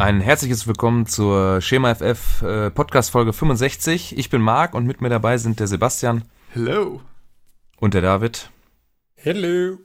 Ein 0.00 0.22
herzliches 0.22 0.66
Willkommen 0.66 1.04
zur 1.04 1.60
Schema 1.60 1.94
FF 1.94 2.40
äh, 2.40 2.70
Podcast 2.70 3.10
Folge 3.10 3.34
65. 3.34 4.16
Ich 4.16 4.30
bin 4.30 4.40
Marc 4.40 4.72
und 4.72 4.86
mit 4.86 5.02
mir 5.02 5.10
dabei 5.10 5.36
sind 5.36 5.60
der 5.60 5.66
Sebastian. 5.66 6.24
Hello. 6.54 7.02
Und 7.78 7.92
der 7.92 8.00
David. 8.00 8.48
Hello. 9.14 9.76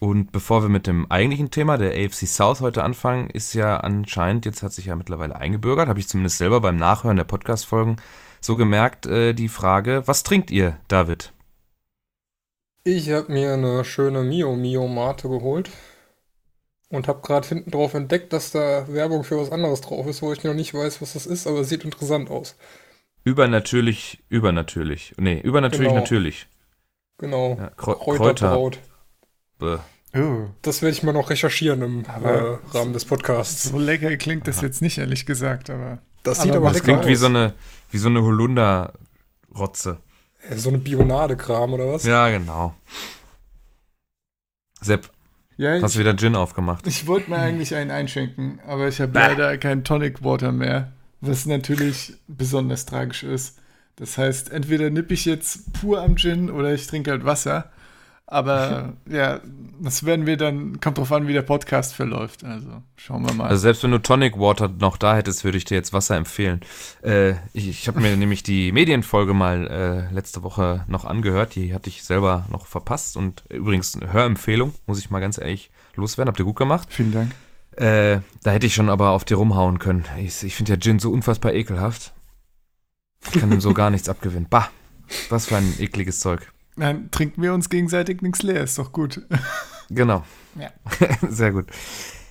Und 0.00 0.32
bevor 0.32 0.62
wir 0.62 0.68
mit 0.68 0.88
dem 0.88 1.08
eigentlichen 1.12 1.52
Thema 1.52 1.78
der 1.78 1.92
AFC 1.92 2.26
South 2.26 2.60
heute 2.60 2.82
anfangen, 2.82 3.30
ist 3.30 3.54
ja 3.54 3.76
anscheinend, 3.76 4.46
jetzt 4.46 4.64
hat 4.64 4.72
sich 4.72 4.86
ja 4.86 4.96
mittlerweile 4.96 5.36
eingebürgert, 5.36 5.88
habe 5.88 6.00
ich 6.00 6.08
zumindest 6.08 6.38
selber 6.38 6.60
beim 6.60 6.74
Nachhören 6.74 7.16
der 7.16 7.22
Podcast-Folgen 7.22 7.98
so 8.40 8.56
gemerkt, 8.56 9.06
äh, 9.06 9.32
die 9.32 9.48
Frage, 9.48 10.02
was 10.06 10.24
trinkt 10.24 10.50
ihr, 10.50 10.76
David? 10.88 11.32
Ich 12.82 13.10
habe 13.12 13.32
mir 13.32 13.52
eine 13.52 13.84
schöne 13.84 14.24
Mio 14.24 14.56
Mio 14.56 14.88
Mate 14.88 15.28
geholt 15.28 15.70
und 16.88 17.08
habe 17.08 17.20
gerade 17.22 17.48
hinten 17.48 17.70
drauf 17.70 17.94
entdeckt, 17.94 18.32
dass 18.32 18.50
da 18.52 18.86
Werbung 18.88 19.24
für 19.24 19.38
was 19.38 19.50
anderes 19.50 19.80
drauf 19.80 20.06
ist, 20.06 20.22
wo 20.22 20.32
ich 20.32 20.44
noch 20.44 20.54
nicht 20.54 20.72
weiß, 20.74 21.02
was 21.02 21.14
das 21.14 21.26
ist, 21.26 21.46
aber 21.46 21.60
es 21.60 21.68
sieht 21.68 21.84
interessant 21.84 22.30
aus. 22.30 22.56
Übernatürlich, 23.24 24.22
übernatürlich. 24.28 25.14
Nee, 25.18 25.40
übernatürlich, 25.40 25.88
Genau. 25.88 26.00
natürlich. 26.00 26.46
Genau. 27.18 27.56
Ja, 27.58 27.68
Kreu- 27.76 27.94
Kräuterbraut. 28.16 28.78
Bäh. 29.58 29.78
Oh, 30.14 30.46
Das 30.62 30.80
werde 30.82 30.92
ich 30.92 31.02
mal 31.02 31.12
noch 31.12 31.28
recherchieren 31.30 31.82
im 31.82 32.04
äh, 32.04 32.08
Aber- 32.08 32.60
Rahmen 32.72 32.92
des 32.92 33.04
Podcasts. 33.04 33.64
so 33.64 33.78
lecker 33.78 34.16
klingt 34.16 34.46
das 34.46 34.60
jetzt 34.60 34.80
nicht, 34.80 34.98
ehrlich 34.98 35.26
gesagt, 35.26 35.68
aber. 35.70 35.98
Das 36.22 36.42
sieht 36.42 36.52
Aber 36.52 36.58
aber 36.58 36.66
Das 36.68 36.74
lecker 36.74 36.84
klingt 37.00 37.06
wie 37.06 37.12
aus. 37.14 37.18
so 37.20 37.26
eine, 37.26 37.54
wie 37.90 37.98
so 37.98 38.08
eine 38.08 38.22
Holunder-Rotze. 38.22 39.98
Äh, 40.48 40.56
so 40.56 40.68
eine 40.68 40.78
Bionade-Kram 40.78 41.72
oder 41.74 41.92
was? 41.92 42.04
Ja, 42.04 42.28
genau. 42.30 42.74
Sepp, 44.80 45.10
Ja, 45.58 45.80
hast 45.80 45.94
du 45.94 46.00
wieder 46.00 46.16
Gin 46.16 46.36
aufgemacht? 46.36 46.86
ich 46.86 47.06
wollte 47.06 47.30
mir 47.30 47.38
eigentlich 47.38 47.74
einen 47.74 47.90
einschenken, 47.90 48.60
aber 48.66 48.88
ich 48.88 49.00
habe 49.00 49.12
leider 49.18 49.56
kein 49.56 49.84
Tonic 49.84 50.22
Water 50.22 50.52
mehr, 50.52 50.92
was 51.20 51.46
natürlich 51.46 52.14
besonders 52.28 52.84
tragisch 52.84 53.22
ist. 53.22 53.58
Das 53.96 54.18
heißt, 54.18 54.52
entweder 54.52 54.90
nippe 54.90 55.14
ich 55.14 55.24
jetzt 55.24 55.72
pur 55.72 56.02
am 56.02 56.16
Gin 56.16 56.50
oder 56.50 56.74
ich 56.74 56.86
trinke 56.86 57.10
halt 57.10 57.24
Wasser. 57.24 57.70
Aber 58.28 58.94
ja, 59.08 59.40
das 59.80 60.04
werden 60.04 60.26
wir 60.26 60.36
dann, 60.36 60.80
kommt 60.80 60.98
drauf 60.98 61.12
an, 61.12 61.28
wie 61.28 61.32
der 61.32 61.42
Podcast 61.42 61.94
verläuft. 61.94 62.42
Also 62.42 62.82
schauen 62.96 63.24
wir 63.24 63.32
mal. 63.32 63.46
Also 63.46 63.62
selbst 63.62 63.84
wenn 63.84 63.92
du 63.92 63.98
Tonic 63.98 64.36
Water 64.36 64.68
noch 64.68 64.96
da 64.96 65.14
hättest, 65.14 65.44
würde 65.44 65.58
ich 65.58 65.64
dir 65.64 65.76
jetzt 65.76 65.92
Wasser 65.92 66.16
empfehlen. 66.16 66.60
Äh, 67.02 67.34
ich 67.52 67.68
ich 67.68 67.86
habe 67.86 68.00
mir 68.00 68.16
nämlich 68.16 68.42
die 68.42 68.72
Medienfolge 68.72 69.32
mal 69.32 69.68
äh, 69.68 70.12
letzte 70.12 70.42
Woche 70.42 70.84
noch 70.88 71.04
angehört. 71.04 71.54
Die 71.54 71.72
hatte 71.72 71.88
ich 71.88 72.02
selber 72.02 72.46
noch 72.50 72.66
verpasst. 72.66 73.16
Und 73.16 73.44
übrigens 73.48 73.94
eine 73.94 74.12
Hörempfehlung, 74.12 74.74
muss 74.86 74.98
ich 74.98 75.08
mal 75.10 75.20
ganz 75.20 75.38
ehrlich 75.38 75.70
loswerden. 75.94 76.28
Habt 76.28 76.40
ihr 76.40 76.44
gut 76.44 76.56
gemacht? 76.56 76.88
Vielen 76.90 77.12
Dank. 77.12 77.30
Äh, 77.76 78.22
da 78.42 78.50
hätte 78.50 78.66
ich 78.66 78.74
schon 78.74 78.88
aber 78.88 79.10
auf 79.10 79.24
dir 79.24 79.36
rumhauen 79.36 79.78
können. 79.78 80.04
Ich, 80.18 80.42
ich 80.42 80.56
finde 80.56 80.72
ja 80.72 80.78
Gin 80.80 80.98
so 80.98 81.12
unfassbar 81.12 81.52
ekelhaft. 81.52 82.12
Ich 83.32 83.40
kann 83.40 83.52
ihm 83.52 83.60
so 83.60 83.72
gar 83.74 83.90
nichts 83.90 84.08
abgewinnen. 84.08 84.48
Bah, 84.50 84.68
was 85.28 85.46
für 85.46 85.56
ein 85.56 85.74
ekliges 85.78 86.18
Zeug. 86.18 86.50
Nein, 86.76 87.10
trinken 87.10 87.42
wir 87.42 87.54
uns 87.54 87.70
gegenseitig 87.70 88.22
nichts 88.22 88.42
leer, 88.42 88.62
ist 88.62 88.78
doch 88.78 88.92
gut. 88.92 89.22
Genau. 89.88 90.24
Ja. 90.56 90.70
Sehr 91.28 91.52
gut. 91.52 91.66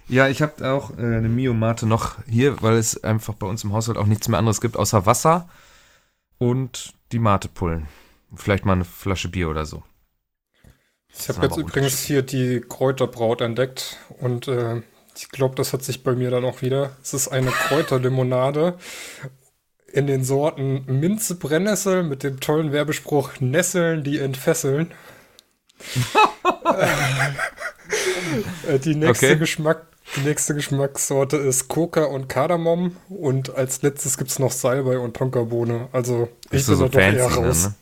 Ja, 0.08 0.28
ich 0.28 0.42
habe 0.42 0.72
auch 0.72 0.92
äh, 0.98 1.02
eine 1.02 1.30
Mio 1.30 1.54
Mate 1.54 1.88
noch 1.88 2.18
hier, 2.28 2.62
weil 2.62 2.76
es 2.76 3.04
einfach 3.04 3.34
bei 3.34 3.48
uns 3.48 3.64
im 3.64 3.74
Haushalt 3.74 3.98
auch 3.98 4.06
nichts 4.06 4.28
mehr 4.28 4.38
anderes 4.38 4.62
gibt, 4.62 4.78
außer 4.78 5.06
Wasser 5.06 5.50
und 6.38 6.94
die 7.12 7.20
Matepullen. 7.20 7.88
Vielleicht 8.36 8.66
mal 8.66 8.74
eine 8.74 8.86
Flasche 8.86 9.30
Bier 9.30 9.50
oder 9.50 9.66
so. 9.66 9.84
Ich 11.18 11.30
habe 11.30 11.48
jetzt 11.48 11.58
übrigens 11.58 12.02
hier 12.02 12.22
die 12.22 12.62
Kräuterbraut 12.62 13.42
entdeckt 13.42 13.98
und 14.19 14.48
äh, 14.48 14.81
ich 15.16 15.30
glaube, 15.30 15.56
das 15.56 15.72
hat 15.72 15.81
sich 15.84 16.03
bei 16.03 16.14
mir 16.14 16.30
dann 16.30 16.44
auch 16.44 16.62
wieder. 16.62 16.92
Es 17.02 17.14
ist 17.14 17.30
eine 17.30 17.52
Kräuterlimonade 17.52 18.78
in 19.95 20.07
den 20.07 20.23
Sorten 20.25 20.83
Minze 20.88 21.35
Brennnessel 21.35 22.03
mit 22.03 22.22
dem 22.23 22.39
tollen 22.41 22.72
Werbespruch 22.73 23.39
Nesseln, 23.39 24.03
die 24.03 24.19
entfesseln. 24.19 24.91
Äh, 28.67 28.79
die 28.79 28.95
nächste 28.95 29.28
Okay. 29.28 29.38
Geschmack, 29.38 29.85
die 30.16 30.22
nächste 30.22 30.56
Geschmackssorte 30.56 31.38
ist 31.38 31.67
Coca 31.67 32.06
und 32.06 32.28
Kardamom 32.28 32.95
und 33.07 33.56
als 33.56 33.81
letztes 33.83 34.17
gibt 34.17 34.31
es 34.31 34.39
noch 34.39 34.51
Salbei 34.51 34.97
und 34.97 35.16
Tonkabohne. 35.16 35.88
Also 35.91 36.27
ich 36.51 36.66
du 36.66 36.72
bin 36.72 36.77
so 36.77 36.88
doch 36.88 37.00
eher 37.00 37.13
fancy, 37.27 37.39
ne, 37.39 37.45
raus. 37.47 37.63
ne? 37.67 37.75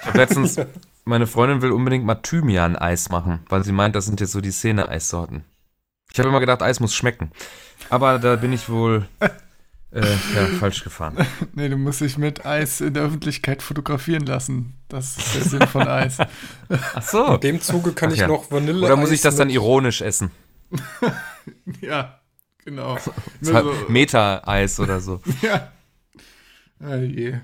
Ich 0.00 0.06
habe 0.06 0.18
letztens, 0.18 0.56
meine 1.04 1.26
Freundin 1.26 1.62
will 1.62 1.70
unbedingt 1.72 2.04
mal 2.04 2.16
Thymian-Eis 2.16 3.08
machen, 3.10 3.40
weil 3.48 3.64
sie 3.64 3.72
meint, 3.72 3.94
das 3.94 4.06
sind 4.06 4.20
jetzt 4.20 4.32
so 4.32 4.40
die 4.40 4.50
Szene-Eissorten. 4.50 5.44
Ich 6.12 6.18
habe 6.18 6.28
immer 6.28 6.40
gedacht, 6.40 6.62
Eis 6.62 6.80
muss 6.80 6.94
schmecken. 6.94 7.30
Aber 7.90 8.18
da 8.18 8.36
bin 8.36 8.52
ich 8.52 8.68
wohl 8.68 9.06
äh, 9.92 10.00
ja, 10.00 10.46
falsch 10.58 10.84
gefahren. 10.84 11.16
Nee, 11.54 11.68
du 11.68 11.76
musst 11.76 12.00
dich 12.00 12.18
mit 12.18 12.44
Eis 12.44 12.80
in 12.80 12.94
der 12.94 13.04
Öffentlichkeit 13.04 13.62
fotografieren 13.62 14.26
lassen. 14.26 14.74
Das 14.88 15.16
ist 15.16 15.34
der 15.34 15.42
Sinn 15.42 15.68
von 15.68 15.88
Eis. 15.88 16.18
Ach 16.68 17.02
so. 17.02 17.34
In 17.34 17.40
dem 17.40 17.60
Zuge 17.60 17.92
kann 17.92 18.10
Ach 18.10 18.14
ich 18.14 18.20
ja. 18.20 18.28
noch 18.28 18.50
Vanille. 18.50 18.84
Oder 18.84 18.96
muss 18.96 19.10
ich 19.10 19.20
das 19.20 19.36
dann 19.36 19.50
ironisch 19.50 20.02
essen? 20.02 20.30
ja, 21.80 22.20
genau. 22.64 22.96
Hat 22.96 23.12
so, 23.40 23.74
Meta-Eis 23.88 24.80
oder 24.80 25.00
so. 25.00 25.20
ja. 25.42 25.72
Oh 26.80 26.94
je. 26.94 27.38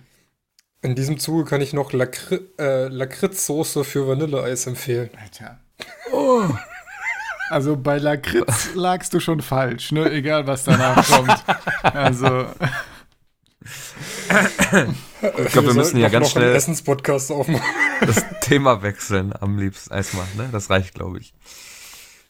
In 0.82 0.97
diesem 0.97 1.19
Zuge 1.19 1.44
kann 1.44 1.60
ich 1.60 1.72
noch 1.72 1.92
Lakri 1.92 2.41
äh, 2.59 2.88
Lakritzsoße 2.88 3.84
für 3.84 4.09
Vanilleeis 4.09 4.66
empfehlen. 4.66 5.10
Alter. 5.20 5.60
Also 7.52 7.76
bei 7.76 7.98
Lakritz 7.98 8.70
lagst 8.74 9.12
du 9.12 9.20
schon 9.20 9.42
falsch, 9.42 9.92
ne? 9.92 10.10
Egal 10.10 10.46
was 10.46 10.64
danach 10.64 11.06
kommt. 11.06 11.44
Also, 11.82 12.46
Ich 15.46 15.52
glaube, 15.52 15.68
wir 15.68 15.74
müssen 15.74 15.98
ja 15.98 16.08
ganz 16.08 16.28
noch 16.28 16.36
einen 16.36 16.46
schnell 16.46 16.56
Essenspodcast 16.56 17.30
aufmachen. 17.30 17.62
das 18.00 18.24
Thema 18.41 18.82
wechseln. 18.82 19.34
Am 19.38 19.58
liebsten 19.58 19.92
erstmal, 19.92 20.26
ne? 20.36 20.48
Das 20.50 20.70
reicht, 20.70 20.94
glaube 20.94 21.18
ich. 21.18 21.34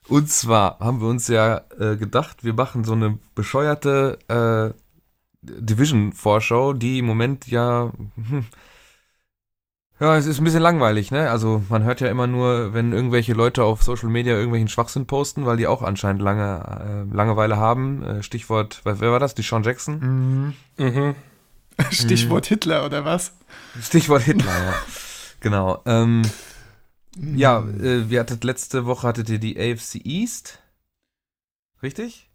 Und 0.08 0.28
zwar 0.28 0.80
haben 0.80 1.00
wir 1.00 1.08
uns 1.08 1.28
ja 1.28 1.62
äh, 1.78 1.96
gedacht, 1.96 2.42
wir 2.42 2.54
machen 2.54 2.82
so 2.82 2.92
eine 2.92 3.18
bescheuerte 3.36 4.18
äh, 4.26 4.74
Division-Vorschau, 5.42 6.72
die 6.72 6.98
im 6.98 7.06
Moment 7.06 7.46
ja. 7.46 7.92
Hm, 8.16 8.46
ja, 10.02 10.16
es 10.16 10.26
ist 10.26 10.38
ein 10.38 10.44
bisschen 10.44 10.62
langweilig, 10.62 11.10
ne? 11.10 11.30
Also 11.30 11.62
man 11.68 11.84
hört 11.84 12.00
ja 12.00 12.08
immer 12.08 12.26
nur, 12.26 12.74
wenn 12.74 12.92
irgendwelche 12.92 13.32
Leute 13.34 13.62
auf 13.64 13.82
Social 13.82 14.08
Media 14.08 14.34
irgendwelchen 14.34 14.68
Schwachsinn 14.68 15.06
posten, 15.06 15.46
weil 15.46 15.56
die 15.56 15.66
auch 15.66 15.82
anscheinend 15.82 16.20
lange 16.22 17.06
äh, 17.10 17.14
Langeweile 17.14 17.56
haben. 17.56 18.02
Äh, 18.02 18.22
Stichwort, 18.22 18.80
wer, 18.84 19.00
wer 19.00 19.12
war 19.12 19.20
das? 19.20 19.34
Die 19.34 19.42
Sean 19.42 19.62
Jackson? 19.62 20.54
mhm. 20.78 20.84
Mhm. 20.84 21.14
Stichwort 21.90 22.46
Hitler 22.46 22.84
oder 22.84 23.04
was? 23.04 23.32
Stichwort 23.80 24.22
Hitler, 24.22 24.52
ja. 24.52 24.74
Genau. 25.40 25.82
Ähm, 25.86 26.22
ja, 27.16 27.60
äh, 27.60 28.08
wir 28.10 28.20
hattet 28.20 28.44
letzte 28.44 28.86
Woche 28.86 29.06
hattet 29.08 29.28
ihr 29.28 29.38
die 29.40 29.58
AFC 29.58 29.96
East. 30.04 30.60
Richtig? 31.82 32.30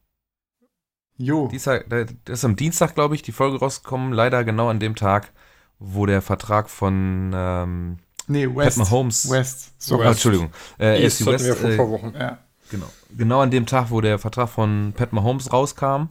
Jo. 1.17 1.47
Die 1.47 1.55
ist, 1.55 1.65
ja- 1.67 1.79
da- 1.79 2.03
das 2.25 2.39
ist 2.39 2.45
am 2.45 2.55
Dienstag, 2.55 2.95
glaube 2.95 3.15
ich, 3.15 3.21
die 3.21 3.31
Folge 3.31 3.59
rausgekommen. 3.59 4.11
Leider 4.11 4.43
genau 4.43 4.69
an 4.69 4.79
dem 4.79 4.95
Tag, 4.95 5.31
wo 5.79 6.05
der 6.05 6.21
Vertrag 6.21 6.69
von 6.69 7.31
ähm, 7.35 7.97
Nee, 8.27 8.47
Pat 8.47 8.57
West. 8.57 8.77
Mahomes. 8.77 9.29
West. 9.29 9.73
So, 9.77 10.01
Ah, 10.01 10.09
Entschuldigung. 10.11 10.49
Äh, 10.79 11.03
East 11.03 11.21
hatten 11.21 11.31
wir 11.31 11.49
West, 11.49 11.59
vor 11.59 11.69
äh, 11.69 11.77
paar 11.77 11.89
Wochen. 11.89 12.13
Ja. 12.17 12.39
Genau. 12.69 12.87
Genau 13.15 13.39
an 13.41 13.51
dem 13.51 13.65
Tag, 13.65 13.89
wo 13.89 14.01
der 14.01 14.19
Vertrag 14.19 14.49
von 14.49 14.93
Pat 14.95 15.13
Mahomes 15.13 15.53
rauskam. 15.53 16.09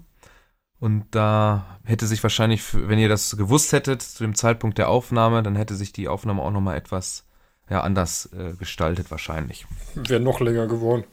Und 0.79 1.07
da 1.11 1.79
hätte 1.85 2.07
sich 2.07 2.23
wahrscheinlich, 2.23 2.63
wenn 2.73 2.99
ihr 2.99 3.09
das 3.09 3.37
gewusst 3.37 3.73
hättet, 3.73 4.03
zu 4.03 4.25
dem 4.25 4.35
Zeitpunkt 4.35 4.79
der 4.79 4.89
Aufnahme, 4.89 5.43
dann 5.43 5.57
hätte 5.57 5.75
sich 5.75 5.93
die 5.93 6.09
Aufnahme 6.09 6.43
auch 6.43 6.51
nochmal 6.51 6.77
etwas 6.77 7.25
ja, 7.69 7.81
anders 7.81 8.31
äh, 8.33 8.53
gestaltet, 8.55 9.11
wahrscheinlich. 9.11 9.67
Wäre 9.95 10.21
noch 10.21 10.41
länger 10.41 10.67
geworden. 10.67 11.05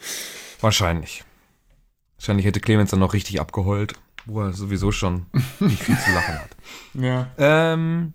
Wahrscheinlich. 0.61 1.23
Wahrscheinlich 2.17 2.45
hätte 2.45 2.59
Clemens 2.59 2.91
dann 2.91 3.00
noch 3.00 3.13
richtig 3.13 3.41
abgeheult, 3.41 3.95
wo 4.25 4.41
er 4.41 4.53
sowieso 4.53 4.91
schon 4.91 5.25
nicht 5.59 5.81
viel 5.83 5.97
zu 5.97 6.11
lachen 6.11 6.35
hat. 6.35 6.50
Ja. 6.94 7.27
Ähm, 7.38 8.13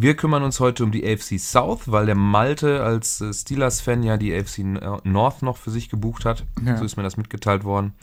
wir 0.00 0.16
kümmern 0.16 0.42
uns 0.42 0.60
heute 0.60 0.84
um 0.84 0.92
die 0.92 1.04
AFC 1.06 1.38
South, 1.38 1.90
weil 1.90 2.06
der 2.06 2.14
Malte 2.14 2.82
als 2.82 3.20
äh, 3.20 3.32
Steelers-Fan 3.32 4.02
ja 4.02 4.16
die 4.16 4.34
AFC 4.34 4.58
N- 4.58 4.80
North 5.04 5.42
noch 5.42 5.56
für 5.56 5.70
sich 5.70 5.88
gebucht 5.88 6.24
hat. 6.24 6.44
Ja. 6.64 6.76
So 6.76 6.84
ist 6.84 6.96
mir 6.96 7.02
das 7.02 7.16
mitgeteilt 7.16 7.64
worden. 7.64 7.94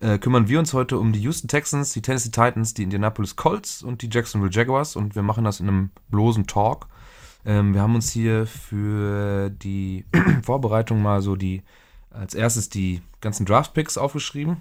Äh, 0.00 0.18
kümmern 0.18 0.48
wir 0.48 0.58
uns 0.58 0.72
heute 0.72 0.98
um 0.98 1.12
die 1.12 1.20
Houston 1.20 1.48
Texans, 1.48 1.92
die 1.92 2.02
Tennessee 2.02 2.30
Titans, 2.30 2.72
die 2.74 2.84
Indianapolis 2.84 3.36
Colts 3.36 3.82
und 3.82 4.02
die 4.02 4.08
Jacksonville 4.10 4.50
Jaguars 4.52 4.96
und 4.96 5.14
wir 5.14 5.22
machen 5.22 5.44
das 5.44 5.60
in 5.60 5.68
einem 5.68 5.90
bloßen 6.08 6.46
Talk. 6.46 6.86
Ähm, 7.44 7.74
wir 7.74 7.82
haben 7.82 7.94
uns 7.94 8.10
hier 8.10 8.46
für 8.46 9.50
die 9.50 10.04
Vorbereitung 10.42 11.02
mal 11.02 11.20
so 11.20 11.36
die 11.36 11.62
als 12.10 12.34
erstes 12.34 12.70
die 12.70 13.02
ganzen 13.20 13.46
Draft-Picks 13.46 13.98
aufgeschrieben 13.98 14.56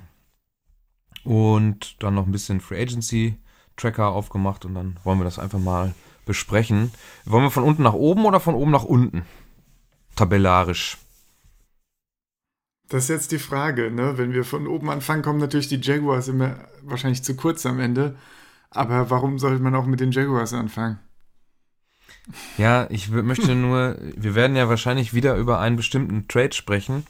und 1.23 1.95
dann 2.03 2.15
noch 2.15 2.25
ein 2.25 2.31
bisschen 2.31 2.59
Free 2.61 2.81
Agency 2.81 3.37
Tracker 3.77 4.09
aufgemacht 4.09 4.65
und 4.65 4.75
dann 4.75 4.97
wollen 5.03 5.19
wir 5.19 5.23
das 5.23 5.39
einfach 5.39 5.59
mal 5.59 5.93
besprechen. 6.29 6.91
Wollen 7.25 7.43
wir 7.43 7.51
von 7.51 7.63
unten 7.63 7.81
nach 7.83 7.93
oben 7.93 8.23
oder 8.25 8.39
von 8.39 8.53
oben 8.53 8.69
nach 8.69 8.83
unten? 8.83 9.23
Tabellarisch. 10.15 10.97
Das 12.87 13.03
ist 13.03 13.09
jetzt 13.09 13.31
die 13.31 13.39
Frage, 13.39 13.89
ne? 13.91 14.17
Wenn 14.17 14.31
wir 14.31 14.45
von 14.45 14.67
oben 14.67 14.89
anfangen, 14.89 15.23
kommen 15.23 15.39
natürlich 15.39 15.67
die 15.67 15.81
Jaguars 15.81 16.27
immer 16.27 16.55
wahrscheinlich 16.83 17.23
zu 17.23 17.35
kurz 17.35 17.65
am 17.65 17.79
Ende. 17.79 18.15
Aber 18.69 19.09
warum 19.09 19.39
sollte 19.39 19.61
man 19.61 19.73
auch 19.73 19.87
mit 19.87 19.99
den 19.99 20.11
Jaguars 20.11 20.53
anfangen? 20.53 20.99
Ja, 22.57 22.85
ich 22.91 23.09
möchte 23.09 23.55
nur, 23.67 23.97
wir 24.15 24.35
werden 24.35 24.55
ja 24.55 24.69
wahrscheinlich 24.69 25.13
wieder 25.15 25.35
über 25.35 25.59
einen 25.59 25.77
bestimmten 25.77 26.27
Trade 26.27 26.53
sprechen. 26.53 27.07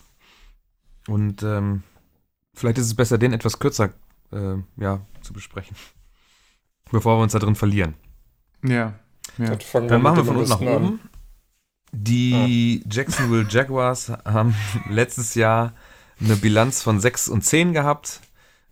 Und 1.07 1.43
ähm, 1.43 1.83
vielleicht 2.53 2.77
ist 2.77 2.85
es 2.85 2.95
besser, 2.95 3.17
den 3.17 3.33
etwas 3.33 3.59
kürzer 3.59 3.91
äh, 4.31 4.55
ja, 4.77 5.01
zu 5.21 5.33
besprechen. 5.33 5.75
Bevor 6.89 7.17
wir 7.17 7.23
uns 7.23 7.33
da 7.33 7.39
drin 7.39 7.55
verlieren. 7.55 7.95
Ja. 8.63 8.93
Ja. 9.39 9.55
Dann, 9.73 9.87
Dann 9.87 10.01
machen 10.01 10.17
wir 10.17 10.25
von 10.25 10.37
unten 10.37 10.49
nach 10.49 10.61
oben. 10.61 10.85
An. 10.85 10.99
Die 11.91 12.83
Jacksonville 12.89 13.47
Jaguars 13.49 14.11
haben 14.25 14.55
letztes 14.89 15.35
Jahr 15.35 15.73
eine 16.21 16.35
Bilanz 16.35 16.83
von 16.83 16.99
6 16.99 17.29
und 17.29 17.43
10 17.43 17.73
gehabt. 17.73 18.21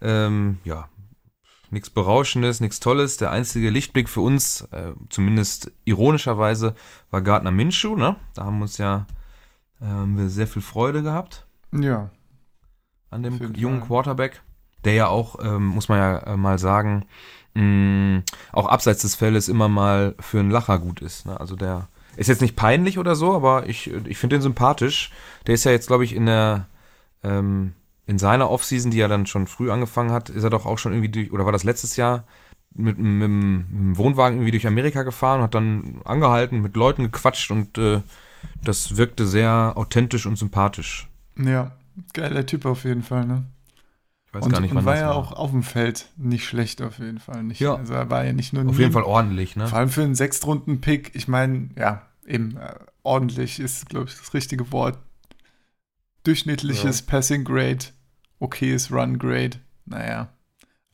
Ähm, 0.02 0.60
ja, 0.64 0.90
nichts 1.72 1.90
Berauschendes, 1.90 2.60
nichts 2.60 2.80
Tolles. 2.80 3.18
Der 3.18 3.32
einzige 3.32 3.70
Lichtblick 3.70 4.10
für 4.10 4.22
uns, 4.22 4.62
äh, 4.72 4.94
zumindest 5.10 5.72
ironischerweise, 5.86 6.76
war 7.10 7.22
Gardner 7.22 7.52
Minshew. 7.52 7.96
Ne? 7.96 8.18
Da 8.36 8.46
haben 8.46 8.60
wir 8.60 8.64
uns 8.64 8.78
ja 8.78 9.08
äh, 9.82 9.86
wir 9.86 10.30
sehr 10.30 10.48
viel 10.48 10.62
Freude 10.62 11.04
gehabt. 11.04 11.46
Ja. 11.72 12.10
An 13.10 13.24
dem 13.24 13.54
jungen. 13.56 13.82
Quarterback, 13.82 14.42
der 14.84 14.94
ja 14.94 15.08
auch, 15.08 15.38
ähm, 15.42 15.66
muss 15.68 15.90
man 15.90 16.00
ja 16.00 16.18
äh, 16.20 16.38
mal 16.38 16.60
sagen, 16.60 17.06
mh, 17.54 17.64
mm, 17.64 18.24
auch 18.52 18.68
abseits 18.68 19.02
des 19.02 19.16
Feldes 19.16 19.50
immer 19.50 19.68
mal 19.68 20.16
für 20.20 20.40
einen 20.40 20.52
Lacher 20.52 20.80
gut 20.80 21.02
ist. 21.02 21.26
Ne? 21.26 21.40
Also 21.40 21.56
der 21.56 21.88
ist 22.16 22.28
jetzt 22.28 22.42
nicht 22.42 22.56
peinlich 22.56 22.98
oder 22.98 23.16
so, 23.16 23.34
aber 23.34 23.68
ich, 23.70 23.92
ich 24.06 24.18
finde 24.18 24.38
den 24.38 24.42
sympathisch. 24.42 25.12
Der 25.46 25.54
ist 25.54 25.64
ja 25.64 25.72
jetzt, 25.72 25.88
glaube 25.88 26.04
ich, 26.04 26.16
in 26.16 26.26
der 26.26 26.68
ähm, 27.24 27.74
in 28.08 28.18
seiner 28.18 28.50
Offseason, 28.50 28.90
die 28.90 29.02
er 29.02 29.10
dann 29.10 29.26
schon 29.26 29.48
früh 29.48 29.70
angefangen 29.70 30.12
hat, 30.12 30.30
ist 30.30 30.44
er 30.44 30.50
doch 30.50 30.66
auch 30.66 30.78
schon 30.78 30.94
irgendwie 30.94 31.10
durch, 31.10 31.32
oder 31.32 31.46
war 31.46 31.52
das 31.52 31.66
letztes 31.66 31.98
Jahr, 31.98 32.24
mit, 32.74 32.98
mit, 32.98 33.08
mit 33.08 33.28
dem 33.28 33.98
Wohnwagen 33.98 34.38
irgendwie 34.38 34.52
durch 34.52 34.68
Amerika 34.68 35.04
gefahren 35.04 35.42
hat 35.42 35.56
dann 35.56 36.02
angehalten, 36.06 36.62
mit 36.62 36.76
Leuten 36.76 37.04
gequatscht 37.04 37.52
und 37.52 37.78
äh, 37.78 38.02
das 38.64 38.98
wirkte 38.98 39.26
sehr 39.26 39.74
authentisch 39.76 40.26
und 40.26 40.38
sympathisch. 40.38 41.08
Ja, 41.38 41.76
geiler 42.14 42.46
Typ 42.46 42.66
auf 42.66 42.84
jeden 42.84 43.04
Fall, 43.04 43.26
ne? 43.26 43.46
Weiß 44.38 44.46
und, 44.46 44.52
gar 44.52 44.60
nicht, 44.62 44.70
wann 44.72 44.80
und 44.80 44.86
war 44.86 44.94
das 44.94 45.02
ja 45.02 45.10
war. 45.10 45.16
auch 45.16 45.32
auf 45.32 45.50
dem 45.50 45.64
Feld 45.64 46.10
nicht 46.16 46.46
schlecht 46.46 46.82
auf 46.84 47.00
jeden 47.00 47.18
Fall. 47.18 47.44
Nicht, 47.44 47.60
ja. 47.60 47.76
Also 47.76 47.94
er 47.96 48.10
war 48.12 48.24
ja 48.24 48.34
nicht 48.34 48.54
nur 48.54 48.68
Auf 48.68 48.78
jeden 48.78 48.92
Fall 48.92 49.04
ordentlich, 49.04 49.56
ne? 49.56 49.68
Vor 49.68 49.80
allem 49.80 49.90
für 49.90 50.04
einen 50.04 50.14
Sechstrunden-Pick. 50.14 51.16
Ich 51.16 51.28
meine, 51.28 51.70
ja, 51.76 52.06
eben 52.26 52.58
äh, 52.58 52.76
ordentlich 53.02 53.60
ist, 53.60 53.90
glaube 53.90 54.10
ich, 54.10 54.16
das 54.16 54.34
richtige 54.36 54.72
Wort. 54.72 55.00
Durchschnittliches 56.24 57.00
ja. 57.00 57.06
Passing 57.08 57.46
Grade, 57.46 57.86
okayes 58.38 58.92
Run 58.92 59.18
Grade, 59.18 59.58
naja. 59.86 60.30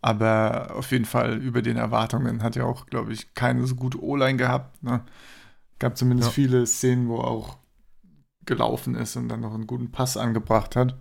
Aber 0.02 0.76
auf 0.76 0.92
jeden 0.92 1.06
Fall 1.06 1.38
über 1.38 1.62
den 1.62 1.76
Erwartungen 1.76 2.44
hat 2.44 2.56
ja 2.56 2.64
auch, 2.64 2.86
glaube 2.86 3.12
ich, 3.12 3.34
keine 3.34 3.66
so 3.68 3.76
gute 3.76 4.02
O-Line 4.02 4.38
gehabt. 4.38 4.82
Ne? 4.84 5.02
Gab 5.80 5.98
zumindest 5.98 6.30
ja. 6.30 6.34
viele 6.34 6.66
Szenen, 6.66 7.10
wo 7.10 7.20
auch 7.20 7.58
gelaufen 8.46 8.96
ist 8.96 9.18
und 9.18 9.28
dann 9.28 9.42
noch 9.42 9.54
einen 9.54 9.68
guten 9.68 9.92
Pass 9.92 10.16
angebracht 10.16 10.76
hat. 10.76 10.96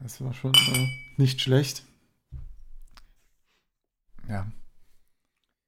Das 0.00 0.20
war 0.22 0.32
schon 0.32 0.52
äh, 0.52 0.88
nicht 1.18 1.40
schlecht. 1.40 1.84
Ja. 4.28 4.46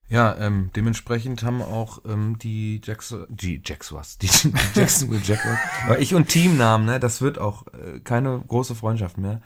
Ja, 0.08 0.37
ähm, 0.37 0.70
dementsprechend 0.76 1.43
haben 1.43 1.62
auch 1.62 2.02
ähm, 2.05 2.38
die 2.38 2.81
Jackson, 2.85 3.26
die 3.31 3.62
Jaguars, 3.64 4.19
die, 4.19 4.29
die 4.29 4.52
Jacksonville 4.75 5.23
Jaguars, 5.25 5.58
aber 5.85 5.99
ich 5.99 6.14
und 6.14 6.29
Teamnamen, 6.29 6.87
ne, 6.87 7.00
das 7.00 7.23
wird 7.23 7.38
auch 7.38 7.67
äh, 7.69 8.00
keine 8.00 8.38
große 8.46 8.75
Freundschaft 8.75 9.17
mehr. 9.17 9.41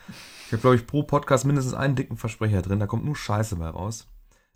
Ich 0.47 0.53
habe, 0.53 0.61
glaube 0.61 0.77
ich, 0.77 0.87
pro 0.87 1.05
Podcast 1.05 1.45
mindestens 1.47 1.75
einen 1.75 1.95
dicken 1.95 2.17
Versprecher 2.17 2.61
drin, 2.61 2.81
da 2.81 2.87
kommt 2.89 3.05
nur 3.05 3.15
Scheiße 3.15 3.57
bei 3.57 3.69
raus. 3.69 4.09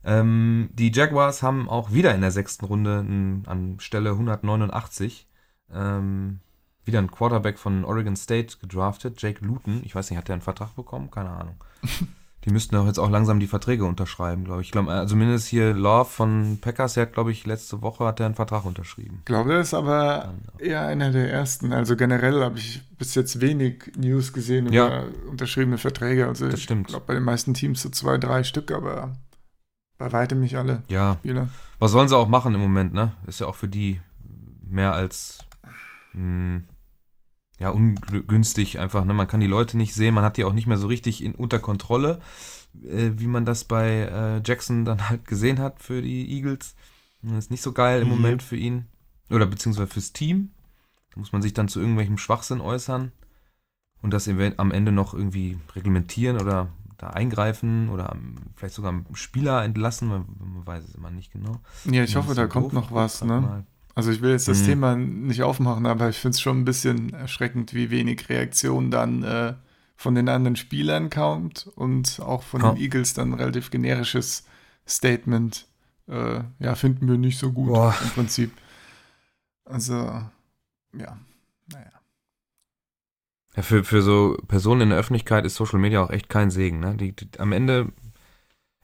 Ähm, 0.04 0.70
die 0.72 0.90
Jaguars 0.90 1.42
haben 1.42 1.68
auch 1.68 1.92
wieder 1.92 2.14
in 2.14 2.20
der 2.20 2.32
sechsten 2.32 2.64
Runde 2.64 2.98
n, 2.98 3.44
an 3.46 3.78
Stelle 3.78 4.10
189 4.10 5.28
ähm, 5.72 6.40
wieder 6.84 6.98
einen 6.98 7.10
Quarterback 7.10 7.58
von 7.58 7.84
Oregon 7.84 8.16
State 8.16 8.56
gedraftet, 8.60 9.20
Jake 9.22 9.44
Luton. 9.44 9.82
Ich 9.84 9.94
weiß 9.94 10.10
nicht, 10.10 10.18
hat 10.18 10.28
der 10.28 10.34
einen 10.34 10.42
Vertrag 10.42 10.74
bekommen? 10.74 11.10
Keine 11.10 11.30
Ahnung. 11.30 11.56
Die 12.44 12.50
müssten 12.50 12.74
auch 12.74 12.86
jetzt 12.86 12.98
auch 12.98 13.10
langsam 13.10 13.38
die 13.38 13.46
Verträge 13.46 13.84
unterschreiben, 13.84 14.44
glaube 14.44 14.62
ich. 14.62 14.68
Ich 14.68 14.72
glaube, 14.72 14.90
also 14.90 15.14
zumindest 15.14 15.46
hier 15.46 15.74
Love 15.74 16.10
von 16.10 16.58
Packers, 16.60 16.94
der 16.94 17.04
hat, 17.04 17.12
glaube 17.12 17.30
ich, 17.30 17.46
letzte 17.46 17.82
Woche 17.82 18.04
hat 18.04 18.18
er 18.18 18.26
einen 18.26 18.34
Vertrag 18.34 18.64
unterschrieben. 18.64 19.18
Ich 19.20 19.26
glaube, 19.26 19.54
er 19.54 19.60
ist 19.60 19.74
aber 19.74 20.34
eher 20.58 20.84
einer 20.84 21.12
der 21.12 21.30
ersten. 21.30 21.72
Also 21.72 21.94
generell 21.94 22.42
habe 22.42 22.58
ich 22.58 22.82
bis 22.98 23.14
jetzt 23.14 23.40
wenig 23.40 23.92
News 23.96 24.32
gesehen 24.32 24.66
über 24.66 24.74
ja. 24.74 25.04
unterschriebene 25.30 25.78
Verträge. 25.78 26.26
Also 26.26 26.48
das 26.48 26.60
stimmt. 26.60 26.88
ich 26.88 26.88
glaube, 26.88 27.04
bei 27.06 27.14
den 27.14 27.22
meisten 27.22 27.54
Teams 27.54 27.80
so 27.80 27.90
zwei, 27.90 28.18
drei 28.18 28.42
Stück, 28.42 28.72
aber 28.72 29.12
bei 29.98 30.10
weitem 30.10 30.40
nicht 30.40 30.56
alle 30.56 30.82
ja. 30.88 31.14
Spieler. 31.20 31.48
Was 31.78 31.92
sollen 31.92 32.08
sie 32.08 32.16
auch 32.16 32.28
machen 32.28 32.54
im 32.54 32.60
Moment, 32.60 32.92
ne? 32.92 33.12
Ist 33.28 33.38
ja 33.38 33.46
auch 33.46 33.54
für 33.54 33.68
die 33.68 34.00
mehr 34.68 34.94
als 34.94 35.38
mh, 36.12 36.20
hm, 36.20 36.64
ja, 37.62 37.70
ungünstig 37.70 38.80
einfach. 38.80 39.04
Ne? 39.04 39.14
Man 39.14 39.28
kann 39.28 39.38
die 39.38 39.46
Leute 39.46 39.76
nicht 39.76 39.94
sehen, 39.94 40.14
man 40.14 40.24
hat 40.24 40.36
die 40.36 40.44
auch 40.44 40.52
nicht 40.52 40.66
mehr 40.66 40.78
so 40.78 40.88
richtig 40.88 41.22
in, 41.22 41.36
unter 41.36 41.60
Kontrolle, 41.60 42.20
äh, 42.84 43.12
wie 43.14 43.28
man 43.28 43.44
das 43.44 43.62
bei 43.62 44.00
äh, 44.00 44.42
Jackson 44.44 44.84
dann 44.84 45.08
halt 45.08 45.26
gesehen 45.26 45.60
hat 45.60 45.80
für 45.80 46.02
die 46.02 46.28
Eagles. 46.32 46.74
Das 47.22 47.38
ist 47.38 47.50
nicht 47.52 47.62
so 47.62 47.72
geil 47.72 48.02
im 48.02 48.08
mhm. 48.08 48.14
Moment 48.16 48.42
für 48.42 48.56
ihn. 48.56 48.86
Oder 49.30 49.46
beziehungsweise 49.46 49.86
fürs 49.86 50.12
Team. 50.12 50.50
Da 51.14 51.20
muss 51.20 51.30
man 51.30 51.40
sich 51.40 51.54
dann 51.54 51.68
zu 51.68 51.78
irgendwelchem 51.78 52.18
Schwachsinn 52.18 52.60
äußern 52.60 53.12
und 54.02 54.12
das 54.12 54.28
am 54.28 54.72
Ende 54.72 54.90
noch 54.90 55.14
irgendwie 55.14 55.56
reglementieren 55.76 56.40
oder 56.40 56.68
da 56.98 57.10
eingreifen 57.10 57.90
oder 57.90 58.16
vielleicht 58.56 58.74
sogar 58.74 58.90
einen 58.90 59.06
Spieler 59.14 59.62
entlassen, 59.62 60.08
man, 60.08 60.24
man 60.38 60.66
weiß 60.66 60.84
es 60.84 60.94
immer 60.96 61.10
nicht 61.10 61.32
genau. 61.32 61.60
Ja, 61.84 62.02
ich 62.02 62.16
hoffe, 62.16 62.34
da 62.34 62.48
kommt 62.48 62.72
noch 62.72 62.90
was, 62.90 63.22
ne? 63.22 63.64
Also 63.94 64.10
ich 64.10 64.22
will 64.22 64.30
jetzt 64.30 64.48
das 64.48 64.62
mhm. 64.62 64.66
Thema 64.66 64.96
nicht 64.96 65.42
aufmachen, 65.42 65.86
aber 65.86 66.08
ich 66.08 66.16
finde 66.16 66.34
es 66.34 66.40
schon 66.40 66.60
ein 66.60 66.64
bisschen 66.64 67.12
erschreckend, 67.12 67.74
wie 67.74 67.90
wenig 67.90 68.28
Reaktion 68.28 68.90
dann 68.90 69.22
äh, 69.22 69.54
von 69.96 70.14
den 70.14 70.28
anderen 70.28 70.56
Spielern 70.56 71.10
kommt 71.10 71.68
und 71.74 72.20
auch 72.20 72.42
von 72.42 72.62
ja. 72.62 72.72
den 72.72 72.80
Eagles 72.80 73.14
dann 73.14 73.32
ein 73.32 73.38
relativ 73.38 73.70
generisches 73.70 74.44
Statement. 74.88 75.66
Äh, 76.08 76.40
ja, 76.58 76.74
finden 76.74 77.08
wir 77.08 77.18
nicht 77.18 77.38
so 77.38 77.52
gut 77.52 77.68
Boah. 77.68 77.94
im 78.02 78.10
Prinzip. 78.10 78.52
Also, 79.64 79.94
ja, 79.94 81.18
naja. 81.72 81.92
Ja, 83.54 83.62
für, 83.62 83.84
für 83.84 84.02
so 84.02 84.36
Personen 84.48 84.82
in 84.82 84.88
der 84.90 84.98
Öffentlichkeit 84.98 85.44
ist 85.44 85.54
Social 85.54 85.78
Media 85.78 86.02
auch 86.02 86.10
echt 86.10 86.28
kein 86.28 86.50
Segen. 86.50 86.80
Ne? 86.80 86.96
Die, 86.96 87.14
die, 87.14 87.28
am 87.38 87.52
Ende 87.52 87.92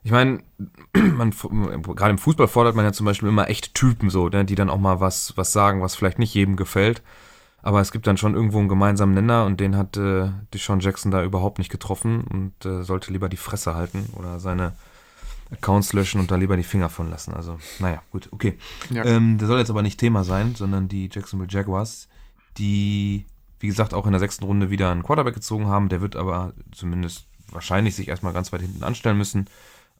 ich 0.09 0.13
meine, 0.13 0.39
man, 0.95 1.33
gerade 1.33 2.11
im 2.13 2.19
Fußball 2.19 2.49
fordert 2.49 2.75
man 2.75 2.87
ja 2.87 2.95
zum 2.95 3.05
Beispiel 3.05 3.29
immer 3.29 3.51
echt 3.51 3.75
Typen 3.75 4.09
so, 4.09 4.31
ne, 4.31 4.47
die 4.47 4.55
dann 4.55 4.71
auch 4.71 4.79
mal 4.79 5.01
was, 5.01 5.37
was 5.37 5.53
sagen, 5.53 5.83
was 5.83 5.97
vielleicht 5.97 6.19
nicht 6.19 6.33
jedem 6.33 6.57
gefällt. 6.57 7.03
Aber 7.61 7.83
es 7.83 7.93
gibt 7.93 8.07
dann 8.07 8.17
schon 8.17 8.35
irgendwo 8.35 8.59
einen 8.59 8.71
gemeinsamen 8.71 9.13
Nenner 9.13 9.45
und 9.45 9.61
den 9.61 9.77
hat 9.77 9.99
äh, 9.99 10.31
Deshaun 10.55 10.81
Jackson 10.81 11.11
da 11.11 11.23
überhaupt 11.23 11.59
nicht 11.59 11.71
getroffen 11.71 12.23
und 12.23 12.65
äh, 12.65 12.85
sollte 12.85 13.13
lieber 13.13 13.29
die 13.29 13.37
Fresse 13.37 13.75
halten 13.75 14.09
oder 14.17 14.41
seine 14.41 14.73
Accounts 15.51 15.93
löschen 15.93 16.21
und 16.21 16.31
da 16.31 16.37
lieber 16.37 16.57
die 16.57 16.63
Finger 16.63 16.89
von 16.89 17.11
lassen. 17.11 17.35
Also, 17.35 17.59
naja, 17.79 18.01
gut, 18.11 18.31
okay. 18.33 18.57
Ja. 18.89 19.05
Ähm, 19.05 19.37
der 19.37 19.47
soll 19.47 19.59
jetzt 19.59 19.71
aber 19.71 19.83
nicht 19.83 20.01
Thema 20.01 20.25
sein, 20.25 20.55
sondern 20.55 20.89
die 20.89 21.11
Jacksonville 21.13 21.51
Jaguars, 21.51 22.09
die, 22.57 23.27
wie 23.61 23.67
gesagt, 23.67 23.93
auch 23.93 24.07
in 24.07 24.13
der 24.13 24.21
sechsten 24.21 24.45
Runde 24.45 24.71
wieder 24.71 24.91
einen 24.91 25.03
Quarterback 25.03 25.35
gezogen 25.35 25.67
haben. 25.67 25.91
Der 25.91 26.01
wird 26.01 26.17
aber 26.17 26.55
zumindest 26.73 27.27
wahrscheinlich 27.51 27.95
sich 27.95 28.09
erstmal 28.09 28.33
ganz 28.33 28.55
weit 28.55 28.63
hinten 28.63 28.85
anstellen 28.85 29.19
müssen 29.19 29.49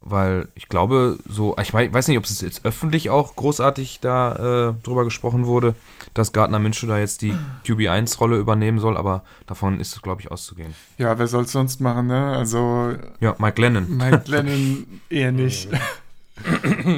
weil 0.01 0.47
ich 0.55 0.69
glaube, 0.69 1.17
so, 1.27 1.55
ich 1.61 1.73
weiß 1.73 2.07
nicht, 2.07 2.17
ob 2.17 2.23
es 2.23 2.39
jetzt 2.41 2.65
öffentlich 2.65 3.09
auch 3.09 3.35
großartig 3.35 3.99
da 3.99 4.69
äh, 4.69 4.73
drüber 4.83 5.03
gesprochen 5.03 5.45
wurde, 5.45 5.75
dass 6.13 6.31
Gardner 6.31 6.59
Minshew 6.59 6.87
da 6.87 6.97
jetzt 6.97 7.21
die 7.21 7.33
QB1-Rolle 7.65 8.37
übernehmen 8.37 8.79
soll, 8.79 8.95
aber 8.95 9.23
davon 9.45 9.79
ist 9.79 9.95
es, 9.95 10.01
glaube 10.01 10.21
ich, 10.21 10.31
auszugehen. 10.31 10.73
Ja, 10.97 11.19
wer 11.19 11.27
soll 11.27 11.43
es 11.43 11.51
sonst 11.51 11.81
machen, 11.81 12.07
ne? 12.07 12.37
Also. 12.37 12.95
Ja, 13.19 13.35
Mike 13.39 13.61
Lennon. 13.61 13.97
Mike 13.97 14.23
Lennon 14.27 15.01
eher 15.09 15.31
nicht. 15.31 15.69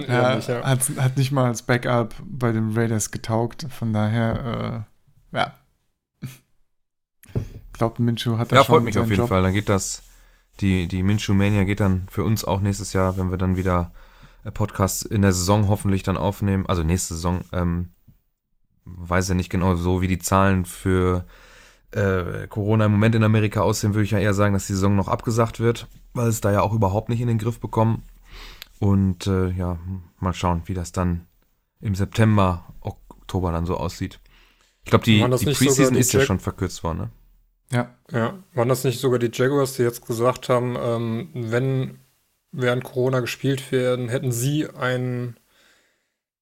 ja, 0.07 0.35
nicht 0.35 0.47
ja. 0.47 0.63
Hat, 0.63 0.81
hat 0.97 1.17
nicht 1.17 1.31
mal 1.31 1.45
als 1.45 1.63
Backup 1.63 2.13
bei 2.23 2.51
den 2.51 2.77
Raiders 2.77 3.09
getaugt, 3.09 3.65
von 3.69 3.93
daher, 3.93 4.85
äh, 5.33 5.37
ja. 5.37 5.53
Ich 7.33 7.73
glaube, 7.73 8.03
Minshew 8.03 8.37
hat 8.37 8.51
da 8.51 8.57
ja, 8.57 8.63
schon. 8.63 8.73
Ja, 8.75 8.77
freut 8.77 8.83
mich 8.83 8.99
auf 8.99 9.09
jeden 9.09 9.21
Job. 9.21 9.29
Fall, 9.29 9.41
dann 9.41 9.53
geht 9.53 9.69
das 9.69 10.03
die, 10.59 10.87
die 10.87 11.03
Minshew 11.03 11.33
Mania 11.33 11.63
geht 11.63 11.79
dann 11.79 12.07
für 12.09 12.23
uns 12.23 12.43
auch 12.45 12.61
nächstes 12.61 12.93
Jahr, 12.93 13.17
wenn 13.17 13.31
wir 13.31 13.37
dann 13.37 13.57
wieder 13.57 13.91
äh, 14.43 14.51
Podcasts 14.51 15.01
in 15.03 15.21
der 15.21 15.33
Saison 15.33 15.67
hoffentlich 15.67 16.03
dann 16.03 16.17
aufnehmen. 16.17 16.65
Also 16.67 16.83
nächste 16.83 17.15
Saison. 17.15 17.41
Ähm, 17.51 17.89
weiß 18.85 19.29
ja 19.29 19.35
nicht 19.35 19.49
genau 19.49 19.75
so, 19.75 20.01
wie 20.01 20.07
die 20.07 20.19
Zahlen 20.19 20.65
für 20.65 21.25
äh, 21.91 22.47
Corona 22.47 22.85
im 22.85 22.91
Moment 22.91 23.15
in 23.15 23.23
Amerika 23.23 23.61
aussehen, 23.61 23.93
würde 23.93 24.05
ich 24.05 24.11
ja 24.11 24.19
eher 24.19 24.33
sagen, 24.33 24.53
dass 24.53 24.67
die 24.67 24.73
Saison 24.73 24.95
noch 24.95 25.07
abgesagt 25.07 25.59
wird, 25.59 25.87
weil 26.13 26.27
es 26.27 26.41
da 26.41 26.51
ja 26.51 26.61
auch 26.61 26.73
überhaupt 26.73 27.09
nicht 27.09 27.21
in 27.21 27.27
den 27.27 27.37
Griff 27.37 27.59
bekommen. 27.59 28.03
Und 28.79 29.27
äh, 29.27 29.49
ja, 29.51 29.77
mal 30.19 30.33
schauen, 30.33 30.63
wie 30.65 30.73
das 30.73 30.91
dann 30.91 31.27
im 31.79 31.95
September, 31.95 32.73
Oktober 32.79 33.51
dann 33.51 33.65
so 33.65 33.77
aussieht. 33.77 34.19
Ich 34.83 34.89
glaube, 34.89 35.05
die, 35.05 35.19
die 35.19 35.45
Preseason 35.45 35.95
ist 35.95 36.13
ja 36.13 36.21
schon 36.21 36.39
verkürzt 36.39 36.83
worden, 36.83 36.97
ne? 36.97 37.09
Ja. 37.71 37.95
Ja, 38.11 38.37
waren 38.53 38.69
das 38.69 38.83
nicht 38.83 38.99
sogar 38.99 39.19
die 39.19 39.31
Jaguars, 39.33 39.73
die 39.73 39.83
jetzt 39.83 40.05
gesagt 40.05 40.49
haben, 40.49 40.75
ähm, 40.79 41.29
wenn 41.33 41.99
während 42.51 42.83
Corona 42.83 43.21
gespielt 43.21 43.71
werden, 43.71 44.09
hätten 44.09 44.31
sie 44.31 44.67
ein 44.69 45.37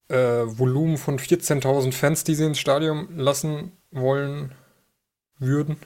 äh, 0.08 0.16
Volumen 0.46 0.98
von 0.98 1.20
14.000 1.20 1.94
Fans, 1.94 2.24
die 2.24 2.36
sie 2.36 2.46
ins 2.46 2.60
Stadion 2.60 3.16
lassen 3.16 3.74
wollen 3.92 4.54
würden? 5.38 5.78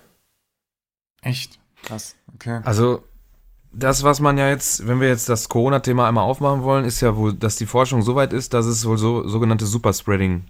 Echt? 1.22 1.60
Krass, 1.84 2.16
okay. 2.34 2.62
Also, 2.64 3.04
das, 3.74 4.04
was 4.04 4.20
man 4.22 4.38
ja 4.38 4.50
jetzt, 4.50 4.88
wenn 4.88 5.02
wir 5.02 5.10
jetzt 5.10 5.28
das 5.28 5.50
Corona-Thema 5.50 6.08
einmal 6.08 6.24
aufmachen 6.24 6.64
wollen, 6.64 6.86
ist 6.86 7.02
ja 7.02 7.18
wohl, 7.18 7.34
dass 7.34 7.58
die 7.58 7.66
Forschung 7.66 8.02
so 8.02 8.16
weit 8.16 8.32
ist, 8.32 8.54
dass 8.54 8.66
es 8.66 8.86
wohl 8.86 8.98
so 8.98 9.28
sogenannte 9.28 9.66
Superspreading, 9.66 10.46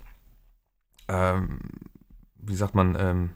ähm, 1.07 1.59
wie 2.38 2.55
sagt 2.55 2.75
man, 2.75 2.95
ähm, 3.00 3.29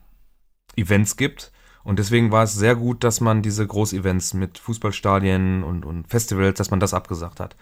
Events 0.78 1.18
gibt. 1.18 1.52
Und 1.84 2.00
deswegen 2.00 2.32
war 2.32 2.44
es 2.44 2.54
sehr 2.54 2.76
gut, 2.76 3.04
dass 3.04 3.22
man 3.22 3.42
diese 3.42 3.66
Großevents 3.66 4.34
mit 4.34 4.58
Fußballstadien 4.58 5.64
und, 5.64 5.86
und 5.86 6.08
Festivals, 6.08 6.58
dass 6.58 6.70
man 6.70 6.80
das 6.80 6.94
abgesagt 6.94 7.40
hat. 7.40 7.56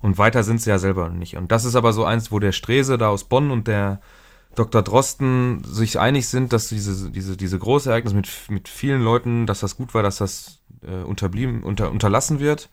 Und 0.00 0.18
weiter 0.18 0.42
sind 0.44 0.60
sie 0.60 0.70
ja 0.70 0.78
selber 0.78 1.08
nicht. 1.08 1.36
Und 1.36 1.52
das 1.52 1.64
ist 1.64 1.74
aber 1.74 1.92
so 1.92 2.04
eins, 2.04 2.30
wo 2.30 2.38
der 2.38 2.52
Strese 2.52 2.98
da 2.98 3.08
aus 3.08 3.24
Bonn 3.24 3.50
und 3.50 3.68
der 3.68 4.00
Dr. 4.54 4.82
Drosten 4.82 5.62
sich 5.64 5.98
einig 5.98 6.28
sind, 6.28 6.52
dass 6.52 6.68
diese, 6.68 7.10
diese, 7.10 7.36
diese 7.36 7.58
große 7.58 8.02
mit, 8.12 8.28
mit 8.50 8.68
vielen 8.68 9.02
Leuten, 9.02 9.46
dass 9.46 9.60
das 9.60 9.76
gut 9.76 9.94
war, 9.94 10.02
dass 10.02 10.18
das 10.18 10.60
äh, 10.86 11.02
unterblieben, 11.02 11.62
unter, 11.62 11.90
unterlassen 11.90 12.38
wird. 12.40 12.68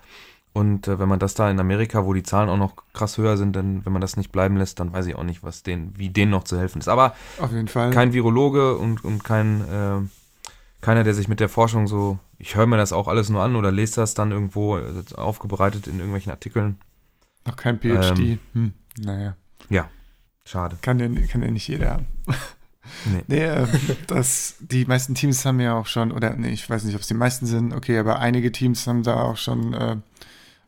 Und 0.52 0.88
äh, 0.88 1.00
wenn 1.00 1.08
man 1.08 1.20
das 1.20 1.36
da 1.36 1.50
in 1.50 1.60
Amerika, 1.60 2.06
wo 2.06 2.14
die 2.14 2.24
Zahlen 2.24 2.50
auch 2.50 2.58
noch 2.58 2.76
krass 2.94 3.18
höher 3.18 3.38
sind, 3.38 3.56
dann, 3.56 3.86
wenn 3.86 3.94
man 3.94 4.02
das 4.02 4.18
nicht 4.18 4.32
bleiben 4.32 4.58
lässt, 4.58 4.80
dann 4.80 4.92
weiß 4.92 5.06
ich 5.06 5.16
auch 5.16 5.24
nicht, 5.24 5.44
was 5.44 5.64
denen, 5.64 5.94
wie 5.98 6.10
denen 6.10 6.32
noch 6.32 6.44
zu 6.44 6.58
helfen 6.58 6.80
ist. 6.80 6.88
Aber 6.88 7.16
Auf 7.40 7.52
jeden 7.52 7.68
Fall. 7.68 7.92
kein 7.92 8.14
Virologe 8.14 8.78
und, 8.78 9.04
und 9.04 9.24
kein, 9.24 9.62
äh, 9.62 10.02
keiner, 10.82 11.04
der 11.04 11.14
sich 11.14 11.28
mit 11.28 11.40
der 11.40 11.50
Forschung 11.50 11.88
so, 11.88 12.18
ich 12.38 12.56
höre 12.56 12.66
mir 12.66 12.78
das 12.78 12.94
auch 12.94 13.08
alles 13.08 13.30
nur 13.30 13.44
an 13.44 13.56
oder 13.56 13.72
lese 13.72 13.98
das 13.98 14.16
dann 14.16 14.32
irgendwo 14.32 14.78
äh, 14.78 15.04
aufbereitet 15.16 15.88
in 15.88 15.96
irgendwelchen 15.96 16.32
Artikeln. 16.32 16.80
Noch 17.46 17.56
kein 17.56 17.80
PhD. 17.80 18.40
hm, 18.54 18.74
naja. 18.98 19.36
Schade. 20.50 20.78
Kann 20.82 21.00
ja, 21.00 21.08
kann 21.28 21.44
ja 21.44 21.52
nicht 21.52 21.68
jeder 21.68 21.92
haben. 21.92 22.08
Nee. 23.06 23.24
Nee, 23.28 23.44
äh, 23.44 23.68
das, 24.08 24.56
die 24.62 24.84
meisten 24.86 25.14
Teams 25.14 25.46
haben 25.46 25.60
ja 25.60 25.76
auch 25.76 25.86
schon, 25.86 26.12
oder 26.12 26.36
nee, 26.36 26.50
ich 26.50 26.68
weiß 26.68 26.86
nicht, 26.86 26.96
ob 26.96 27.02
es 27.02 27.08
die 27.08 27.14
meisten 27.14 27.46
sind, 27.46 27.72
okay, 27.72 28.00
aber 28.00 28.18
einige 28.18 28.52
Teams 28.52 28.88
haben 28.88 29.04
da 29.04 29.22
auch 29.22 29.38
schon, 29.38 29.76
äh, 29.76 29.98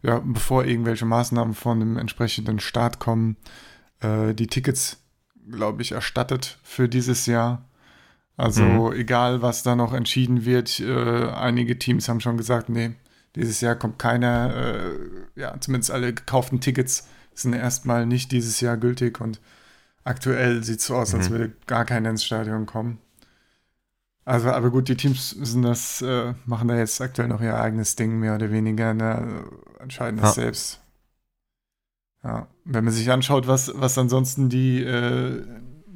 ja, 0.04 0.20
bevor 0.24 0.66
irgendwelche 0.66 1.06
Maßnahmen 1.06 1.54
von 1.54 1.80
dem 1.80 1.98
entsprechenden 1.98 2.60
Start 2.60 3.00
kommen, 3.00 3.38
äh, 4.00 4.34
die 4.34 4.48
Tickets, 4.48 4.98
glaube 5.50 5.82
ich, 5.82 5.92
erstattet 5.92 6.58
für 6.64 6.90
dieses 6.90 7.26
Jahr. 7.26 7.66
Also 8.38 8.92
Mhm. 8.92 8.94
egal, 8.94 9.42
was 9.42 9.64
da 9.64 9.76
noch 9.76 9.94
entschieden 9.94 10.46
wird, 10.46 10.80
äh, 10.80 11.28
einige 11.30 11.78
Teams 11.78 12.10
haben 12.10 12.22
schon 12.22 12.38
gesagt, 12.38 12.70
nee, 12.70 12.92
dieses 13.36 13.62
Jahr 13.62 13.76
kommt 13.76 14.00
keiner, 14.00 14.56
äh, 14.56 15.40
ja, 15.40 15.56
zumindest 15.60 15.92
alle 15.92 16.14
gekauften 16.14 16.60
Tickets 16.60 17.08
sind 17.34 17.54
erstmal 17.54 18.06
nicht 18.06 18.32
dieses 18.32 18.60
Jahr 18.62 18.78
gültig 18.78 19.22
und 19.22 19.40
aktuell 20.04 20.64
sieht 20.64 20.80
es 20.80 20.86
so 20.88 20.96
aus, 20.96 21.14
als 21.14 21.30
Mhm. 21.30 21.34
würde 21.34 21.52
gar 21.68 21.86
keiner 21.86 22.10
ins 22.10 22.24
Stadion 22.26 22.66
kommen. 22.66 22.98
Also, 24.24 24.50
aber 24.52 24.70
gut, 24.70 24.88
die 24.88 24.96
Teams 24.96 25.32
sind 25.32 25.64
das, 25.64 26.02
äh, 26.02 26.34
machen 26.46 26.68
da 26.68 26.78
jetzt 26.78 27.02
aktuell 27.02 27.28
noch 27.28 27.42
ihr 27.42 27.60
eigenes 27.60 27.96
Ding, 27.96 28.20
mehr 28.20 28.36
oder 28.36 28.52
weniger, 28.52 28.94
ne? 28.94 29.46
entscheiden 29.80 30.20
das 30.20 30.36
Ja. 30.36 30.44
selbst. 30.44 30.82
Ja, 32.24 32.48
wenn 32.66 32.84
man 32.84 32.94
sich 32.94 33.10
anschaut, 33.10 33.48
was, 33.48 33.72
was 33.76 33.98
ansonsten 33.98 34.48
die, 34.48 34.84
äh, 34.84 35.44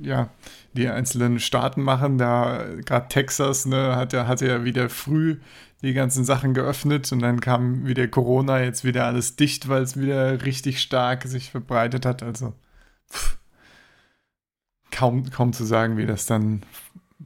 ja, 0.01 0.29
die 0.73 0.89
einzelnen 0.89 1.39
Staaten 1.39 1.81
machen, 1.83 2.17
da 2.17 2.65
gerade 2.83 3.07
Texas, 3.09 3.65
ne, 3.67 3.95
hat 3.95 4.11
ja, 4.11 4.25
hatte 4.27 4.47
ja 4.47 4.63
wieder 4.63 4.89
früh 4.89 5.37
die 5.83 5.93
ganzen 5.93 6.25
Sachen 6.25 6.55
geöffnet 6.55 7.11
und 7.11 7.19
dann 7.19 7.41
kam 7.41 7.85
wieder 7.85 8.07
Corona, 8.07 8.59
jetzt 8.61 8.83
wieder 8.83 9.05
alles 9.05 9.35
dicht, 9.35 9.67
weil 9.69 9.83
es 9.83 9.97
wieder 9.99 10.43
richtig 10.43 10.81
stark 10.81 11.23
sich 11.25 11.51
verbreitet 11.51 12.05
hat. 12.07 12.23
Also 12.23 12.53
pff, 13.11 13.37
kaum, 14.91 15.29
kaum 15.29 15.53
zu 15.53 15.63
sagen, 15.63 15.97
wie 15.97 16.05
das 16.07 16.25
dann 16.25 16.63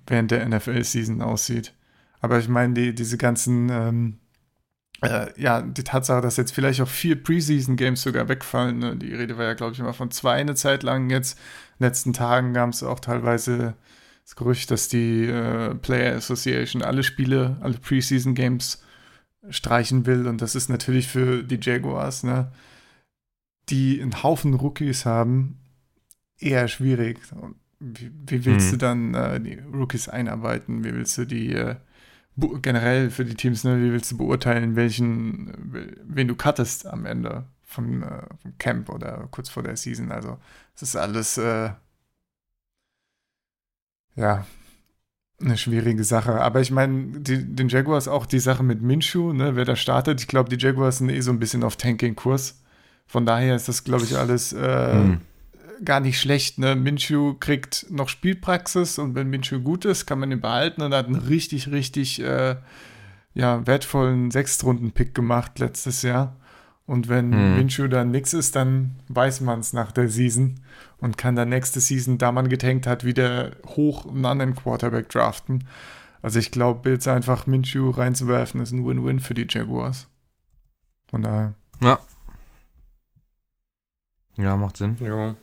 während 0.08 0.32
der 0.32 0.48
NFL-Season 0.48 1.22
aussieht. 1.22 1.74
Aber 2.22 2.40
ich 2.40 2.48
meine, 2.48 2.74
die, 2.74 2.94
diese 2.94 3.18
ganzen, 3.18 3.70
ähm, 3.70 4.18
äh, 5.02 5.28
ja, 5.42 5.62
die 5.62 5.84
Tatsache, 5.84 6.22
dass 6.22 6.38
jetzt 6.38 6.52
vielleicht 6.52 6.82
auch 6.82 6.88
vier 6.88 7.22
Preseason-Games 7.22 8.02
sogar 8.02 8.28
wegfallen, 8.28 8.80
ne? 8.80 8.96
die 8.98 9.14
Rede 9.14 9.38
war 9.38 9.46
ja, 9.46 9.54
glaube 9.54 9.74
ich, 9.74 9.80
immer 9.80 9.94
von 9.94 10.12
zwei 10.12 10.34
eine 10.34 10.56
Zeit 10.56 10.84
lang. 10.84 11.10
Jetzt, 11.10 11.38
in 11.38 11.84
den 11.84 11.88
letzten 11.88 12.14
Tagen 12.14 12.54
gab 12.54 12.70
es 12.70 12.84
auch 12.84 13.00
teilweise 13.00 13.76
das 14.24 14.36
Gerücht, 14.36 14.70
dass 14.72 14.90
die 14.90 15.26
äh, 15.26 15.74
Player 15.76 16.16
Association 16.16 16.82
alle 16.82 17.04
Spiele, 17.04 17.58
alle 17.62 17.78
Preseason-Games 17.78 18.84
streichen 19.50 20.06
will. 20.06 20.28
Und 20.28 20.42
das 20.42 20.56
ist 20.56 20.70
natürlich 20.70 21.08
für 21.08 21.44
die 21.44 21.60
Jaguars, 21.62 22.24
ne, 22.24 22.52
die 23.70 24.02
einen 24.02 24.22
Haufen 24.24 24.54
Rookies 24.54 25.06
haben, 25.06 25.60
eher 26.38 26.68
schwierig. 26.68 27.20
Und 27.32 27.56
Wie, 27.80 28.12
wie 28.28 28.46
willst 28.46 28.72
Hm. 28.72 28.72
du 28.72 28.78
dann 28.78 29.14
äh, 29.14 29.40
die 29.40 29.60
Rookies 29.60 30.10
einarbeiten? 30.10 30.84
Wie 30.84 30.94
willst 30.94 31.18
du 31.18 31.26
die 31.26 31.54
äh, 31.54 31.76
generell 32.62 33.10
für 33.12 33.26
die 33.26 33.36
Teams, 33.36 33.64
ne, 33.64 33.82
wie 33.82 33.92
willst 33.92 34.12
du 34.12 34.18
beurteilen, 34.18 34.76
welchen, 34.76 35.74
äh, 35.76 35.96
wen 36.04 36.28
du 36.28 36.36
cuttest 36.36 36.86
am 36.88 37.06
Ende 37.06 37.46
vom, 37.64 38.04
äh, 38.04 38.22
vom 38.42 38.58
Camp 38.58 38.90
oder 38.90 39.28
kurz 39.32 39.50
vor 39.50 39.64
der 39.64 39.78
Season? 39.78 40.12
Also, 40.12 40.38
es 40.76 40.84
ist 40.84 40.96
alles 40.98 41.38
äh, 41.38 41.72
ja 44.16 44.46
eine 45.42 45.58
schwierige 45.58 46.04
Sache. 46.04 46.42
Aber 46.42 46.62
ich 46.62 46.72
meine, 46.72 47.22
den 47.22 47.70
Jaguars 47.70 48.08
auch 48.08 48.26
die 48.26 48.40
Sache 48.40 48.64
mit 48.64 48.82
Minshew, 48.82 49.34
ne, 49.34 49.56
wer 49.56 49.66
da 49.66 49.76
startet. 49.76 50.22
Ich 50.22 50.28
glaube, 50.28 50.50
die 50.56 50.64
Jaguars 50.64 51.00
sind 51.00 51.10
eh 51.10 51.22
so 51.22 51.32
ein 51.32 51.40
bisschen 51.40 51.64
auf 51.64 51.78
Tanking-Kurs. 51.78 52.62
Von 53.08 53.26
daher 53.26 53.56
ist 53.56 53.68
das, 53.68 53.84
glaube 53.84 54.06
ich, 54.06 54.18
alles 54.18 54.54
äh, 54.54 54.60
Hm. 54.92 55.22
Gar 55.84 56.00
nicht 56.00 56.20
schlecht. 56.20 56.58
Ne? 56.58 56.76
Minshew 56.76 57.36
kriegt 57.40 57.86
noch 57.90 58.10
Spielpraxis 58.10 59.00
und 59.00 59.16
wenn 59.16 59.30
Minshew 59.30 59.60
gut 59.62 59.86
ist, 59.86 60.06
kann 60.06 60.20
man 60.20 60.32
ihn 60.32 60.42
behalten 60.42 60.82
und 60.82 60.94
hat 60.94 61.08
einen 61.08 61.16
richtig, 61.16 61.72
richtig 61.72 62.22
äh, 62.22 62.58
ja, 63.34 63.66
wertvollen 63.68 64.32
Sechstrunden-Pick 64.32 65.14
gemacht 65.14 65.60
letztes 65.60 66.02
Jahr. 66.02 66.36
Und 66.86 67.08
wenn 67.08 67.30
Mhm. 67.30 67.56
Minshew 67.58 67.88
dann 67.88 68.10
nix 68.12 68.34
ist, 68.34 68.56
dann 68.56 68.96
weiß 69.10 69.42
man 69.42 69.60
es 69.60 69.74
nach 69.74 69.92
der 69.92 70.10
Season 70.10 70.60
und 70.98 71.18
kann 71.18 71.36
dann 71.36 71.50
nächste 71.50 71.80
Season, 71.80 72.18
da 72.18 72.32
man 72.32 72.50
getankt 72.50 72.88
hat, 72.88 73.04
wieder 73.04 73.52
hoch 73.68 74.08
einen 74.08 74.26
anderen 74.26 74.56
Quarterback 74.56 75.08
draften. 75.10 75.68
Also 76.22 76.40
ich 76.40 76.50
glaube, 76.52 76.90
jetzt 76.90 77.08
einfach 77.08 77.46
Minshew 77.46 77.92
reinzuwerfen, 77.92 78.60
ist 78.62 78.72
ein 78.72 78.86
Win-Win 78.86 79.20
für 79.20 79.36
die 79.36 79.46
Jaguars. 79.48 80.08
Von 81.10 81.22
daher. 81.22 81.54
Ja. 81.82 82.00
Ja, 84.36 84.58
macht 84.58 84.78
Sinn. 84.78 84.98
Ja. 85.00 85.36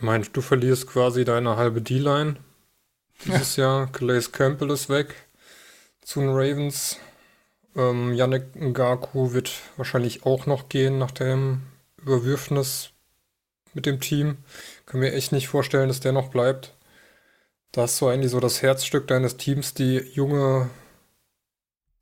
Meine, 0.00 0.24
du 0.24 0.40
verlierst 0.40 0.86
quasi 0.86 1.24
deine 1.24 1.56
halbe 1.56 1.82
D-Line 1.82 2.36
dieses 3.24 3.56
Jahr. 3.56 3.86
Calais 3.92 4.32
Campbell 4.32 4.70
ist 4.70 4.88
weg 4.88 5.14
zu 6.02 6.20
den 6.20 6.30
Ravens. 6.30 6.98
Ähm, 7.76 8.14
Yannick 8.14 8.56
Ngaku 8.56 9.32
wird 9.34 9.52
wahrscheinlich 9.76 10.24
auch 10.24 10.46
noch 10.46 10.70
gehen 10.70 10.98
nach 10.98 11.10
dem 11.10 11.62
Überwürfnis 11.98 12.92
mit 13.74 13.84
dem 13.84 14.00
Team. 14.00 14.38
Kann 14.86 15.00
mir 15.00 15.12
echt 15.12 15.32
nicht 15.32 15.48
vorstellen, 15.48 15.88
dass 15.88 16.00
der 16.00 16.12
noch 16.12 16.30
bleibt. 16.30 16.74
Da 17.72 17.82
hast 17.82 18.00
du 18.00 18.08
eigentlich 18.08 18.32
so 18.32 18.40
das 18.40 18.62
Herzstück 18.62 19.06
deines 19.06 19.36
Teams, 19.36 19.74
die 19.74 19.98
junge 19.98 20.70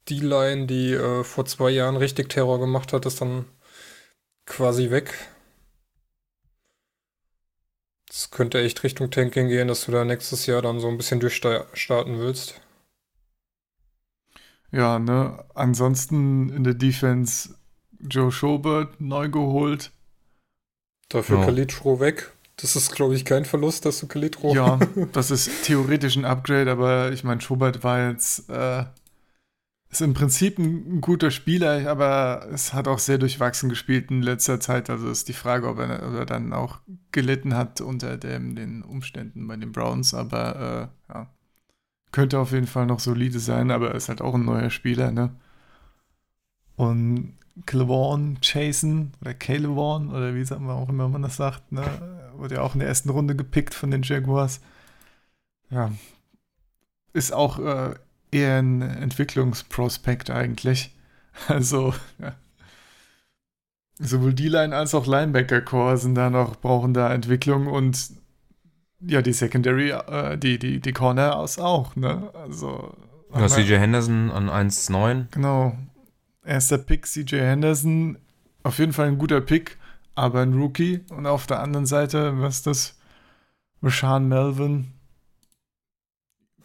D-Line, 0.09 0.67
die 0.67 0.93
äh, 0.93 1.25
vor 1.25 1.47
zwei 1.47 1.71
Jahren 1.71 1.97
richtig 1.97 2.31
Terror 2.31 2.61
gemacht 2.61 2.93
hat, 2.93 3.05
ist 3.07 3.21
dann 3.21 3.45
quasi 4.47 4.91
weg. 4.91 5.13
Das 8.19 8.33
könnte 8.33 8.61
echt 8.61 8.83
Richtung 8.83 9.13
Tanking 9.13 9.47
gehen, 9.47 9.69
dass 9.69 9.87
du 9.87 9.93
da 9.93 10.05
nächstes 10.05 10.47
Jahr 10.47 10.61
dann 10.61 10.81
so 10.81 10.89
ein 10.89 10.97
bisschen 10.97 11.21
durchstarten 11.21 12.19
willst. 12.19 12.61
Ja, 14.73 14.99
ne? 14.99 15.45
Ansonsten 15.55 16.49
in 16.49 16.65
der 16.65 16.75
Defense 16.75 17.55
Joe 18.01 18.33
Schobert 18.33 19.01
neu 19.01 19.29
geholt. 19.29 19.93
Dafür 21.09 21.39
Ja. 21.39 21.45
Kalitro 21.45 22.01
weg. 22.01 22.33
Das 22.57 22.75
ist, 22.75 22.91
glaube 22.91 23.15
ich, 23.15 23.25
kein 23.25 23.45
Verlust, 23.45 23.85
dass 23.85 24.01
du 24.01 24.09
Kalitro. 24.09 24.53
Ja, 24.53 24.81
das 25.13 25.31
ist 25.31 25.63
theoretisch 25.63 26.17
ein 26.17 26.25
Upgrade, 26.25 26.73
aber 26.73 27.13
ich 27.13 27.23
meine, 27.23 27.41
Schobert 27.41 27.85
war 27.85 28.11
jetzt 28.11 28.51
äh, 28.51 28.85
ist 29.91 30.03
im 30.03 30.15
Prinzip 30.15 30.59
ein, 30.59 31.01
guter 31.01 31.31
Spieler, 31.31 31.89
aber 31.89 32.47
es 32.53 32.75
hat 32.75 32.89
auch 32.89 32.99
sehr 32.99 33.19
durchwachsen 33.19 33.69
gespielt 33.69 34.11
in 34.11 34.23
letzter 34.23 34.61
Zeit. 34.61 34.91
Also 34.91 35.09
ist 35.11 35.29
die 35.29 35.33
Frage, 35.33 35.69
ob 35.69 35.79
er, 35.79 36.07
ob 36.07 36.15
er 36.15 36.27
dann 36.27 36.53
auch 36.53 36.81
gelitten 37.13 37.55
hat 37.55 37.81
unter 37.81 38.17
dem, 38.19 38.55
den 38.55 38.83
Umständen 38.83 39.47
bei 39.49 39.57
den 39.57 39.73
Browns. 39.73 40.13
Aber 40.13 40.91
äh, 41.09 41.13
ja, 41.13 41.31
könnte 42.13 42.39
auf 42.39 42.53
jeden 42.53 42.67
Fall 42.67 42.87
noch 42.87 43.01
solide 43.01 43.39
sein, 43.39 43.71
aber 43.71 43.91
er 43.91 43.95
ist 43.95 44.09
halt 44.09 44.21
auch 44.21 44.35
ein 44.35 44.45
neuer 44.45 44.71
Spieler, 44.71 45.11
ne? 45.11 45.35
Und 46.77 47.35
Clevorn 47.67 48.39
Chasen 48.41 49.13
oder 49.21 49.35
Calevorn 49.35 50.11
oder 50.11 50.35
wie 50.35 50.45
sagt 50.45 50.61
man 50.61 50.77
auch 50.77 50.89
immer 50.89 51.09
man 51.09 51.23
das 51.23 51.37
sagt, 51.37 51.73
ne? 51.73 51.83
Wurde 52.37 52.57
ja 52.57 52.63
auch 52.63 52.75
in 52.75 52.81
der 52.81 52.89
ersten 52.89 53.11
Runde 53.11 53.35
gepickt 53.35 53.75
von 53.75 53.91
den 53.91 54.03
Jaguars. 54.03 54.61
Ja. 55.71 55.93
ist 57.13 57.33
auch 57.33 57.59
äh, 57.59 57.95
eher 58.31 58.59
ein 58.59 58.83
Entwicklungsprospekt 58.83 60.31
eigentlich. 60.31 60.95
Also, 61.47 61.95
ja. 62.19 62.35
Sowohl 64.01 64.35
D-Line 64.35 64.75
als 64.75 64.93
auch 64.93 65.07
Linebacker-Core 65.07 65.97
sind 65.97 66.17
da 66.17 66.31
noch, 66.31 66.57
brauchen 66.57 66.95
da 66.95 67.15
Entwicklung 67.15 67.69
und 67.69 68.11
ja, 69.01 69.23
die 69.23 69.33
Secondary, 69.33 69.91
äh, 69.91 70.37
die, 70.37 70.59
die, 70.59 70.81
die 70.81 70.93
Corner 70.93 71.37
aus 71.37 71.59
auch, 71.59 71.95
ne? 71.95 72.31
Also. 72.35 72.93
Ja, 73.33 73.47
CJ 73.47 73.75
Henderson 73.75 74.33
an 74.33 74.49
1,9. 74.49 75.27
Genau. 75.31 75.77
Erster 76.45 76.79
Pick, 76.79 77.07
CJ 77.07 77.37
Henderson. 77.37 78.19
Auf 78.65 78.79
jeden 78.79 78.93
Fall 78.93 79.09
ein 79.09 79.19
guter 79.19 79.41
Pick, 79.41 79.77
aber 80.15 80.41
ein 80.41 80.55
Rookie. 80.55 81.05
Und 81.11 81.27
auf 81.27 81.47
der 81.47 81.61
anderen 81.61 81.87
Seite, 81.87 82.41
was 82.41 82.57
ist 82.57 82.67
das? 82.67 82.99
Rashan 83.83 84.29
Melvin. 84.29 84.93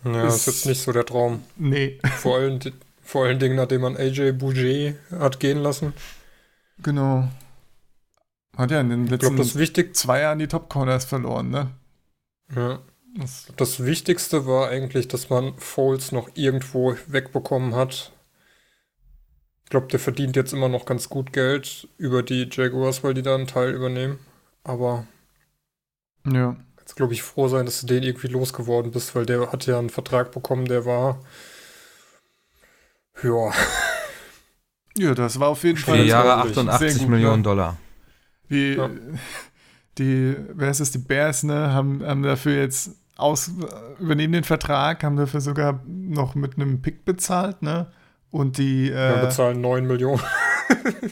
Ja, 0.06 0.28
ist, 0.28 0.36
ist 0.36 0.46
jetzt 0.48 0.66
nicht 0.66 0.82
so 0.82 0.92
der 0.92 1.06
Traum. 1.06 1.44
Nee. 1.56 2.00
Vor 2.18 2.38
allen, 2.38 2.60
vor 3.02 3.26
allen 3.26 3.40
Dingen, 3.40 3.56
nachdem 3.56 3.82
man 3.82 3.98
AJ 3.98 4.34
Bouget 4.34 4.96
hat 5.12 5.40
gehen 5.40 5.58
lassen. 5.58 5.94
Genau. 6.82 7.28
Hat 8.58 8.72
ja 8.72 8.80
in 8.80 8.90
den 8.90 9.08
letzten 9.08 9.36
glaub, 9.36 9.56
wichtig 9.56 9.96
zwei 9.96 10.22
Jahren 10.22 10.40
die 10.40 10.48
Top 10.48 10.70
Corners 10.70 11.06
verloren, 11.06 11.50
ne? 11.50 11.72
Ja. 12.56 12.80
Das, 13.16 13.52
das 13.58 13.86
Wichtigste 13.86 14.48
war 14.48 14.70
eigentlich, 14.70 15.08
dass 15.08 15.30
man 15.30 15.56
Foles 15.58 16.12
noch 16.12 16.30
irgendwo 16.34 16.96
wegbekommen 17.08 17.76
hat. 17.76 18.12
Ich 19.66 19.70
glaube, 19.70 19.88
der 19.88 20.00
verdient 20.00 20.36
jetzt 20.36 20.54
immer 20.54 20.70
noch 20.70 20.86
ganz 20.86 21.10
gut 21.10 21.34
Geld 21.34 21.88
über 21.98 22.24
die 22.24 22.50
Jaguars, 22.52 23.04
weil 23.04 23.14
die 23.14 23.22
da 23.22 23.36
einen 23.36 23.48
Teil 23.48 23.72
übernehmen. 23.72 24.20
Aber 24.64 25.06
ja. 26.26 26.56
Jetzt 26.84 26.98
glaube 26.98 27.14
ich 27.14 27.24
froh 27.24 27.48
sein, 27.48 27.66
dass 27.66 27.80
du 27.82 27.88
den 27.88 28.04
irgendwie 28.04 28.28
losgeworden 28.28 28.92
bist, 28.92 29.16
weil 29.16 29.26
der 29.26 29.52
hat 29.52 29.66
ja 29.66 29.80
einen 29.80 29.90
Vertrag 29.90 30.32
bekommen, 30.32 30.66
der 30.66 30.86
war 30.86 31.20
ja. 33.22 33.52
Ja, 34.98 35.16
das 35.16 35.40
war 35.40 35.50
auf 35.50 35.64
jeden 35.64 35.78
Fall. 35.78 35.98
Vier 35.98 36.06
Jahre 36.06 36.36
88 36.50 37.00
gut, 37.00 37.10
Millionen 37.10 37.44
ja. 37.44 37.50
Dollar. 37.50 37.78
Die, 38.50 38.74
ja. 38.74 38.90
die, 39.98 40.36
wer 40.54 40.70
ist 40.70 40.82
es, 40.82 40.92
die 40.92 41.00
Bears, 41.00 41.44
ne, 41.44 41.74
haben, 41.74 42.04
haben 42.06 42.22
dafür 42.22 42.62
jetzt 42.62 42.92
aus, 43.16 43.52
übernehmen 44.00 44.34
den 44.34 44.44
Vertrag, 44.44 45.04
haben 45.04 45.16
dafür 45.16 45.42
sogar 45.42 45.82
noch 45.88 46.36
mit 46.36 46.56
einem 46.56 46.82
Pick 46.82 47.06
bezahlt, 47.06 47.62
ne? 47.62 47.92
Und 48.30 48.58
die. 48.58 48.90
Äh, 48.90 48.94
ja, 48.94 49.26
bezahlen 49.26 49.62
9 49.62 49.88
Millionen. 49.88 50.22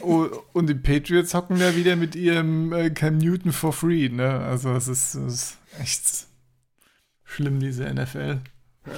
und 0.52 0.68
die 0.68 0.74
Patriots 0.74 1.34
hocken 1.34 1.58
da 1.58 1.74
wieder 1.74 1.96
mit 1.96 2.14
ihrem 2.14 2.72
äh, 2.72 2.90
Cam 2.90 3.18
Newton 3.18 3.52
for 3.52 3.72
free, 3.72 4.08
ne? 4.08 4.40
Also, 4.40 4.74
es 4.74 4.88
ist, 4.88 5.14
ist 5.14 5.58
echt 5.78 6.26
schlimm, 7.24 7.60
diese 7.60 7.92
NFL. 7.92 8.40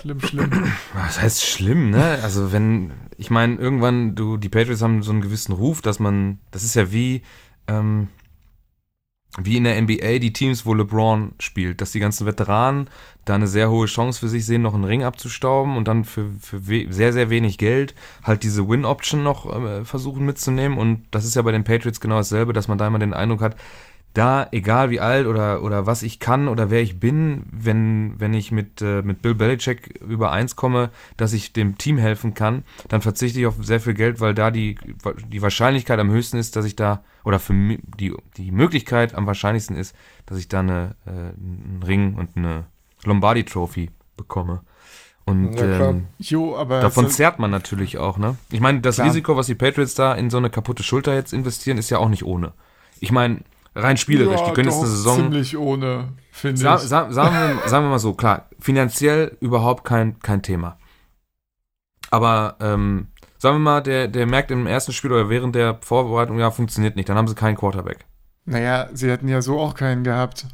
Schlimm, 0.01 0.21
schlimm. 0.25 0.51
Was 0.95 1.21
heißt 1.21 1.45
schlimm, 1.45 1.91
ne? 1.91 2.19
Also 2.23 2.53
wenn, 2.53 2.93
ich 3.17 3.31
meine, 3.31 3.57
irgendwann, 3.57 4.15
du, 4.15 4.37
die 4.37 4.49
Patriots 4.49 4.83
haben 4.83 5.03
so 5.03 5.13
einen 5.13 5.21
gewissen 5.21 5.53
Ruf, 5.53 5.83
dass 5.83 5.99
man, 5.99 6.41
das 6.51 6.65
ist 6.65 6.75
ja 6.75 6.91
wie, 6.93 7.23
ähm, 7.69 8.09
wie 9.39 9.57
in 9.57 9.65
der 9.65 9.81
NBA 9.81 10.21
die 10.21 10.33
Teams, 10.33 10.65
wo 10.65 10.75
LeBron 10.75 11.33
spielt, 11.41 11.81
dass 11.81 11.91
die 11.91 11.99
ganzen 11.99 12.25
Veteranen 12.25 12.89
da 13.25 13.35
eine 13.35 13.49
sehr 13.49 13.69
hohe 13.69 13.87
Chance 13.87 14.21
für 14.21 14.29
sich 14.29 14.47
sehen, 14.47 14.63
noch 14.63 14.75
einen 14.75 14.85
Ring 14.85 15.03
abzustauben 15.03 15.77
und 15.77 15.89
dann 15.89 16.05
für, 16.05 16.31
für 16.41 16.61
sehr, 16.93 17.13
sehr 17.13 17.31
wenig 17.31 17.59
Geld 17.59 17.95
halt 18.23 18.45
diese 18.45 18.69
Win-Option 18.69 19.23
noch 19.25 19.53
äh, 19.53 19.85
versuchen 19.85 20.25
mitzunehmen. 20.25 20.79
Und 20.79 21.07
das 21.11 21.25
ist 21.25 21.35
ja 21.35 21.43
bei 21.43 21.53
den 21.53 21.65
Patriots 21.65 22.01
genau 22.01 22.17
dasselbe, 22.17 22.53
dass 22.53 22.69
man 22.69 22.79
da 22.79 22.87
immer 22.87 23.01
den 23.01 23.15
Eindruck 23.15 23.41
hat, 23.43 23.57
da, 24.15 24.47
egal 24.53 24.91
wie 24.91 25.01
alt 25.01 25.27
oder, 25.27 25.63
oder 25.63 25.87
was 25.87 26.05
ich 26.05 26.21
kann 26.21 26.47
oder 26.47 26.71
wer 26.71 26.81
ich 26.81 27.01
bin, 27.01 27.45
wenn, 27.51 28.15
wenn 28.19 28.33
ich 28.33 28.53
mit, 28.53 28.81
äh, 28.81 29.03
mit 29.03 29.23
Bill 29.23 29.35
Belichick 29.35 30.01
übereins 30.01 30.55
komme, 30.55 30.91
dass 31.17 31.33
ich 31.33 31.53
dem 31.53 31.79
Team 31.79 31.99
helfen 31.99 32.33
kann, 32.33 32.63
dann 32.89 33.03
verzichte 33.03 33.41
ich 33.41 33.47
auf 33.47 33.57
sehr 33.61 33.81
viel 33.81 33.95
Geld, 33.95 34.21
weil 34.21 34.33
da 34.33 34.53
die, 34.53 34.77
die 35.29 35.43
Wahrscheinlichkeit 35.43 35.99
am 35.99 36.11
höchsten 36.11 36.37
ist, 36.37 36.55
dass 36.55 36.65
ich 36.65 36.77
da, 36.77 37.03
oder 37.25 37.41
für 37.41 37.53
die, 37.99 38.15
die 38.37 38.53
Möglichkeit 38.53 39.17
am 39.17 39.27
wahrscheinlichsten 39.27 39.77
ist, 39.77 39.97
dass 40.27 40.39
ich 40.39 40.49
da 40.49 40.61
eine, 40.61 40.95
äh, 41.07 41.11
einen 41.11 41.83
Ring 41.85 42.15
und 42.15 42.37
eine 42.37 42.67
Lombardi 43.05 43.45
Trophy 43.45 43.91
bekomme. 44.17 44.61
Und 45.27 45.55
ja, 45.55 45.91
ähm, 45.91 46.07
jo, 46.19 46.63
davon 46.65 47.09
zehrt 47.09 47.39
man 47.39 47.51
natürlich 47.51 47.99
auch, 47.99 48.19
ne? 48.19 48.37
Ich 48.51 48.61
meine, 48.61 48.81
das 48.81 48.97
klar. 48.97 49.09
Risiko, 49.09 49.37
was 49.37 49.47
die 49.47 49.55
Patriots 49.55 49.95
da 49.95 50.15
in 50.15 50.31
so 50.31 50.37
eine 50.37 50.51
kaputte 50.51 50.83
Schulter 50.83 51.15
jetzt 51.15 51.33
investieren, 51.33 51.79
ist 51.79 51.91
ja 51.91 51.99
auch 51.99 52.11
nicht 52.11 52.25
ohne. 52.25 52.53
Ich 53.01 53.11
meine, 53.11 53.41
rein 53.75 53.97
spielerisch. 53.97 54.41
Ja, 54.41 54.47
die 54.47 54.53
können 54.53 54.69
jetzt 54.69 54.79
eine 54.79 54.89
Saison. 54.89 55.17
Ziemlich 55.17 55.57
ohne, 55.57 56.13
finde 56.31 56.61
sa 56.61 56.77
ich. 56.77 56.83
Sa 56.83 57.11
sagen, 57.11 57.35
wir, 57.35 57.63
sagen 57.69 57.85
wir 57.87 57.91
mal 57.91 57.99
so, 57.99 58.15
klar, 58.15 58.49
finanziell 58.59 59.37
überhaupt 59.41 59.85
kein, 59.85 60.19
kein 60.21 60.43
Thema. 60.43 60.79
Aber 62.11 62.57
ähm, 62.61 63.09
sagen 63.39 63.57
wir 63.57 63.61
mal, 63.61 63.81
der, 63.83 64.09
der 64.09 64.27
merkt 64.27 64.51
im 64.51 64.67
ersten 64.67 64.93
Spiel 64.93 65.13
oder 65.13 65.29
während 65.29 65.55
der 65.55 65.79
Vorbereitung, 65.81 66.39
ja, 66.39 66.51
funktioniert 66.51 66.97
nicht, 66.97 67.09
dann 67.09 67.17
haben 67.17 67.29
sie 67.29 67.35
keinen 67.35 67.57
Quarterback. 67.57 68.05
Naja, 68.45 68.89
sie 68.93 69.11
hätten 69.11 69.29
ja 69.29 69.43
so 69.43 69.59
auch 69.59 69.75
keinen 69.75 70.05
gehabt. 70.05 70.47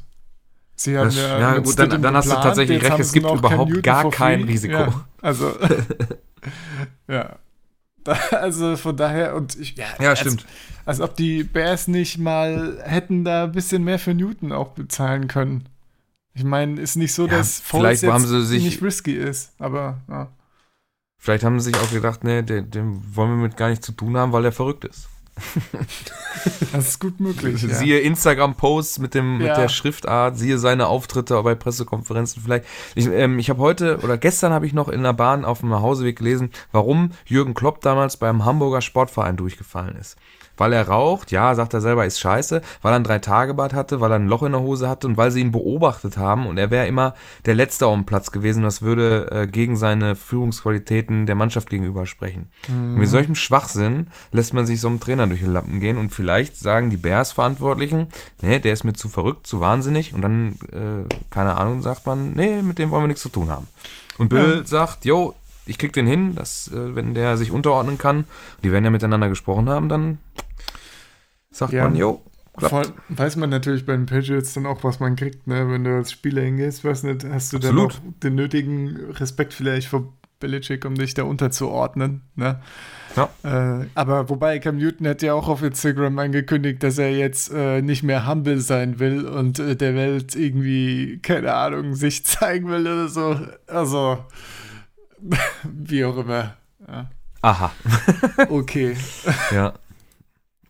Sie 0.76 0.96
haben 0.96 1.06
das, 1.06 1.16
ja, 1.16 1.38
ja 1.38 1.58
gut, 1.58 1.78
dann, 1.78 2.00
dann 2.00 2.16
hast 2.16 2.30
du 2.30 2.34
tatsächlich 2.34 2.82
recht, 2.82 2.98
es 3.00 3.12
gibt 3.12 3.30
überhaupt 3.30 3.82
gar 3.82 4.10
kein 4.10 4.44
Risiko. 4.44 4.74
Ja, 4.74 5.04
also, 5.20 5.52
ja. 7.08 7.36
also 8.30 8.76
von 8.76 8.96
daher, 8.96 9.34
und 9.34 9.58
ich. 9.58 9.76
Ja, 9.76 9.86
ja 10.00 10.16
stimmt. 10.16 10.44
Als, 10.84 11.00
als, 11.00 11.08
ob 11.08 11.16
die 11.16 11.44
Bears 11.44 11.88
nicht 11.88 12.18
mal 12.18 12.78
hätten 12.82 13.24
da 13.24 13.44
ein 13.44 13.52
bisschen 13.52 13.84
mehr 13.84 13.98
für 13.98 14.14
Newton 14.14 14.52
auch 14.52 14.68
bezahlen 14.72 15.28
können. 15.28 15.68
Ich 16.32 16.44
meine, 16.44 16.80
ist 16.80 16.96
nicht 16.96 17.12
so, 17.12 17.26
ja, 17.26 17.38
dass 17.38 17.60
Foles 17.60 18.02
jetzt 18.02 18.12
haben 18.12 18.26
sie 18.26 18.44
sich, 18.44 18.62
nicht 18.62 18.82
risky 18.82 19.14
ist, 19.14 19.52
aber 19.58 20.00
ja. 20.08 20.28
Vielleicht 21.18 21.44
haben 21.44 21.60
sie 21.60 21.70
sich 21.70 21.82
auch 21.82 21.90
gedacht, 21.90 22.24
nee, 22.24 22.42
den, 22.42 22.70
den 22.70 23.14
wollen 23.14 23.30
wir 23.30 23.48
mit 23.48 23.56
gar 23.56 23.68
nichts 23.68 23.84
zu 23.84 23.92
tun 23.92 24.16
haben, 24.16 24.32
weil 24.32 24.44
er 24.44 24.52
verrückt 24.52 24.84
ist. 24.84 25.08
das 26.72 26.88
ist 26.88 27.00
gut 27.00 27.20
möglich. 27.20 27.60
Siehe 27.60 28.00
ja. 28.00 28.06
Instagram-Posts 28.06 28.98
mit, 28.98 29.14
ja. 29.14 29.22
mit 29.22 29.48
der 29.48 29.68
Schriftart, 29.68 30.38
siehe 30.38 30.58
seine 30.58 30.86
Auftritte 30.86 31.40
bei 31.42 31.54
Pressekonferenzen 31.54 32.42
vielleicht. 32.42 32.64
Ich, 32.94 33.06
ähm, 33.06 33.38
ich 33.38 33.50
habe 33.50 33.60
heute 33.60 33.98
oder 34.02 34.16
gestern 34.18 34.52
habe 34.52 34.66
ich 34.66 34.72
noch 34.72 34.88
in 34.88 35.02
der 35.02 35.12
Bahn 35.12 35.44
auf 35.44 35.60
dem 35.60 35.74
Hauseweg 35.74 36.16
gelesen, 36.16 36.50
warum 36.72 37.12
Jürgen 37.26 37.54
Klopp 37.54 37.80
damals 37.80 38.16
beim 38.16 38.44
Hamburger 38.44 38.80
Sportverein 38.80 39.36
durchgefallen 39.36 39.96
ist 39.96 40.16
weil 40.60 40.74
er 40.74 40.88
raucht, 40.88 41.32
ja, 41.32 41.54
sagt 41.54 41.72
er 41.72 41.80
selber, 41.80 42.04
ist 42.04 42.20
scheiße, 42.20 42.60
weil 42.82 42.92
er 42.92 42.96
ein 42.96 43.04
Drei-Tage-Bad 43.04 43.72
hatte, 43.72 44.00
weil 44.00 44.12
er 44.12 44.16
ein 44.16 44.28
Loch 44.28 44.42
in 44.42 44.52
der 44.52 44.60
Hose 44.60 44.90
hatte 44.90 45.06
und 45.06 45.16
weil 45.16 45.30
sie 45.30 45.40
ihn 45.40 45.52
beobachtet 45.52 46.18
haben 46.18 46.46
und 46.46 46.58
er 46.58 46.70
wäre 46.70 46.86
immer 46.86 47.14
der 47.46 47.54
Letzte 47.54 47.86
auf 47.86 47.94
dem 47.94 48.04
Platz 48.04 48.30
gewesen, 48.30 48.62
das 48.62 48.82
würde 48.82 49.30
äh, 49.32 49.46
gegen 49.46 49.76
seine 49.76 50.14
Führungsqualitäten 50.14 51.24
der 51.24 51.34
Mannschaft 51.34 51.70
gegenüber 51.70 52.04
sprechen. 52.04 52.50
Mhm. 52.68 52.96
Mit 52.96 53.08
solchem 53.08 53.36
Schwachsinn 53.36 54.08
lässt 54.32 54.52
man 54.52 54.66
sich 54.66 54.82
so 54.82 54.88
einem 54.88 55.00
Trainer 55.00 55.26
durch 55.26 55.40
die 55.40 55.46
Lappen 55.46 55.80
gehen 55.80 55.96
und 55.96 56.10
vielleicht 56.10 56.58
sagen 56.58 56.90
die 56.90 56.98
Bears-Verantwortlichen, 56.98 58.08
nee, 58.42 58.58
der 58.58 58.74
ist 58.74 58.84
mir 58.84 58.92
zu 58.92 59.08
verrückt, 59.08 59.46
zu 59.46 59.60
wahnsinnig 59.60 60.12
und 60.12 60.20
dann, 60.20 60.58
äh, 60.72 61.08
keine 61.30 61.56
Ahnung, 61.56 61.80
sagt 61.80 62.04
man, 62.04 62.32
nee, 62.32 62.60
mit 62.60 62.78
dem 62.78 62.90
wollen 62.90 63.04
wir 63.04 63.08
nichts 63.08 63.22
zu 63.22 63.30
tun 63.30 63.48
haben. 63.48 63.66
Und 64.18 64.28
Bill 64.28 64.58
ja. 64.58 64.66
sagt, 64.66 65.06
jo, 65.06 65.34
ich 65.64 65.78
krieg 65.78 65.92
den 65.94 66.06
hin, 66.06 66.34
dass, 66.34 66.68
äh, 66.68 66.94
wenn 66.94 67.14
der 67.14 67.38
sich 67.38 67.50
unterordnen 67.50 67.96
kann, 67.96 68.24
die 68.62 68.72
werden 68.72 68.84
ja 68.84 68.90
miteinander 68.90 69.30
gesprochen 69.30 69.70
haben, 69.70 69.88
dann 69.88 70.18
sagt 71.50 71.72
ja, 71.72 71.84
man, 71.84 71.96
jo, 71.96 72.22
Voll, 72.58 72.86
weiß 73.08 73.36
man 73.36 73.50
natürlich 73.50 73.86
bei 73.86 73.92
den 73.92 74.06
Patriots 74.06 74.54
dann 74.54 74.66
auch, 74.66 74.82
was 74.84 75.00
man 75.00 75.16
kriegt, 75.16 75.46
ne? 75.46 75.70
Wenn 75.70 75.84
du 75.84 75.94
als 75.94 76.12
Spieler 76.12 76.42
hingehst, 76.42 76.84
weißt 76.84 77.04
nicht, 77.04 77.24
hast 77.24 77.52
du 77.52 77.56
Absolut. 77.58 77.62
dann 77.62 77.78
auch 77.78 78.20
den 78.22 78.34
nötigen 78.34 78.96
Respekt 79.12 79.54
vielleicht 79.54 79.88
vor 79.88 80.12
Belichick, 80.40 80.84
um 80.84 80.94
dich 80.94 81.14
da 81.14 81.22
unterzuordnen, 81.22 82.22
ne? 82.34 82.60
Ja. 83.16 83.28
Äh, 83.42 83.86
aber 83.94 84.28
wobei 84.28 84.58
Cam 84.58 84.78
Newton 84.78 85.06
hat 85.06 85.22
ja 85.22 85.34
auch 85.34 85.48
auf 85.48 85.62
Instagram 85.62 86.18
angekündigt, 86.18 86.82
dass 86.82 86.98
er 86.98 87.16
jetzt 87.16 87.52
äh, 87.52 87.82
nicht 87.82 88.02
mehr 88.02 88.26
humble 88.26 88.60
sein 88.60 88.98
will 88.98 89.26
und 89.26 89.58
äh, 89.58 89.76
der 89.76 89.94
Welt 89.94 90.34
irgendwie, 90.34 91.18
keine 91.22 91.54
Ahnung, 91.54 91.94
sich 91.94 92.24
zeigen 92.26 92.68
will 92.68 92.82
oder 92.82 93.08
so. 93.08 93.38
Also, 93.66 94.24
wie 95.64 96.04
auch 96.04 96.16
immer. 96.16 96.56
Ja. 96.86 97.10
Aha. 97.42 97.72
okay. 98.48 98.96
ja. 99.50 99.74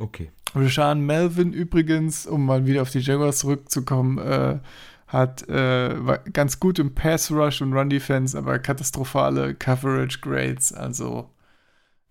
Okay. 0.01 0.33
Rashan 0.55 1.03
Melvin 1.03 1.53
übrigens, 1.53 2.27
um 2.27 2.47
mal 2.47 2.67
wieder 2.67 2.83
auf 2.83 2.91
die 2.91 2.99
Jaguars 2.99 3.39
zurückzukommen, 3.39 4.19
äh, 4.19 4.59
hat 5.07 5.49
äh, 5.49 5.97
ganz 6.33 6.59
gut 6.59 6.79
im 6.79 6.95
Pass 6.95 7.31
Rush 7.31 7.61
und 7.63 7.73
Run 7.73 7.91
Defense, 7.91 8.37
aber 8.37 8.59
katastrophale 8.59 9.55
Coverage 9.55 10.21
Grades. 10.21 10.73
Also 10.73 11.31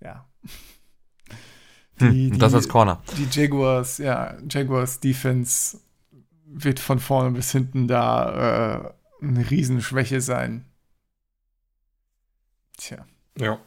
ja. 0.02 0.25
Die, 1.99 2.32
hm, 2.32 2.39
das 2.39 2.52
die, 2.52 2.56
als 2.58 2.69
Corner. 2.69 3.02
Die 3.17 3.28
Jaguars, 3.30 3.97
ja, 3.97 4.38
Jaguars 4.49 4.99
Defense 4.99 5.80
wird 6.45 6.80
von 6.80 6.99
vorne 6.99 7.32
bis 7.32 7.52
hinten 7.52 7.88
da 7.88 8.93
äh, 9.21 9.25
eine 9.25 9.49
Riesenschwäche 9.49 10.21
sein. 10.21 10.65
Tja. 12.78 13.06
Ja. 13.38 13.60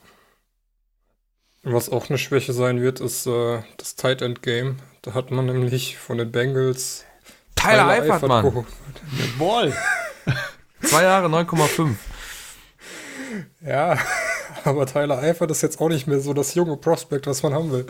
Was 1.65 1.91
auch 1.91 2.09
eine 2.09 2.19
Schwäche 2.19 2.53
sein 2.53 2.81
wird, 2.81 3.01
ist 3.01 3.27
äh, 3.27 3.63
das 3.77 3.95
Tight 3.95 4.21
End 4.21 4.43
Game. 4.43 4.79
Da 5.03 5.15
hat 5.15 5.31
man 5.31 5.47
nämlich 5.47 5.97
von 5.97 6.19
den 6.19 6.33
Bengals 6.33 7.05
Tyler, 7.55 7.73
Tyler 7.73 8.15
Eifert, 8.15 8.29
Mann. 8.29 8.67
Ball. 9.39 9.73
Zwei 10.83 11.03
Jahre 11.05 11.29
9,5. 11.29 11.95
Ja, 13.65 13.97
aber 14.65 14.87
Tyler 14.87 15.19
Eifert 15.19 15.53
ist 15.53 15.63
jetzt 15.63 15.81
auch 15.81 15.89
nicht 15.89 16.09
mehr 16.09 16.21
so 16.21 16.35
das 16.35 16.55
junge 16.55 16.77
Prospect, 16.77 17.29
was 17.29 17.43
man 17.45 17.55
haben 17.55 17.71
will. 17.71 17.87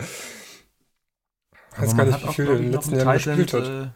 Ich 1.73 1.81
weiß 1.81 1.97
gar 1.97 2.05
nicht, 2.05 2.23
wie 2.27 2.33
viel 2.33 2.47
er 2.47 2.55
in 2.57 2.61
den 2.63 2.71
letzten 2.71 2.95
Jahren 2.95 3.13
gespielt 3.13 3.53
hat. 3.53 3.67
Äh, 3.67 3.89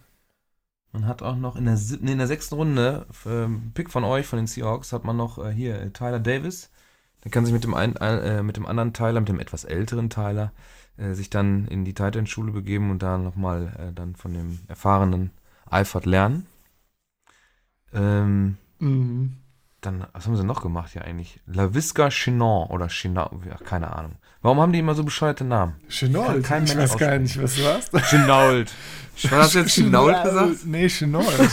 man 0.91 1.05
hat 1.05 1.21
auch 1.21 1.35
noch 1.35 1.55
in 1.55 1.65
der, 1.65 1.77
nee, 1.99 2.13
in 2.13 2.17
der 2.17 2.25
sechsten 2.25 2.55
Runde, 2.55 3.05
äh, 3.25 3.47
Pick 3.75 3.91
von 3.91 4.03
euch, 4.03 4.25
von 4.25 4.37
den 4.37 4.47
Seahawks, 4.47 4.91
hat 4.93 5.03
man 5.03 5.15
noch 5.15 5.37
äh, 5.37 5.51
hier 5.51 5.79
äh, 5.79 5.91
Tyler 5.91 6.19
Davis. 6.19 6.71
Der 7.27 7.31
kann 7.31 7.43
sich 7.43 7.53
mit 7.53 7.65
dem, 7.65 7.73
ein, 7.73 7.93
äh, 7.97 8.41
mit 8.41 8.55
dem 8.55 8.65
anderen 8.65 8.93
Tyler, 8.93 9.19
mit 9.19 9.27
dem 9.27 9.41
etwas 9.41 9.65
älteren 9.65 10.09
Tyler, 10.09 10.53
äh, 10.95 11.11
sich 11.11 11.29
dann 11.29 11.67
in 11.67 11.83
die 11.83 11.93
Titan-Schule 11.93 12.53
begeben 12.53 12.89
und 12.89 13.03
da 13.03 13.17
nochmal 13.17 13.73
äh, 13.77 13.93
dann 13.93 14.15
von 14.15 14.33
dem 14.33 14.59
erfahrenen 14.69 15.31
Eifert 15.69 16.05
lernen. 16.05 16.47
Ähm, 17.93 18.55
mhm. 18.79 19.33
Dann, 19.81 20.07
was 20.13 20.25
haben 20.25 20.37
sie 20.37 20.45
noch 20.45 20.61
gemacht 20.61 20.93
hier 20.93 21.03
eigentlich? 21.03 21.41
Lavisca 21.47 22.07
Chinon 22.07 22.69
oder 22.69 22.87
Chinon, 22.87 23.43
ja, 23.45 23.57
keine 23.57 23.93
Ahnung. 23.93 24.13
Warum 24.41 24.61
haben 24.61 24.71
die 24.71 24.79
immer 24.79 24.95
so 24.95 25.03
bescheuerte 25.03 25.43
Namen? 25.43 25.75
Chinault? 25.89 26.49
Ich, 26.49 26.49
ich 26.49 26.77
weiß 26.77 26.97
gar 26.97 27.19
nicht, 27.19 27.43
was 27.43 27.55
du 27.55 27.65
hast. 27.65 27.91
Chinault. 28.09 28.73
Was 29.23 29.31
hast 29.31 29.55
du 29.55 29.59
jetzt 29.59 29.73
Chinault 29.73 30.23
gesagt? 30.23 30.65
Nee, 30.65 30.87
Chinault. 30.87 31.49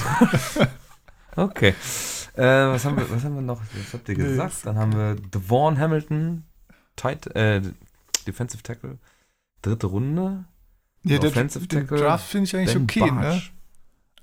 okay. 1.34 1.74
Äh, 2.34 2.42
was, 2.42 2.84
haben 2.84 2.96
wir, 2.96 3.08
was 3.10 3.24
haben 3.24 3.36
wir 3.36 3.42
noch? 3.42 3.60
Was 3.60 3.92
habt 3.94 4.08
ihr 4.08 4.16
gesagt? 4.16 4.66
Dann 4.66 4.76
haben 4.76 4.92
wir 4.92 5.14
Devon 5.14 5.78
Hamilton, 5.78 6.44
tight, 6.96 7.26
äh, 7.36 7.62
Defensive 8.26 8.62
Tackle, 8.62 8.98
dritte 9.62 9.86
Runde. 9.86 10.44
Ja, 11.04 11.18
der, 11.18 11.30
Offensive 11.30 11.68
Tackle. 11.68 11.98
Draft 11.98 12.26
finde 12.26 12.44
ich 12.46 12.56
eigentlich 12.56 12.74
ben 12.74 12.82
okay, 12.84 13.10
ne? 13.10 13.20
Barsch. 13.20 13.52
ne? 13.52 13.54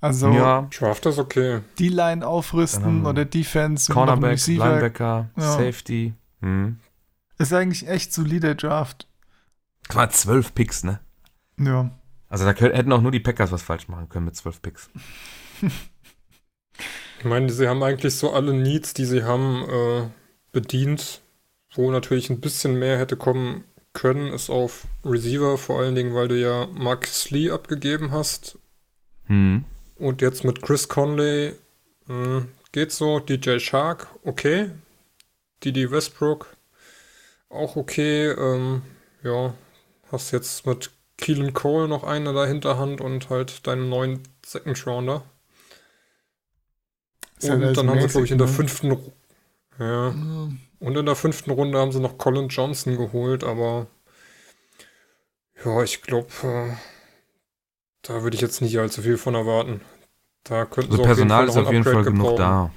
Also 0.02 0.32
ja. 0.32 0.67
Draft 0.78 1.06
ist 1.06 1.19
okay. 1.19 1.62
Die 1.78 1.89
Line 1.89 2.26
aufrüsten 2.26 3.06
oder 3.06 3.24
Defense, 3.24 3.93
Cornerback, 3.93 4.45
Linebacker, 4.47 5.30
ja. 5.38 5.52
Safety. 5.52 6.15
Hm. 6.41 6.80
Ist 7.38 7.54
eigentlich 7.54 7.88
echt 7.88 8.12
solider 8.12 8.56
Draft. 8.56 9.08
Mal 9.93 10.10
zwölf 10.10 10.54
Picks, 10.56 10.84
ne? 10.84 11.00
Ja. 11.58 11.91
Also 12.30 12.45
da 12.45 12.52
hätten 12.52 12.91
auch 12.91 13.02
nur 13.02 13.12
die 13.12 13.19
Packers 13.19 13.52
was 13.52 13.62
falsch 13.62 13.88
machen 13.88 14.10
können 14.10 14.26
mit 14.26 14.36
zwölf 14.36 14.62
Picks. 14.62 14.89
ich 17.21 17.25
meine, 17.25 17.51
sie 17.51 17.67
haben 17.67 17.84
eigentlich 17.84 18.15
so 18.15 18.31
alle 18.31 18.51
Needs, 18.51 18.95
die 18.95 19.05
sie 19.05 19.23
haben, 19.23 19.63
äh, 19.69 20.10
bedient. 20.51 21.21
Wo 21.75 21.91
natürlich 21.91 22.31
ein 22.31 22.41
bisschen 22.41 22.79
mehr 22.79 22.97
hätte 22.97 23.15
kommen 23.15 23.63
können, 23.93 24.34
ist 24.34 24.49
auf 24.49 24.88
Receiver, 25.05 25.60
vor 25.60 25.79
allen 25.79 25.93
Dingen, 25.93 26.15
weil 26.15 26.29
du 26.29 26.41
ja 26.41 26.65
Marcus 26.73 27.29
Lee 27.29 27.51
abgegeben 27.51 28.10
hast. 28.10 28.57
Hm. 29.25 29.65
Und 29.97 30.23
jetzt 30.23 30.43
mit 30.43 30.63
Chris 30.63 30.88
Conley 30.88 31.53
mh, 32.07 32.15
hm, 32.25 32.47
geht 32.71 32.91
so. 32.91 33.19
DJ 33.19 33.60
Shark, 33.60 34.07
okay. 34.23 34.71
Didi 35.63 35.91
Westbrook, 35.91 36.57
auch 37.49 37.75
okay. 37.75 38.31
Ähm, 38.31 38.81
ja, 39.21 39.53
hast 40.12 40.31
jetzt 40.31 40.65
mit 40.65 40.89
Keelan 41.17 41.53
Cole 41.53 41.88
noch 41.88 42.03
eine 42.03 42.34
da 42.34 42.47
Hinterhand 42.47 42.99
und 42.99 43.29
halt 43.29 43.67
deinen 43.67 43.89
neuen 43.89 44.23
Second 44.43 44.88
Rounder. 44.88 45.23
Und 47.43 47.77
dann 47.77 47.89
haben 47.89 48.01
sie, 48.01 48.08
glaube 48.08 48.25
ich, 48.25 48.32
in 48.32 48.38
der 48.38 48.47
ne? 48.47 48.54
fünften 48.54 48.97
ja. 49.80 50.10
ja. 50.10 50.49
Und 50.80 50.97
in 50.97 51.06
der 51.06 51.15
fünften 51.15 51.51
Runde 51.51 51.77
haben 51.80 51.91
sie 51.91 51.99
noch 51.99 52.17
Colin 52.17 52.47
Johnson 52.49 52.97
geholt, 52.97 53.43
aber 53.43 53.88
ja, 55.63 55.84
ich 55.84 56.01
glaube, 56.01 56.27
äh, 56.43 56.73
da 58.01 58.23
würde 58.23 58.36
ich 58.36 58.41
jetzt 58.41 58.62
nicht 58.62 58.80
allzu 58.80 59.04
viel 59.04 59.17
von 59.17 59.36
erwarten. 59.36 59.82
Da 60.43 60.65
könnten 60.65 60.91
also 60.91 61.04
Personal 61.04 61.47
ist 61.47 61.58
auf 61.58 61.71
jeden 61.71 61.84
Fall 61.84 62.04
genug 62.04 62.30
gebrauchen. 62.30 62.38
da. 62.38 62.71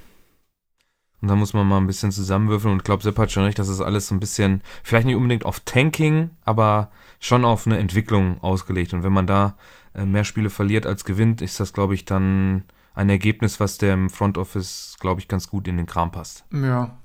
Und 1.21 1.29
da 1.29 1.35
muss 1.35 1.53
man 1.53 1.67
mal 1.67 1.77
ein 1.77 1.87
bisschen 1.87 2.11
zusammenwürfeln. 2.11 2.73
Und 2.73 2.79
ich 2.79 2.83
glaube, 2.83 3.01
Sepp 3.01 3.17
hat 3.17 3.31
schon 3.31 3.45
recht, 3.45 3.57
dass 3.57 3.69
es 3.69 3.81
alles 3.81 4.07
so 4.07 4.13
ein 4.13 4.19
bisschen, 4.19 4.61
vielleicht 4.83 5.07
nicht 5.07 5.15
unbedingt 5.15 5.45
auf 5.45 5.61
Tanking, 5.61 6.29
aber 6.43 6.91
schon 7.19 7.43
auf 7.43 7.65
eine 7.65 7.79
Entwicklung 7.79 8.39
ausgelegt. 8.41 8.93
Und 8.93 9.01
wenn 9.01 9.13
man 9.13 9.25
da 9.25 9.57
äh, 9.95 10.05
mehr 10.05 10.23
Spiele 10.23 10.51
verliert 10.51 10.85
als 10.85 11.05
gewinnt, 11.05 11.41
ist 11.41 11.59
das, 11.59 11.73
glaube 11.73 11.95
ich, 11.95 12.05
dann 12.05 12.65
ein 12.95 13.09
Ergebnis, 13.09 13.59
was 13.59 13.77
dem 13.77 14.09
Front 14.09 14.37
Office, 14.37 14.95
glaube 14.99 15.21
ich, 15.21 15.27
ganz 15.27 15.49
gut 15.49 15.67
in 15.67 15.77
den 15.77 15.85
Kram 15.85 16.11
passt. 16.11 16.45
Ja, 16.51 16.97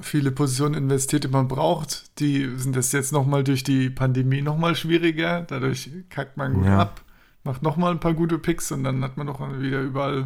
viele 0.00 0.30
Positionen 0.30 0.74
investiert, 0.74 1.24
die 1.24 1.28
man 1.28 1.48
braucht. 1.48 2.18
Die 2.20 2.48
sind 2.56 2.76
das 2.76 2.92
jetzt 2.92 3.12
nochmal 3.12 3.44
durch 3.44 3.64
die 3.64 3.90
Pandemie 3.90 4.42
nochmal 4.42 4.76
schwieriger. 4.76 5.42
Dadurch 5.42 5.90
kackt 6.08 6.36
man 6.36 6.54
gut 6.54 6.66
ja. 6.66 6.78
ab, 6.78 7.02
macht 7.44 7.62
nochmal 7.62 7.92
ein 7.92 8.00
paar 8.00 8.14
gute 8.14 8.38
Picks 8.38 8.72
und 8.72 8.84
dann 8.84 9.02
hat 9.02 9.16
man 9.16 9.26
doch 9.26 9.40
wieder 9.40 9.80
überall 9.80 10.24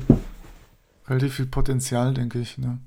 relativ 1.08 1.34
viel 1.34 1.46
Potenzial, 1.46 2.14
denke 2.14 2.38
ich. 2.38 2.58
Ne? 2.58 2.78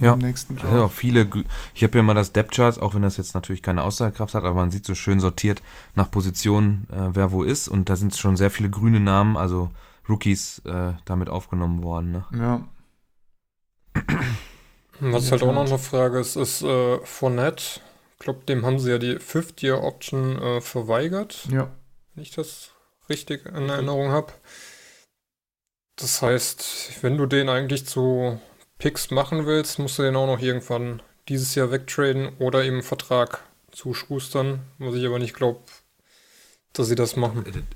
Ja, 0.00 0.16
nächsten 0.16 0.56
Job. 0.56 0.64
Also 0.64 0.88
viele, 0.88 1.28
ich 1.74 1.84
habe 1.84 1.98
ja 1.98 2.02
mal 2.02 2.14
das 2.14 2.32
Depth 2.32 2.54
Chart, 2.54 2.80
auch 2.80 2.94
wenn 2.94 3.02
das 3.02 3.16
jetzt 3.16 3.34
natürlich 3.34 3.62
keine 3.62 3.82
Aussagekraft 3.82 4.34
hat, 4.34 4.44
aber 4.44 4.54
man 4.54 4.70
sieht 4.70 4.84
so 4.84 4.94
schön 4.94 5.20
sortiert 5.20 5.62
nach 5.94 6.10
Positionen, 6.10 6.88
äh, 6.90 7.14
wer 7.14 7.30
wo 7.30 7.44
ist 7.44 7.68
und 7.68 7.88
da 7.88 7.96
sind 7.96 8.16
schon 8.16 8.36
sehr 8.36 8.50
viele 8.50 8.70
grüne 8.70 8.98
Namen, 8.98 9.36
also 9.36 9.70
Rookies 10.08 10.60
äh, 10.64 10.94
damit 11.04 11.28
aufgenommen 11.28 11.82
worden. 11.82 12.12
Ne? 12.12 12.24
Ja. 12.38 12.68
Was 15.00 15.30
halt 15.30 15.42
auch 15.42 15.52
noch 15.52 15.66
eine 15.66 15.78
Frage 15.78 16.20
ist, 16.20 16.36
ist 16.36 16.62
äh, 16.62 16.98
Fournette. 17.04 17.80
Ich 18.12 18.20
glaube, 18.20 18.44
dem 18.44 18.64
haben 18.64 18.78
sie 18.78 18.90
ja 18.90 18.98
die 18.98 19.18
Fifth-Year-Option 19.18 20.40
äh, 20.40 20.60
verweigert. 20.60 21.46
Ja. 21.50 21.70
Wenn 22.14 22.22
ich 22.22 22.30
das 22.30 22.70
richtig 23.08 23.46
in 23.46 23.68
Erinnerung 23.68 24.10
habe. 24.10 24.32
Das 25.96 26.22
heißt, 26.22 27.02
wenn 27.02 27.16
du 27.16 27.26
den 27.26 27.48
eigentlich 27.48 27.86
zu 27.86 28.40
Picks 28.78 29.10
machen 29.10 29.46
willst, 29.46 29.78
musst 29.78 29.98
du 29.98 30.02
den 30.02 30.16
auch 30.16 30.26
noch 30.26 30.40
irgendwann 30.40 31.02
dieses 31.28 31.54
Jahr 31.54 31.70
wegtraden 31.70 32.36
oder 32.38 32.64
eben 32.64 32.76
einen 32.76 32.82
Vertrag 32.82 33.42
zuschustern, 33.70 34.60
was 34.78 34.94
ich 34.94 35.06
aber 35.06 35.18
nicht 35.18 35.34
glaube, 35.34 35.60
dass 36.72 36.88
sie 36.88 36.94
das 36.94 37.16
machen. 37.16 37.66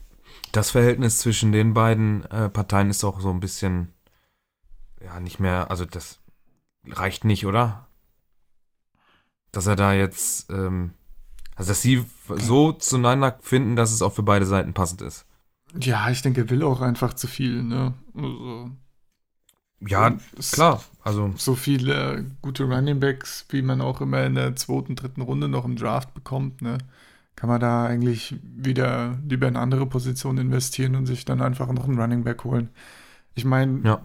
Das 0.58 0.72
Verhältnis 0.72 1.18
zwischen 1.18 1.52
den 1.52 1.72
beiden 1.72 2.24
äh, 2.32 2.48
Parteien 2.48 2.90
ist 2.90 3.04
auch 3.04 3.20
so 3.20 3.30
ein 3.30 3.38
bisschen, 3.38 3.92
ja, 5.00 5.20
nicht 5.20 5.38
mehr, 5.38 5.70
also 5.70 5.84
das 5.84 6.18
reicht 6.84 7.24
nicht, 7.24 7.46
oder? 7.46 7.86
Dass 9.52 9.68
er 9.68 9.76
da 9.76 9.92
jetzt, 9.92 10.50
ähm, 10.50 10.94
also 11.54 11.70
dass 11.70 11.80
sie 11.80 12.04
so 12.28 12.72
zueinander 12.72 13.38
finden, 13.40 13.76
dass 13.76 13.92
es 13.92 14.02
auch 14.02 14.12
für 14.12 14.24
beide 14.24 14.46
Seiten 14.46 14.74
passend 14.74 15.00
ist. 15.00 15.26
Ja, 15.78 16.10
ich 16.10 16.22
denke, 16.22 16.40
er 16.40 16.50
will 16.50 16.64
auch 16.64 16.80
einfach 16.80 17.14
zu 17.14 17.28
viel, 17.28 17.62
ne? 17.62 17.94
Also, 18.16 18.70
ja, 19.78 20.18
klar. 20.50 20.82
Also 21.04 21.32
so 21.36 21.54
viele 21.54 22.32
gute 22.42 22.64
Running 22.64 22.98
Backs, 22.98 23.46
wie 23.50 23.62
man 23.62 23.80
auch 23.80 24.00
immer 24.00 24.24
in 24.24 24.34
der 24.34 24.56
zweiten, 24.56 24.96
dritten 24.96 25.20
Runde 25.20 25.46
noch 25.46 25.64
im 25.64 25.76
Draft 25.76 26.14
bekommt, 26.14 26.62
ne? 26.62 26.78
Kann 27.38 27.48
man 27.48 27.60
da 27.60 27.86
eigentlich 27.86 28.34
wieder 28.42 29.16
lieber 29.28 29.46
in 29.46 29.54
andere 29.54 29.86
Positionen 29.86 30.38
investieren 30.38 30.96
und 30.96 31.06
sich 31.06 31.24
dann 31.24 31.40
einfach 31.40 31.70
noch 31.70 31.84
einen 31.84 31.96
Running 31.96 32.24
Back 32.24 32.42
holen. 32.42 32.70
Ich 33.36 33.44
meine, 33.44 33.80
ja. 33.84 34.02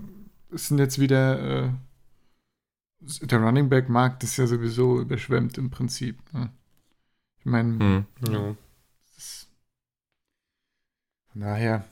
es 0.52 0.68
sind 0.68 0.78
jetzt 0.78 1.00
wieder 1.00 1.64
äh, 1.66 1.70
der 3.24 3.40
Running 3.40 3.70
Back 3.70 3.90
Markt 3.90 4.24
ist 4.24 4.38
ja 4.38 4.46
sowieso 4.46 5.02
überschwemmt 5.02 5.58
im 5.58 5.72
Prinzip. 5.72 6.20
Ne? 6.32 6.52
Ich 7.40 7.46
meine, 7.48 7.80
hm, 7.80 8.06
ja. 8.30 8.56
von 11.32 11.42
daher 11.42 11.86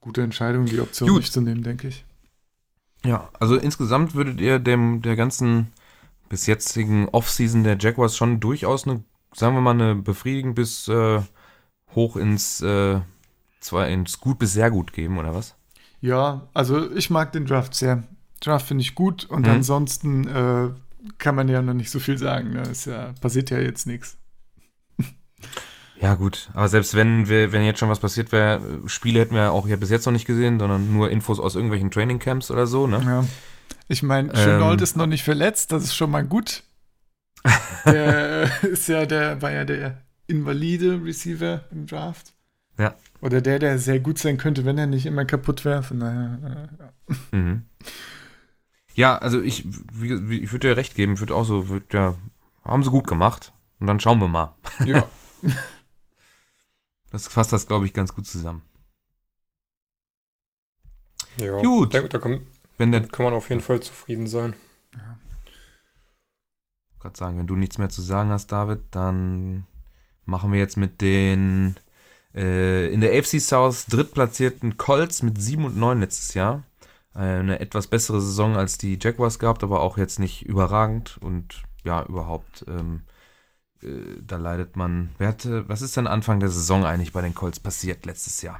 gute 0.00 0.22
Entscheidung, 0.22 0.66
die 0.66 0.80
Option 0.80 1.08
Gut. 1.08 1.20
nicht 1.20 1.32
zu 1.32 1.40
nehmen, 1.40 1.62
denke 1.62 1.86
ich. 1.86 2.04
Ja, 3.04 3.30
also 3.38 3.54
insgesamt 3.54 4.16
würdet 4.16 4.40
ihr 4.40 4.58
dem 4.58 5.02
der 5.02 5.14
ganzen 5.14 5.68
bis 6.28 6.46
jetzigen 6.46 7.08
Offseason 7.10 7.62
der 7.62 7.78
Jaguars 7.78 8.16
schon 8.16 8.40
durchaus 8.40 8.88
eine, 8.88 9.04
sagen 9.34 9.54
wir 9.54 9.60
mal, 9.60 9.72
eine 9.72 9.94
befriedigend 9.94 10.54
bis 10.54 10.88
äh, 10.88 11.20
hoch 11.94 12.16
ins 12.16 12.60
äh, 12.62 13.00
zwar 13.60 13.88
ins 13.88 14.20
gut 14.20 14.38
bis 14.38 14.52
sehr 14.52 14.70
gut 14.70 14.92
geben, 14.92 15.18
oder 15.18 15.34
was? 15.34 15.54
Ja, 16.00 16.48
also 16.52 16.90
ich 16.92 17.10
mag 17.10 17.32
den 17.32 17.46
Draft 17.46 17.74
sehr. 17.74 18.04
Draft 18.40 18.66
finde 18.66 18.82
ich 18.82 18.94
gut 18.94 19.24
und 19.24 19.46
mhm. 19.46 19.52
ansonsten 19.52 20.28
äh, 20.28 20.68
kann 21.18 21.34
man 21.34 21.48
ja 21.48 21.62
noch 21.62 21.74
nicht 21.74 21.90
so 21.90 21.98
viel 21.98 22.18
sagen. 22.18 22.50
Ne? 22.52 22.62
Es 22.62 22.84
ja, 22.84 23.12
passiert 23.20 23.50
ja 23.50 23.58
jetzt 23.58 23.86
nichts. 23.86 24.16
Ja, 26.00 26.16
gut. 26.16 26.50
Aber 26.52 26.68
selbst 26.68 26.94
wenn 26.94 27.28
wir, 27.28 27.52
wenn 27.52 27.64
jetzt 27.64 27.78
schon 27.78 27.88
was 27.88 28.00
passiert 28.00 28.30
wäre, 28.32 28.60
Spiele 28.86 29.20
hätten 29.20 29.34
wir 29.36 29.52
auch 29.52 29.66
ja 29.66 29.76
bis 29.76 29.90
jetzt 29.90 30.04
noch 30.04 30.12
nicht 30.12 30.26
gesehen, 30.26 30.58
sondern 30.58 30.92
nur 30.92 31.08
Infos 31.08 31.38
aus 31.38 31.54
irgendwelchen 31.54 31.90
Trainingcamps 31.90 32.50
oder 32.50 32.66
so, 32.66 32.86
ne? 32.86 33.00
Ja. 33.06 33.24
Ich 33.88 34.02
meine, 34.02 34.32
Chenault 34.32 34.80
ähm, 34.80 34.84
ist 34.84 34.96
noch 34.96 35.06
nicht 35.06 35.22
verletzt, 35.22 35.72
das 35.72 35.84
ist 35.84 35.94
schon 35.94 36.10
mal 36.10 36.24
gut. 36.24 36.64
Der 37.86 38.64
ist 38.64 38.88
ja 38.88 39.04
der, 39.04 39.42
war 39.42 39.52
ja 39.52 39.64
der 39.64 40.02
invalide 40.26 41.04
Receiver 41.04 41.64
im 41.70 41.86
Draft. 41.86 42.32
Ja. 42.78 42.94
Oder 43.20 43.40
der, 43.40 43.58
der 43.58 43.78
sehr 43.78 44.00
gut 44.00 44.18
sein 44.18 44.36
könnte, 44.36 44.64
wenn 44.64 44.78
er 44.78 44.86
nicht 44.86 45.06
immer 45.06 45.24
kaputt 45.24 45.64
wäre. 45.64 45.82
Von 45.82 46.00
daher, 46.00 46.38
äh, 46.42 46.82
ja. 46.82 47.38
Mhm. 47.38 47.62
Ja, 48.94 49.18
also 49.18 49.40
ich, 49.40 49.66
wie, 49.92 50.38
ich 50.38 50.52
würde 50.52 50.68
dir 50.68 50.76
recht 50.76 50.94
geben, 50.94 51.14
ich 51.14 51.20
würde 51.20 51.34
auch 51.34 51.44
so, 51.44 51.68
würd, 51.68 51.92
ja, 51.92 52.14
haben 52.64 52.82
sie 52.82 52.90
gut 52.90 53.06
gemacht. 53.06 53.52
Und 53.80 53.86
dann 53.86 54.00
schauen 54.00 54.20
wir 54.20 54.28
mal. 54.28 54.54
Ja. 54.84 55.08
das 57.10 57.28
fasst 57.28 57.52
das, 57.52 57.66
glaube 57.66 57.86
ich, 57.86 57.92
ganz 57.92 58.14
gut 58.14 58.26
zusammen. 58.26 58.62
Ja, 61.36 61.60
gut. 61.60 61.92
Da, 61.94 62.02
da 62.02 62.18
kann, 62.18 62.46
Wenn 62.78 62.92
der, 62.92 63.02
kann 63.08 63.24
man 63.24 63.34
auf 63.34 63.50
jeden 63.50 63.60
Fall 63.60 63.80
zufrieden 63.80 64.26
sein. 64.26 64.54
Ja. 64.94 65.18
Gerade 67.04 67.18
sagen, 67.18 67.38
wenn 67.38 67.46
du 67.46 67.54
nichts 67.54 67.78
mehr 67.78 67.90
zu 67.90 68.02
sagen 68.02 68.30
hast, 68.30 68.50
David, 68.50 68.80
dann 68.90 69.66
machen 70.24 70.52
wir 70.52 70.58
jetzt 70.58 70.76
mit 70.76 71.00
den 71.00 71.76
äh, 72.34 72.92
in 72.92 73.00
der 73.00 73.12
AFC 73.12 73.40
South 73.40 73.86
drittplatzierten 73.86 74.76
Colts 74.76 75.22
mit 75.22 75.40
7 75.40 75.64
und 75.66 75.76
9 75.76 76.00
letztes 76.00 76.34
Jahr. 76.34 76.64
Eine 77.12 77.60
etwas 77.60 77.86
bessere 77.86 78.20
Saison 78.20 78.56
als 78.56 78.76
die 78.76 78.98
Jaguars 79.00 79.38
gehabt, 79.38 79.62
aber 79.62 79.80
auch 79.80 79.98
jetzt 79.98 80.18
nicht 80.18 80.46
überragend 80.46 81.16
und 81.20 81.62
ja, 81.84 82.04
überhaupt, 82.06 82.64
ähm, 82.66 83.02
äh, 83.82 84.20
da 84.20 84.36
leidet 84.36 84.74
man. 84.74 85.10
Wer 85.18 85.28
hatte, 85.28 85.68
was 85.68 85.82
ist 85.82 85.96
denn 85.96 86.08
Anfang 86.08 86.40
der 86.40 86.48
Saison 86.48 86.84
eigentlich 86.84 87.12
bei 87.12 87.20
den 87.20 87.34
Colts 87.34 87.60
passiert 87.60 88.04
letztes 88.04 88.42
Jahr? 88.42 88.58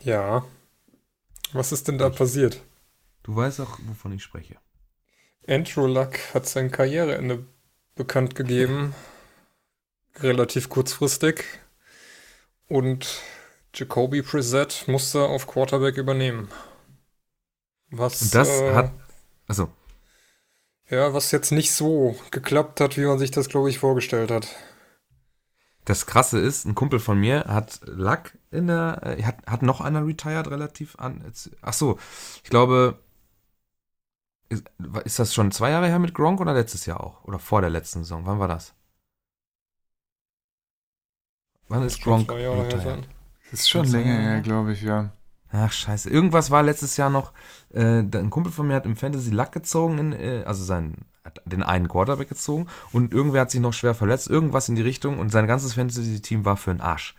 Ja. 0.00 0.46
Was 1.52 1.72
ist 1.72 1.88
denn 1.88 1.98
da 1.98 2.08
passiert? 2.08 2.62
Du 3.22 3.36
weißt 3.36 3.60
auch, 3.60 3.78
wovon 3.86 4.12
ich 4.12 4.22
spreche. 4.22 4.56
Andrew 5.48 5.86
Luck 5.86 6.18
hat 6.34 6.46
sein 6.46 6.70
Karriereende 6.70 7.46
bekannt 7.94 8.34
gegeben. 8.34 8.94
Relativ 10.20 10.68
kurzfristig. 10.68 11.44
Und 12.68 13.22
Jacoby 13.74 14.22
Preset 14.22 14.84
musste 14.86 15.22
auf 15.22 15.46
Quarterback 15.46 15.96
übernehmen. 15.96 16.48
Was. 17.90 18.20
Und 18.20 18.34
das 18.34 18.48
äh, 18.48 18.74
hat. 18.74 18.92
Also. 19.46 19.70
Ja, 20.90 21.14
was 21.14 21.30
jetzt 21.30 21.50
nicht 21.50 21.72
so 21.72 22.16
geklappt 22.30 22.80
hat, 22.80 22.96
wie 22.96 23.04
man 23.04 23.18
sich 23.18 23.30
das, 23.30 23.48
glaube 23.48 23.70
ich, 23.70 23.78
vorgestellt 23.78 24.30
hat. 24.30 24.48
Das 25.84 26.04
Krasse 26.04 26.38
ist, 26.38 26.66
ein 26.66 26.74
Kumpel 26.74 27.00
von 27.00 27.18
mir 27.18 27.44
hat 27.44 27.80
Luck 27.84 28.36
in 28.50 28.66
der. 28.66 29.00
Äh, 29.02 29.22
hat, 29.22 29.46
hat 29.46 29.62
noch 29.62 29.80
einer 29.80 30.06
retired 30.06 30.50
relativ 30.50 30.98
an. 30.98 31.32
Ach 31.62 31.72
so, 31.72 31.98
ich 32.44 32.50
glaube. 32.50 32.98
Ist, 34.48 34.64
ist 35.04 35.18
das 35.18 35.34
schon 35.34 35.50
zwei 35.50 35.70
Jahre 35.70 35.88
her 35.88 35.98
mit 35.98 36.14
Gronk 36.14 36.40
oder 36.40 36.54
letztes 36.54 36.86
Jahr 36.86 37.00
auch? 37.00 37.24
Oder 37.24 37.38
vor 37.38 37.60
der 37.60 37.70
letzten 37.70 38.00
Saison? 38.00 38.24
Wann 38.24 38.38
war 38.38 38.48
das? 38.48 38.74
Wann 41.68 41.82
ist 41.82 42.02
Gronk? 42.02 42.28
Das 42.28 43.60
ist 43.60 43.70
schon 43.70 43.86
länger 43.86 44.18
her, 44.18 44.40
glaube 44.40 44.72
ich, 44.72 44.82
ja. 44.82 45.10
Ach, 45.50 45.72
scheiße. 45.72 46.10
Irgendwas 46.10 46.50
war 46.50 46.62
letztes 46.62 46.96
Jahr 46.96 47.10
noch. 47.10 47.32
Äh, 47.72 48.00
ein 48.00 48.30
Kumpel 48.30 48.52
von 48.52 48.66
mir 48.66 48.74
hat 48.74 48.86
im 48.86 48.96
Fantasy 48.96 49.30
Luck 49.30 49.52
gezogen, 49.52 49.98
in, 49.98 50.12
äh, 50.12 50.42
also 50.44 50.62
seinen, 50.62 51.06
den 51.44 51.62
einen 51.62 51.88
Quarterback 51.88 52.28
gezogen 52.28 52.66
und 52.92 53.12
irgendwer 53.12 53.42
hat 53.42 53.50
sich 53.50 53.60
noch 53.60 53.72
schwer 53.72 53.94
verletzt, 53.94 54.28
irgendwas 54.28 54.68
in 54.68 54.74
die 54.74 54.82
Richtung 54.82 55.18
und 55.18 55.30
sein 55.30 55.46
ganzes 55.46 55.74
Fantasy-Team 55.74 56.44
war 56.44 56.56
für 56.56 56.72
den 56.72 56.80
Arsch. 56.80 57.14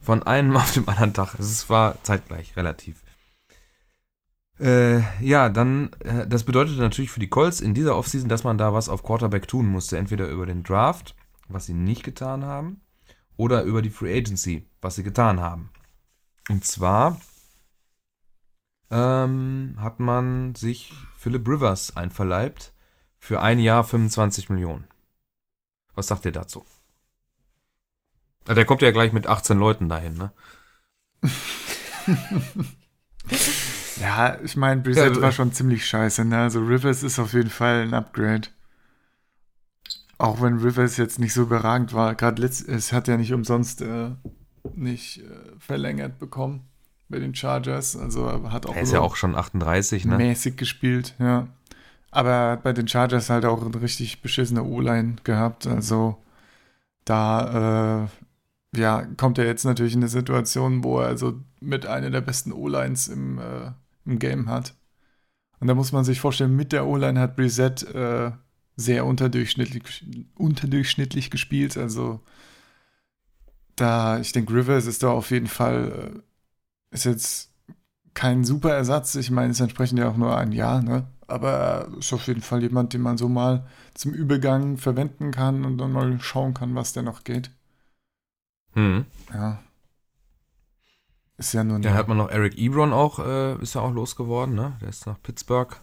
Von 0.00 0.22
einem 0.24 0.56
auf 0.56 0.72
dem 0.72 0.88
anderen 0.88 1.14
Tag. 1.14 1.38
Es 1.38 1.68
war 1.70 2.02
zeitgleich, 2.02 2.56
relativ. 2.56 3.02
Äh, 4.60 5.00
ja, 5.24 5.48
dann, 5.48 5.92
äh, 6.00 6.26
das 6.26 6.44
bedeutete 6.44 6.80
natürlich 6.80 7.10
für 7.10 7.20
die 7.20 7.28
Colts 7.28 7.60
in 7.60 7.74
dieser 7.74 7.96
Offseason, 7.96 8.28
dass 8.28 8.44
man 8.44 8.58
da 8.58 8.74
was 8.74 8.88
auf 8.88 9.04
Quarterback 9.04 9.46
tun 9.46 9.66
musste. 9.66 9.98
Entweder 9.98 10.28
über 10.28 10.46
den 10.46 10.64
Draft, 10.64 11.14
was 11.48 11.66
sie 11.66 11.74
nicht 11.74 12.02
getan 12.02 12.44
haben, 12.44 12.80
oder 13.36 13.62
über 13.62 13.82
die 13.82 13.90
Free 13.90 14.16
Agency, 14.16 14.68
was 14.80 14.96
sie 14.96 15.04
getan 15.04 15.40
haben. 15.40 15.70
Und 16.48 16.64
zwar 16.64 17.20
ähm, 18.90 19.76
hat 19.78 20.00
man 20.00 20.54
sich 20.54 20.92
Philip 21.16 21.46
Rivers 21.46 21.96
einverleibt 21.96 22.72
für 23.18 23.40
ein 23.40 23.60
Jahr 23.60 23.84
25 23.84 24.50
Millionen. 24.50 24.88
Was 25.94 26.08
sagt 26.08 26.24
ihr 26.24 26.32
dazu? 26.32 26.64
Der 28.46 28.64
kommt 28.64 28.82
ja 28.82 28.92
gleich 28.92 29.12
mit 29.12 29.26
18 29.26 29.58
Leuten 29.58 29.88
dahin, 29.88 30.14
ne? 30.14 30.32
ja, 34.00 34.38
ich 34.42 34.56
meine, 34.56 34.80
Brissett 34.80 35.16
ja, 35.16 35.22
war 35.22 35.32
schon 35.32 35.52
ziemlich 35.52 35.86
scheiße, 35.86 36.24
ne? 36.24 36.38
Also 36.38 36.60
Rivers 36.60 37.02
ist 37.02 37.18
auf 37.18 37.32
jeden 37.32 37.50
Fall 37.50 37.82
ein 37.82 37.94
Upgrade. 37.94 38.48
Auch 40.18 40.40
wenn 40.42 40.58
Rivers 40.58 40.96
jetzt 40.96 41.18
nicht 41.18 41.32
so 41.32 41.42
überragend 41.42 41.92
war, 41.92 42.14
gerade 42.14 42.44
es 42.44 42.92
hat 42.92 43.08
ja 43.08 43.16
nicht 43.16 43.32
umsonst 43.32 43.82
äh, 43.82 44.10
nicht 44.74 45.18
äh, 45.18 45.24
verlängert 45.58 46.18
bekommen 46.18 46.68
bei 47.08 47.18
den 47.18 47.34
Chargers. 47.34 47.96
Also 47.96 48.50
hat 48.50 48.66
auch. 48.66 48.74
Er 48.74 48.82
ist 48.82 48.92
ja 48.92 49.00
auch 49.00 49.16
schon 49.16 49.34
38, 49.34 50.04
ne? 50.04 50.16
Mäßig 50.16 50.56
gespielt, 50.56 51.14
ja. 51.18 51.48
Aber 52.10 52.56
bei 52.56 52.72
den 52.72 52.88
Chargers 52.88 53.30
halt 53.30 53.44
auch 53.44 53.64
eine 53.64 53.80
richtig 53.80 54.22
beschissene 54.22 54.64
O-Line 54.64 55.16
gehabt. 55.24 55.66
Also 55.66 56.16
da 57.04 58.04
äh, 58.04 58.08
ja, 58.78 59.06
kommt 59.16 59.38
er 59.38 59.46
jetzt 59.46 59.64
natürlich 59.64 59.94
in 59.94 60.00
eine 60.00 60.08
Situation, 60.08 60.84
wo 60.84 61.00
er 61.00 61.08
also 61.08 61.40
mit 61.60 61.86
einer 61.86 62.10
der 62.10 62.20
besten 62.20 62.52
O-Lines 62.52 63.08
im, 63.08 63.38
äh, 63.38 63.70
im 64.08 64.18
Game 64.18 64.48
hat. 64.48 64.74
Und 65.60 65.68
da 65.68 65.74
muss 65.74 65.92
man 65.92 66.04
sich 66.04 66.20
vorstellen, 66.20 66.56
mit 66.56 66.72
der 66.72 66.86
O-Line 66.86 67.20
hat 67.20 67.36
Brissett 67.36 67.82
äh, 67.94 68.32
sehr 68.76 69.04
unterdurchschnittlich, 69.04 70.06
unterdurchschnittlich 70.36 71.30
gespielt. 71.30 71.76
Also 71.76 72.20
da, 73.76 74.18
ich 74.18 74.32
denke, 74.32 74.54
Rivers 74.54 74.86
ist 74.86 75.02
da 75.02 75.10
auf 75.10 75.30
jeden 75.30 75.48
Fall, 75.48 76.22
äh, 76.90 76.94
ist 76.94 77.04
jetzt 77.04 77.52
kein 78.14 78.44
super 78.44 78.72
Ersatz. 78.72 79.14
Ich 79.16 79.30
meine, 79.30 79.50
es 79.50 79.60
entsprechend 79.60 79.98
ja 79.98 80.08
auch 80.08 80.16
nur 80.16 80.36
ein 80.36 80.52
Jahr, 80.52 80.82
ne? 80.82 81.08
Aber 81.26 81.88
ist 81.98 82.12
auf 82.12 82.26
jeden 82.26 82.40
Fall 82.40 82.62
jemand, 82.62 82.94
den 82.94 83.02
man 83.02 83.18
so 83.18 83.28
mal 83.28 83.66
zum 83.94 84.14
Übergang 84.14 84.78
verwenden 84.78 85.30
kann 85.30 85.64
und 85.64 85.76
dann 85.76 85.92
mal 85.92 86.18
schauen 86.20 86.54
kann, 86.54 86.74
was 86.74 86.94
der 86.94 87.02
noch 87.02 87.24
geht. 87.24 87.50
Hm. 88.72 89.04
Ja. 89.32 89.62
Ist 91.38 91.54
ja 91.54 91.62
nur. 91.62 91.78
Dann 91.78 91.94
hat 91.94 92.08
man 92.08 92.16
noch 92.16 92.30
Eric 92.30 92.58
Ebron 92.58 92.92
auch, 92.92 93.20
äh, 93.20 93.54
ist 93.62 93.76
ja 93.76 93.80
auch 93.80 93.92
losgeworden, 93.92 94.54
ne? 94.56 94.76
Der 94.82 94.88
ist 94.88 95.06
nach 95.06 95.22
Pittsburgh. 95.22 95.80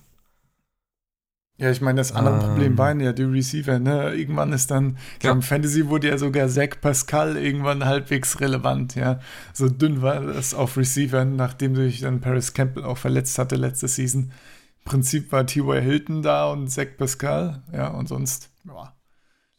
Ja, 1.58 1.72
ich 1.72 1.80
meine, 1.80 1.98
das 1.98 2.12
andere 2.12 2.36
ähm, 2.36 2.42
Problem 2.42 2.78
waren 2.78 3.00
ja 3.00 3.14
die 3.14 3.24
Receiver, 3.24 3.80
ne? 3.80 4.14
Irgendwann 4.14 4.52
ist 4.52 4.70
dann, 4.72 4.98
ja. 5.24 5.32
im 5.32 5.42
Fantasy 5.42 5.88
wurde 5.88 6.10
ja 6.10 6.18
sogar 6.18 6.50
Zach 6.50 6.82
Pascal 6.82 7.38
irgendwann 7.38 7.86
halbwegs 7.86 8.42
relevant, 8.42 8.96
ja. 8.96 9.22
So 9.54 9.70
dünn 9.70 10.02
war 10.02 10.20
das 10.20 10.54
auf 10.54 10.76
Receivern, 10.76 11.38
nachdem 11.38 11.78
sich 11.78 12.02
dann 12.02 12.20
Paris 12.20 12.54
Campbell 12.54 12.84
auch 12.84 12.98
verletzt 12.98 13.40
hatte 13.40 13.56
letzte 13.56 13.88
Season. 13.88 14.34
Im 14.80 14.84
Prinzip 14.84 15.32
war 15.32 15.46
T.Y. 15.46 15.82
Hilton 15.82 16.22
da 16.22 16.52
und 16.52 16.68
Zach 16.68 16.88
Pascal, 16.98 17.64
ja, 17.72 17.88
und 17.88 18.10
sonst, 18.10 18.50
ja, 18.66 18.94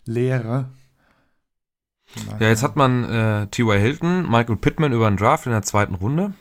Leere. 0.04 0.68
Ja, 2.40 2.48
jetzt 2.48 2.62
hat 2.62 2.76
man 2.76 3.04
äh, 3.04 3.46
T.Y. 3.48 3.78
Hilton, 3.78 4.30
Michael 4.30 4.56
Pittman 4.56 4.92
über 4.92 5.08
den 5.08 5.16
Draft 5.16 5.46
in 5.46 5.52
der 5.52 5.62
zweiten 5.62 5.94
Runde. 5.94 6.32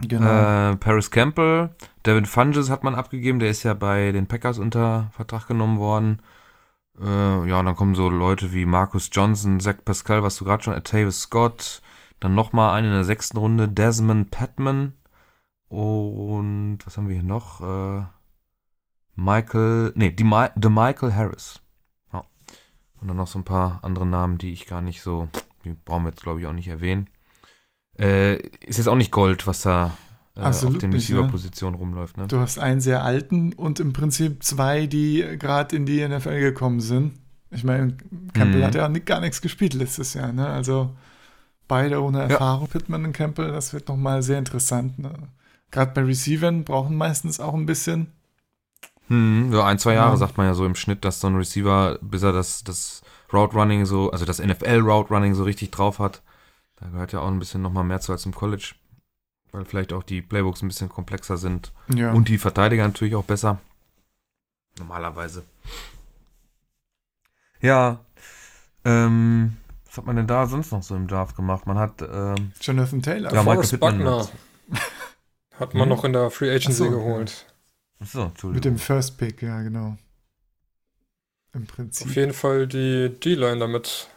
Genau. 0.00 0.72
Äh, 0.72 0.76
Paris 0.76 1.10
Campbell, 1.10 1.70
Devin 2.04 2.26
Funges 2.26 2.70
hat 2.70 2.84
man 2.84 2.94
abgegeben, 2.94 3.38
der 3.38 3.50
ist 3.50 3.62
ja 3.62 3.74
bei 3.74 4.12
den 4.12 4.26
Packers 4.26 4.58
unter 4.58 5.10
Vertrag 5.12 5.46
genommen 5.46 5.78
worden. 5.78 6.20
Äh, 7.00 7.48
ja, 7.48 7.60
und 7.60 7.66
dann 7.66 7.76
kommen 7.76 7.94
so 7.94 8.08
Leute 8.08 8.52
wie 8.52 8.66
Marcus 8.66 9.10
Johnson, 9.12 9.60
Zach 9.60 9.76
Pascal, 9.84 10.22
was 10.22 10.36
du 10.36 10.44
gerade 10.44 10.62
schon, 10.62 10.82
Tavis 10.84 11.22
Scott, 11.22 11.82
dann 12.20 12.34
nochmal 12.34 12.74
einen 12.76 12.88
in 12.88 12.94
der 12.94 13.04
sechsten 13.04 13.36
Runde, 13.36 13.68
Desmond 13.68 14.30
Patman 14.30 14.94
und 15.68 16.78
was 16.84 16.96
haben 16.96 17.08
wir 17.08 17.16
hier 17.16 17.24
noch? 17.24 17.60
Äh, 17.60 18.04
Michael, 19.16 19.92
nee, 19.96 20.10
die, 20.10 20.24
The 20.60 20.68
Michael 20.68 21.14
Harris. 21.14 21.60
Und 23.04 23.08
dann 23.08 23.18
noch 23.18 23.26
so 23.26 23.38
ein 23.38 23.44
paar 23.44 23.80
andere 23.82 24.06
Namen, 24.06 24.38
die 24.38 24.50
ich 24.50 24.64
gar 24.64 24.80
nicht 24.80 25.02
so, 25.02 25.28
die 25.62 25.74
brauchen 25.84 26.04
wir 26.04 26.08
jetzt 26.08 26.22
glaube 26.22 26.40
ich 26.40 26.46
auch 26.46 26.54
nicht 26.54 26.68
erwähnen. 26.68 27.10
Äh, 27.98 28.36
ist 28.64 28.78
jetzt 28.78 28.88
auch 28.88 28.96
nicht 28.96 29.10
Gold, 29.10 29.46
was 29.46 29.60
da 29.60 29.94
äh, 30.34 30.40
auf 30.40 30.78
den 30.78 30.90
Receiver-Positionen 30.90 31.76
rumläuft. 31.76 32.16
Ne? 32.16 32.28
Du 32.28 32.38
hast 32.38 32.58
einen 32.58 32.80
sehr 32.80 33.04
alten 33.04 33.52
und 33.52 33.78
im 33.78 33.92
Prinzip 33.92 34.42
zwei, 34.42 34.86
die 34.86 35.22
gerade 35.38 35.76
in 35.76 35.84
die 35.84 36.08
NFL 36.08 36.40
gekommen 36.40 36.80
sind. 36.80 37.12
Ich 37.50 37.62
meine, 37.62 37.94
Campbell 38.32 38.60
mhm. 38.62 38.64
hat 38.64 38.74
ja 38.74 38.88
gar 38.88 39.20
nichts 39.20 39.42
gespielt 39.42 39.74
letztes 39.74 40.14
Jahr. 40.14 40.32
Ne? 40.32 40.48
Also 40.48 40.96
beide 41.68 42.02
ohne 42.02 42.22
Erfahrung, 42.22 42.68
ja. 42.68 42.72
Pittman 42.72 43.04
und 43.04 43.12
Campbell, 43.12 43.52
das 43.52 43.74
wird 43.74 43.86
nochmal 43.86 44.22
sehr 44.22 44.38
interessant. 44.38 44.98
Ne? 44.98 45.12
Gerade 45.70 45.92
bei 45.92 46.04
Receivern 46.04 46.64
brauchen 46.64 46.96
meistens 46.96 47.38
auch 47.38 47.52
ein 47.52 47.66
bisschen. 47.66 48.13
Hm, 49.14 49.52
so 49.52 49.62
ein, 49.62 49.78
zwei 49.78 49.94
Jahre 49.94 50.12
ja. 50.12 50.16
sagt 50.16 50.36
man 50.36 50.46
ja 50.46 50.54
so 50.54 50.66
im 50.66 50.74
Schnitt, 50.74 51.04
dass 51.04 51.20
so 51.20 51.28
ein 51.28 51.36
Receiver, 51.36 51.98
bis 52.00 52.22
er 52.22 52.32
das, 52.32 52.64
das 52.64 53.02
Route 53.32 53.54
Running 53.54 53.86
so, 53.86 54.10
also 54.10 54.24
das 54.24 54.40
NFL 54.40 54.80
Route 54.80 55.12
Running 55.12 55.34
so 55.34 55.44
richtig 55.44 55.70
drauf 55.70 55.98
hat, 55.98 56.22
da 56.76 56.88
gehört 56.88 57.12
ja 57.12 57.20
auch 57.20 57.28
ein 57.28 57.38
bisschen 57.38 57.62
nochmal 57.62 57.84
mehr 57.84 58.00
zu 58.00 58.12
als 58.12 58.26
im 58.26 58.34
College, 58.34 58.74
weil 59.52 59.64
vielleicht 59.64 59.92
auch 59.92 60.02
die 60.02 60.20
Playbooks 60.20 60.62
ein 60.62 60.68
bisschen 60.68 60.88
komplexer 60.88 61.36
sind 61.36 61.72
ja. 61.94 62.12
und 62.12 62.28
die 62.28 62.38
Verteidiger 62.38 62.84
natürlich 62.84 63.14
auch 63.14 63.24
besser. 63.24 63.58
Normalerweise. 64.78 65.44
Ja, 67.60 68.00
ähm, 68.84 69.56
was 69.86 69.98
hat 69.98 70.06
man 70.06 70.16
denn 70.16 70.26
da 70.26 70.46
sonst 70.46 70.72
noch 70.72 70.82
so 70.82 70.96
im 70.96 71.06
Draft 71.06 71.36
gemacht? 71.36 71.66
Man 71.66 71.78
hat 71.78 72.02
ähm, 72.02 72.52
Jonathan 72.60 73.00
Taylor. 73.00 73.32
Ja, 73.32 73.42
Michael 73.44 73.78
Buckner. 73.78 74.28
Hat 75.60 75.72
man 75.72 75.84
hm? 75.84 75.88
noch 75.88 76.04
in 76.04 76.12
der 76.12 76.30
Free 76.30 76.50
Agency 76.50 76.72
so, 76.72 76.90
geholt. 76.90 77.46
Achso, 78.00 78.32
Mit 78.48 78.64
dem 78.64 78.78
First 78.78 79.18
Pick, 79.18 79.42
ja, 79.42 79.62
genau. 79.62 79.96
Im 81.52 81.66
Prinzip. 81.66 82.06
Auf 82.06 82.16
jeden 82.16 82.32
Fall 82.32 82.66
die 82.66 83.08
D-Line 83.08 83.58
damit 83.58 84.08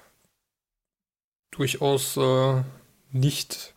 durchaus 1.51 2.17
äh, 2.17 2.63
nicht, 3.11 3.73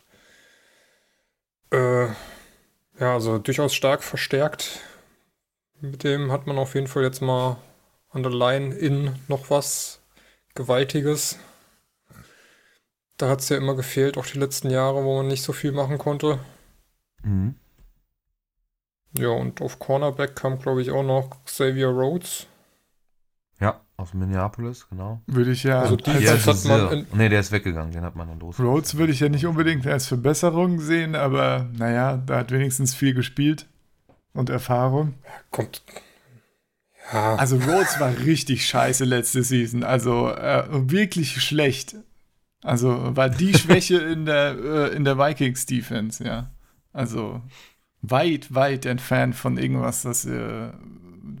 äh, 1.71 2.05
ja, 2.07 3.13
also 3.13 3.39
durchaus 3.39 3.73
stark 3.73 4.03
verstärkt 4.03 4.81
Mit 5.79 6.03
dem 6.03 6.31
hat 6.31 6.45
man 6.47 6.57
auf 6.57 6.75
jeden 6.75 6.87
Fall 6.87 7.03
jetzt 7.03 7.21
mal 7.21 7.57
an 8.09 8.23
der 8.23 8.31
Line 8.31 8.75
in 8.75 9.15
noch 9.27 9.49
was 9.49 10.01
Gewaltiges. 10.53 11.39
Da 13.17 13.29
hat 13.29 13.39
es 13.39 13.49
ja 13.49 13.57
immer 13.57 13.75
gefehlt, 13.75 14.17
auch 14.17 14.25
die 14.25 14.39
letzten 14.39 14.69
Jahre, 14.69 15.03
wo 15.03 15.17
man 15.17 15.27
nicht 15.27 15.43
so 15.43 15.53
viel 15.53 15.71
machen 15.71 15.97
konnte. 15.97 16.39
Mhm. 17.23 17.55
Ja, 19.17 19.29
und 19.29 19.61
auf 19.61 19.79
Cornerback 19.79 20.35
kam, 20.35 20.59
glaube 20.59 20.81
ich, 20.81 20.91
auch 20.91 21.03
noch 21.03 21.43
Xavier 21.45 21.87
Rhodes. 21.89 22.47
Ja, 23.59 23.81
aus 23.97 24.13
Minneapolis, 24.13 24.87
genau. 24.89 25.21
Würde 25.27 25.51
ich 25.51 25.63
ja. 25.63 25.81
Also 25.81 25.95
als- 25.95 26.03
die- 26.03 26.23
Ja, 26.25 26.33
das 26.33 26.47
hat 26.47 26.65
man 26.65 27.05
nee, 27.13 27.29
der 27.29 27.39
ist 27.41 27.51
weggegangen, 27.51 27.91
den 27.91 28.03
hat 28.03 28.15
man 28.15 28.27
dann 28.27 28.39
los. 28.39 28.59
Rhodes 28.59 28.95
würde 28.97 29.13
ich 29.13 29.19
ja 29.19 29.29
nicht 29.29 29.45
unbedingt 29.45 29.85
als 29.85 30.07
Verbesserung 30.07 30.79
sehen, 30.79 31.15
aber 31.15 31.67
naja, 31.77 32.17
da 32.17 32.37
hat 32.39 32.51
wenigstens 32.51 32.95
viel 32.95 33.13
gespielt 33.13 33.67
und 34.33 34.49
Erfahrung. 34.49 35.13
Kommt. 35.51 35.83
Ja, 37.11 37.35
Also 37.35 37.57
Rhodes 37.57 37.99
war 37.99 38.15
richtig 38.19 38.65
scheiße 38.65 39.03
letzte 39.05 39.43
Season, 39.43 39.83
also 39.83 40.29
äh, 40.29 40.63
wirklich 40.89 41.41
schlecht. 41.41 41.95
Also 42.63 43.15
war 43.15 43.29
die 43.29 43.53
Schwäche 43.55 43.97
in 43.97 44.25
der, 44.25 44.55
äh, 44.57 44.95
in 44.95 45.03
der 45.03 45.17
Vikings 45.17 45.65
Defense, 45.65 46.23
ja. 46.23 46.51
Also 46.93 47.41
weit, 48.01 48.53
weit 48.53 48.85
entfernt 48.85 49.35
von 49.35 49.57
irgendwas, 49.57 50.03
das, 50.03 50.25
äh, 50.25 50.69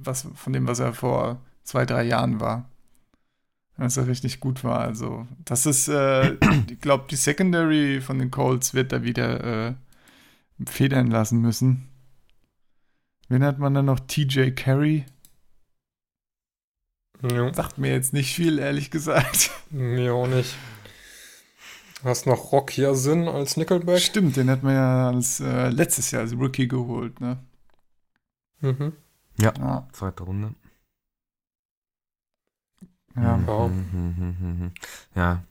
was, 0.03 0.27
von 0.35 0.53
dem, 0.53 0.67
was 0.67 0.79
er 0.79 0.93
vor 0.93 1.41
zwei, 1.63 1.85
drei 1.85 2.03
Jahren 2.03 2.39
war. 2.39 2.69
Als 3.77 3.97
er 3.97 4.07
richtig 4.07 4.39
gut 4.39 4.63
war. 4.63 4.81
Also, 4.81 5.27
das 5.43 5.65
ist, 5.65 5.87
äh, 5.87 6.33
ich 6.69 6.79
glaube, 6.79 7.05
die 7.09 7.15
Secondary 7.15 8.01
von 8.01 8.19
den 8.19 8.29
Colts 8.29 8.73
wird 8.73 8.91
da 8.91 9.03
wieder 9.03 9.69
äh, 9.69 9.73
federn 10.67 11.09
lassen 11.09 11.41
müssen. 11.41 11.87
Wen 13.29 13.43
hat 13.43 13.59
man 13.59 13.73
dann 13.73 13.85
noch? 13.85 13.99
TJ 13.99 14.51
Carey? 14.51 15.05
ja, 17.21 17.53
Sagt 17.53 17.77
mir 17.77 17.91
jetzt 17.91 18.13
nicht 18.13 18.35
viel, 18.35 18.59
ehrlich 18.59 18.91
gesagt. 18.91 19.51
mir 19.69 20.13
auch 20.13 20.27
nicht. 20.27 20.55
Hast 22.03 22.25
noch 22.25 22.51
Rock 22.51 22.71
hier 22.71 22.95
Sinn 22.95 23.27
als 23.27 23.57
Nickelback? 23.57 23.99
Stimmt, 23.99 24.35
den 24.35 24.49
hat 24.49 24.63
man 24.63 24.73
ja 24.73 25.09
als, 25.09 25.39
äh, 25.39 25.69
letztes 25.69 26.09
Jahr 26.11 26.23
als 26.23 26.33
Rookie 26.33 26.67
geholt, 26.67 27.19
ne? 27.21 27.37
Mhm. 28.61 28.93
Ja. 29.39 29.87
Zweite 29.93 30.23
Runde. 30.23 30.55
ja. 33.15 33.37
Mhm, 33.37 33.47
Ja. 33.47 33.67
mhm, 33.67 34.15
mhm, 34.17 34.37
mhm. 34.39 34.71
Ja, 35.15 35.43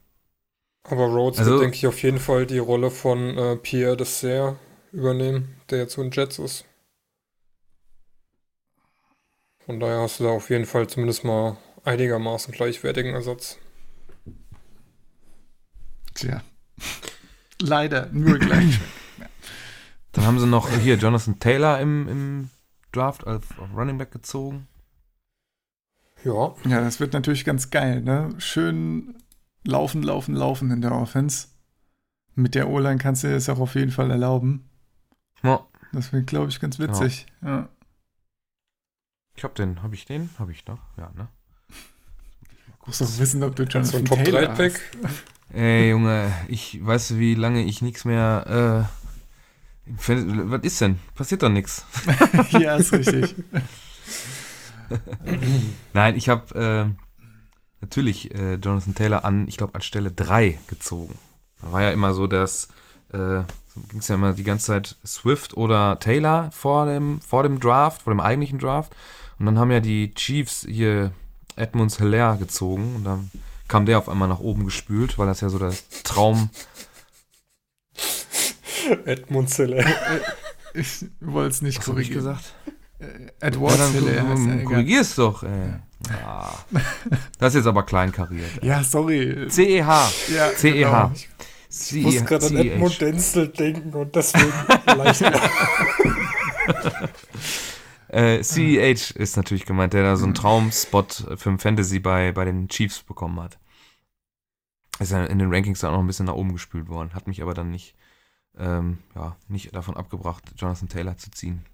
Aber 0.84 1.06
Rhodes 1.06 1.38
Also- 1.38 1.52
wird, 1.52 1.62
denke 1.62 1.76
ich, 1.76 1.86
auf 1.86 2.02
jeden 2.02 2.18
Fall 2.18 2.46
die 2.46 2.58
Rolle 2.58 2.90
von 2.90 3.36
äh, 3.38 3.56
Pierre 3.56 3.96
Dessert 3.96 4.56
übernehmen, 4.92 5.54
der 5.68 5.78
jetzt 5.80 5.92
zu 5.92 6.02
den 6.02 6.10
Jets 6.10 6.38
ist. 6.38 6.64
Von 9.66 9.78
daher 9.78 10.00
hast 10.00 10.18
du 10.18 10.24
da 10.24 10.30
auf 10.30 10.50
jeden 10.50 10.64
Fall 10.66 10.88
zumindest 10.88 11.22
mal 11.22 11.56
einigermaßen 11.84 12.52
gleichwertigen 12.52 13.12
Ersatz. 13.14 13.58
Tja. 16.20 16.42
Leider, 17.60 18.06
nur 18.12 18.38
gleich. 18.38 18.78
Dann 20.12 20.26
haben 20.26 20.38
sie 20.38 20.46
noch 20.46 20.68
hier 20.70 20.96
Jonathan 20.96 21.38
Taylor 21.38 21.80
im, 21.80 22.08
im 22.08 22.50
Draft 22.92 23.26
als 23.26 23.44
auf 23.58 23.68
Running 23.74 23.96
Back 23.98 24.10
gezogen. 24.10 24.66
Ja, 26.24 26.54
ja, 26.66 26.80
das 26.82 27.00
wird 27.00 27.14
natürlich 27.14 27.44
ganz 27.44 27.70
geil, 27.70 28.02
ne? 28.02 28.34
Schön 28.38 29.14
laufen, 29.64 30.02
laufen, 30.02 30.34
laufen 30.34 30.70
in 30.70 30.82
der 30.82 30.92
Offense. 30.92 31.48
Mit 32.34 32.54
der 32.54 32.68
O-Line 32.68 32.98
kannst 32.98 33.22
du 33.22 33.28
dir 33.28 33.34
das 33.34 33.48
auch 33.48 33.58
auf 33.58 33.74
jeden 33.74 33.90
Fall 33.90 34.10
erlauben. 34.10 34.68
Ja, 35.42 35.66
Das 35.92 36.12
wird, 36.12 36.26
glaube 36.26 36.50
ich, 36.50 36.60
ganz 36.60 36.78
witzig. 36.78 37.26
Ja. 37.40 37.68
ich 39.34 39.44
hab 39.44 39.54
den, 39.54 39.82
hab 39.82 39.92
ich 39.94 40.04
den? 40.04 40.28
Hab 40.38 40.50
ich 40.50 40.66
noch? 40.66 40.80
Ja, 40.98 41.10
ne? 41.16 41.28
Musst 42.84 43.00
doch 43.00 43.18
wissen, 43.18 43.42
ob 43.42 43.56
du 43.56 43.64
so 43.64 43.70
Jonathan 43.70 44.00
ein 44.00 44.04
Top 44.04 44.24
Taylor 44.24 44.46
3 44.46 44.54
Pick. 44.68 44.80
Ey, 45.52 45.90
Junge, 45.90 46.32
ich 46.48 46.78
weiß, 46.84 47.18
wie 47.18 47.34
lange 47.34 47.64
ich 47.64 47.82
nichts 47.82 48.04
mehr, 48.04 48.88
äh, 48.88 49.00
was 49.86 50.62
ist 50.62 50.80
denn? 50.80 50.98
Passiert 51.14 51.42
doch 51.42 51.48
nichts. 51.48 51.84
ja, 52.50 52.76
ist 52.76 52.92
richtig. 52.92 53.34
Nein, 55.92 56.16
ich 56.16 56.28
habe 56.28 56.94
äh, 56.94 57.04
natürlich 57.80 58.32
äh, 58.34 58.54
Jonathan 58.54 58.94
Taylor 58.94 59.24
an, 59.24 59.48
ich 59.48 59.56
glaube, 59.56 59.74
an 59.74 59.82
Stelle 59.82 60.12
3 60.12 60.58
gezogen. 60.68 61.18
Da 61.60 61.72
war 61.72 61.82
ja 61.82 61.90
immer 61.90 62.14
so, 62.14 62.26
dass 62.28 62.68
äh, 63.12 63.42
so 63.72 63.80
ging 63.88 64.00
es 64.00 64.08
ja 64.08 64.16
immer 64.16 64.32
die 64.32 64.44
ganze 64.44 64.66
Zeit 64.66 64.96
Swift 65.04 65.56
oder 65.56 65.98
Taylor 65.98 66.50
vor 66.52 66.86
dem, 66.86 67.20
vor 67.20 67.42
dem 67.42 67.60
Draft, 67.60 68.02
vor 68.02 68.12
dem 68.12 68.20
eigentlichen 68.20 68.58
Draft. 68.58 68.94
Und 69.38 69.46
dann 69.46 69.58
haben 69.58 69.70
ja 69.70 69.80
die 69.80 70.12
Chiefs 70.14 70.66
hier 70.68 71.12
Edmunds 71.56 71.98
Hilaire 71.98 72.36
gezogen 72.36 72.96
und 72.96 73.04
dann 73.04 73.30
kam 73.70 73.86
der 73.86 73.96
auf 73.98 74.08
einmal 74.10 74.28
nach 74.28 74.40
oben 74.40 74.64
gespült, 74.66 75.16
weil 75.18 75.26
das 75.26 75.40
ja 75.40 75.48
so 75.48 75.58
der 75.58 75.72
Traum. 76.04 76.50
Edmund 79.06 79.48
Zelle. 79.50 79.84
Ich 80.74 81.04
wollte 81.20 81.50
es 81.50 81.62
nicht 81.62 81.78
Was 81.78 81.88
hab 81.88 81.98
ich 81.98 82.12
korrigieren. 82.12 82.36
gesagt? 82.36 82.54
Äh, 82.98 83.50
Ja, 83.50 83.88
Hilaire 83.88 84.28
heißt 84.28 84.46
er, 84.46 84.52
egal. 84.54 84.64
korrigier's 84.64 85.14
doch, 85.14 85.42
ey. 85.42 85.72
Ja. 86.10 86.52
Das 87.38 87.52
ist 87.54 87.58
jetzt 87.58 87.66
aber 87.66 87.82
kleinkariert. 87.84 88.62
Ja, 88.62 88.82
sorry. 88.82 89.46
C-E-H. 89.48 90.10
Ja, 90.34 90.50
C-E-H. 90.54 91.02
genau. 91.06 91.12
Ich 91.70 91.92
muss 92.02 92.24
gerade 92.24 92.46
an 92.46 92.56
Edmund 92.56 93.00
Denzel 93.00 93.48
denken 93.48 93.92
und 93.94 94.14
deswegen 94.16 94.52
leicht. 94.86 95.22
Äh, 98.10 98.42
CEH 98.42 99.12
ist 99.14 99.36
natürlich 99.36 99.66
gemeint, 99.66 99.92
der 99.92 100.02
da 100.02 100.16
so 100.16 100.24
einen 100.24 100.34
Traumspot 100.34 101.26
für 101.36 101.50
ein 101.50 101.58
Fantasy 101.58 102.00
bei, 102.00 102.32
bei 102.32 102.44
den 102.44 102.68
Chiefs 102.68 103.02
bekommen 103.02 103.40
hat. 103.40 103.58
Ist 104.98 105.12
ja 105.12 105.24
in 105.24 105.38
den 105.38 105.52
Rankings 105.52 105.80
dann 105.80 105.90
auch 105.90 105.94
noch 105.94 106.04
ein 106.04 106.08
bisschen 106.08 106.26
nach 106.26 106.34
oben 106.34 106.52
gespült 106.52 106.88
worden. 106.88 107.14
Hat 107.14 107.28
mich 107.28 107.40
aber 107.40 107.54
dann 107.54 107.70
nicht, 107.70 107.94
ähm, 108.58 108.98
ja, 109.14 109.36
nicht 109.48 109.74
davon 109.74 109.96
abgebracht, 109.96 110.42
Jonathan 110.56 110.88
Taylor 110.88 111.16
zu 111.16 111.30
ziehen. 111.30 111.64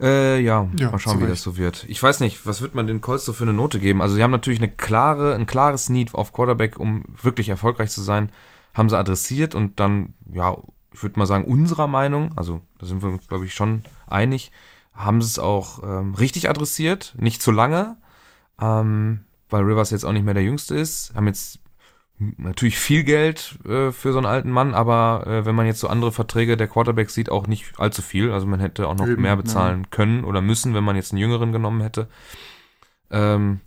Äh, 0.00 0.40
ja, 0.40 0.68
Ja, 0.78 0.90
mal 0.90 0.98
schauen, 0.98 1.22
wie 1.22 1.28
das 1.28 1.42
so 1.42 1.56
wird. 1.56 1.84
Ich 1.88 2.02
weiß 2.02 2.18
nicht, 2.20 2.44
was 2.44 2.60
wird 2.60 2.74
man 2.74 2.88
den 2.88 3.00
Colts 3.00 3.24
so 3.24 3.32
für 3.32 3.44
eine 3.44 3.52
Note 3.52 3.78
geben? 3.78 4.02
Also, 4.02 4.16
sie 4.16 4.22
haben 4.22 4.32
natürlich 4.32 4.58
eine 4.58 4.70
klare, 4.70 5.34
ein 5.34 5.46
klares 5.46 5.88
Need 5.88 6.14
auf 6.14 6.32
Quarterback, 6.32 6.78
um 6.80 7.04
wirklich 7.22 7.48
erfolgreich 7.48 7.90
zu 7.90 8.02
sein, 8.02 8.32
haben 8.74 8.88
sie 8.88 8.98
adressiert 8.98 9.54
und 9.54 9.78
dann, 9.78 10.14
ja, 10.32 10.56
ich 10.92 11.02
würde 11.02 11.18
mal 11.18 11.26
sagen, 11.26 11.44
unserer 11.44 11.86
Meinung, 11.86 12.36
also 12.36 12.60
da 12.78 12.86
sind 12.86 13.02
wir 13.02 13.10
uns, 13.10 13.28
glaube 13.28 13.44
ich, 13.46 13.54
schon 13.54 13.84
einig, 14.06 14.50
haben 14.94 15.22
sie 15.22 15.28
es 15.28 15.38
auch 15.38 15.82
ähm, 15.82 16.14
richtig 16.14 16.48
adressiert, 16.48 17.14
nicht 17.18 17.42
zu 17.42 17.50
lange, 17.50 17.96
ähm, 18.60 19.24
weil 19.48 19.64
Rivers 19.64 19.90
jetzt 19.90 20.04
auch 20.04 20.12
nicht 20.12 20.24
mehr 20.24 20.34
der 20.34 20.42
Jüngste 20.42 20.74
ist, 20.74 21.14
haben 21.14 21.26
jetzt 21.26 21.60
natürlich 22.36 22.78
viel 22.78 23.04
Geld 23.04 23.58
äh, 23.64 23.90
für 23.90 24.12
so 24.12 24.18
einen 24.18 24.26
alten 24.26 24.50
Mann, 24.50 24.74
aber 24.74 25.26
äh, 25.26 25.44
wenn 25.44 25.54
man 25.54 25.66
jetzt 25.66 25.80
so 25.80 25.88
andere 25.88 26.12
Verträge 26.12 26.56
der 26.56 26.68
Quarterbacks 26.68 27.14
sieht, 27.14 27.30
auch 27.30 27.46
nicht 27.46 27.78
allzu 27.78 28.02
viel. 28.02 28.30
Also 28.30 28.46
man 28.46 28.60
hätte 28.60 28.88
auch 28.88 28.94
noch 28.94 29.06
Eben, 29.06 29.22
mehr 29.22 29.36
bezahlen 29.36 29.90
können 29.90 30.24
oder 30.24 30.40
müssen, 30.40 30.74
wenn 30.74 30.84
man 30.84 30.96
jetzt 30.96 31.12
einen 31.12 31.20
Jüngeren 31.20 31.52
genommen 31.52 31.80
hätte. 31.80 32.08
Ähm, 33.10 33.60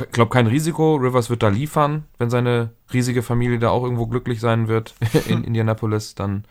ich 0.00 0.10
glaube, 0.12 0.30
kein 0.30 0.46
Risiko. 0.46 0.96
Rivers 0.96 1.30
wird 1.30 1.42
da 1.42 1.48
liefern, 1.48 2.04
wenn 2.18 2.30
seine 2.30 2.70
riesige 2.92 3.22
Familie 3.22 3.58
da 3.58 3.70
auch 3.70 3.82
irgendwo 3.82 4.06
glücklich 4.06 4.40
sein 4.40 4.68
wird 4.68 4.94
in 5.26 5.44
Indianapolis, 5.44 6.14
dann 6.14 6.44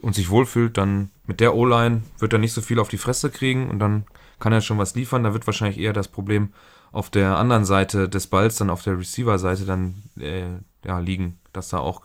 und 0.00 0.14
sich 0.14 0.30
wohlfühlt, 0.30 0.76
dann 0.76 1.10
mit 1.26 1.40
der 1.40 1.54
O-Line 1.54 2.02
wird 2.18 2.32
er 2.32 2.38
nicht 2.38 2.52
so 2.52 2.60
viel 2.60 2.78
auf 2.78 2.88
die 2.88 2.98
Fresse 2.98 3.30
kriegen 3.30 3.70
und 3.70 3.78
dann 3.78 4.04
kann 4.38 4.52
er 4.52 4.60
schon 4.60 4.78
was 4.78 4.94
liefern. 4.94 5.24
Da 5.24 5.32
wird 5.32 5.46
wahrscheinlich 5.46 5.78
eher 5.78 5.92
das 5.92 6.08
Problem 6.08 6.52
auf 6.92 7.10
der 7.10 7.36
anderen 7.38 7.64
Seite 7.64 8.08
des 8.08 8.26
Balls, 8.26 8.56
dann 8.56 8.70
auf 8.70 8.82
der 8.82 8.98
Receiver-Seite 8.98 9.64
dann 9.64 10.02
äh, 10.18 10.58
ja, 10.84 10.98
liegen, 10.98 11.40
dass 11.52 11.70
da 11.70 11.78
auch 11.78 12.02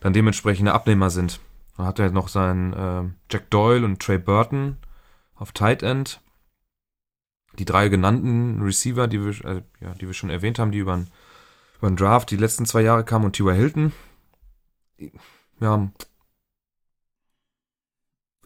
dann 0.00 0.12
dementsprechende 0.12 0.72
Abnehmer 0.72 1.10
sind. 1.10 1.40
Dann 1.76 1.86
hat 1.86 1.98
er 1.98 2.10
noch 2.10 2.28
seinen 2.28 2.72
äh, 2.72 3.04
Jack 3.30 3.50
Doyle 3.50 3.84
und 3.84 4.00
Trey 4.00 4.18
Burton 4.18 4.78
auf 5.34 5.52
Tight 5.52 5.82
End. 5.82 6.20
Die 7.58 7.64
drei 7.64 7.88
genannten 7.88 8.62
Receiver, 8.62 9.06
die 9.06 9.24
wir, 9.24 9.44
äh, 9.44 9.62
ja, 9.80 9.94
die 9.94 10.06
wir 10.06 10.14
schon 10.14 10.30
erwähnt 10.30 10.58
haben, 10.58 10.72
die 10.72 10.78
über 10.78 10.96
den, 11.82 11.96
Draft 11.96 12.30
die 12.30 12.36
letzten 12.36 12.66
zwei 12.66 12.80
Jahre 12.80 13.04
kamen 13.04 13.26
und 13.26 13.36
T.Y. 13.36 13.54
Hilton. 13.54 13.92
Ja, 15.60 15.88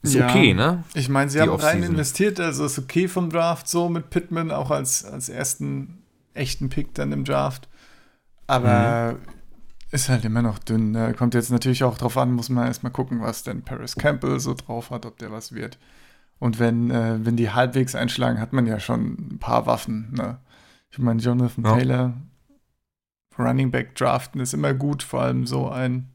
ist 0.02 0.14
Ja. 0.14 0.28
okay, 0.28 0.54
ne? 0.54 0.84
Ich 0.94 1.08
meine, 1.08 1.30
sie 1.30 1.38
Die 1.38 1.42
haben 1.48 1.54
rein 1.60 1.82
investiert, 1.82 2.40
also 2.40 2.64
ist 2.64 2.78
okay 2.78 3.08
vom 3.08 3.30
Draft 3.30 3.68
so 3.68 3.88
mit 3.88 4.10
Pittman, 4.10 4.50
auch 4.50 4.70
als, 4.70 5.04
als 5.04 5.28
ersten 5.28 6.02
echten 6.34 6.68
Pick 6.68 6.94
dann 6.94 7.12
im 7.12 7.24
Draft. 7.24 7.68
Aber 8.46 9.12
Mhm. 9.14 9.18
ist 9.90 10.08
halt 10.08 10.24
immer 10.24 10.42
noch 10.42 10.58
dünn. 10.58 10.92
Ne? 10.92 11.12
Kommt 11.14 11.34
jetzt 11.34 11.50
natürlich 11.50 11.84
auch 11.84 11.98
drauf 11.98 12.16
an, 12.16 12.32
muss 12.32 12.48
man 12.48 12.66
erstmal 12.66 12.92
gucken, 12.92 13.20
was 13.20 13.42
denn 13.42 13.62
Paris 13.62 13.94
Campbell 13.96 14.40
so 14.40 14.54
drauf 14.54 14.90
hat, 14.90 15.06
ob 15.06 15.18
der 15.18 15.30
was 15.32 15.52
wird. 15.52 15.78
Und 16.38 16.58
wenn, 16.58 16.90
äh, 16.90 17.18
wenn 17.24 17.36
die 17.36 17.50
halbwegs 17.50 17.94
einschlagen, 17.94 18.40
hat 18.40 18.52
man 18.52 18.66
ja 18.66 18.80
schon 18.80 19.32
ein 19.34 19.38
paar 19.38 19.66
Waffen. 19.66 20.12
Ne? 20.16 20.38
Ich 20.90 20.98
meine, 20.98 21.20
Jonathan 21.20 21.64
Ja. 21.64 21.76
Taylor, 21.76 22.14
Running 23.38 23.70
Back 23.70 23.94
draften 23.94 24.40
ist 24.40 24.54
immer 24.54 24.74
gut, 24.74 25.02
vor 25.02 25.22
allem 25.22 25.46
so 25.46 25.68
ein. 25.70 26.08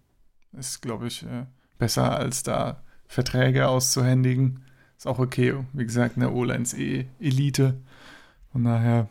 Ist, 0.53 0.81
glaube 0.81 1.07
ich, 1.07 1.23
äh, 1.23 1.45
besser 1.77 2.15
als 2.15 2.43
da 2.43 2.81
Verträge 3.07 3.67
auszuhändigen. 3.67 4.65
ist 4.97 5.07
auch 5.07 5.19
okay. 5.19 5.55
Wie 5.73 5.85
gesagt, 5.85 6.17
eine 6.17 6.31
O-Line 6.31 6.63
ist 6.63 6.77
eh 6.77 7.07
Elite. 7.19 7.75
Von 8.51 8.63
daher. 8.63 9.09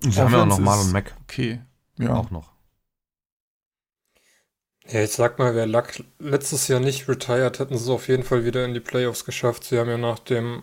Sie 0.00 0.20
haben 0.20 0.32
ja 0.32 0.42
auch 0.42 0.46
noch 0.46 0.58
Marlon 0.58 0.92
Mack. 0.92 1.14
Okay, 1.22 1.60
ja. 1.98 2.14
Auch 2.14 2.30
noch. 2.30 2.52
Ja, 4.88 5.02
ich 5.02 5.10
sag 5.10 5.38
mal, 5.38 5.54
wer 5.54 5.66
Luck 5.66 5.94
letztes 6.20 6.68
Jahr 6.68 6.78
nicht 6.78 7.08
retired, 7.08 7.58
hätten 7.58 7.76
sie 7.76 7.84
es 7.84 7.90
auf 7.90 8.06
jeden 8.08 8.22
Fall 8.22 8.44
wieder 8.44 8.64
in 8.64 8.74
die 8.74 8.80
Playoffs 8.80 9.24
geschafft. 9.24 9.64
Sie 9.64 9.78
haben 9.78 9.90
ja 9.90 9.98
nach 9.98 10.20
dem, 10.20 10.62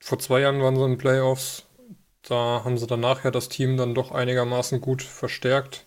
vor 0.00 0.18
zwei 0.18 0.40
Jahren 0.40 0.60
waren 0.60 0.76
sie 0.76 0.84
in 0.84 0.90
den 0.90 0.98
Playoffs, 0.98 1.64
da 2.22 2.62
haben 2.64 2.76
sie 2.76 2.86
danach 2.86 3.24
ja 3.24 3.30
das 3.30 3.48
Team 3.48 3.76
dann 3.76 3.94
doch 3.94 4.12
einigermaßen 4.12 4.80
gut 4.80 5.02
verstärkt. 5.02 5.86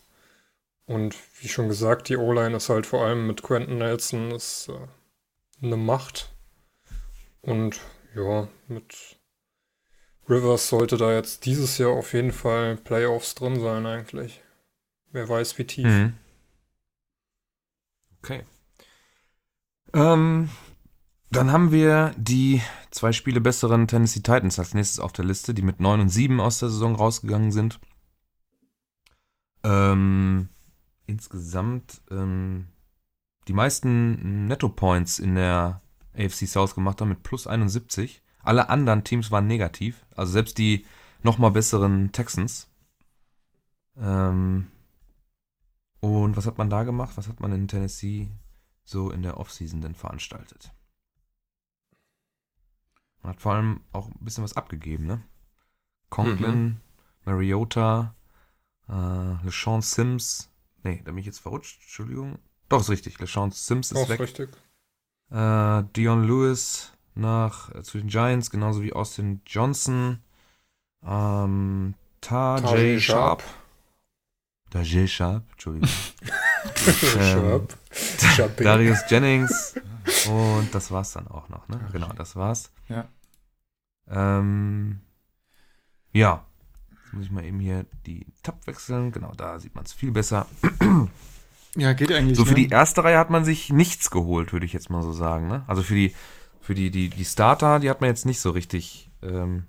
Und 0.85 1.15
wie 1.41 1.47
schon 1.47 1.67
gesagt, 1.67 2.09
die 2.09 2.17
O-Line 2.17 2.57
ist 2.57 2.69
halt 2.69 2.85
vor 2.87 3.05
allem 3.05 3.27
mit 3.27 3.43
Quentin 3.43 3.77
Nelson 3.77 4.31
ist 4.31 4.69
äh, 4.69 4.87
eine 5.61 5.77
Macht. 5.77 6.33
Und 7.41 7.79
ja, 8.15 8.47
mit 8.67 9.17
Rivers 10.27 10.69
sollte 10.69 10.97
da 10.97 11.13
jetzt 11.13 11.45
dieses 11.45 11.77
Jahr 11.77 11.91
auf 11.91 12.13
jeden 12.13 12.31
Fall 12.31 12.77
Playoffs 12.77 13.35
drin 13.35 13.59
sein 13.59 13.85
eigentlich. 13.85 14.41
Wer 15.11 15.29
weiß, 15.29 15.57
wie 15.57 15.65
tief. 15.65 15.85
Mhm. 15.85 16.13
Okay. 18.19 18.43
Ähm, 19.93 20.49
dann 21.29 21.51
haben 21.51 21.71
wir 21.71 22.13
die 22.17 22.61
zwei 22.91 23.11
Spiele 23.11 23.39
besseren 23.39 23.87
Tennessee 23.87 24.21
Titans 24.21 24.57
als 24.57 24.73
nächstes 24.73 24.99
auf 24.99 25.13
der 25.13 25.25
Liste, 25.25 25.53
die 25.53 25.61
mit 25.61 25.79
9 25.79 26.01
und 26.01 26.09
7 26.09 26.39
aus 26.39 26.59
der 26.59 26.69
Saison 26.69 26.95
rausgegangen 26.95 27.51
sind. 27.51 27.79
Ähm, 29.63 30.49
insgesamt 31.05 32.01
ähm, 32.09 32.67
die 33.47 33.53
meisten 33.53 34.47
Netto-Points 34.47 35.19
in 35.19 35.35
der 35.35 35.81
AFC 36.17 36.47
South 36.47 36.75
gemacht 36.75 37.01
haben 37.01 37.09
mit 37.09 37.23
plus 37.23 37.47
71. 37.47 38.21
Alle 38.39 38.69
anderen 38.69 39.03
Teams 39.03 39.31
waren 39.31 39.47
negativ, 39.47 40.05
also 40.15 40.31
selbst 40.31 40.57
die 40.57 40.85
nochmal 41.23 41.51
besseren 41.51 42.11
Texans. 42.11 42.69
Ähm, 43.97 44.67
und 45.99 46.37
was 46.37 46.45
hat 46.45 46.57
man 46.57 46.69
da 46.69 46.83
gemacht? 46.83 47.17
Was 47.17 47.27
hat 47.27 47.39
man 47.39 47.51
in 47.51 47.67
Tennessee 47.67 48.29
so 48.83 49.09
in 49.09 49.23
der 49.23 49.37
Offseason 49.37 49.81
denn 49.81 49.95
veranstaltet? 49.95 50.71
Man 53.21 53.33
hat 53.33 53.41
vor 53.41 53.53
allem 53.53 53.81
auch 53.91 54.07
ein 54.07 54.19
bisschen 54.19 54.43
was 54.43 54.55
abgegeben, 54.55 55.07
ne? 55.07 55.23
Conklin, 56.11 56.63
mhm. 56.63 56.81
Mariota, 57.25 58.15
äh, 58.87 59.43
LeSean 59.43 59.81
Sims. 59.81 60.51
Nee, 60.83 61.01
da 61.03 61.11
bin 61.11 61.17
ich 61.17 61.25
jetzt 61.25 61.39
verrutscht, 61.39 61.81
Entschuldigung. 61.81 62.37
Doch, 62.69 62.81
ist 62.81 62.89
richtig. 62.89 63.19
LeSean 63.19 63.51
Sims 63.51 63.91
ist 63.91 63.97
auch 63.97 64.09
weg. 64.09 64.19
richtig. 64.19 64.49
Äh, 65.31 65.83
Dion 65.95 66.25
Lewis 66.25 66.91
nach 67.15 67.73
äh, 67.73 67.83
zu 67.83 67.97
den 67.97 68.07
Giants, 68.07 68.49
genauso 68.49 68.81
wie 68.81 68.93
Austin 68.93 69.41
Johnson. 69.45 70.19
Ähm, 71.05 71.93
Tajay 72.21 72.99
Sharp. 72.99 73.43
Tajay 74.71 75.07
Sharp, 75.07 75.43
Entschuldigung. 75.51 75.89
ähm, 77.17 77.67
Sharp. 77.91 78.57
Darius 78.57 78.99
Jennings. 79.09 79.75
Und 80.27 80.69
das 80.73 80.91
war's 80.91 81.13
dann 81.13 81.27
auch 81.27 81.49
noch, 81.49 81.67
ne? 81.67 81.79
Genau, 81.91 82.11
das 82.13 82.35
war's. 82.35 82.71
Ja. 82.89 83.07
Ähm, 84.07 84.99
ja. 86.11 86.45
Jetzt 86.89 87.13
muss 87.13 87.25
ich 87.25 87.31
mal 87.31 87.43
eben 87.43 87.59
hier 87.59 87.85
die 88.05 88.25
Tab 88.43 88.65
wechseln. 88.67 89.11
Genau, 89.11 89.31
da 89.35 89.59
sieht 89.59 89.75
man 89.75 89.85
es 89.85 89.93
viel 89.93 90.11
besser. 90.11 90.47
Ja, 91.75 91.93
geht 91.93 92.11
eigentlich. 92.11 92.37
So 92.37 92.45
für 92.45 92.53
ne? 92.53 92.61
die 92.61 92.69
erste 92.69 93.03
Reihe 93.03 93.17
hat 93.17 93.29
man 93.29 93.45
sich 93.45 93.71
nichts 93.71 94.09
geholt, 94.09 94.53
würde 94.53 94.65
ich 94.65 94.73
jetzt 94.73 94.89
mal 94.89 95.03
so 95.03 95.11
sagen. 95.11 95.47
Ne? 95.47 95.63
Also 95.67 95.83
für 95.83 95.95
die, 95.95 96.15
für 96.61 96.73
die, 96.73 96.89
die, 96.89 97.09
die 97.09 97.25
Starter, 97.25 97.79
die 97.79 97.89
hat 97.89 98.01
man 98.01 98.09
jetzt 98.09 98.25
nicht 98.25 98.39
so 98.39 98.51
richtig. 98.51 99.11
Ähm, 99.21 99.65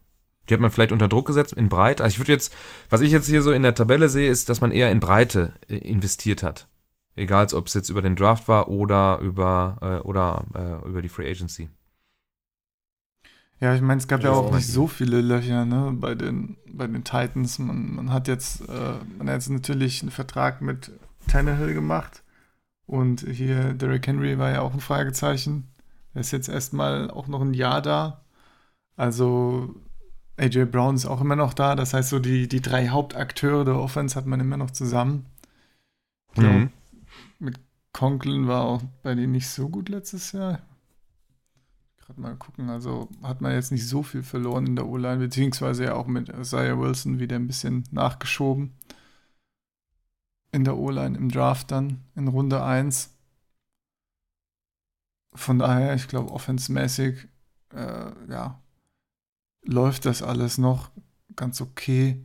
die 0.49 0.55
hat 0.55 0.61
man 0.61 0.71
vielleicht 0.71 0.93
unter 0.93 1.09
Druck 1.09 1.27
gesetzt 1.27 1.53
in 1.55 1.69
Breite. 1.69 2.05
Also 2.05 2.15
ich 2.15 2.19
würde 2.21 2.33
jetzt, 2.33 2.55
was 2.89 3.01
ich 3.01 3.11
jetzt 3.11 3.27
hier 3.27 3.43
so 3.43 3.51
in 3.51 3.63
der 3.63 3.75
Tabelle 3.75 4.09
sehe, 4.09 4.31
ist, 4.31 4.49
dass 4.49 4.61
man 4.61 4.71
eher 4.71 4.93
in 4.93 5.01
Breite 5.01 5.55
äh, 5.69 5.79
investiert 5.79 6.43
hat. 6.45 6.69
Egal, 7.17 7.47
ob 7.55 7.67
es 7.67 7.75
jetzt 7.75 7.89
über 7.89 8.03
den 8.03 8.15
Draft 8.15 8.47
war 8.47 8.69
oder 8.69 9.19
über, 9.19 9.79
äh, 9.81 10.07
oder, 10.07 10.45
äh, 10.55 10.89
über 10.89 11.03
die 11.03 11.09
Free 11.09 11.29
Agency. 11.29 11.69
Ja, 13.59 13.75
ich 13.75 13.81
meine, 13.81 13.99
es 13.99 14.07
gab 14.07 14.23
ja, 14.23 14.31
ja 14.31 14.37
auch 14.37 14.55
nicht 14.55 14.69
so 14.69 14.87
viele 14.87 15.23
Löcher 15.23 15.65
ne, 15.65 15.91
bei, 15.95 16.15
den, 16.15 16.59
bei 16.71 16.87
den 16.87 17.05
Titans. 17.05 17.59
Man, 17.59 17.95
man 17.95 18.13
hat 18.13 18.29
jetzt, 18.29 18.61
äh, 18.69 18.95
man 19.19 19.29
hat 19.29 19.37
jetzt 19.37 19.49
natürlich 19.49 20.03
einen 20.03 20.11
Vertrag 20.11 20.61
mit 20.61 20.93
Tannehill 21.27 21.75
gemacht. 21.75 22.23
Und 22.87 23.21
hier 23.21 23.75
Derrick 23.75 24.07
Henry 24.07 24.39
war 24.39 24.51
ja 24.51 24.61
auch 24.61 24.73
ein 24.73 24.81
Fragezeichen. 24.81 25.69
Er 26.15 26.21
ist 26.21 26.31
jetzt 26.31 26.49
erstmal 26.49 27.11
auch 27.11 27.27
noch 27.27 27.41
ein 27.41 27.55
Jahr 27.55 27.83
da. 27.83 28.25
Also 28.97 29.75
AJ 30.39 30.67
Brown 30.67 30.95
ist 30.95 31.07
auch 31.07 31.21
immer 31.21 31.37
noch 31.37 31.53
da. 31.53 31.75
Das 31.75 31.95
heißt, 31.95 32.11
so 32.11 32.19
die, 32.19 32.49
die 32.49 32.61
drei 32.61 32.89
Hauptakteure 32.89 33.65
der 33.65 33.77
Offense 33.77 34.15
hat 34.15 34.27
man 34.27 34.41
immer 34.41 34.57
noch 34.57 34.71
zusammen. 34.71 35.27
Glaub, 36.35 36.53
mhm. 36.53 36.71
Mit 37.39 37.59
Conklin 37.93 38.47
war 38.47 38.65
auch 38.65 38.83
bei 39.03 39.15
denen 39.15 39.33
nicht 39.33 39.49
so 39.49 39.69
gut 39.69 39.89
letztes 39.89 40.33
Jahr. 40.33 40.61
Gerade 41.99 42.21
mal 42.21 42.37
gucken, 42.37 42.71
also 42.71 43.09
hat 43.23 43.41
man 43.41 43.53
jetzt 43.53 43.73
nicht 43.73 43.89
so 43.89 44.03
viel 44.03 44.23
verloren 44.23 44.67
in 44.67 44.77
der 44.77 44.87
O-Line, 44.87 45.19
beziehungsweise 45.19 45.85
ja 45.85 45.95
auch 45.95 46.07
mit 46.07 46.29
Isaiah 46.29 46.79
Wilson 46.79 47.19
wieder 47.19 47.35
ein 47.37 47.49
bisschen 47.49 47.85
nachgeschoben 47.91 48.75
in 50.57 50.65
der 50.65 50.77
O-Line 50.77 51.17
im 51.17 51.31
Draft 51.31 51.71
dann 51.71 52.03
in 52.17 52.29
Runde 52.29 52.63
1. 52.63 53.15
Von 55.35 55.59
daher, 55.59 55.95
ich 55.95 56.09
glaube, 56.09 56.33
offensmäßig, 56.33 57.29
äh, 57.75 58.11
ja, 58.29 58.61
läuft 59.63 60.07
das 60.07 60.23
alles 60.23 60.57
noch 60.57 60.91
ganz 61.37 61.61
okay. 61.61 62.25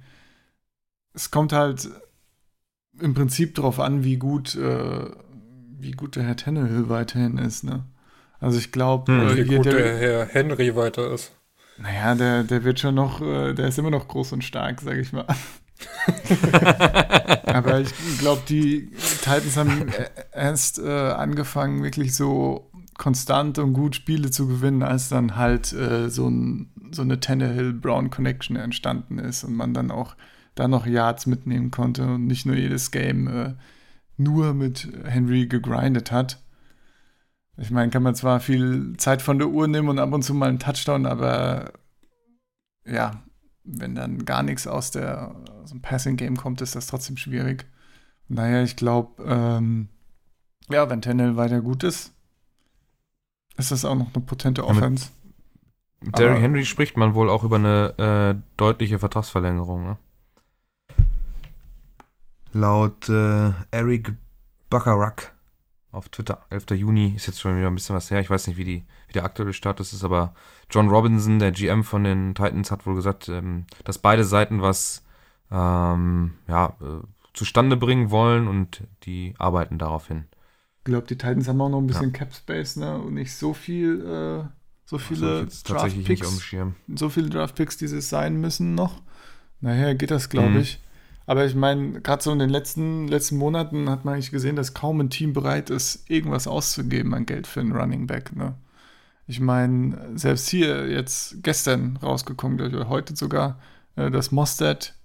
Es 1.13 1.29
kommt 1.29 1.51
halt 1.51 1.89
im 2.99 3.13
Prinzip 3.13 3.55
darauf 3.55 3.79
an, 3.79 4.05
wie 4.05 4.17
gut, 4.17 4.55
äh, 4.55 5.11
wie 5.77 5.91
gut 5.91 6.15
der 6.15 6.23
Herr 6.23 6.37
Tannehill 6.37 6.87
weiterhin 6.87 7.37
ist, 7.37 7.63
ne? 7.63 7.83
Also 8.39 8.57
ich 8.57 8.71
glaube, 8.71 9.11
hm, 9.11 9.27
äh, 9.27 9.37
wie 9.37 9.55
gut 9.55 9.65
der, 9.65 9.73
der, 9.73 9.97
Herr 9.97 10.25
Henry 10.25 10.75
weiter 10.75 11.11
ist. 11.11 11.33
Naja, 11.77 12.15
der, 12.15 12.43
der 12.43 12.63
wird 12.63 12.79
schon 12.79 12.95
noch, 12.95 13.21
äh, 13.21 13.53
der 13.53 13.67
ist 13.67 13.77
immer 13.77 13.91
noch 13.91 14.07
groß 14.07 14.31
und 14.33 14.43
stark, 14.43 14.81
sag 14.81 14.97
ich 14.97 15.11
mal. 15.11 15.25
Aber 17.45 17.79
ich 17.79 17.93
glaube, 18.19 18.41
die 18.47 18.89
Titans 19.21 19.57
haben 19.57 19.87
erst 20.33 20.79
äh, 20.79 20.89
angefangen, 20.89 21.83
wirklich 21.83 22.15
so 22.15 22.71
konstant 22.97 23.57
und 23.57 23.73
gut 23.73 23.95
Spiele 23.95 24.29
zu 24.29 24.47
gewinnen, 24.47 24.83
als 24.83 25.09
dann 25.09 25.35
halt 25.35 25.73
äh, 25.73 26.09
so, 26.09 26.27
ein, 26.27 26.71
so 26.91 27.01
eine 27.01 27.19
Tannehill-Brown-Connection 27.19 28.55
entstanden 28.55 29.17
ist 29.17 29.43
und 29.43 29.55
man 29.55 29.73
dann 29.73 29.91
auch 29.91 30.15
da 30.55 30.67
noch 30.67 30.85
Yards 30.85 31.25
mitnehmen 31.25 31.71
konnte 31.71 32.03
und 32.03 32.27
nicht 32.27 32.45
nur 32.45 32.55
jedes 32.55 32.91
Game 32.91 33.27
äh, 33.27 33.53
nur 34.17 34.53
mit 34.53 34.87
Henry 35.05 35.47
gegrindet 35.47 36.11
hat. 36.11 36.41
Ich 37.57 37.71
meine, 37.71 37.89
kann 37.89 38.03
man 38.03 38.15
zwar 38.15 38.39
viel 38.39 38.95
Zeit 38.97 39.21
von 39.21 39.39
der 39.39 39.49
Uhr 39.49 39.67
nehmen 39.67 39.89
und 39.89 39.99
ab 39.99 40.13
und 40.13 40.23
zu 40.23 40.33
mal 40.33 40.49
einen 40.49 40.59
Touchdown, 40.59 41.05
aber 41.05 41.73
ja, 42.85 43.23
wenn 43.63 43.95
dann 43.95 44.25
gar 44.25 44.43
nichts 44.43 44.67
aus, 44.67 44.91
der, 44.91 45.35
aus 45.63 45.69
dem 45.71 45.81
Passing-Game 45.81 46.37
kommt, 46.37 46.61
ist 46.61 46.75
das 46.75 46.87
trotzdem 46.87 47.17
schwierig. 47.17 47.65
Naja, 48.27 48.63
ich 48.63 48.75
glaube, 48.75 49.23
ähm, 49.23 49.89
ja, 50.69 50.89
wenn 50.89 51.01
Tennell 51.01 51.35
weiter 51.35 51.61
gut 51.61 51.83
ist, 51.83 52.13
ist 53.57 53.71
das 53.71 53.85
auch 53.85 53.95
noch 53.95 54.13
eine 54.13 54.23
potente 54.23 54.65
Offense. 54.65 55.09
Ja, 56.01 56.05
mit 56.05 56.17
Derrick 56.17 56.41
Henry 56.41 56.65
spricht 56.65 56.97
man 56.97 57.13
wohl 57.13 57.29
auch 57.29 57.43
über 57.43 57.57
eine 57.57 58.35
äh, 58.37 58.41
deutliche 58.57 58.97
Vertragsverlängerung. 58.99 59.83
Ne? 59.83 59.97
Laut 62.53 63.07
äh, 63.09 63.51
Eric 63.69 64.13
Bacharach 64.69 65.31
auf 65.91 66.09
Twitter, 66.09 66.45
11. 66.49 66.71
Juni, 66.71 67.13
ist 67.15 67.27
jetzt 67.27 67.39
schon 67.39 67.57
wieder 67.57 67.67
ein 67.67 67.75
bisschen 67.75 67.95
was 67.95 68.11
her. 68.11 68.19
Ich 68.19 68.29
weiß 68.29 68.47
nicht, 68.47 68.57
wie, 68.57 68.63
die, 68.63 68.83
wie 69.07 69.13
der 69.13 69.25
aktuelle 69.25 69.53
Status 69.53 69.93
ist, 69.93 70.03
aber 70.03 70.33
John 70.69 70.89
Robinson, 70.89 71.39
der 71.39 71.51
GM 71.51 71.83
von 71.83 72.03
den 72.03 72.33
Titans, 72.33 72.71
hat 72.71 72.85
wohl 72.85 72.95
gesagt, 72.95 73.27
ähm, 73.29 73.65
dass 73.83 73.97
beide 73.97 74.23
Seiten 74.23 74.61
was 74.61 75.03
ähm, 75.51 76.35
ja, 76.47 76.77
äh, 76.81 77.05
zustande 77.33 77.77
bringen 77.77 78.09
wollen 78.09 78.47
und 78.47 78.83
die 79.03 79.33
arbeiten 79.37 79.77
darauf 79.77 80.07
hin. 80.07 80.25
Ich 80.79 80.85
glaube, 80.85 81.07
die 81.07 81.17
Titans 81.17 81.47
haben 81.47 81.61
auch 81.61 81.69
noch 81.69 81.79
ein 81.79 81.87
bisschen 81.87 82.11
ja. 82.11 82.17
Cap 82.17 82.33
Space, 82.33 82.77
ne? 82.77 82.97
Und 82.97 83.13
nicht 83.13 83.35
so 83.35 83.53
viel, 83.53 84.01
äh, 84.01 84.49
so 84.85 84.97
viele 84.97 85.47
Draft 85.65 86.03
Picks, 86.03 86.55
so 86.95 87.09
viele 87.09 87.29
Draft 87.29 87.55
Picks, 87.55 87.77
die 87.77 87.85
es 87.85 88.09
sein 88.09 88.39
müssen 88.41 88.75
noch. 88.75 89.01
Naja, 89.59 89.93
geht 89.93 90.11
das, 90.11 90.29
glaube 90.29 90.49
mhm. 90.49 90.59
ich. 90.61 90.81
Aber 91.31 91.45
ich 91.45 91.55
meine, 91.55 92.01
gerade 92.01 92.21
so 92.21 92.33
in 92.33 92.39
den 92.39 92.49
letzten, 92.49 93.07
letzten 93.07 93.37
Monaten 93.37 93.89
hat 93.89 94.03
man 94.03 94.15
eigentlich 94.15 94.31
gesehen, 94.31 94.57
dass 94.57 94.73
kaum 94.73 94.99
ein 94.99 95.09
Team 95.09 95.31
bereit 95.31 95.69
ist, 95.69 96.03
irgendwas 96.09 96.45
auszugeben 96.45 97.13
an 97.13 97.25
Geld 97.25 97.47
für 97.47 97.61
einen 97.61 97.71
Running 97.71 98.05
Back. 98.05 98.35
Ne? 98.35 98.55
Ich 99.27 99.39
meine, 99.39 99.97
selbst 100.15 100.49
hier 100.49 100.89
jetzt 100.89 101.41
gestern 101.41 101.95
rausgekommen, 102.03 102.59
oder 102.59 102.89
heute 102.89 103.15
sogar, 103.15 103.59
äh, 103.95 104.11
dass 104.11 104.33
Mostert 104.33 104.95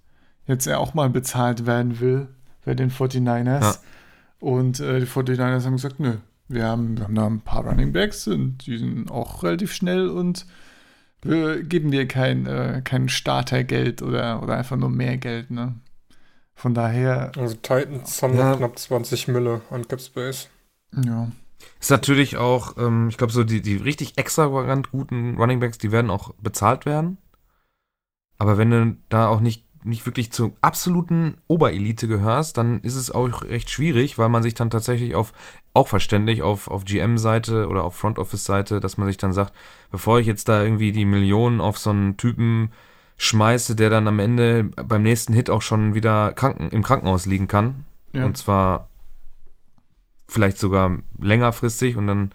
jetzt 0.47 0.65
ja 0.65 0.79
auch 0.79 0.93
mal 0.93 1.09
bezahlt 1.09 1.65
werden 1.65 2.01
will 2.01 2.27
bei 2.65 2.73
den 2.73 2.91
49ers. 2.91 3.61
Ja. 3.61 3.75
Und 4.41 4.81
äh, 4.81 4.99
die 4.99 5.05
49ers 5.05 5.63
haben 5.63 5.77
gesagt, 5.77 6.01
nö, 6.01 6.17
Wir 6.49 6.65
haben, 6.65 6.97
wir 6.97 7.05
haben 7.05 7.15
da 7.15 7.25
ein 7.25 7.39
paar 7.39 7.65
Running 7.65 7.93
Backs 7.93 8.27
und 8.27 8.67
die 8.67 8.77
sind 8.77 9.09
auch 9.09 9.43
relativ 9.43 9.71
schnell 9.71 10.09
und 10.09 10.45
wir 11.21 11.63
geben 11.63 11.89
dir 11.89 12.05
kein, 12.05 12.45
äh, 12.47 12.81
kein 12.83 13.07
Startergeld 13.07 14.01
oder, 14.01 14.43
oder 14.43 14.57
einfach 14.57 14.75
nur 14.75 14.89
mehr 14.89 15.15
Geld, 15.15 15.51
ne? 15.51 15.75
Von 16.57 16.73
daher. 16.73 17.31
Also 17.37 17.53
Titans 17.53 18.21
haben 18.23 18.35
ja. 18.35 18.55
knapp 18.55 18.77
20 18.79 19.27
Mille 19.27 19.61
an 19.69 19.87
Cap 19.87 20.01
Space. 20.01 20.49
Ja. 20.91 21.31
Ist 21.79 21.91
natürlich 21.91 22.37
auch, 22.37 22.77
ähm, 22.77 23.09
ich 23.09 23.17
glaube, 23.17 23.31
so 23.31 23.43
die, 23.43 23.61
die 23.61 23.75
richtig 23.75 24.17
extravagant 24.17 24.89
guten 24.89 25.37
Running 25.37 25.59
Backs, 25.59 25.77
die 25.77 25.91
werden 25.91 26.09
auch 26.09 26.33
bezahlt 26.41 26.87
werden. 26.87 27.19
Aber 28.39 28.57
wenn 28.57 28.71
du 28.71 28.97
da 29.09 29.27
auch 29.27 29.39
nicht, 29.39 29.65
nicht 29.85 30.07
wirklich 30.07 30.31
zur 30.31 30.53
absoluten 30.61 31.37
Oberelite 31.47 32.07
gehörst, 32.07 32.57
dann 32.57 32.81
ist 32.81 32.95
es 32.95 33.11
auch 33.11 33.43
recht 33.43 33.69
schwierig, 33.69 34.17
weil 34.17 34.29
man 34.29 34.41
sich 34.41 34.55
dann 34.55 34.71
tatsächlich 34.71 35.13
auf, 35.13 35.33
auch 35.75 35.87
verständlich, 35.87 36.41
auf, 36.41 36.69
auf 36.69 36.85
GM-Seite 36.85 37.67
oder 37.67 37.83
auf 37.83 37.95
Front 37.95 38.17
Office-Seite, 38.17 38.79
dass 38.79 38.97
man 38.97 39.07
sich 39.07 39.17
dann 39.17 39.31
sagt, 39.31 39.53
bevor 39.91 40.19
ich 40.19 40.25
jetzt 40.25 40.49
da 40.49 40.63
irgendwie 40.63 40.91
die 40.91 41.05
Millionen 41.05 41.61
auf 41.61 41.77
so 41.77 41.91
einen 41.91 42.17
Typen 42.17 42.71
schmeiße, 43.17 43.75
der 43.75 43.89
dann 43.89 44.07
am 44.07 44.19
Ende 44.19 44.65
beim 44.75 45.03
nächsten 45.03 45.33
Hit 45.33 45.49
auch 45.49 45.61
schon 45.61 45.95
wieder 45.95 46.33
kranken, 46.33 46.69
im 46.69 46.83
Krankenhaus 46.83 47.25
liegen 47.25 47.47
kann. 47.47 47.85
Ja. 48.13 48.25
Und 48.25 48.37
zwar 48.37 48.89
vielleicht 50.27 50.57
sogar 50.57 50.97
längerfristig 51.19 51.97
und 51.97 52.07
dann 52.07 52.31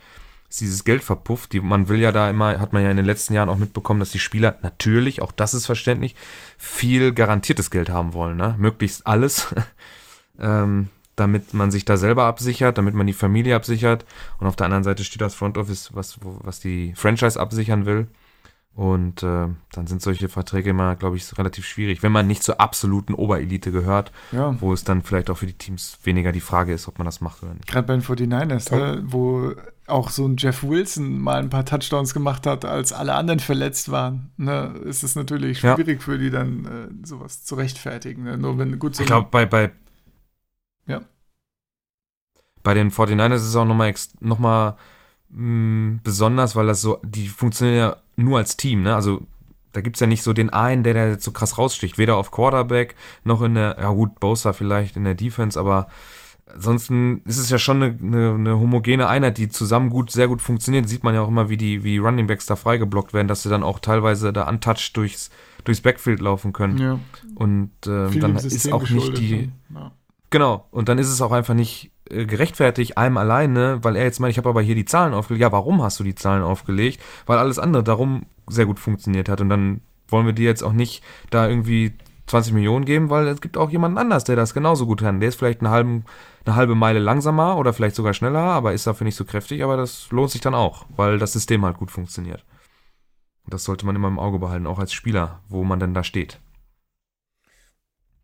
ist 0.49 0.61
dieses 0.61 0.85
Geld 0.85 1.03
verpufft. 1.03 1.53
Die, 1.53 1.61
man 1.61 1.89
will 1.89 2.01
ja 2.01 2.12
da 2.12 2.28
immer, 2.28 2.59
hat 2.61 2.72
man 2.72 2.83
ja 2.83 2.91
in 2.91 2.97
den 2.97 3.07
letzten 3.07 3.35
Jahren 3.35 3.49
auch 3.49 3.59
mitbekommen, 3.59 4.01
dass 4.01 4.11
die 4.11 4.18
Spieler 4.18 4.59
natürlich, 4.62 5.22
auch 5.22 5.33
das 5.33 5.55
ist 5.55 5.66
verständlich, 5.66 6.14
viel 6.59 7.12
garantiertes 7.12 7.70
Geld 7.70 7.91
haben 7.91 8.12
wollen, 8.12 8.37
ne? 8.37 8.55
Möglichst 8.59 9.07
alles. 9.07 9.55
ähm, 10.39 10.89
damit 11.16 11.53
man 11.53 11.70
sich 11.70 11.85
da 11.85 11.97
selber 11.97 12.24
absichert, 12.24 12.78
damit 12.78 12.95
man 12.95 13.07
die 13.07 13.12
Familie 13.12 13.55
absichert. 13.55 14.05
Und 14.39 14.47
auf 14.47 14.57
der 14.57 14.66
anderen 14.66 14.85
Seite 14.85 15.05
steht 15.05 15.20
das 15.20 15.35
Front 15.35 15.59
Office, 15.59 15.91
was, 15.95 16.18
was 16.22 16.61
die 16.61 16.95
Franchise 16.97 17.39
absichern 17.39 17.87
will. 17.87 18.09
Und 18.75 19.23
äh, 19.23 19.49
dann 19.73 19.87
sind 19.87 20.01
solche 20.01 20.31
Verträge 20.31 20.70
immer, 20.70 20.97
glaube 20.97 21.16
ich, 21.16 21.37
relativ 21.37 21.66
schwierig, 21.66 22.03
wenn 22.03 22.12
man 22.12 22.27
nicht 22.27 22.43
zur 22.43 22.59
absoluten 22.59 23.12
Oberelite 23.12 23.70
gehört, 23.70 24.12
ja. 24.33 24.59
wo 24.62 24.73
es 24.73 24.83
dann 24.83 25.03
vielleicht 25.03 25.29
auch 25.29 25.37
für 25.37 25.47
die 25.47 25.53
Teams 25.53 25.99
weniger 26.05 26.33
die 26.33 26.41
Frage 26.41 26.73
ist, 26.73 26.89
ob 26.89 26.99
man 26.99 27.05
das 27.05 27.20
macht 27.20 27.43
oder 27.43 27.53
nicht. 27.53 27.66
Gerade 27.66 27.87
bei 27.87 27.93
den 27.93 28.03
49ers, 28.03 28.75
ne, 28.75 29.03
wo 29.05 29.53
auch 29.87 30.09
so 30.09 30.27
ein 30.27 30.37
Jeff 30.39 30.62
Wilson 30.62 31.20
mal 31.20 31.39
ein 31.39 31.51
paar 31.51 31.66
Touchdowns 31.66 32.14
gemacht 32.14 32.47
hat, 32.47 32.64
als 32.64 32.95
alle 32.95 33.14
anderen 33.14 33.41
verletzt 33.41 33.91
waren, 33.91 34.31
ne, 34.39 34.75
ist 34.85 35.03
es 35.03 35.16
natürlich 35.16 35.59
schwierig 35.59 35.99
ja. 35.99 36.05
für 36.05 36.18
die 36.18 36.31
dann 36.31 36.64
äh, 36.64 37.07
sowas 37.07 37.45
zu 37.45 37.57
rechtfertigen. 37.57 38.23
Ne? 38.23 38.39
Nur 38.39 38.57
wenn 38.57 38.79
gut 38.79 38.97
so 38.97 39.03
Ich 39.03 39.07
glaube, 39.07 39.29
bei, 39.31 39.45
bei, 39.45 39.70
ja. 40.87 41.03
bei 42.62 42.73
den 42.73 42.91
49ers 42.91 43.35
ist 43.35 43.43
es 43.43 43.57
auch 43.57 43.66
nochmal 43.66 43.93
noch 44.20 44.39
mal, 44.39 44.79
mh, 45.29 45.43
mm, 45.43 46.01
besonders, 46.03 46.57
weil 46.57 46.66
das 46.66 46.81
so, 46.81 46.99
die 47.05 47.29
funktionieren 47.29 47.77
ja 47.77 47.97
nur 48.17 48.39
als 48.39 48.57
Team, 48.57 48.83
ne? 48.83 48.95
Also 48.95 49.23
da 49.73 49.81
gibt 49.81 49.97
es 49.97 50.01
ja 50.01 50.07
nicht 50.07 50.23
so 50.23 50.33
den 50.33 50.51
einen, 50.51 50.83
der 50.83 50.95
da 50.95 51.09
jetzt 51.09 51.25
so 51.25 51.33
krass 51.33 51.59
raussticht. 51.59 51.99
Weder 51.99 52.17
auf 52.17 52.31
Quarterback 52.31 52.95
noch 53.25 53.43
in 53.43 53.55
der, 53.55 53.77
ja 53.81 53.91
gut, 53.91 54.21
Bosa 54.21 54.53
vielleicht 54.53 54.97
in 54.97 55.05
der 55.05 55.15
Defense, 55.15 55.59
aber 55.59 55.89
ansonsten 56.47 57.23
ist 57.25 57.39
es 57.39 57.49
ja 57.51 57.59
schon 57.59 57.83
eine, 57.83 57.99
eine, 58.03 58.35
eine, 58.35 58.59
homogene 58.59 59.09
Einheit, 59.09 59.39
die 59.39 59.49
zusammen 59.49 59.91
gut, 59.91 60.11
sehr 60.11 60.29
gut 60.29 60.43
funktioniert. 60.43 60.89
Sieht 60.89 61.05
man 61.05 61.15
ja 61.15 61.23
auch 61.23 61.29
immer, 61.29 61.49
wie 61.49 61.57
die, 61.57 61.85
wie 61.85 61.99
Running 61.99 62.27
Backs 62.27 62.47
da 62.47 62.57
freigeblockt 62.57 63.15
werden, 63.15 63.29
dass 63.29 63.43
sie 63.43 63.49
dann 63.49 63.63
auch 63.63 63.79
teilweise 63.79 64.33
da 64.33 64.49
untouched 64.49 64.97
durchs, 64.97 65.31
durchs 65.65 65.81
Backfield 65.81 66.21
laufen 66.21 66.53
können. 66.53 66.79
Ja. 66.79 66.99
Und 67.35 67.71
äh, 67.87 68.11
dann 68.19 68.37
ist 68.37 68.73
auch 68.73 68.89
nicht 68.89 69.17
die. 69.17 69.51
Ja. 69.75 69.93
Genau, 70.31 70.67
und 70.71 70.89
dann 70.89 70.99
ist 70.99 71.09
es 71.09 71.21
auch 71.21 71.33
einfach 71.33 71.55
nicht 71.55 71.91
gerechtfertigt, 72.09 72.98
einem 72.98 73.16
alleine, 73.16 73.82
weil 73.82 73.96
er 73.96 74.05
jetzt 74.05 74.20
meint, 74.20 74.32
ich 74.32 74.38
habe 74.38 74.48
aber 74.48 74.62
hier 74.62 74.74
die 74.74 74.84
Zahlen 74.84 75.14
aufgelegt. 75.14 75.42
Ja, 75.42 75.53
warum 75.53 75.82
hast 75.82 75.98
du 76.00 76.05
die 76.05 76.14
Zahlen 76.14 76.42
aufgelegt? 76.42 77.00
Weil 77.26 77.38
alles 77.38 77.59
andere 77.59 77.84
darum 77.84 78.26
sehr 78.48 78.66
gut 78.66 78.78
funktioniert 78.78 79.28
hat. 79.28 79.40
Und 79.40 79.48
dann 79.48 79.80
wollen 80.09 80.26
wir 80.26 80.32
dir 80.32 80.46
jetzt 80.46 80.62
auch 80.62 80.72
nicht 80.72 81.03
da 81.30 81.48
irgendwie 81.48 81.92
20 82.26 82.53
Millionen 82.53 82.84
geben, 82.84 83.11
weil 83.11 83.26
es 83.28 83.40
gibt 83.40 83.57
auch 83.57 83.70
jemanden 83.70 83.98
anders, 83.98 84.24
der 84.24 84.36
das 84.36 84.55
genauso 84.55 84.86
gut 84.86 85.00
kann. 85.00 85.20
Der 85.20 85.28
ist 85.28 85.38
vielleicht 85.38 85.61
eine 85.61 85.70
halbe, 85.70 86.03
eine 86.44 86.57
halbe 86.57 86.74
Meile 86.74 86.98
langsamer 86.98 87.57
oder 87.57 87.72
vielleicht 87.72 87.96
sogar 87.96 88.14
schneller, 88.14 88.40
aber 88.40 88.72
ist 88.72 88.86
dafür 88.86 89.05
nicht 89.05 89.16
so 89.16 89.24
kräftig, 89.24 89.62
aber 89.62 89.76
das 89.76 90.11
lohnt 90.11 90.30
sich 90.30 90.40
dann 90.40 90.55
auch, 90.55 90.86
weil 90.96 91.18
das 91.18 91.32
System 91.32 91.64
halt 91.64 91.78
gut 91.78 91.90
funktioniert. 91.90 92.44
Das 93.46 93.64
sollte 93.64 93.86
man 93.86 93.96
immer 93.96 94.09
im 94.09 94.18
Auge 94.18 94.38
behalten, 94.38 94.66
auch 94.66 94.78
als 94.78 94.92
Spieler, 94.92 95.40
wo 95.48 95.64
man 95.64 95.80
denn 95.80 95.94
da 95.94 96.05
steht. 96.05 96.38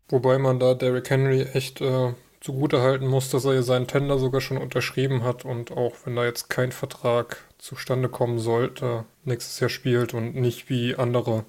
Wobei 0.07 0.39
man 0.39 0.59
da 0.59 0.73
Derrick 0.73 1.09
Henry 1.09 1.41
echt 1.41 1.81
äh, 1.81 2.13
zugutehalten 2.41 3.07
muss, 3.07 3.29
dass 3.29 3.45
er 3.45 3.63
seinen 3.63 3.87
Tender 3.87 4.17
sogar 4.17 4.41
schon 4.41 4.57
unterschrieben 4.57 5.23
hat 5.23 5.45
und 5.45 5.71
auch 5.71 5.95
wenn 6.05 6.15
da 6.15 6.25
jetzt 6.25 6.49
kein 6.49 6.71
Vertrag 6.71 7.37
zustande 7.57 8.09
kommen 8.09 8.39
sollte, 8.39 9.05
nächstes 9.25 9.59
Jahr 9.59 9.69
spielt 9.69 10.13
und 10.13 10.35
nicht 10.35 10.69
wie 10.69 10.95
andere 10.95 11.45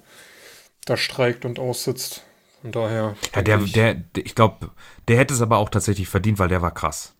da 0.85 0.97
streikt 0.97 1.45
und 1.45 1.59
aussitzt. 1.59 2.23
Von 2.61 2.71
daher. 2.71 3.15
Ja, 3.33 3.41
der, 3.41 3.61
ich, 3.61 3.71
der, 3.71 3.95
der, 3.95 4.25
ich 4.25 4.35
glaube, 4.35 4.69
der 5.07 5.17
hätte 5.17 5.33
es 5.33 5.41
aber 5.41 5.57
auch 5.57 5.69
tatsächlich 5.69 6.07
verdient, 6.07 6.37
weil 6.37 6.49
der 6.49 6.61
war 6.61 6.73
krass. 6.73 7.15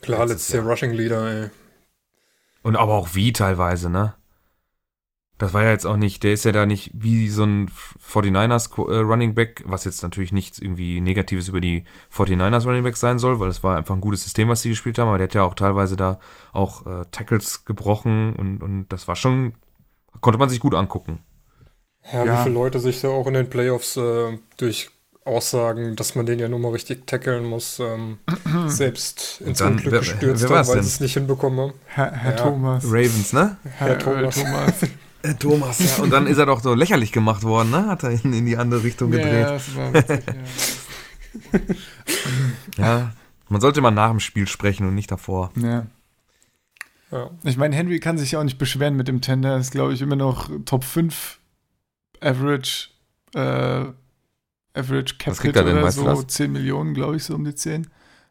Klar, 0.00 0.26
letztes 0.26 0.54
Jahr 0.54 0.64
Rushing 0.64 0.92
Leader, 0.92 1.26
ey. 1.26 1.50
Und 2.62 2.76
aber 2.76 2.94
auch 2.94 3.14
wie 3.14 3.32
teilweise, 3.32 3.90
ne? 3.90 4.14
Das 5.38 5.54
war 5.54 5.62
ja 5.62 5.70
jetzt 5.70 5.86
auch 5.86 5.96
nicht, 5.96 6.24
der 6.24 6.32
ist 6.32 6.44
ja 6.44 6.50
da 6.50 6.66
nicht 6.66 6.90
wie 6.94 7.28
so 7.28 7.44
ein 7.44 7.70
49ers 8.04 8.90
äh, 8.90 8.98
Running 8.98 9.34
Back, 9.34 9.62
was 9.66 9.84
jetzt 9.84 10.02
natürlich 10.02 10.32
nichts 10.32 10.58
irgendwie 10.58 11.00
Negatives 11.00 11.48
über 11.48 11.60
die 11.60 11.84
49ers 12.12 12.66
Running 12.66 12.82
Back 12.82 12.96
sein 12.96 13.20
soll, 13.20 13.38
weil 13.38 13.48
es 13.48 13.62
war 13.62 13.76
einfach 13.76 13.94
ein 13.94 14.00
gutes 14.00 14.24
System, 14.24 14.48
was 14.48 14.62
sie 14.62 14.70
gespielt 14.70 14.98
haben, 14.98 15.08
aber 15.08 15.18
der 15.18 15.28
hat 15.28 15.34
ja 15.34 15.44
auch 15.44 15.54
teilweise 15.54 15.96
da 15.96 16.18
auch 16.52 16.86
äh, 16.86 17.04
Tackles 17.12 17.64
gebrochen 17.64 18.34
und, 18.34 18.62
und 18.62 18.88
das 18.88 19.06
war 19.06 19.14
schon, 19.14 19.54
konnte 20.20 20.38
man 20.38 20.48
sich 20.48 20.58
gut 20.58 20.74
angucken. 20.74 21.20
Ja, 22.12 22.24
ja. 22.24 22.38
wie 22.38 22.42
viele 22.44 22.54
Leute 22.54 22.80
sich 22.80 23.00
da 23.00 23.08
auch 23.08 23.28
in 23.28 23.34
den 23.34 23.48
Playoffs 23.48 23.96
äh, 23.96 24.38
durch 24.56 24.90
Aussagen, 25.24 25.94
dass 25.94 26.14
man 26.14 26.26
den 26.26 26.38
ja 26.40 26.48
nur 26.48 26.58
mal 26.58 26.72
richtig 26.72 27.06
tackeln 27.06 27.44
muss, 27.44 27.78
ähm, 27.78 28.18
selbst 28.66 29.40
ins 29.42 29.58
dann, 29.58 29.74
Unglück 29.74 30.00
gestürzt 30.00 30.42
wer, 30.42 30.50
wer 30.50 30.58
haben, 30.58 30.68
weil 30.68 30.82
sie 30.82 30.88
es 30.88 31.00
nicht 31.00 31.14
hinbekommen 31.14 31.60
haben. 31.60 31.72
Herr, 31.86 32.10
Herr 32.10 32.30
ja. 32.32 32.36
Thomas. 32.36 32.84
Ravens, 32.86 33.32
ne? 33.32 33.56
Herr, 33.76 33.88
Herr 33.88 33.98
Thomas. 33.98 34.34
Thomas. 34.34 34.74
Äh, 35.22 35.34
Thomas, 35.34 35.78
ja. 35.78 36.02
Und 36.02 36.10
dann 36.10 36.26
ist 36.26 36.38
er 36.38 36.46
doch 36.46 36.60
so 36.60 36.74
lächerlich 36.74 37.12
gemacht 37.12 37.42
worden, 37.42 37.70
ne? 37.70 37.86
Hat 37.86 38.04
er 38.04 38.12
ihn 38.12 38.32
in 38.32 38.46
die 38.46 38.56
andere 38.56 38.82
Richtung 38.82 39.10
gedreht. 39.10 39.32
Ja, 39.32 39.52
das 39.52 39.76
war 39.76 39.92
witzig, 39.92 40.24
ja. 40.26 40.34
ja, 42.76 43.12
man 43.48 43.60
sollte 43.60 43.80
mal 43.80 43.90
nach 43.90 44.10
dem 44.10 44.20
Spiel 44.20 44.46
sprechen 44.46 44.86
und 44.86 44.94
nicht 44.94 45.10
davor. 45.10 45.50
Ja. 45.56 45.86
ja. 47.10 47.30
Ich 47.44 47.56
meine, 47.56 47.74
Henry 47.74 48.00
kann 48.00 48.18
sich 48.18 48.32
ja 48.32 48.40
auch 48.40 48.44
nicht 48.44 48.58
beschweren 48.58 48.96
mit 48.96 49.08
dem 49.08 49.20
Tender. 49.20 49.56
Ist, 49.56 49.72
glaube 49.72 49.92
ich, 49.92 50.02
immer 50.02 50.16
noch 50.16 50.50
Top 50.64 50.84
5 50.84 51.38
Average, 52.20 52.88
äh, 53.34 53.86
Average 54.74 55.16
Cap 55.18 55.40
Hit 55.40 55.56
oder 55.56 55.82
weißt 55.82 55.98
so. 55.98 56.22
10 56.22 56.52
Millionen, 56.52 56.94
glaube 56.94 57.16
ich, 57.16 57.24
so 57.24 57.34
um 57.34 57.44
die 57.44 57.54
10. 57.54 57.88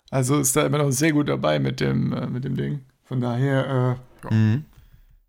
Also 0.10 0.40
ist 0.40 0.56
da 0.56 0.66
immer 0.66 0.78
noch 0.78 0.92
sehr 0.92 1.12
gut 1.12 1.28
dabei 1.28 1.60
mit 1.60 1.80
dem, 1.80 2.14
äh, 2.14 2.28
mit 2.28 2.46
dem 2.46 2.56
Ding. 2.56 2.82
Von 3.04 3.22
daher, 3.22 4.00
äh, 4.30 4.34
mhm. 4.34 4.66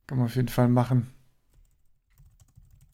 kann 0.06 0.18
man 0.18 0.26
auf 0.26 0.36
jeden 0.36 0.48
Fall 0.48 0.68
machen. 0.68 1.08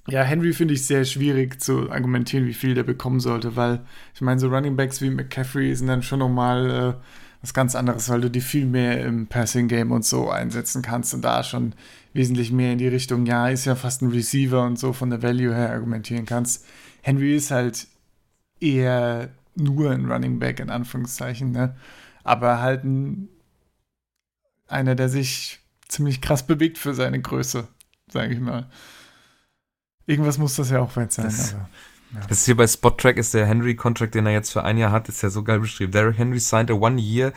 Ja, 0.07 0.23
Henry 0.23 0.53
finde 0.53 0.75
ich 0.75 0.87
sehr 0.87 1.05
schwierig 1.05 1.63
zu 1.63 1.91
argumentieren, 1.91 2.47
wie 2.47 2.53
viel 2.53 2.75
der 2.75 2.83
bekommen 2.83 3.21
sollte, 3.21 3.57
weil 3.57 3.81
ich 4.15 4.21
meine, 4.21 4.39
so 4.39 4.49
Running 4.49 4.77
Backs 4.77 5.01
wie 5.01 5.09
McCaffrey 5.09 5.75
sind 5.75 5.87
dann 5.87 6.03
schon 6.03 6.19
nochmal 6.19 6.71
äh, 6.71 7.05
was 7.41 7.55
ganz 7.55 7.75
anderes, 7.75 8.09
weil 8.11 8.21
du 8.21 8.31
die 8.31 8.43
viel 8.43 8.67
mehr 8.67 9.03
im 9.05 9.27
Passing 9.27 9.67
Game 9.69 9.93
und 9.93 10.05
so 10.05 10.31
einsetzen 10.31 10.83
kannst 10.83 11.15
und 11.15 11.23
da 11.23 11.43
schon 11.43 11.75
wesentlich 12.13 12.53
mehr 12.53 12.73
in 12.73 12.79
die 12.79 12.89
Richtung, 12.89 13.25
ja, 13.27 13.49
ist 13.49 13.65
ja 13.65 13.75
fast 13.75 14.03
ein 14.03 14.11
Receiver 14.11 14.63
und 14.65 14.79
so 14.79 14.93
von 14.93 15.11
der 15.11 15.23
Value 15.23 15.55
her 15.55 15.71
argumentieren 15.73 16.27
kannst. 16.27 16.67
Henry 17.03 17.35
ist 17.35 17.51
halt 17.51 17.87
eher 18.61 19.31
nur 19.57 19.91
ein 19.91 20.11
Running 20.11 20.39
Back 20.39 20.61
in 20.61 20.71
Anführungszeichen, 20.71 21.51
ne? 21.53 21.77
Aber 22.25 22.61
halt 22.61 22.85
ein, 22.85 23.29
einer, 24.67 24.95
der 24.95 25.09
sich 25.09 25.61
ziemlich 25.89 26.21
krass 26.21 26.47
bewegt 26.47 26.79
für 26.79 26.95
seine 26.95 27.21
Größe, 27.21 27.69
sage 28.11 28.35
ich 28.35 28.41
mal. 28.41 28.69
Irgendwas 30.07 30.39
muss 30.39 30.57
das 30.57 30.71
ja 30.71 30.81
auch 30.81 30.95
wert 30.97 31.13
sein. 31.13 31.27
Das, 31.27 31.55
aber, 31.55 31.69
ja. 32.15 32.21
das 32.29 32.39
ist 32.39 32.45
hier 32.47 32.57
bei 32.57 32.67
Spot-Track 32.67 33.17
ist 33.17 33.35
der 33.35 33.47
Henry-Contract, 33.47 34.15
den 34.15 34.27
er 34.27 34.33
jetzt 34.33 34.53
für 34.53 34.65
ein 34.65 34.79
Jahr 34.79 34.93
hat, 34.93 35.09
ist 35.09 35.23
ja 35.23 35.31
so 35.31 35.43
geil 35.43 35.61
beschrieben. 35.61 35.93
Derrick 35.93 36.19
Henry 36.19 36.41
signed 36.41 36.71
a 36.71 36.75
one-year 36.75 37.33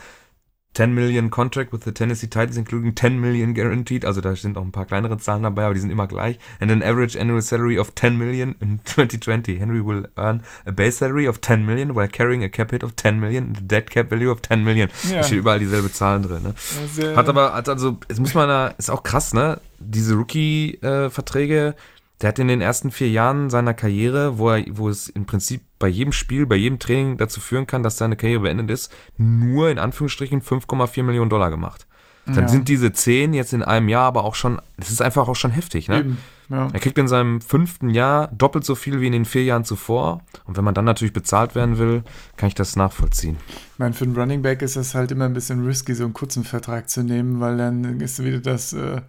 10 0.74 0.94
Million 0.94 1.28
Contract 1.30 1.72
with 1.72 1.82
the 1.84 1.92
Tennessee 1.92 2.28
Titans, 2.28 2.56
including 2.56 2.94
10 2.94 3.20
Million 3.20 3.52
guaranteed. 3.52 4.04
Also 4.04 4.20
da 4.20 4.36
sind 4.36 4.56
auch 4.56 4.62
ein 4.62 4.70
paar 4.70 4.86
kleinere 4.86 5.18
Zahlen 5.18 5.42
dabei, 5.42 5.64
aber 5.64 5.74
die 5.74 5.80
sind 5.80 5.90
immer 5.90 6.06
gleich. 6.06 6.38
And 6.60 6.70
an 6.70 6.82
average 6.82 7.18
annual 7.18 7.42
salary 7.42 7.78
of 7.78 7.94
10 7.96 8.16
million 8.16 8.54
in 8.60 8.78
2020. 8.84 9.58
Henry 9.58 9.84
will 9.84 10.08
earn 10.16 10.42
a 10.66 10.70
base 10.70 10.98
salary 10.98 11.26
of 11.26 11.40
10 11.40 11.66
million 11.66 11.96
while 11.96 12.06
carrying 12.06 12.44
a 12.44 12.48
cap 12.48 12.70
hit 12.70 12.84
of 12.84 12.94
10 12.94 13.18
million 13.18 13.44
and 13.46 13.58
a 13.58 13.60
dead 13.62 13.90
cap 13.90 14.10
value 14.10 14.30
of 14.30 14.40
10 14.42 14.62
million. 14.62 14.88
Ja. 15.08 15.16
Da 15.16 15.22
steht 15.24 15.38
überall 15.38 15.58
dieselbe 15.58 15.90
Zahlen 15.90 16.22
drin. 16.22 16.42
Ne? 16.44 17.16
Hat 17.16 17.28
aber, 17.28 17.54
hat 17.54 17.68
also, 17.68 17.98
jetzt 18.08 18.20
muss 18.20 18.34
man 18.34 18.48
da, 18.48 18.68
ist 18.68 18.90
auch 18.90 19.02
krass, 19.02 19.34
ne? 19.34 19.60
Diese 19.80 20.14
Rookie-Verträge, 20.14 21.74
äh, 21.76 21.80
der 22.20 22.28
hat 22.30 22.38
in 22.38 22.48
den 22.48 22.60
ersten 22.60 22.90
vier 22.90 23.08
Jahren 23.10 23.48
seiner 23.50 23.74
Karriere, 23.74 24.38
wo 24.38 24.50
er, 24.50 24.64
wo 24.70 24.88
es 24.88 25.08
im 25.08 25.24
Prinzip 25.26 25.62
bei 25.78 25.88
jedem 25.88 26.12
Spiel, 26.12 26.46
bei 26.46 26.56
jedem 26.56 26.78
Training 26.78 27.16
dazu 27.16 27.40
führen 27.40 27.66
kann, 27.66 27.82
dass 27.82 27.96
seine 27.96 28.16
Karriere 28.16 28.40
beendet 28.40 28.70
ist, 28.70 28.92
nur 29.16 29.70
in 29.70 29.78
Anführungsstrichen 29.78 30.42
5,4 30.42 31.02
Millionen 31.04 31.30
Dollar 31.30 31.50
gemacht. 31.50 31.86
Dann 32.26 32.44
Ja. 32.44 32.48
sind 32.48 32.68
diese 32.68 32.92
10 32.92 33.32
jetzt 33.32 33.52
in 33.54 33.62
einem 33.62 33.88
Jahr 33.88 34.04
aber 34.04 34.24
auch 34.24 34.34
schon, 34.34 34.60
das 34.76 34.90
ist 34.90 35.00
einfach 35.00 35.28
auch 35.28 35.36
schon 35.36 35.50
heftig, 35.50 35.88
ne? 35.88 36.00
Eben. 36.00 36.18
Ja. 36.50 36.68
Er 36.72 36.80
kriegt 36.80 36.96
in 36.98 37.08
seinem 37.08 37.40
fünften 37.42 37.90
Jahr 37.90 38.28
doppelt 38.28 38.64
so 38.64 38.74
viel 38.74 39.00
wie 39.00 39.06
in 39.06 39.12
den 39.12 39.24
vier 39.26 39.44
Jahren 39.44 39.64
zuvor. 39.64 40.22
Und 40.44 40.56
wenn 40.56 40.64
man 40.64 40.74
dann 40.74 40.86
natürlich 40.86 41.12
bezahlt 41.12 41.54
werden 41.54 41.78
will, 41.78 42.02
kann 42.36 42.48
ich 42.48 42.54
das 42.54 42.74
nachvollziehen. 42.74 43.36
Ich 43.74 43.78
meine, 43.78 43.92
für 43.94 44.04
einen 44.04 44.16
Running 44.16 44.40
Back 44.42 44.62
ist 44.62 44.76
es 44.76 44.94
halt 44.94 45.10
immer 45.10 45.26
ein 45.26 45.34
bisschen 45.34 45.64
risky, 45.64 45.94
so 45.94 46.04
einen 46.04 46.14
kurzen 46.14 46.44
Vertrag 46.44 46.88
zu 46.88 47.02
nehmen, 47.02 47.40
weil 47.40 47.58
dann 47.58 48.00
ist 48.00 48.22
wieder 48.24 48.40
das, 48.40 48.72
äh, 48.72 49.02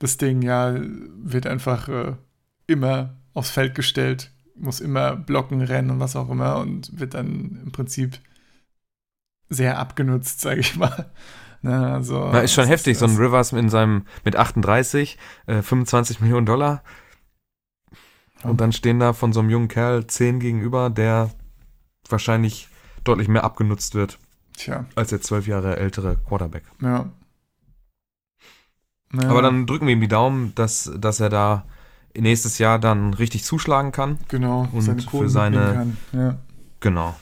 das 0.00 0.16
Ding, 0.16 0.42
ja, 0.42 0.74
wird 1.22 1.46
einfach 1.46 1.88
äh, 1.88 2.12
immer 2.72 3.16
aufs 3.34 3.50
Feld 3.50 3.74
gestellt, 3.74 4.30
muss 4.56 4.80
immer 4.80 5.16
blocken, 5.16 5.62
rennen 5.62 5.90
und 5.90 6.00
was 6.00 6.16
auch 6.16 6.28
immer 6.30 6.58
und 6.58 6.98
wird 6.98 7.14
dann 7.14 7.60
im 7.64 7.72
Prinzip 7.72 8.18
sehr 9.48 9.78
abgenutzt, 9.78 10.40
sage 10.40 10.60
ich 10.60 10.76
mal. 10.76 11.10
Na, 11.62 11.94
also, 11.94 12.30
Na, 12.32 12.40
ist 12.40 12.54
schon 12.54 12.66
heftig, 12.66 12.98
so 12.98 13.04
ein 13.04 13.16
Rivers 13.16 13.52
in 13.52 13.68
seinem, 13.68 14.04
mit 14.24 14.34
38, 14.34 15.16
äh, 15.46 15.62
25 15.62 16.20
Millionen 16.20 16.44
Dollar. 16.44 16.82
Und 18.42 18.60
dann 18.60 18.72
stehen 18.72 18.98
da 18.98 19.12
von 19.12 19.32
so 19.32 19.38
einem 19.38 19.50
jungen 19.50 19.68
Kerl 19.68 20.04
10 20.04 20.40
gegenüber, 20.40 20.90
der 20.90 21.30
wahrscheinlich 22.08 22.68
deutlich 23.04 23.28
mehr 23.28 23.44
abgenutzt 23.44 23.94
wird 23.94 24.18
Tja, 24.56 24.86
als 24.96 25.10
der 25.10 25.20
zwölf 25.20 25.46
Jahre 25.46 25.76
ältere 25.76 26.16
Quarterback. 26.16 26.64
ja. 26.80 27.10
Naja, 29.14 29.28
Aber 29.28 29.42
dann 29.42 29.66
drücken 29.66 29.86
wir 29.86 29.92
ihm 29.92 30.00
die 30.00 30.08
Daumen, 30.08 30.54
dass, 30.54 30.90
dass 30.96 31.20
er 31.20 31.28
da 31.28 31.66
nächstes 32.16 32.58
Jahr 32.58 32.78
dann 32.78 33.14
richtig 33.14 33.44
zuschlagen 33.44 33.92
kann. 33.92 34.18
genau, 34.28 34.68
und 34.72 34.82
seine 34.82 35.02
für 35.02 35.28
seine-. 35.28 35.92
Ja. 36.12 36.38
Genau. 36.80 37.14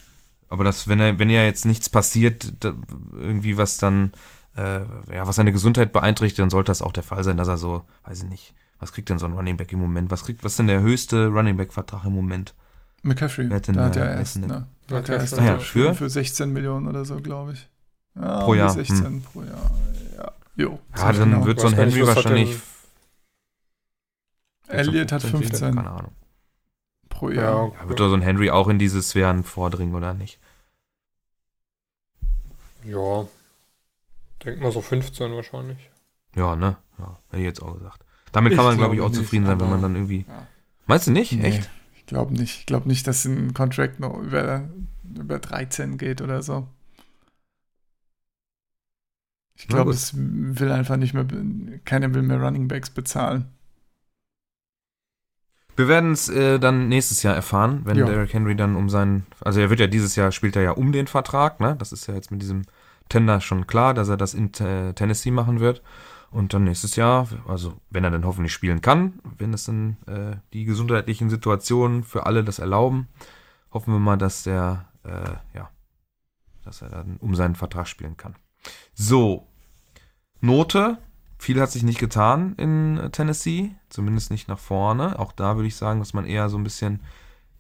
Aber 0.49 0.65
das, 0.65 0.89
wenn 0.89 0.99
er, 1.01 1.19
wenn 1.19 1.31
ja 1.31 1.45
jetzt 1.45 1.65
nichts 1.65 1.89
passiert, 1.89 2.53
da, 2.61 2.75
irgendwie 3.13 3.57
was 3.57 3.77
dann, 3.77 4.13
äh, 4.57 4.81
ja, 5.15 5.27
was 5.27 5.37
seine 5.37 5.53
Gesundheit 5.53 5.93
beeinträchtigt, 5.93 6.41
dann 6.41 6.51
sollte 6.51 6.71
das 6.71 6.83
auch 6.83 6.93
der 6.93 7.05
Fall 7.05 7.23
sein, 7.23 7.37
dass 7.37 7.47
er 7.49 7.57
so, 7.57 7.85
weiß 8.05 8.25
ich 8.25 8.29
nicht, 8.29 8.55
was 8.81 8.93
kriegt 8.93 9.09
denn 9.11 9.19
so 9.19 9.27
ein 9.27 9.33
Running 9.35 9.57
Back 9.57 9.73
im 9.73 9.79
Moment? 9.79 10.11
Was 10.11 10.25
kriegt, 10.25 10.43
was 10.43 10.53
ist 10.53 10.59
denn 10.59 10.67
der 10.67 10.81
höchste 10.81 11.29
Running 11.29 11.57
Back 11.57 11.73
Vertrag 11.73 12.05
im 12.05 12.15
Moment? 12.15 12.55
McCaffrey, 13.03 13.49
Wer 13.49 13.57
hat 13.57 13.69
denn 13.69 13.77
da 13.77 13.85
hat 13.85 13.97
da- 13.97 14.01
er 14.01 14.15
ist 14.15 14.37
erst, 14.37 14.39
ne? 14.39 14.67
der? 14.89 14.99
Hat 14.99 15.09
er 15.09 15.17
erst 15.21 15.37
ja, 15.37 15.59
für, 15.59 15.61
für? 15.61 15.95
für 15.95 16.11
16 16.11 16.53
Millionen 16.53 16.89
oder 16.89 17.05
so, 17.05 17.17
glaube 17.21 17.53
ich. 17.53 17.69
Ja, 18.17 18.41
Pro 18.41 18.55
Jahr, 18.55 18.71
16 18.71 19.23
pro 19.23 19.43
Jahr. 19.43 19.71
Ja, 20.19 20.33
jo. 20.57 20.81
Ja, 20.97 21.13
dann 21.13 21.31
genau. 21.31 21.47
wird 21.47 21.61
so 21.61 21.69
ein 21.69 21.75
Henry 21.75 22.05
wahrscheinlich. 22.07 22.59
Elliot 24.71 25.13
hat 25.13 25.23
15, 25.23 25.41
15 25.49 25.75
Keine 25.75 25.91
Ahnung. 25.91 26.13
pro 27.09 27.31
Jahr. 27.31 27.73
Ja, 27.81 27.89
wird 27.89 28.01
doch 28.01 28.09
so 28.09 28.15
ein 28.15 28.23
Henry 28.23 28.51
auch 28.51 28.69
in 28.69 28.79
diese 28.79 29.03
Sphären 29.03 29.45
vordringen 29.45 29.95
oder 29.95 30.15
nicht? 30.15 30.39
Ja. 32.85 33.27
Denk 34.45 34.61
mal 34.61 34.73
so 34.73 34.81
15 34.81 35.33
wahrscheinlich. 35.33 35.91
Ja, 36.35 36.57
ne? 36.57 36.77
Ja, 36.99 37.19
hätte 37.29 37.39
ich 37.39 37.45
jetzt 37.45 37.63
auch 37.63 37.75
gesagt. 37.75 38.05
Damit 38.33 38.53
kann 38.55 38.61
Ich 38.61 38.67
man, 38.67 38.77
glaube 38.79 38.95
ich, 38.95 39.01
auch 39.01 39.09
nicht, 39.09 39.19
zufrieden 39.19 39.47
sein, 39.47 39.61
wenn 39.61 39.69
man 39.71 39.83
dann 39.83 39.95
irgendwie. 39.97 40.25
Ja. 40.29 40.47
Meinst 40.87 41.07
du 41.07 41.11
nicht? 41.11 41.33
Nee, 41.33 41.43
Echt? 41.43 41.71
Ich 41.97 42.07
glaube 42.07 42.33
nicht. 42.33 42.61
Ich 42.61 42.67
glaube 42.67 42.89
nicht, 42.89 43.07
dass 43.07 43.25
ein 43.25 43.55
Contract 43.55 44.01
noch 44.01 44.17
über, 44.19 44.69
über 45.05 45.39
13 45.39 45.99
geht 45.99 46.21
oder 46.23 46.43
so. 46.43 46.67
Ich 49.57 49.69
glaube, 49.69 49.91
es 49.91 50.13
will 50.17 50.73
einfach 50.73 50.97
nicht 50.97 51.13
mehr, 51.13 51.27
keiner 51.85 52.15
will 52.15 52.23
mehr 52.23 52.41
Running 52.41 52.67
Backs 52.67 52.89
bezahlen. 52.89 53.47
Wir 55.81 55.89
werden 55.89 56.13
es 56.13 56.29
äh, 56.29 56.59
dann 56.59 56.89
nächstes 56.89 57.23
Jahr 57.23 57.35
erfahren, 57.35 57.81
wenn 57.85 57.97
Ja. 57.97 58.05
Derrick 58.05 58.35
Henry 58.35 58.55
dann 58.55 58.77
um 58.77 58.91
seinen, 58.91 59.25
also 59.41 59.61
er 59.61 59.71
wird 59.71 59.81
ja 59.81 59.87
dieses 59.87 60.15
Jahr 60.15 60.31
spielt 60.31 60.55
er 60.55 60.61
ja 60.63 60.73
um 60.73 60.93
den 60.93 61.07
Vertrag, 61.07 61.59
ne? 61.59 61.75
Das 61.79 61.91
ist 61.91 62.07
ja 62.07 62.13
jetzt 62.13 62.31
mit 62.31 62.43
diesem 62.43 62.65
Tender 63.09 63.41
schon 63.41 63.67
klar, 63.67 63.95
dass 63.95 64.11
er 64.11 64.19
das 64.19 64.35
in 64.35 64.53
äh, 64.61 64.93
Tennessee 64.93 65.31
machen 65.31 65.59
wird. 65.59 65.83
Und 66.31 66.53
dann 66.53 66.65
nächstes 66.65 66.97
Jahr, 66.97 67.29
also 67.49 67.81
wenn 67.89 68.05
er 68.05 68.11
dann 68.11 68.27
hoffentlich 68.27 68.53
spielen 68.53 68.83
kann, 68.83 69.21
wenn 69.39 69.55
es 69.55 69.65
dann 69.65 69.97
äh, 70.07 70.37
die 70.53 70.67
gesundheitlichen 70.67 71.31
Situationen 71.31 72.05
für 72.05 72.27
alle 72.27 72.45
das 72.45 72.59
erlauben, 72.59 73.09
hoffen 73.73 73.95
wir 73.95 74.01
mal, 74.01 74.19
dass 74.19 74.43
der, 74.43 74.85
äh, 75.05 75.57
ja, 75.57 75.71
dass 76.63 76.83
er 76.83 76.91
dann 76.91 77.17
um 77.21 77.35
seinen 77.35 77.55
Vertrag 77.55 77.89
spielen 77.89 78.19
kann. 78.19 78.35
So, 78.93 79.47
Note. 80.43 80.99
Viel 81.41 81.59
hat 81.59 81.71
sich 81.71 81.83
nicht 81.83 81.99
getan 81.99 82.55
in 82.59 83.01
Tennessee, 83.13 83.75
zumindest 83.89 84.31
nicht 84.31 84.47
nach 84.49 84.59
vorne. 84.59 85.19
Auch 85.19 85.33
da 85.33 85.57
würde 85.57 85.69
ich 85.69 85.75
sagen, 85.75 85.99
dass 85.99 86.13
man 86.13 86.27
eher 86.27 86.51
so 86.51 86.59
ein 86.59 86.65
bisschen 86.65 87.01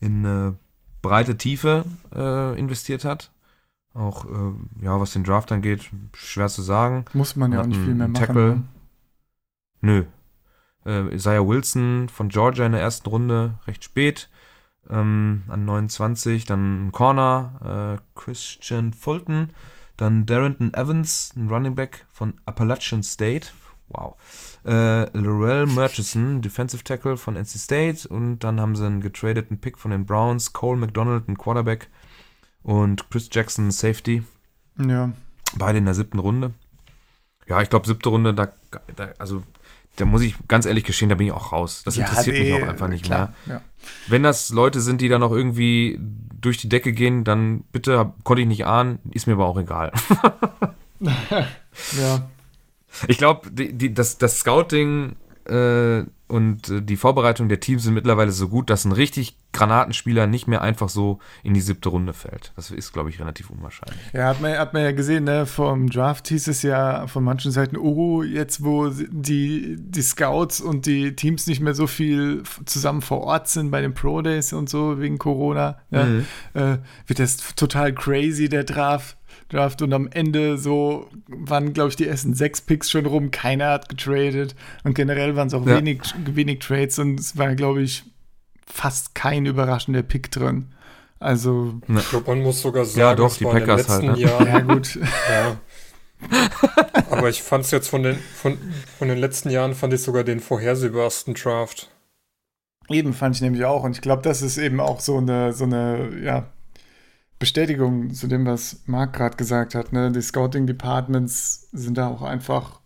in 0.00 0.26
äh, 0.26 0.52
breite 1.00 1.38
Tiefe 1.38 1.86
äh, 2.14 2.58
investiert 2.58 3.06
hat. 3.06 3.32
Auch, 3.94 4.26
äh, 4.26 4.84
ja, 4.84 5.00
was 5.00 5.14
den 5.14 5.24
Draft 5.24 5.50
angeht, 5.50 5.90
schwer 6.12 6.48
zu 6.48 6.60
sagen. 6.60 7.06
Muss 7.14 7.36
man 7.36 7.52
ja 7.52 7.62
auch 7.62 7.66
nicht 7.66 7.80
viel 7.80 7.94
mehr 7.94 8.08
machen. 8.08 8.26
Tackle. 8.26 8.56
ne? 8.56 8.62
Nö. 9.80 10.04
Äh, 10.84 11.14
Isaiah 11.14 11.48
Wilson 11.48 12.10
von 12.10 12.28
Georgia 12.28 12.66
in 12.66 12.72
der 12.72 12.82
ersten 12.82 13.08
Runde, 13.08 13.54
recht 13.66 13.82
spät, 13.82 14.28
ähm, 14.90 15.44
an 15.48 15.64
29. 15.64 16.44
Dann 16.44 16.88
ein 16.88 16.92
Corner, 16.92 17.96
äh, 17.96 18.02
Christian 18.14 18.92
Fulton. 18.92 19.54
Dann 19.96 20.26
Darrington 20.26 20.74
Evans, 20.74 21.32
ein 21.34 21.48
Running 21.48 21.74
Back 21.74 22.04
von 22.12 22.34
Appalachian 22.44 23.02
State. 23.02 23.48
Wow. 23.90 24.14
Äh, 24.64 25.16
Laurel 25.18 25.66
Murchison, 25.66 26.42
Defensive 26.42 26.84
Tackle 26.84 27.16
von 27.16 27.36
NC 27.36 27.58
State. 27.58 28.08
Und 28.08 28.40
dann 28.40 28.60
haben 28.60 28.76
sie 28.76 28.86
einen 28.86 29.00
getradeten 29.00 29.58
Pick 29.58 29.78
von 29.78 29.90
den 29.90 30.06
Browns. 30.06 30.52
Cole 30.52 30.78
McDonald, 30.78 31.28
ein 31.28 31.36
Quarterback. 31.36 31.88
Und 32.62 33.10
Chris 33.10 33.28
Jackson, 33.32 33.70
Safety. 33.70 34.22
Ja, 34.78 35.12
Beide 35.56 35.78
in 35.78 35.84
der 35.84 35.94
siebten 35.94 36.18
Runde. 36.18 36.52
Ja, 37.48 37.60
ich 37.60 37.70
glaube, 37.70 37.86
siebte 37.86 38.08
Runde, 38.08 38.34
da, 38.34 38.52
da, 38.94 39.08
also, 39.18 39.42
da 39.96 40.04
muss 40.04 40.22
ich 40.22 40.36
ganz 40.46 40.66
ehrlich 40.66 40.84
gestehen, 40.84 41.08
da 41.08 41.16
bin 41.16 41.26
ich 41.26 41.32
auch 41.32 41.52
raus. 41.52 41.82
Das 41.84 41.96
Ja, 41.96 42.06
interessiert 42.06 42.38
mich 42.38 42.48
nee, 42.48 42.62
auch 42.62 42.68
einfach 42.68 42.86
nicht 42.88 43.04
klar, 43.04 43.34
mehr. 43.46 43.56
Ja. 43.56 43.62
Wenn 44.06 44.22
das 44.22 44.50
Leute 44.50 44.80
sind, 44.80 45.00
die 45.00 45.08
da 45.08 45.18
noch 45.18 45.32
irgendwie 45.32 45.98
durch 46.00 46.58
die 46.58 46.68
Decke 46.68 46.92
gehen, 46.92 47.24
dann 47.24 47.64
bitte, 47.72 48.12
konnte 48.22 48.42
ich 48.42 48.48
nicht 48.48 48.66
ahnen, 48.66 49.00
ist 49.10 49.26
mir 49.26 49.32
aber 49.32 49.46
auch 49.46 49.58
egal. 49.58 49.90
ja, 51.00 52.30
Ich 53.08 53.18
glaube, 53.18 53.50
das, 53.50 54.18
das 54.18 54.38
Scouting 54.40 55.16
äh, 55.46 56.02
und 56.28 56.68
äh, 56.68 56.80
die 56.82 56.96
Vorbereitung 56.96 57.48
der 57.48 57.58
Teams 57.60 57.82
sind 57.82 57.94
mittlerweile 57.94 58.30
so 58.30 58.48
gut, 58.48 58.70
dass 58.70 58.84
ein 58.84 58.92
richtig 58.92 59.36
Granatenspieler 59.52 60.28
nicht 60.28 60.46
mehr 60.46 60.62
einfach 60.62 60.88
so 60.88 61.18
in 61.42 61.54
die 61.54 61.60
siebte 61.60 61.88
Runde 61.88 62.12
fällt. 62.12 62.52
Das 62.54 62.70
ist, 62.70 62.92
glaube 62.92 63.10
ich, 63.10 63.18
relativ 63.18 63.50
unwahrscheinlich. 63.50 63.98
Ja, 64.12 64.28
hat 64.28 64.40
man, 64.40 64.56
hat 64.56 64.72
man 64.74 64.82
ja 64.84 64.92
gesehen, 64.92 65.24
ne? 65.24 65.44
Vom 65.46 65.90
Draft 65.90 66.28
hieß 66.28 66.46
es 66.46 66.62
ja 66.62 67.08
von 67.08 67.24
manchen 67.24 67.50
Seiten, 67.50 67.76
oh, 67.76 68.22
jetzt 68.22 68.62
wo 68.62 68.90
die, 68.90 69.74
die 69.76 70.02
Scouts 70.02 70.60
und 70.60 70.86
die 70.86 71.16
Teams 71.16 71.48
nicht 71.48 71.60
mehr 71.60 71.74
so 71.74 71.88
viel 71.88 72.44
zusammen 72.64 73.02
vor 73.02 73.22
Ort 73.22 73.48
sind 73.48 73.72
bei 73.72 73.80
den 73.80 73.92
Pro 73.94 74.22
Days 74.22 74.52
und 74.52 74.68
so 74.70 75.00
wegen 75.00 75.18
Corona, 75.18 75.78
ja, 75.90 76.04
Mhm. 76.04 76.26
äh, 76.54 76.78
wird 77.06 77.18
das 77.18 77.38
total 77.56 77.92
crazy, 77.92 78.48
der 78.48 78.62
Draft. 78.62 79.16
Draft 79.50 79.82
und 79.82 79.92
am 79.92 80.08
Ende 80.10 80.56
so 80.58 81.08
waren, 81.28 81.72
glaube 81.72 81.90
ich, 81.90 81.96
die 81.96 82.06
ersten 82.06 82.34
sechs 82.34 82.60
Picks 82.60 82.90
schon 82.90 83.06
rum, 83.06 83.30
keiner 83.30 83.70
hat 83.70 83.88
getradet 83.88 84.54
und 84.84 84.94
generell 84.94 85.36
waren 85.36 85.48
es 85.48 85.54
auch 85.54 85.66
Ja. 85.66 85.76
wenig, 85.78 86.00
wenig 86.24 86.60
Trades 86.60 86.98
und 86.98 87.18
es 87.20 87.36
war, 87.36 87.54
glaube 87.54 87.82
ich, 87.82 88.04
fast 88.66 89.14
kein 89.14 89.46
überraschender 89.46 90.02
Pick 90.02 90.30
drin. 90.30 90.72
Also, 91.18 91.80
Ich 91.98 92.08
glaube, 92.10 92.30
man 92.30 92.42
muss 92.42 92.62
sogar 92.62 92.84
sagen, 92.86 93.00
Ja, 93.00 93.14
doch, 93.14 93.26
es 93.32 93.38
die 93.38 93.44
war 93.44 93.52
in 93.52 93.58
den 93.58 93.66
Packers 93.68 93.88
letzten 93.88 94.08
halt, 94.08 94.18
ne? 94.18 94.24
Jahren. 94.24 94.46
ja 94.46 94.60
gut. 94.60 94.94
Ja. 94.96 95.56
Aber 97.10 97.28
ich 97.28 97.42
fand 97.42 97.64
es 97.64 97.70
jetzt 97.70 97.88
von 97.88 98.02
den, 98.02 98.16
von, 98.34 98.56
von 98.98 99.08
den 99.08 99.18
letzten 99.18 99.50
Jahren, 99.50 99.74
fand 99.74 99.92
ich 99.92 100.02
sogar 100.02 100.22
den 100.24 100.40
vorhersehbarsten 100.40 101.34
Draft. 101.34 101.90
Eben 102.88 103.12
fand 103.14 103.36
ich 103.36 103.42
nämlich 103.42 103.64
auch. 103.64 103.84
Und 103.84 103.92
ich 103.92 104.00
glaube, 104.00 104.22
das 104.22 104.42
ist 104.42 104.58
eben 104.58 104.80
auch 104.80 105.00
so 105.00 105.18
eine, 105.18 105.52
so 105.52 105.64
eine, 105.64 106.10
ja, 106.22 106.46
Bestätigung 107.40 108.12
zu 108.12 108.28
dem, 108.28 108.46
was 108.46 108.82
Marc 108.86 109.14
gerade 109.14 109.36
gesagt 109.36 109.74
hat. 109.74 109.92
Ne? 109.92 110.12
Die 110.12 110.22
Scouting 110.22 110.66
Departments 110.66 111.68
sind 111.72 111.96
da 111.98 112.08
auch 112.08 112.22
einfach, 112.22 112.80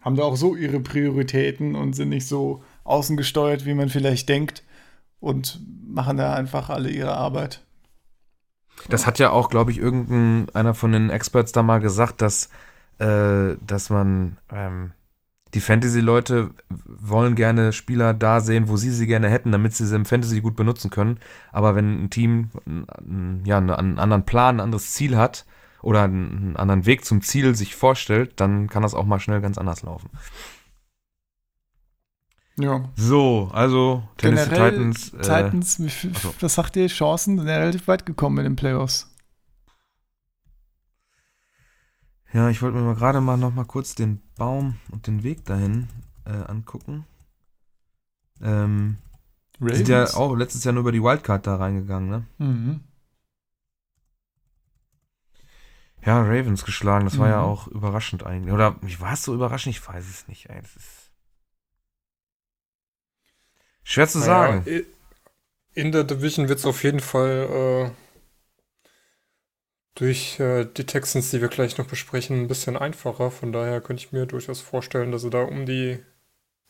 haben 0.00 0.16
da 0.16 0.22
auch 0.22 0.36
so 0.36 0.54
ihre 0.54 0.80
Prioritäten 0.80 1.74
und 1.74 1.94
sind 1.94 2.08
nicht 2.08 2.26
so 2.26 2.62
außengesteuert, 2.84 3.66
wie 3.66 3.74
man 3.74 3.90
vielleicht 3.90 4.28
denkt. 4.30 4.62
Und 5.20 5.60
machen 5.84 6.16
da 6.16 6.34
einfach 6.34 6.70
alle 6.70 6.90
ihre 6.90 7.16
Arbeit. 7.16 7.66
Das 8.88 9.04
hat 9.04 9.18
ja 9.18 9.30
auch, 9.30 9.50
glaube 9.50 9.72
ich, 9.72 9.78
irgendein 9.78 10.48
einer 10.54 10.74
von 10.74 10.92
den 10.92 11.10
Experts 11.10 11.50
da 11.50 11.64
mal 11.64 11.80
gesagt, 11.80 12.22
dass, 12.22 12.50
äh, 13.00 13.56
dass 13.66 13.90
man 13.90 14.38
ähm, 14.52 14.92
die 15.54 15.60
Fantasy-Leute 15.60 16.50
wollen 16.68 17.34
gerne 17.34 17.72
Spieler 17.72 18.14
da 18.14 18.40
sehen, 18.40 18.68
wo 18.68 18.76
sie 18.76 18.90
sie 18.90 19.06
gerne 19.06 19.28
hätten, 19.28 19.52
damit 19.52 19.74
sie 19.74 19.86
sie 19.86 19.96
im 19.96 20.04
Fantasy 20.04 20.40
gut 20.40 20.56
benutzen 20.56 20.90
können. 20.90 21.18
Aber 21.52 21.74
wenn 21.74 22.04
ein 22.04 22.10
Team 22.10 22.50
ja, 23.44 23.58
einen 23.58 23.98
anderen 23.98 24.24
Plan, 24.24 24.56
ein 24.56 24.60
anderes 24.60 24.92
Ziel 24.92 25.16
hat 25.16 25.46
oder 25.80 26.02
einen 26.02 26.56
anderen 26.56 26.86
Weg 26.86 27.04
zum 27.04 27.22
Ziel 27.22 27.54
sich 27.54 27.74
vorstellt, 27.74 28.32
dann 28.36 28.68
kann 28.68 28.82
das 28.82 28.94
auch 28.94 29.06
mal 29.06 29.20
schnell 29.20 29.40
ganz 29.40 29.56
anders 29.58 29.82
laufen. 29.82 30.10
Ja. 32.58 32.88
So, 32.96 33.50
also 33.52 34.02
Tennessee 34.16 34.50
Generell 34.50 34.72
Titans. 34.72 35.14
Äh, 35.14 35.20
Titans, 35.22 35.80
was 36.40 36.54
sagt 36.54 36.76
ihr? 36.76 36.88
Chancen? 36.88 37.38
Sind 37.38 37.46
ja 37.46 37.56
relativ 37.56 37.86
weit 37.86 38.04
gekommen 38.04 38.38
in 38.38 38.44
den 38.44 38.56
Playoffs. 38.56 39.14
Ja, 42.32 42.48
ich 42.50 42.60
wollte 42.62 42.76
mir 42.76 42.84
mal 42.84 42.94
gerade 42.94 43.20
mal 43.20 43.36
noch 43.36 43.52
mal 43.54 43.64
kurz 43.64 43.94
den 43.94 44.20
Baum 44.36 44.76
und 44.90 45.06
den 45.06 45.22
Weg 45.22 45.44
dahin 45.44 45.88
äh, 46.26 46.30
angucken. 46.30 47.04
Ähm, 48.42 48.98
die 49.60 49.74
sind 49.76 49.88
ja 49.88 50.14
auch 50.14 50.34
letztes 50.36 50.64
Jahr 50.64 50.72
nur 50.74 50.82
über 50.82 50.92
die 50.92 51.02
Wildcard 51.02 51.46
da 51.46 51.56
reingegangen, 51.56 52.08
ne? 52.10 52.26
Mhm. 52.38 52.80
Ja, 56.04 56.22
Ravens 56.22 56.64
geschlagen, 56.64 57.04
das 57.04 57.18
war 57.18 57.28
ja 57.28 57.38
Mhm. 57.38 57.44
auch 57.44 57.66
überraschend 57.68 58.24
eigentlich. 58.24 58.52
Oder 58.54 58.76
war 59.00 59.12
es 59.12 59.22
so 59.24 59.34
überraschend? 59.34 59.76
Ich 59.76 59.86
weiß 59.86 60.08
es 60.08 60.28
nicht, 60.28 60.48
ey. 60.48 60.60
Das 60.60 60.76
ist 60.76 61.10
schwer 63.82 64.08
zu 64.08 64.20
sagen. 64.20 64.64
I- 64.66 64.86
in 65.74 65.92
der 65.92 66.04
Division 66.04 66.48
wird 66.48 66.58
es 66.60 66.66
auf 66.66 66.82
jeden 66.84 67.00
Fall 67.00 67.92
äh, 67.92 68.07
durch 69.98 70.38
äh, 70.38 70.64
die 70.64 70.86
Texans, 70.86 71.30
die 71.30 71.40
wir 71.40 71.48
gleich 71.48 71.76
noch 71.76 71.86
besprechen, 71.86 72.42
ein 72.42 72.48
bisschen 72.48 72.76
einfacher. 72.76 73.32
Von 73.32 73.52
daher 73.52 73.80
könnte 73.80 74.04
ich 74.04 74.12
mir 74.12 74.26
durchaus 74.26 74.60
vorstellen, 74.60 75.10
dass 75.10 75.22
sie 75.22 75.30
da 75.30 75.42
um 75.42 75.66
die 75.66 75.98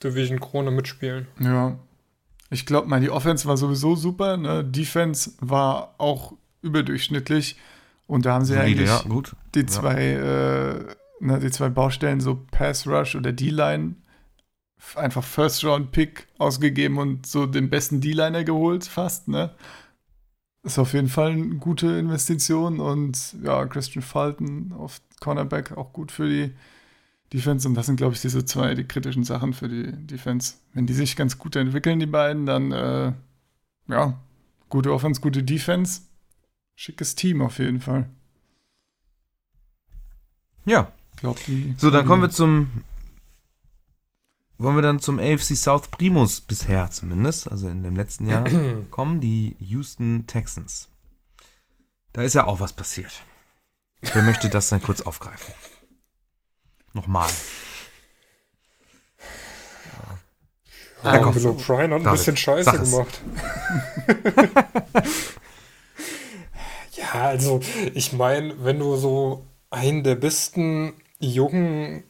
Division-Krone 0.03 0.71
mitspielen. 0.71 1.29
Ja. 1.39 1.79
Ich 2.51 2.65
glaube 2.65 2.89
mal, 2.89 3.01
die 3.01 3.11
Offense 3.11 3.47
war 3.47 3.59
sowieso 3.59 3.97
super. 3.97 4.39
Ne? 4.39 4.65
Defense 4.65 5.33
war 5.41 5.95
auch 5.99 6.33
überdurchschnittlich. 6.63 7.57
Und 8.07 8.25
da 8.25 8.33
haben 8.33 8.47
sie 8.47 8.55
Solide, 8.55 8.67
eigentlich 8.67 8.89
ja, 8.89 9.03
gut. 9.07 9.37
die 9.55 9.61
Ja. 9.61 9.67
zwei, 9.67 10.03
äh, 10.03 10.95
ne, 11.21 11.39
die 11.41 11.51
zwei 11.51 11.69
Baustellen, 11.69 12.23
so 12.23 12.47
Pass 12.51 12.87
Rush 12.87 13.15
oder 13.15 13.33
D-Line, 13.33 13.97
einfach 14.95 15.23
First 15.23 15.63
Round 15.65 15.93
Pick 15.93 16.27
ausgegeben 16.39 16.97
und 16.97 17.27
so 17.27 17.45
den 17.45 17.69
besten 17.69 18.01
D-Liner 18.01 18.45
geholt, 18.45 18.87
fast, 18.87 19.29
ne? 19.29 19.51
Ist 20.69 20.79
auf 20.79 20.93
jeden 20.93 21.09
Fall 21.09 21.33
eine 21.33 21.57
gute 21.57 21.87
Investition 21.87 22.79
und 22.79 23.37
ja, 23.43 23.65
Christian 23.65 24.03
Fulton 24.03 24.75
auf 24.77 25.01
Cornerback 25.19 25.77
auch 25.79 25.95
gut 25.95 26.13
für 26.13 26.29
die 26.29 26.53
Defense 27.33 27.67
und 27.67 27.75
das 27.75 27.87
sind, 27.87 27.97
glaube 27.97 28.15
ich, 28.15 28.21
diese 28.21 28.45
zwei, 28.45 28.75
die 28.75 28.85
kritischen 28.85 29.25
Sachen 29.25 29.55
für 29.55 29.69
die 29.69 29.93
Defense. 30.07 30.57
Wenn 30.75 30.87
die 30.87 30.93
sich 30.93 31.17
ganz 31.17 31.39
gut 31.39 31.57
entwickeln, 31.57 32.01
die 32.01 32.07
beiden, 32.07 32.45
dann 32.45 32.73
äh, 32.73 33.13
ja, 33.89 34.19
gute 34.69 34.93
Offense, 34.93 35.23
gute 35.23 35.43
Defense. 35.43 36.03
Schickes 36.77 37.15
Team 37.15 37.41
auf 37.41 37.59
jeden 37.59 37.81
Fall. 37.81 38.07
Ja. 40.67 40.93
Ich 41.15 41.21
glaube, 41.21 41.41
die. 41.47 41.75
So, 41.79 41.91
dann 41.91 42.05
kommen 42.05 42.21
wir 42.21 42.31
zum. 42.31 42.85
Wollen 44.59 44.75
wir 44.75 44.83
dann 44.83 44.99
zum 44.99 45.21
AFC 45.21 45.57
South 45.57 45.89
Primus 45.89 46.41
bisher 46.41 46.91
zumindest, 46.91 47.51
also 47.51 47.69
in 47.69 47.85
dem 47.85 47.95
letzten 47.95 48.27
Jahr, 48.27 48.45
kommen, 48.91 49.21
die 49.21 49.57
Houston 49.61 50.27
Texans. 50.27 50.89
Da 52.13 52.23
ist 52.23 52.35
ja 52.35 52.47
auch 52.47 52.59
was 52.59 52.73
passiert. 52.73 53.23
Wer 54.01 54.23
möchte 54.23 54.49
das 54.49 54.69
dann 54.69 54.83
kurz 54.83 55.01
aufgreifen? 55.01 55.55
Nochmal. 56.93 57.29
Ja, 61.05 61.19
Koch. 61.19 61.33
Bill 61.33 61.47
O'Brien 61.47 61.95
hat 61.95 62.05
ein 62.05 62.11
bisschen 62.11 62.37
Scheiße 62.37 62.73
gemacht. 62.73 63.21
ja, 66.97 67.13
also 67.13 67.61
ich 67.95 68.13
meine, 68.13 68.65
wenn 68.65 68.81
du 68.81 68.97
so 68.97 69.47
einen 69.71 70.03
der 70.03 70.17
besten 70.17 70.95
jungen 71.21 72.03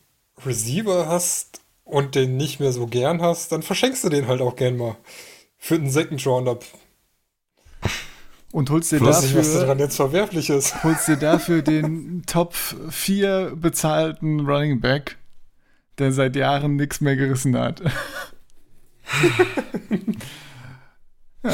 Receiver 0.45 1.07
hast 1.07 1.61
und 1.89 2.15
den 2.15 2.37
nicht 2.37 2.61
mehr 2.61 2.73
so 2.73 2.87
gern 2.87 3.21
hast, 3.23 3.51
dann 3.51 3.63
verschenkst 3.63 4.05
du 4.05 4.11
den 4.11 4.29
halt 4.29 4.41
auch 4.43 4.57
gern 4.57 4.77
mal. 4.77 4.97
Für 5.57 5.79
den 5.79 5.91
Second 5.91 6.25
Roundup. 6.27 6.65
Und 8.53 8.71
holst 8.71 8.93
dir, 8.93 9.01
weiß 9.01 9.23
nicht, 9.23 9.37
was 9.37 9.49
dafür, 9.49 9.61
daran 9.63 9.79
jetzt 9.79 9.97
verwerflich 9.97 10.51
ist. 10.51 10.83
holst 10.85 11.09
dir 11.09 11.17
dafür 11.17 11.63
den 11.63 12.23
Top 12.27 12.55
4 12.55 13.53
bezahlten 13.57 14.41
Running 14.41 14.81
Back, 14.81 15.17
der 15.99 16.13
seit 16.13 16.37
Jahren 16.37 16.77
nichts 16.77 17.01
mehr 17.01 17.17
gerissen 17.17 17.59
hat. 17.59 17.81
ja. 21.43 21.53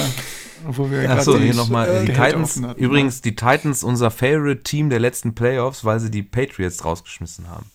Wo 0.67 0.91
wir 0.91 1.11
Achso, 1.11 1.33
gerade 1.33 1.45
hier 1.45 1.55
nochmal. 1.55 1.89
äh, 1.89 2.05
die 2.07 2.13
Titans, 2.13 2.63
hatten. 2.63 2.81
übrigens, 2.81 3.21
die 3.21 3.35
Titans, 3.37 3.85
unser 3.85 4.11
Favorite 4.11 4.63
Team 4.63 4.89
der 4.89 5.01
letzten 5.01 5.35
Playoffs, 5.35 5.85
weil 5.85 6.01
sie 6.01 6.11
die 6.11 6.23
Patriots 6.23 6.85
rausgeschmissen 6.85 7.49
haben. 7.49 7.71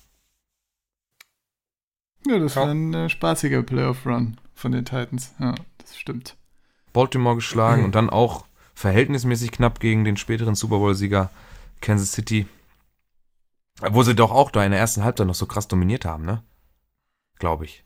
Ja, 2.28 2.38
das 2.40 2.56
Ja. 2.56 2.62
war 2.64 2.70
ein 2.72 2.94
äh, 2.94 3.10
spaßiger 3.10 3.64
Playoff-Run 3.64 4.38
von 4.54 4.72
den 4.72 4.86
Titans. 4.86 5.34
Ja, 5.40 5.56
das 5.78 5.98
stimmt. 5.98 6.36
Baltimore 6.94 7.36
geschlagen 7.36 7.84
und 7.86 7.96
dann 7.96 8.10
auch 8.10 8.46
verhältnismäßig 8.76 9.52
knapp 9.52 9.80
gegen 9.80 10.06
den 10.06 10.18
späteren 10.18 10.56
Super 10.56 10.78
Bowl-Sieger 10.80 11.30
Kansas 11.82 12.12
City. 12.12 12.48
Wo 13.82 14.04
sie 14.04 14.16
doch 14.16 14.32
auch 14.32 14.52
da 14.52 14.64
in 14.66 14.72
der 14.72 14.80
ersten 14.80 15.04
Halbzeit 15.04 15.28
noch 15.28 15.36
so 15.36 15.46
krass 15.46 15.68
dominiert 15.70 16.04
haben, 16.04 16.26
ne? 16.26 16.44
Glaube 17.38 17.64
ich. 17.66 17.86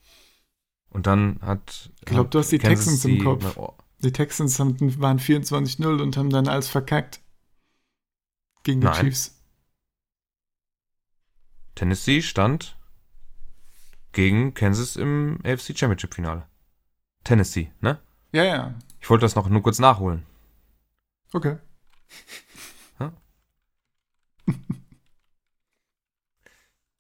Und 0.90 1.06
dann 1.06 1.40
hat. 1.42 1.92
Ich 2.00 2.06
glaub, 2.06 2.26
hat 2.28 2.34
du 2.34 2.40
hast 2.40 2.52
die 2.52 2.58
Kansas 2.58 2.86
Texans 2.86 3.06
im 3.06 3.24
Kopf. 3.24 3.58
Oh, 3.58 3.74
Die 4.00 4.12
Texans 4.12 4.60
haben, 4.60 4.76
waren 5.00 5.20
24-0 5.20 6.02
und 6.02 6.18
haben 6.18 6.32
dann 6.32 6.48
alles 6.48 6.68
verkackt. 6.68 7.20
Gegen 8.64 8.82
die 8.82 8.88
Nein. 8.88 9.06
Chiefs. 9.06 9.40
Tennessee 11.76 12.22
stand 12.22 12.76
gegen 14.14 14.54
Kansas 14.54 14.96
im 14.96 15.40
AFC 15.44 15.78
Championship 15.78 16.14
Finale. 16.14 16.48
Tennessee, 17.24 17.72
ne? 17.82 18.00
Ja, 18.32 18.44
ja. 18.44 18.74
Ich 19.02 19.10
wollte 19.10 19.24
das 19.26 19.36
noch 19.36 19.50
nur 19.50 19.62
kurz 19.62 19.80
nachholen. 19.80 20.26
Okay. 21.34 21.58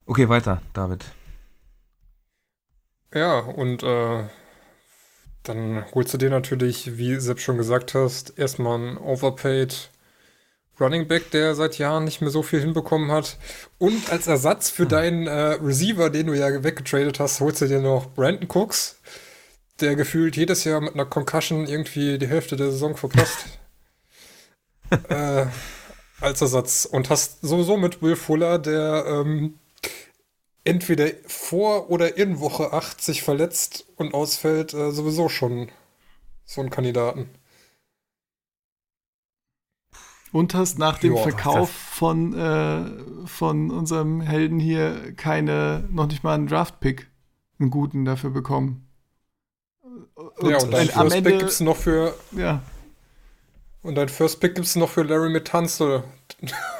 Okay, 0.05 0.28
weiter, 0.28 0.61
David. 0.74 1.05
Ja, 3.14 3.39
und 3.39 3.84
äh, 3.84 4.28
dann 5.43 5.86
holst 5.93 6.14
du 6.14 6.18
dir 6.18 6.30
natürlich, 6.30 6.97
wie 6.97 7.16
Sepp 7.20 7.39
schon 7.39 7.57
gesagt 7.57 7.93
hast, 7.93 8.38
erstmal 8.38 8.76
einen 8.76 8.97
Overpaid 8.97 9.91
Running 10.80 11.07
Back, 11.07 11.32
der 11.32 11.55
seit 11.55 11.78
Jahren 11.78 12.03
nicht 12.03 12.21
mehr 12.21 12.32
so 12.32 12.43
viel 12.43 12.59
hinbekommen 12.59 13.11
hat. 13.11 13.38
Und 13.78 14.11
als 14.11 14.28
Ersatz 14.28 14.69
für 14.69 14.86
deinen 14.86 15.28
äh, 15.28 15.57
Receiver, 15.61 16.09
den 16.09 16.28
du 16.28 16.34
ja 16.34 16.63
weggetradet 16.63 17.19
hast, 17.19 17.39
holst 17.39 17.61
du 17.61 17.67
dir 17.67 17.80
noch 17.80 18.07
Brandon 18.13 18.47
Cooks, 18.49 18.99
der 19.80 19.95
gefühlt 19.95 20.36
jedes 20.36 20.63
Jahr 20.63 20.82
mit 20.82 20.95
einer 20.95 21.05
Concussion 21.05 21.67
irgendwie 21.67 22.17
die 22.17 22.28
Hälfte 22.28 22.55
der 22.55 22.71
Saison 22.71 22.95
verpasst. 22.97 23.45
äh, 25.09 25.45
als 26.19 26.41
Ersatz. 26.41 26.86
Und 26.86 27.09
hast 27.09 27.41
sowieso 27.41 27.78
mit 27.78 28.01
Will 28.01 28.15
Fuller, 28.15 28.57
der 28.57 29.05
ähm, 29.07 29.59
entweder 30.63 31.09
vor 31.28 31.89
oder 31.89 32.17
in 32.17 32.39
Woche 32.39 32.74
8 32.74 33.01
sich 33.01 33.21
verletzt 33.21 33.86
und 33.97 34.13
ausfällt, 34.13 34.74
äh, 34.74 34.91
sowieso 34.91 35.30
schon 35.30 35.69
so 36.45 36.61
einen 36.61 36.69
Kandidaten. 36.69 37.30
Und 40.34 40.54
hast 40.56 40.78
nach 40.80 40.98
dem 41.00 41.16
Ja, 41.16 41.22
Verkauf 41.22 41.70
von, 41.72 42.34
äh, 42.34 42.86
von 43.28 43.72
unserem 43.72 44.20
Helden 44.20 44.60
hier 44.60 45.14
keine, 45.16 45.88
noch 45.92 46.08
nicht 46.08 46.24
mal 46.24 46.34
einen 46.34 46.48
Draft-Pick, 46.48 47.08
einen 47.60 47.70
guten 47.70 48.04
dafür 48.04 48.32
bekommen. 48.32 48.88
Und, 50.40 50.50
ja, 50.50 50.58
und 50.58 50.72
dein 50.74 50.90
ein- 50.90 50.96
am 50.96 51.08
First 51.10 51.16
Pick 51.24 51.26
Ende, 51.26 51.38
gibt's 51.38 51.60
noch 51.62 51.78
für 51.78 52.16
ja, 52.36 52.62
und 53.84 53.96
dein 53.96 54.10
First 54.10 54.40
Pick 54.40 54.56
gibt's 54.56 54.76
noch 54.76 54.90
für 54.90 55.04
Larry 55.04 55.30
Metanzel 55.30 56.04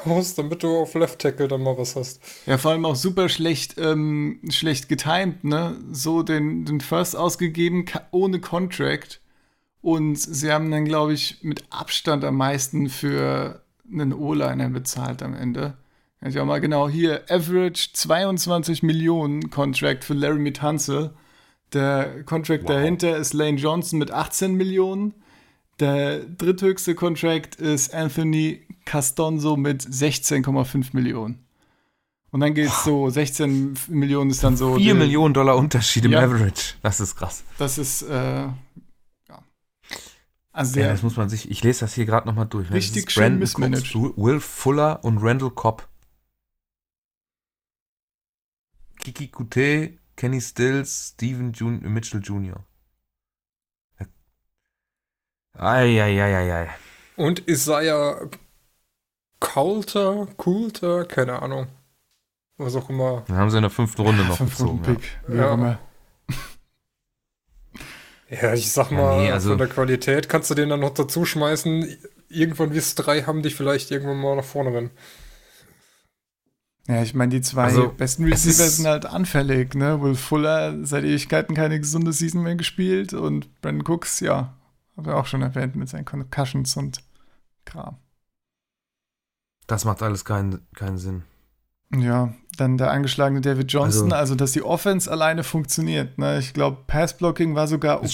aus, 0.04 0.34
damit 0.36 0.62
du 0.62 0.78
auf 0.78 0.94
Left 0.94 1.20
Tackle 1.20 1.46
dann 1.48 1.62
mal 1.62 1.76
was 1.78 1.94
hast. 1.96 2.20
ja, 2.46 2.58
vor 2.58 2.72
allem 2.72 2.84
auch 2.84 2.96
super 2.96 3.28
schlecht, 3.28 3.76
ähm, 3.78 4.40
schlecht 4.50 4.88
getimed, 4.88 5.44
ne? 5.44 5.76
So 5.92 6.22
den, 6.22 6.64
den 6.64 6.80
First 6.80 7.14
ausgegeben, 7.16 7.84
ohne 8.10 8.40
Contract. 8.40 9.20
Und 9.84 10.16
sie 10.16 10.50
haben 10.50 10.70
dann, 10.70 10.86
glaube 10.86 11.12
ich, 11.12 11.40
mit 11.42 11.64
Abstand 11.68 12.24
am 12.24 12.36
meisten 12.38 12.88
für 12.88 13.62
einen 13.92 14.14
O-Liner 14.14 14.70
bezahlt 14.70 15.22
am 15.22 15.34
Ende. 15.34 15.76
Kann 16.20 16.30
ich 16.30 16.40
auch 16.40 16.46
mal 16.46 16.58
genau 16.62 16.88
hier, 16.88 17.22
Average 17.28 17.90
22 17.92 18.82
Millionen 18.82 19.50
Contract 19.50 20.04
für 20.04 20.14
Larry 20.14 20.38
Mitanzel. 20.38 21.10
Der 21.74 22.24
Contract 22.24 22.62
Wow. 22.62 22.70
dahinter 22.70 23.18
ist 23.18 23.34
Lane 23.34 23.58
Johnson 23.58 23.98
mit 23.98 24.10
18 24.10 24.54
Millionen. 24.54 25.12
Der 25.80 26.20
dritthöchste 26.20 26.94
Contract 26.94 27.56
ist 27.56 27.92
Anthony 27.92 28.62
Castonzo 28.86 29.54
mit 29.58 29.82
16,5 29.82 30.94
Millionen. 30.94 31.44
Und 32.30 32.40
dann 32.40 32.54
geht's 32.54 32.84
so, 32.84 33.10
16 33.10 33.74
Millionen 33.88 34.30
ist 34.30 34.42
dann 34.42 34.56
so. 34.56 34.76
4 34.76 34.84
der- 34.86 34.94
Millionen 34.94 35.34
Dollar 35.34 35.56
Unterschied 35.58 36.06
im 36.06 36.12
Ja. 36.12 36.20
Average. 36.22 36.76
Das 36.80 37.00
ist 37.00 37.16
krass. 37.16 37.44
Das 37.58 37.76
ist, 37.76 38.00
äh. 38.00 38.46
Also 40.54 40.78
ja, 40.78 40.86
das 40.86 41.02
muss 41.02 41.16
man 41.16 41.28
sich, 41.28 41.50
ich 41.50 41.64
lese 41.64 41.80
das 41.80 41.94
hier 41.94 42.06
gerade 42.06 42.28
nochmal 42.28 42.46
durch. 42.46 42.70
Ne? 42.70 42.76
Richtig 42.76 43.10
schön 43.10 43.22
Brandon 43.22 43.38
missmanaged. 43.40 43.94
Cooks, 43.96 44.16
Will 44.16 44.38
Fuller 44.38 45.04
und 45.04 45.18
Randall 45.18 45.50
Cobb. 45.50 45.88
Kiki 49.00 49.28
Kute, 49.28 49.98
Kenny 50.14 50.40
Stills, 50.40 51.14
Steven 51.14 51.52
Jun 51.52 51.80
Mitchell 51.82 52.20
Jr. 52.22 52.64
Eieieiei. 55.54 56.70
Und 57.16 57.48
Isaiah 57.48 58.28
Coulter, 59.40 60.28
Coulter, 60.36 61.04
keine 61.04 61.42
Ahnung. 61.42 61.66
Was 62.58 62.76
auch 62.76 62.88
immer. 62.90 63.24
Dann 63.26 63.38
haben 63.38 63.50
sie 63.50 63.56
in 63.56 63.62
der 63.62 63.70
fünften 63.70 64.02
Runde 64.02 64.24
noch 64.24 64.36
fünften 64.36 64.80
gezogen. 64.80 64.82
Pick, 64.82 65.18
ja. 65.28 65.56
ja. 65.56 65.78
Ja, 68.40 68.54
ich 68.54 68.70
sag 68.70 68.90
Ja, 68.90 68.96
mal, 68.98 69.22
nee, 69.22 69.30
also- 69.30 69.50
von 69.50 69.58
der 69.58 69.68
Qualität 69.68 70.28
kannst 70.28 70.50
du 70.50 70.54
den 70.54 70.68
dann 70.68 70.80
noch 70.80 70.94
dazu 70.94 71.24
schmeißen. 71.24 71.96
Irgendwann 72.28 72.72
wie 72.72 72.78
es 72.78 72.94
drei 72.94 73.22
haben, 73.22 73.42
die 73.42 73.50
vielleicht 73.50 73.90
irgendwann 73.90 74.18
mal 74.20 74.36
nach 74.36 74.44
vorne 74.44 74.72
rennen. 74.74 74.90
Ja, 76.86 77.02
ich 77.02 77.14
meine, 77.14 77.30
die 77.30 77.40
zwei 77.40 77.64
Also, 77.64 77.88
besten 77.88 78.24
es 78.30 78.44
Receiver 78.46 78.68
sind 78.68 78.86
halt 78.86 79.06
anfällig, 79.06 79.74
ne? 79.74 80.02
Will 80.02 80.14
Fuller 80.14 80.84
seit 80.84 81.04
Ewigkeiten 81.04 81.54
keine 81.54 81.78
gesunde 81.80 82.12
Season 82.12 82.42
mehr 82.42 82.56
gespielt 82.56 83.14
und 83.14 83.60
Brandon 83.62 83.86
Cooks, 83.86 84.20
ja, 84.20 84.54
haben 84.96 85.06
wir 85.06 85.16
auch 85.16 85.26
schon 85.26 85.40
erwähnt 85.42 85.76
mit 85.76 85.88
seinen 85.88 86.04
Concussions 86.04 86.76
und 86.76 86.98
Kram. 87.64 87.96
Das 89.66 89.86
macht 89.86 90.02
alles 90.02 90.26
keinen, 90.26 90.66
keinen 90.74 90.98
Sinn. 90.98 91.22
Ja, 91.94 92.34
dann 92.56 92.78
der 92.78 92.90
angeschlagene 92.90 93.40
David 93.40 93.72
Johnson, 93.72 94.04
Also- 94.12 94.16
also, 94.16 94.34
dass 94.34 94.52
die 94.52 94.62
Offense 94.62 95.10
alleine 95.10 95.44
funktioniert. 95.44 96.18
Ne? 96.18 96.38
Ich 96.38 96.52
glaube, 96.54 96.78
Passblocking 96.86 97.54
war 97.54 97.66
sogar 97.68 97.98
okay 97.98 98.06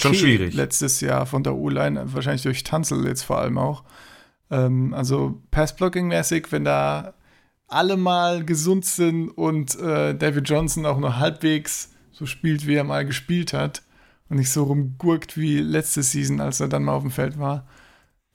letztes 0.56 1.00
Jahr 1.00 1.26
von 1.26 1.42
der 1.42 1.54
O-Line, 1.54 2.12
wahrscheinlich 2.12 2.42
durch 2.42 2.64
Tanzel 2.64 3.06
jetzt 3.06 3.22
vor 3.22 3.38
allem 3.38 3.58
auch. 3.58 3.84
Ähm, 4.50 4.92
also 4.94 5.40
Passblocking-mäßig, 5.52 6.46
wenn 6.50 6.64
da 6.64 7.14
alle 7.68 7.96
mal 7.96 8.44
gesund 8.44 8.84
sind 8.84 9.28
und 9.30 9.78
äh, 9.78 10.14
David 10.14 10.48
Johnson 10.48 10.86
auch 10.86 10.98
nur 10.98 11.18
halbwegs 11.18 11.90
so 12.10 12.26
spielt, 12.26 12.66
wie 12.66 12.74
er 12.74 12.84
mal 12.84 13.06
gespielt 13.06 13.52
hat 13.52 13.82
und 14.28 14.38
nicht 14.38 14.50
so 14.50 14.64
rumgurkt 14.64 15.36
wie 15.36 15.58
letzte 15.58 16.02
Season, 16.02 16.40
als 16.40 16.60
er 16.60 16.68
dann 16.68 16.82
mal 16.84 16.92
auf 16.94 17.02
dem 17.02 17.10
Feld 17.12 17.38
war, 17.38 17.66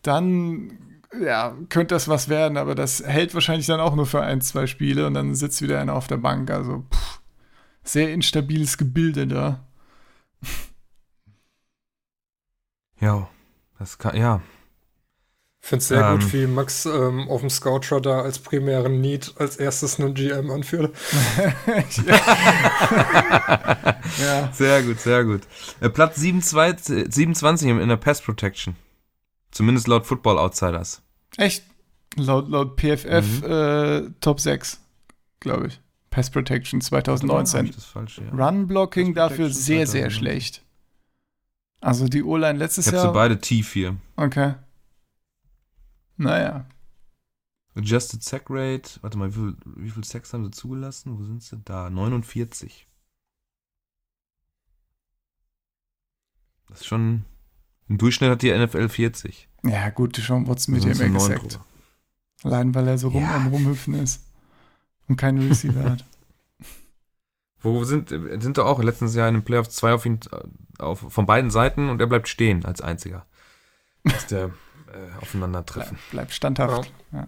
dann 0.04 0.72
ja, 1.22 1.56
könnte 1.70 1.96
das 1.96 2.08
was 2.08 2.30
werden, 2.30 2.58
aber 2.58 2.76
das 2.76 3.04
hält 3.06 3.34
wahrscheinlich 3.34 3.68
dann 3.68 3.80
auch 3.80 3.96
nur 3.96 4.06
für 4.06 4.22
ein, 4.22 4.42
zwei 4.42 4.68
Spiele 4.68 5.08
und 5.08 5.14
dann 5.14 5.36
sitzt 5.36 5.62
wieder 5.62 5.80
einer 5.80 5.94
auf 5.94 6.08
der 6.08 6.18
Bank. 6.18 6.50
Also 6.52 6.86
pff, 6.94 7.20
sehr 7.84 8.14
instabiles 8.14 8.78
Gebilde 8.78 9.28
da. 9.28 9.66
Ja, 13.02 13.28
das 13.78 13.98
kann, 13.98 14.16
ja. 14.16 14.42
Ich 15.62 15.68
finde 15.68 15.82
es 15.82 15.88
sehr 15.90 16.02
Ähm. 16.02 16.20
gut, 16.20 16.32
wie 16.34 16.48
Max 16.48 16.86
ähm, 16.86 17.28
auf 17.28 17.42
dem 17.42 17.50
Scout-Radar 17.50 18.24
als 18.24 18.40
primären 18.40 19.02
Need 19.02 19.34
als 19.38 19.58
erstes 19.58 20.00
einen 20.00 20.14
GM 20.14 20.50
anführt. 20.52 20.96
ja. 24.22 24.50
Sehr 24.54 24.84
gut, 24.84 25.00
sehr 25.00 25.26
gut. 25.26 25.42
Äh, 25.82 25.90
Platz 25.90 26.18
27, 26.18 27.14
27 27.14 27.70
in 27.70 27.90
der 27.90 27.98
Pass 27.98 28.22
Protection. 28.22 28.76
Zumindest 29.52 29.88
laut 29.88 30.06
Football 30.06 30.38
Outsiders. 30.38 31.02
Echt? 31.38 31.64
Laut, 32.18 32.48
laut 32.50 32.78
PFF 32.78 33.42
Mhm. 33.42 33.52
äh, 33.52 34.10
Top 34.22 34.40
6, 34.40 34.80
glaube 35.40 35.68
ich. 35.68 35.82
Pass 36.10 36.30
Protection 36.30 36.78
Oder 36.80 36.86
hab 36.98 37.04
2019. 37.06 37.66
ich 37.66 37.76
Das 37.76 37.86
falsch, 37.86 38.20
ja. 38.20 38.30
Run 38.30 38.68
Blocking 38.68 39.14
dafür 39.14 39.50
sehr, 39.50 39.86
sehr 39.86 40.10
2019. 40.10 40.12
schlecht. 40.12 40.66
Also 41.82 42.08
die 42.08 42.24
O-Line 42.24 42.58
letztes 42.58 42.88
Ich 42.88 42.94
habe 42.94 43.00
sie 43.02 43.04
Jahr. 43.06 43.14
beide 43.14 43.40
tief 43.40 43.74
hier. 43.74 43.98
Okay. 44.16 44.56
Naja. 46.18 46.66
Adjusted 47.76 48.24
Sack 48.24 48.46
Rate. 48.50 48.92
Warte 49.02 49.18
mal, 49.18 49.30
wie 49.30 49.34
viel, 49.40 49.58
wie 49.76 49.90
viel 49.90 50.04
Sacks 50.06 50.32
haben 50.34 50.46
sie 50.46 50.52
zugelassen? 50.52 51.20
Wo 51.20 51.24
sind 51.26 51.44
sie? 51.44 51.58
Da, 51.66 51.90
49. 51.90 52.88
Das 56.70 56.80
ist 56.80 56.86
schon. 56.88 57.26
Im 57.88 57.98
Durchschnitt 57.98 58.30
hat 58.32 58.42
die 58.42 58.52
NFL 58.52 58.90
40. 58.90 59.48
Ja, 59.64 59.90
gut, 59.90 60.16
Sean 60.18 60.48
Watson 60.48 60.74
mit 60.76 60.84
Da 60.86 60.90
dem 60.90 61.14
neun 61.14 61.32
exakt. 61.32 61.60
Allein 62.44 62.74
weil 62.76 62.88
er 62.88 62.98
so 62.98 63.10
rum 63.10 63.24
Ja. 63.24 63.36
am 63.36 63.48
Rumhüpfen 63.48 63.94
ist. 63.96 64.24
Und 65.08 65.18
keinen 65.18 65.48
Receiver 65.48 65.84
hat. 65.84 66.04
Wo 67.62 67.84
sind, 67.84 68.10
sind 68.10 68.58
doch 68.58 68.66
auch 68.66 68.82
letztes 68.84 69.16
Jahr 69.16 69.28
in 69.28 69.36
den 69.36 69.44
Playoffs 69.44 69.76
zwei 69.76 69.94
auf 69.94 70.06
ihn, 70.06 70.20
auf, 70.80 71.00
von 71.10 71.26
beiden 71.26 71.50
Seiten 71.52 71.90
und 71.90 72.00
er 72.02 72.08
bleibt 72.08 72.28
stehen 72.28 72.66
als 72.66 72.82
einziger. 72.82 73.26
Dass 74.04 74.28
der 74.28 74.46
äh, 74.46 75.22
aufeinandertreffen. 75.22 75.98
Bleib, 76.12 76.28
bleib 76.28 76.32
standhaft. 76.34 76.92
Ja. 77.12 77.28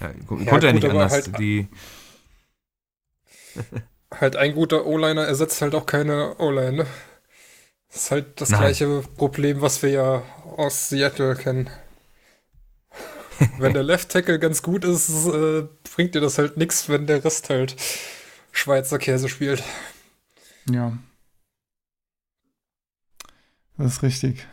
Ja, 0.00 0.08
ko- 0.26 0.36
Ja, 0.38 0.50
konnte 0.50 0.66
er 0.66 0.72
gut, 0.72 0.82
nicht 0.82 0.90
aber 0.90 1.02
anders. 1.04 1.12
halt- 1.12 1.38
die, 1.38 1.68
Halt 4.20 4.36
ein 4.36 4.54
guter 4.54 4.86
O-Liner 4.86 5.24
ersetzt 5.24 5.60
halt 5.60 5.74
auch 5.74 5.86
keine 5.86 6.36
O-Line. 6.38 6.72
Ne? 6.78 6.86
Das 7.94 8.02
ist 8.02 8.10
halt 8.10 8.40
das 8.40 8.50
Nein. 8.50 8.60
gleiche 8.60 9.02
Problem, 9.16 9.60
was 9.60 9.80
wir 9.82 9.90
ja 9.90 10.22
aus 10.56 10.88
Seattle 10.88 11.36
kennen. 11.36 11.70
wenn 13.58 13.72
der 13.72 13.84
Left 13.84 14.10
Tackle 14.10 14.40
ganz 14.40 14.62
gut 14.62 14.84
ist, 14.84 15.08
äh, 15.28 15.68
bringt 15.94 16.16
dir 16.16 16.20
das 16.20 16.38
halt 16.38 16.56
nichts, 16.56 16.88
wenn 16.88 17.06
der 17.06 17.24
Rest 17.24 17.50
halt 17.50 17.76
Schweizer 18.50 18.98
Käse 18.98 19.28
spielt. 19.28 19.62
ja. 20.68 20.98
Das 23.76 23.92
ist 23.94 24.02
richtig. 24.02 24.46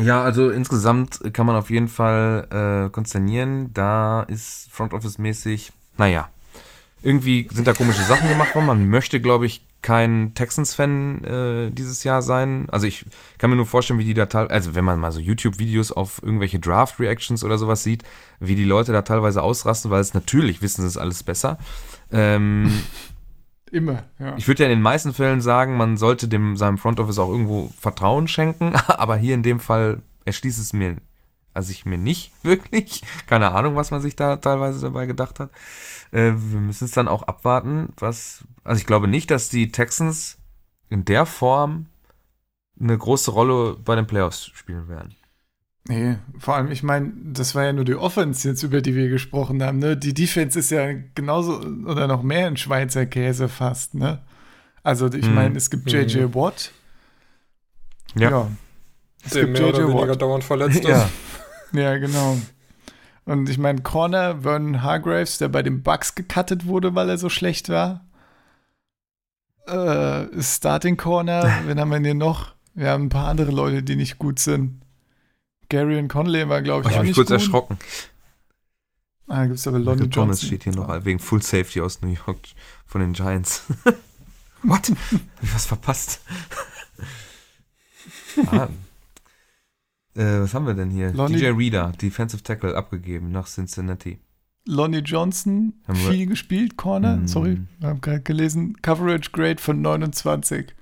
Ja, 0.00 0.22
also 0.22 0.50
insgesamt 0.50 1.20
kann 1.34 1.46
man 1.46 1.56
auf 1.56 1.68
jeden 1.68 1.88
Fall 1.88 2.46
äh, 2.50 2.90
konsternieren. 2.90 3.72
Da 3.74 4.22
ist 4.22 4.70
Front 4.70 4.94
Office 4.94 5.18
mäßig, 5.18 5.72
naja, 5.98 6.30
irgendwie 7.02 7.48
sind 7.50 7.66
da 7.66 7.72
komische 7.72 8.02
Sachen 8.02 8.28
gemacht 8.28 8.54
worden. 8.54 8.66
Man 8.66 8.88
möchte, 8.88 9.20
glaube 9.20 9.46
ich, 9.46 9.64
kein 9.82 10.34
Texans-Fan 10.34 11.24
äh, 11.24 11.70
dieses 11.70 12.04
Jahr 12.04 12.20
sein. 12.20 12.68
Also 12.70 12.86
ich 12.86 13.06
kann 13.38 13.50
mir 13.50 13.56
nur 13.56 13.66
vorstellen, 13.66 13.98
wie 13.98 14.04
die 14.04 14.14
da 14.14 14.26
teilweise, 14.26 14.52
also 14.52 14.74
wenn 14.74 14.84
man 14.84 15.00
mal 15.00 15.12
so 15.12 15.20
YouTube-Videos 15.20 15.92
auf 15.92 16.22
irgendwelche 16.22 16.58
Draft-Reactions 16.58 17.44
oder 17.44 17.56
sowas 17.56 17.82
sieht, 17.82 18.02
wie 18.40 18.54
die 18.54 18.64
Leute 18.64 18.92
da 18.92 19.02
teilweise 19.02 19.42
ausrasten, 19.42 19.90
weil 19.90 20.00
es 20.00 20.12
natürlich 20.12 20.60
wissen 20.60 20.82
sie 20.82 20.88
es 20.88 20.98
alles 20.98 21.22
besser. 21.22 21.58
Ähm, 22.12 22.70
Immer, 23.72 24.02
ja. 24.18 24.36
ich 24.36 24.48
würde 24.48 24.64
ja 24.64 24.68
in 24.68 24.76
den 24.76 24.82
meisten 24.82 25.14
Fällen 25.14 25.40
sagen, 25.40 25.76
man 25.76 25.96
sollte 25.96 26.26
dem 26.26 26.56
seinem 26.56 26.76
Front 26.76 26.98
Office 26.98 27.18
auch 27.18 27.30
irgendwo 27.30 27.70
Vertrauen 27.78 28.26
schenken, 28.26 28.74
aber 28.88 29.16
hier 29.16 29.34
in 29.34 29.44
dem 29.44 29.60
Fall 29.60 30.02
erschließt 30.24 30.58
es 30.58 30.72
mir, 30.72 30.96
also 31.54 31.70
ich 31.70 31.86
mir 31.86 31.98
nicht 31.98 32.32
wirklich. 32.42 33.02
Keine 33.26 33.52
Ahnung, 33.52 33.76
was 33.76 33.90
man 33.90 34.00
sich 34.00 34.16
da 34.16 34.36
teilweise 34.36 34.80
dabei 34.80 35.06
gedacht 35.06 35.40
hat. 35.40 35.50
Äh, 36.12 36.32
wir 36.34 36.60
müssen 36.60 36.84
es 36.84 36.90
dann 36.92 37.08
auch 37.08 37.22
abwarten, 37.24 37.92
was. 37.98 38.44
Also 38.64 38.80
ich 38.80 38.86
glaube 38.86 39.08
nicht, 39.08 39.30
dass 39.30 39.48
die 39.48 39.70
Texans 39.72 40.38
in 40.88 41.04
der 41.04 41.24
Form 41.26 41.86
eine 42.80 42.96
große 42.96 43.30
Rolle 43.30 43.76
bei 43.84 43.94
den 43.94 44.06
Playoffs 44.06 44.46
spielen 44.46 44.88
werden. 44.88 45.14
Nee, 45.88 46.18
vor 46.38 46.56
allem, 46.56 46.70
ich 46.70 46.82
meine, 46.82 47.12
das 47.24 47.54
war 47.54 47.64
ja 47.64 47.72
nur 47.72 47.84
die 47.84 47.94
Offense 47.94 48.46
jetzt, 48.48 48.62
über 48.62 48.80
die 48.82 48.94
wir 48.94 49.08
gesprochen 49.08 49.62
haben. 49.62 49.78
Ne? 49.78 49.96
Die 49.96 50.12
Defense 50.14 50.58
ist 50.58 50.70
ja 50.70 50.92
genauso 51.14 51.58
oder 51.60 52.06
noch 52.06 52.22
mehr 52.22 52.46
ein 52.46 52.56
Schweizer 52.56 53.06
Käse 53.06 53.48
fast. 53.48 53.94
Ne? 53.94 54.20
Also 54.82 55.12
ich 55.12 55.26
Mhm. 55.26 55.34
meine, 55.34 55.56
es 55.56 55.70
gibt 55.70 55.90
JJ 55.90 56.34
Watt. 56.34 56.72
Ja. 58.14 58.48
Es 59.24 59.32
Der 59.32 59.44
gibt 59.46 59.58
mehr 59.58 59.68
oder 59.68 59.78
JJ 59.80 59.88
weniger 59.88 60.08
Watt. 60.10 60.22
dauernd 60.22 60.44
verletzt 60.44 60.84
Ja. 60.84 61.04
ist. 61.04 61.10
Ja, 61.72 61.96
genau. 61.98 62.36
Und 63.30 63.48
ich 63.48 63.58
meine, 63.58 63.80
Corner, 63.82 64.42
Vernon 64.42 64.82
Hargraves, 64.82 65.38
der 65.38 65.46
bei 65.48 65.62
den 65.62 65.84
Bucks 65.84 66.16
gecuttet 66.16 66.66
wurde, 66.66 66.96
weil 66.96 67.08
er 67.08 67.16
so 67.16 67.28
schlecht 67.28 67.68
war. 67.68 68.04
Äh, 69.68 70.42
Starting 70.42 70.96
Corner, 70.96 71.44
wen 71.66 71.78
haben 71.78 71.90
wir 71.90 71.96
denn 71.98 72.04
hier 72.06 72.14
noch? 72.14 72.54
Wir 72.74 72.90
haben 72.90 73.04
ein 73.04 73.08
paar 73.08 73.28
andere 73.28 73.52
Leute, 73.52 73.84
die 73.84 73.94
nicht 73.94 74.18
gut 74.18 74.40
sind. 74.40 74.82
Gary 75.68 75.96
und 76.00 76.08
Conley 76.08 76.48
war, 76.48 76.60
glaube 76.60 76.82
Ich 76.82 76.88
ich, 76.88 76.92
auch 76.94 76.96
habe 76.96 77.06
mich 77.06 77.10
nicht 77.10 77.14
kurz 77.14 77.28
gut. 77.28 77.34
erschrocken. 77.34 77.78
Ah, 79.28 79.44
gibt 79.46 79.60
es 79.60 79.66
aber 79.68 79.78
Lonnie 79.78 80.06
Michael 80.08 80.26
Johnson. 80.26 80.46
steht 80.48 80.64
hier 80.64 80.74
noch 80.74 81.04
wegen 81.04 81.20
Full 81.20 81.40
Safety 81.40 81.80
aus 81.82 82.02
New 82.02 82.08
York 82.26 82.40
von 82.84 83.00
den 83.00 83.12
Giants. 83.12 83.62
What? 84.64 84.90
Hab 84.90 84.96
ich 85.42 85.54
was 85.54 85.66
verpasst? 85.66 86.20
ah. 88.48 88.66
Äh, 90.14 90.40
was 90.40 90.54
haben 90.54 90.66
wir 90.66 90.74
denn 90.74 90.90
hier? 90.90 91.12
Lonnie- 91.12 91.36
DJ 91.38 91.46
Reader, 91.48 91.92
Defensive 92.00 92.42
Tackle, 92.42 92.76
abgegeben 92.76 93.30
nach 93.30 93.46
Cincinnati. 93.46 94.18
Lonnie 94.66 94.98
Johnson, 94.98 95.72
viel 95.94 96.26
gespielt, 96.26 96.76
Corner. 96.76 97.16
Mm. 97.16 97.26
Sorry, 97.28 97.58
wir 97.78 97.88
haben 97.88 98.00
gerade 98.02 98.20
gelesen. 98.20 98.76
Coverage 98.82 99.30
Grade 99.32 99.60
von 99.60 99.80
29. 99.80 100.74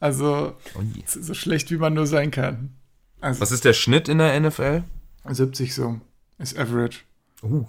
Also 0.00 0.54
Oh 0.76 0.82
je. 0.94 1.02
so 1.06 1.34
schlecht, 1.34 1.70
wie 1.72 1.76
man 1.78 1.94
nur 1.94 2.06
sein 2.06 2.30
kann. 2.30 2.74
Also 3.20 3.40
Was 3.40 3.50
ist 3.50 3.64
der 3.64 3.72
Schnitt 3.72 4.08
in 4.08 4.18
der 4.18 4.38
NFL? 4.40 4.84
70 5.28 5.74
so 5.74 6.00
ist 6.38 6.56
Average. 6.56 7.00
Uh. 7.42 7.66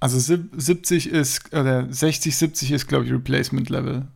Also 0.00 0.18
sieb- 0.18 0.50
70 0.56 1.08
ist, 1.10 1.54
oder 1.54 1.90
60, 1.90 2.36
70 2.36 2.72
ist, 2.72 2.86
glaube 2.88 3.04
ich, 3.06 3.12
Replacement 3.12 3.70
Level. 3.70 4.08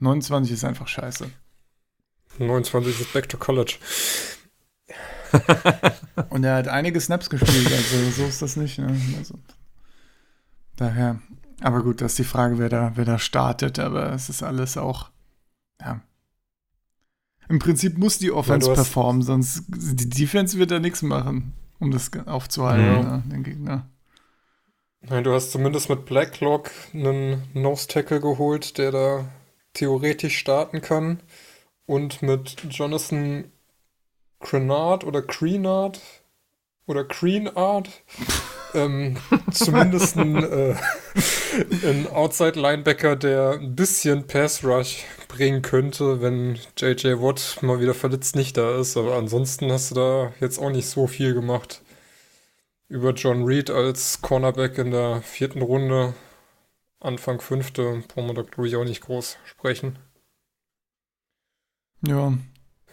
29 0.00 0.52
ist 0.52 0.64
einfach 0.64 0.86
scheiße. 0.88 1.30
29 2.38 3.00
ist 3.00 3.12
Back 3.12 3.28
to 3.28 3.38
College. 3.38 3.76
Und 6.30 6.44
er 6.44 6.56
hat 6.56 6.68
einige 6.68 7.00
Snaps 7.00 7.28
gespielt, 7.28 7.72
also 7.72 8.10
so 8.10 8.24
ist 8.24 8.42
das 8.42 8.56
nicht. 8.56 8.78
Ne? 8.78 8.96
Also, 9.18 9.34
daher. 10.76 11.20
Aber 11.60 11.82
gut, 11.82 12.00
das 12.00 12.12
ist 12.12 12.18
die 12.18 12.24
Frage, 12.24 12.58
wer 12.58 12.68
da, 12.68 12.92
wer 12.94 13.04
da 13.04 13.18
startet, 13.18 13.78
aber 13.78 14.12
es 14.12 14.28
ist 14.28 14.42
alles 14.42 14.76
auch, 14.76 15.10
ja, 15.80 16.02
Im 17.48 17.58
Prinzip 17.58 17.98
muss 17.98 18.18
die 18.18 18.32
Offense 18.32 18.68
ja, 18.68 18.74
performen, 18.74 19.22
sonst 19.22 19.64
die 19.68 20.08
Defense 20.08 20.58
wird 20.58 20.70
da 20.70 20.78
nichts 20.78 21.02
machen, 21.02 21.52
um 21.78 21.90
das 21.90 22.10
aufzuhalten, 22.26 22.84
ja. 22.84 23.02
ne, 23.02 23.22
den 23.26 23.42
Gegner. 23.44 23.88
Nein, 25.02 25.24
du 25.24 25.34
hast 25.34 25.52
zumindest 25.52 25.90
mit 25.90 26.06
Blacklock 26.06 26.70
einen 26.94 27.42
Nose 27.52 27.86
Tackle 27.88 28.20
geholt, 28.20 28.78
der 28.78 28.90
da 28.90 29.24
theoretisch 29.74 30.38
starten 30.38 30.80
kann. 30.80 31.20
Und 31.86 32.22
mit 32.22 32.56
Jonathan 32.70 33.50
Crenard 34.40 35.04
oder 35.04 35.22
Creenard 35.22 36.00
oder 36.86 37.04
Creenard 37.04 37.88
ähm, 38.74 39.16
zumindest 39.50 40.16
ein, 40.16 40.36
äh, 40.36 40.74
ein 41.82 42.06
Outside-Linebacker, 42.12 43.16
der 43.16 43.52
ein 43.52 43.74
bisschen 43.74 44.26
Pass-Rush 44.26 45.04
bringen 45.28 45.62
könnte, 45.62 46.20
wenn 46.20 46.58
JJ 46.76 47.20
Watt 47.20 47.58
mal 47.62 47.80
wieder 47.80 47.94
verletzt 47.94 48.36
nicht 48.36 48.56
da 48.56 48.78
ist. 48.78 48.96
Aber 48.96 49.14
ansonsten 49.16 49.72
hast 49.72 49.90
du 49.90 49.94
da 49.94 50.32
jetzt 50.40 50.58
auch 50.58 50.70
nicht 50.70 50.88
so 50.88 51.06
viel 51.06 51.34
gemacht. 51.34 51.82
Über 52.88 53.12
John 53.12 53.44
Reed 53.44 53.70
als 53.70 54.20
Cornerback 54.20 54.78
in 54.78 54.90
der 54.90 55.22
vierten 55.22 55.62
Runde, 55.62 56.14
Anfang 57.00 57.40
fünfte, 57.40 58.02
brauchen 58.08 58.28
wir 58.28 58.34
da 58.34 58.42
glaube 58.42 58.68
ich 58.68 58.76
auch 58.76 58.84
nicht 58.84 59.00
groß 59.00 59.38
sprechen. 59.44 59.98
Ja. 62.06 62.32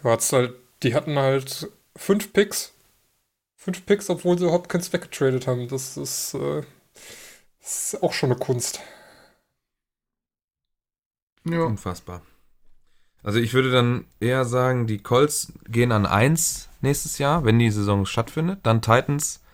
Halt, 0.04 0.54
die 0.82 0.94
hatten 0.94 1.18
halt 1.18 1.70
fünf 1.96 2.32
Picks 2.32 2.72
Fünf 3.62 3.86
Picks, 3.86 4.10
obwohl 4.10 4.36
sie 4.36 4.50
Hopkins 4.50 4.92
weggetradet 4.92 5.46
haben. 5.46 5.68
Das 5.68 5.96
ist, 5.96 6.34
äh, 6.34 6.62
das 7.60 7.94
ist 7.94 8.02
auch 8.02 8.12
schon 8.12 8.32
eine 8.32 8.40
Kunst. 8.40 8.80
Ja. 11.44 11.62
Unfassbar. 11.62 12.22
Also 13.22 13.38
ich 13.38 13.54
würde 13.54 13.70
dann 13.70 14.06
eher 14.18 14.44
sagen, 14.46 14.88
die 14.88 14.98
Colts 14.98 15.52
gehen 15.68 15.92
an 15.92 16.06
1 16.06 16.70
nächstes 16.80 17.18
Jahr, 17.18 17.44
wenn 17.44 17.60
die 17.60 17.70
Saison 17.70 18.04
stattfindet. 18.04 18.58
Dann 18.64 18.82
Titans, 18.82 19.44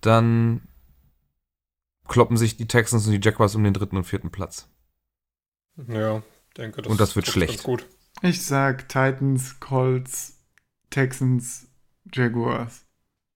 dann 0.00 0.62
kloppen 2.06 2.38
sich 2.38 2.56
die 2.56 2.68
Texans 2.68 3.04
und 3.04 3.12
die 3.12 3.20
Jaguars 3.22 3.54
um 3.54 3.64
den 3.64 3.74
dritten 3.74 3.98
und 3.98 4.04
vierten 4.04 4.30
Platz. 4.30 4.66
Ja, 5.88 6.22
denke 6.56 6.80
das. 6.80 6.90
Und 6.90 6.98
das 6.98 7.16
wird 7.16 7.26
schlecht. 7.26 7.64
Gut. 7.64 7.84
Ich 8.22 8.44
sag 8.44 8.88
Titans, 8.88 9.60
Colts, 9.60 10.38
Texans, 10.90 11.68
Jaguars. 12.12 12.84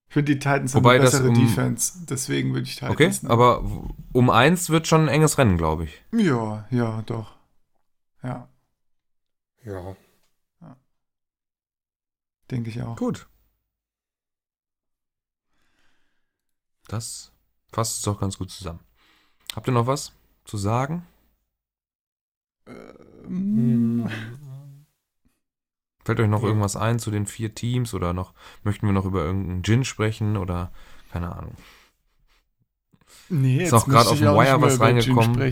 Ich 0.07 0.13
finde, 0.13 0.33
die 0.33 0.39
Titans 0.39 0.75
Wobei 0.75 0.95
haben 0.95 1.01
eine 1.01 1.05
bessere 1.05 1.29
um, 1.29 1.35
Defense. 1.35 2.05
Deswegen 2.05 2.53
würde 2.53 2.67
ich 2.67 2.75
Titans 2.75 2.91
Okay, 2.93 3.07
nehmen. 3.09 3.31
aber 3.31 3.63
um 4.11 4.29
eins 4.29 4.69
wird 4.69 4.87
schon 4.87 5.01
ein 5.03 5.07
enges 5.07 5.37
Rennen, 5.37 5.57
glaube 5.57 5.85
ich. 5.85 6.03
Ja, 6.11 6.67
ja, 6.69 7.01
doch. 7.03 7.35
Ja. 8.21 8.47
Ja. 9.63 9.95
ja. 10.61 10.77
Denke 12.51 12.69
ich 12.69 12.81
auch. 12.81 12.97
Gut. 12.97 13.27
Das 16.87 17.31
fasst 17.71 17.97
es 17.97 18.01
doch 18.03 18.19
ganz 18.19 18.37
gut 18.37 18.51
zusammen. 18.51 18.81
Habt 19.55 19.67
ihr 19.67 19.73
noch 19.73 19.87
was 19.87 20.13
zu 20.45 20.57
sagen? 20.57 21.07
Ähm, 22.67 24.07
Fällt 26.05 26.19
euch 26.19 26.27
noch 26.27 26.41
ja. 26.41 26.47
irgendwas 26.47 26.75
ein 26.75 26.99
zu 26.99 27.11
den 27.11 27.25
vier 27.25 27.55
Teams 27.55 27.93
oder 27.93 28.13
noch 28.13 28.33
möchten 28.63 28.85
wir 28.85 28.93
noch 28.93 29.05
über 29.05 29.23
irgendeinen 29.23 29.63
Gin 29.63 29.85
sprechen 29.85 30.37
oder 30.37 30.71
keine 31.11 31.35
Ahnung? 31.35 31.55
Nee, 33.29 33.63
ist 33.63 33.73
auch 33.73 33.87
gerade 33.87 34.09
auf 34.09 34.17
dem 34.17 34.27
Wire 34.27 34.61
was 34.61 34.79
reingekommen. 34.79 35.39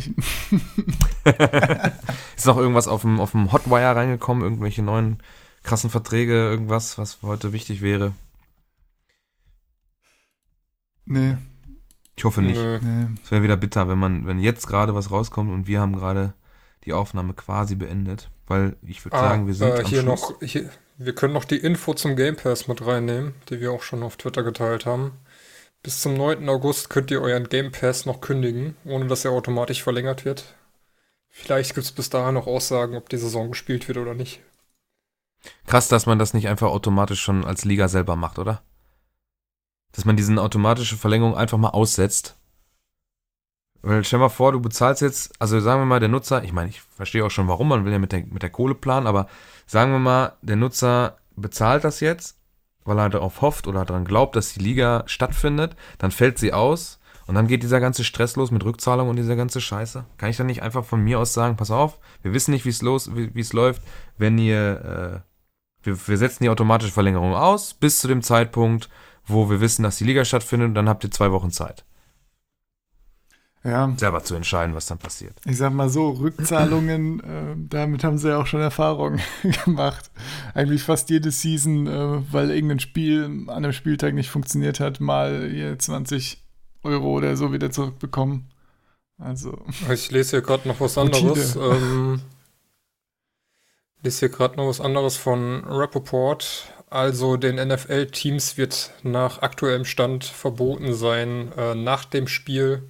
ist 2.35 2.45
noch 2.45 2.57
irgendwas 2.57 2.87
auf 2.87 3.01
dem, 3.01 3.19
auf 3.19 3.31
dem 3.31 3.51
Hotwire 3.51 3.95
reingekommen, 3.95 4.43
irgendwelche 4.43 4.83
neuen 4.83 5.17
krassen 5.63 5.89
Verträge, 5.89 6.33
irgendwas, 6.33 6.97
was 6.97 7.19
heute 7.21 7.53
wichtig 7.53 7.81
wäre? 7.81 8.13
Nee. 11.05 11.37
Ich 12.15 12.25
hoffe 12.25 12.41
nicht. 12.41 12.57
Es 12.57 12.81
nee. 12.81 13.07
wäre 13.29 13.43
wieder 13.43 13.57
bitter, 13.57 13.87
wenn 13.87 13.97
man, 13.97 14.27
wenn 14.27 14.39
jetzt 14.39 14.67
gerade 14.67 14.93
was 14.93 15.09
rauskommt 15.09 15.49
und 15.51 15.65
wir 15.67 15.79
haben 15.79 15.95
gerade 15.95 16.33
die 16.85 16.93
Aufnahme 16.93 17.33
quasi 17.33 17.75
beendet, 17.75 18.29
weil 18.51 18.75
ich 18.85 19.03
würde 19.05 19.17
ah, 19.17 19.29
sagen, 19.29 19.47
wir 19.47 19.53
sind 19.53 19.79
äh, 19.79 19.85
hier 19.85 20.03
noch 20.03 20.39
hier, 20.41 20.69
wir 20.97 21.15
können 21.15 21.33
noch 21.33 21.45
die 21.45 21.57
Info 21.57 21.93
zum 21.93 22.15
Game 22.15 22.35
Pass 22.35 22.67
mit 22.67 22.85
reinnehmen, 22.85 23.33
die 23.49 23.61
wir 23.61 23.71
auch 23.71 23.81
schon 23.81 24.03
auf 24.03 24.17
Twitter 24.17 24.43
geteilt 24.43 24.85
haben. 24.85 25.13
Bis 25.81 26.01
zum 26.01 26.13
9. 26.13 26.47
August 26.49 26.89
könnt 26.89 27.09
ihr 27.09 27.21
euren 27.21 27.47
Game 27.49 27.71
Pass 27.71 28.05
noch 28.05 28.21
kündigen, 28.21 28.75
ohne 28.85 29.07
dass 29.07 29.25
er 29.25 29.31
automatisch 29.31 29.81
verlängert 29.81 30.25
wird. 30.25 30.53
Vielleicht 31.29 31.73
gibt 31.73 31.85
es 31.85 31.93
bis 31.93 32.09
dahin 32.09 32.35
noch 32.35 32.45
Aussagen, 32.45 32.97
ob 32.97 33.07
die 33.07 33.17
Saison 33.17 33.49
gespielt 33.49 33.87
wird 33.87 33.97
oder 33.97 34.13
nicht. 34.13 34.41
Krass, 35.65 35.87
dass 35.87 36.05
man 36.05 36.19
das 36.19 36.33
nicht 36.33 36.49
einfach 36.49 36.69
automatisch 36.69 37.21
schon 37.21 37.45
als 37.45 37.63
Liga 37.63 37.87
selber 37.87 38.17
macht, 38.17 38.37
oder? 38.37 38.61
Dass 39.93 40.05
man 40.05 40.17
diese 40.17 40.39
automatische 40.39 40.97
Verlängerung 40.97 41.35
einfach 41.35 41.57
mal 41.57 41.69
aussetzt 41.69 42.37
weil 43.81 44.03
stell 44.03 44.19
mal 44.19 44.29
vor, 44.29 44.51
du 44.51 44.59
bezahlst 44.59 45.01
jetzt, 45.01 45.33
also 45.39 45.59
sagen 45.59 45.81
wir 45.81 45.85
mal, 45.85 45.99
der 45.99 46.09
Nutzer, 46.09 46.43
ich 46.43 46.53
meine, 46.53 46.69
ich 46.69 46.81
verstehe 46.81 47.25
auch 47.25 47.31
schon, 47.31 47.47
warum, 47.47 47.67
man 47.67 47.85
will 47.85 47.91
ja 47.91 47.99
mit 47.99 48.11
der, 48.11 48.23
mit 48.25 48.43
der 48.43 48.49
Kohle 48.49 48.75
planen, 48.75 49.07
aber 49.07 49.27
sagen 49.65 49.91
wir 49.91 49.99
mal, 49.99 50.33
der 50.41 50.55
Nutzer 50.55 51.17
bezahlt 51.35 51.83
das 51.83 51.99
jetzt, 51.99 52.37
weil 52.85 52.99
er 52.99 53.09
darauf 53.09 53.41
hofft 53.41 53.67
oder 53.67 53.85
daran 53.85 54.05
glaubt, 54.05 54.35
dass 54.35 54.53
die 54.53 54.59
Liga 54.59 55.03
stattfindet, 55.07 55.75
dann 55.97 56.11
fällt 56.11 56.37
sie 56.37 56.53
aus 56.53 56.99
und 57.25 57.35
dann 57.35 57.47
geht 57.47 57.63
dieser 57.63 57.79
ganze 57.79 58.03
Stress 58.03 58.35
los 58.35 58.51
mit 58.51 58.63
Rückzahlung 58.63 59.09
und 59.09 59.15
dieser 59.15 59.35
ganze 59.35 59.61
Scheiße. 59.61 60.05
Kann 60.17 60.29
ich 60.29 60.37
dann 60.37 60.47
nicht 60.47 60.61
einfach 60.61 60.85
von 60.85 61.01
mir 61.01 61.19
aus 61.19 61.33
sagen, 61.33 61.57
pass 61.57 61.71
auf, 61.71 61.99
wir 62.21 62.33
wissen 62.33 62.51
nicht, 62.51 62.65
wie 62.65 62.69
es 62.69 62.81
los, 62.81 63.09
wie 63.15 63.39
es 63.39 63.53
läuft, 63.53 63.81
wenn 64.17 64.37
ihr, 64.37 65.23
äh, 65.23 65.85
wir, 65.87 66.07
wir 66.07 66.17
setzen 66.17 66.43
die 66.43 66.49
automatische 66.49 66.91
Verlängerung 66.91 67.33
aus, 67.33 67.73
bis 67.73 67.99
zu 67.99 68.07
dem 68.07 68.21
Zeitpunkt, 68.21 68.89
wo 69.25 69.49
wir 69.49 69.61
wissen, 69.61 69.83
dass 69.83 69.97
die 69.97 70.03
Liga 70.03 70.25
stattfindet 70.25 70.69
und 70.69 70.75
dann 70.75 70.89
habt 70.89 71.03
ihr 71.03 71.11
zwei 71.11 71.31
Wochen 71.31 71.51
Zeit 71.51 71.83
ja. 73.63 73.93
selber 73.97 74.23
zu 74.23 74.35
entscheiden, 74.35 74.75
was 74.75 74.87
dann 74.87 74.97
passiert. 74.97 75.33
Ich 75.45 75.57
sag 75.57 75.73
mal 75.73 75.89
so, 75.89 76.09
Rückzahlungen, 76.11 77.19
äh, 77.19 77.55
damit 77.69 78.03
haben 78.03 78.17
sie 78.17 78.29
ja 78.29 78.37
auch 78.37 78.47
schon 78.47 78.61
Erfahrungen 78.61 79.21
gemacht. 79.65 80.09
Eigentlich 80.53 80.83
fast 80.83 81.09
jede 81.09 81.31
Season, 81.31 81.87
äh, 81.87 82.21
weil 82.31 82.51
irgendein 82.51 82.79
Spiel 82.79 83.25
an 83.47 83.49
einem 83.49 83.73
Spieltag 83.73 84.13
nicht 84.13 84.29
funktioniert 84.29 84.79
hat, 84.79 84.99
mal 84.99 85.49
hier 85.49 85.77
20 85.77 86.43
Euro 86.83 87.11
oder 87.11 87.37
so 87.37 87.53
wieder 87.53 87.71
zurückbekommen. 87.71 88.49
Also. 89.17 89.63
Ich 89.91 90.09
lese 90.09 90.31
hier 90.37 90.41
gerade 90.41 90.67
noch 90.67 90.79
was 90.79 90.97
anderes. 90.97 91.55
Ähm, 91.55 92.21
lese 94.01 94.19
hier 94.21 94.29
gerade 94.29 94.57
noch 94.57 94.67
was 94.67 94.81
anderes 94.81 95.17
von 95.17 95.63
Rappaport. 95.65 96.65
Also 96.89 97.37
den 97.37 97.55
NFL-Teams 97.55 98.57
wird 98.57 98.91
nach 99.03 99.41
aktuellem 99.41 99.85
Stand 99.85 100.25
verboten 100.25 100.93
sein, 100.93 101.51
äh, 101.55 101.75
nach 101.75 102.03
dem 102.03 102.27
Spiel 102.27 102.89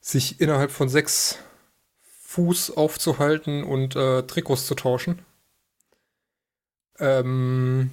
sich 0.00 0.40
innerhalb 0.40 0.70
von 0.70 0.88
sechs 0.88 1.38
Fuß 2.22 2.76
aufzuhalten 2.76 3.64
und 3.64 3.96
äh, 3.96 4.22
Trikots 4.22 4.66
zu 4.66 4.74
tauschen. 4.74 5.22
Ähm, 6.98 7.90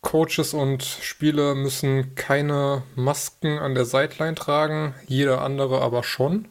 Coaches 0.00 0.54
und 0.54 0.82
Spieler 0.82 1.54
müssen 1.54 2.14
keine 2.14 2.82
Masken 2.96 3.58
an 3.58 3.74
der 3.74 3.84
Sideline 3.84 4.34
tragen, 4.34 4.94
jeder 5.06 5.42
andere 5.42 5.82
aber 5.82 6.02
schon. 6.02 6.48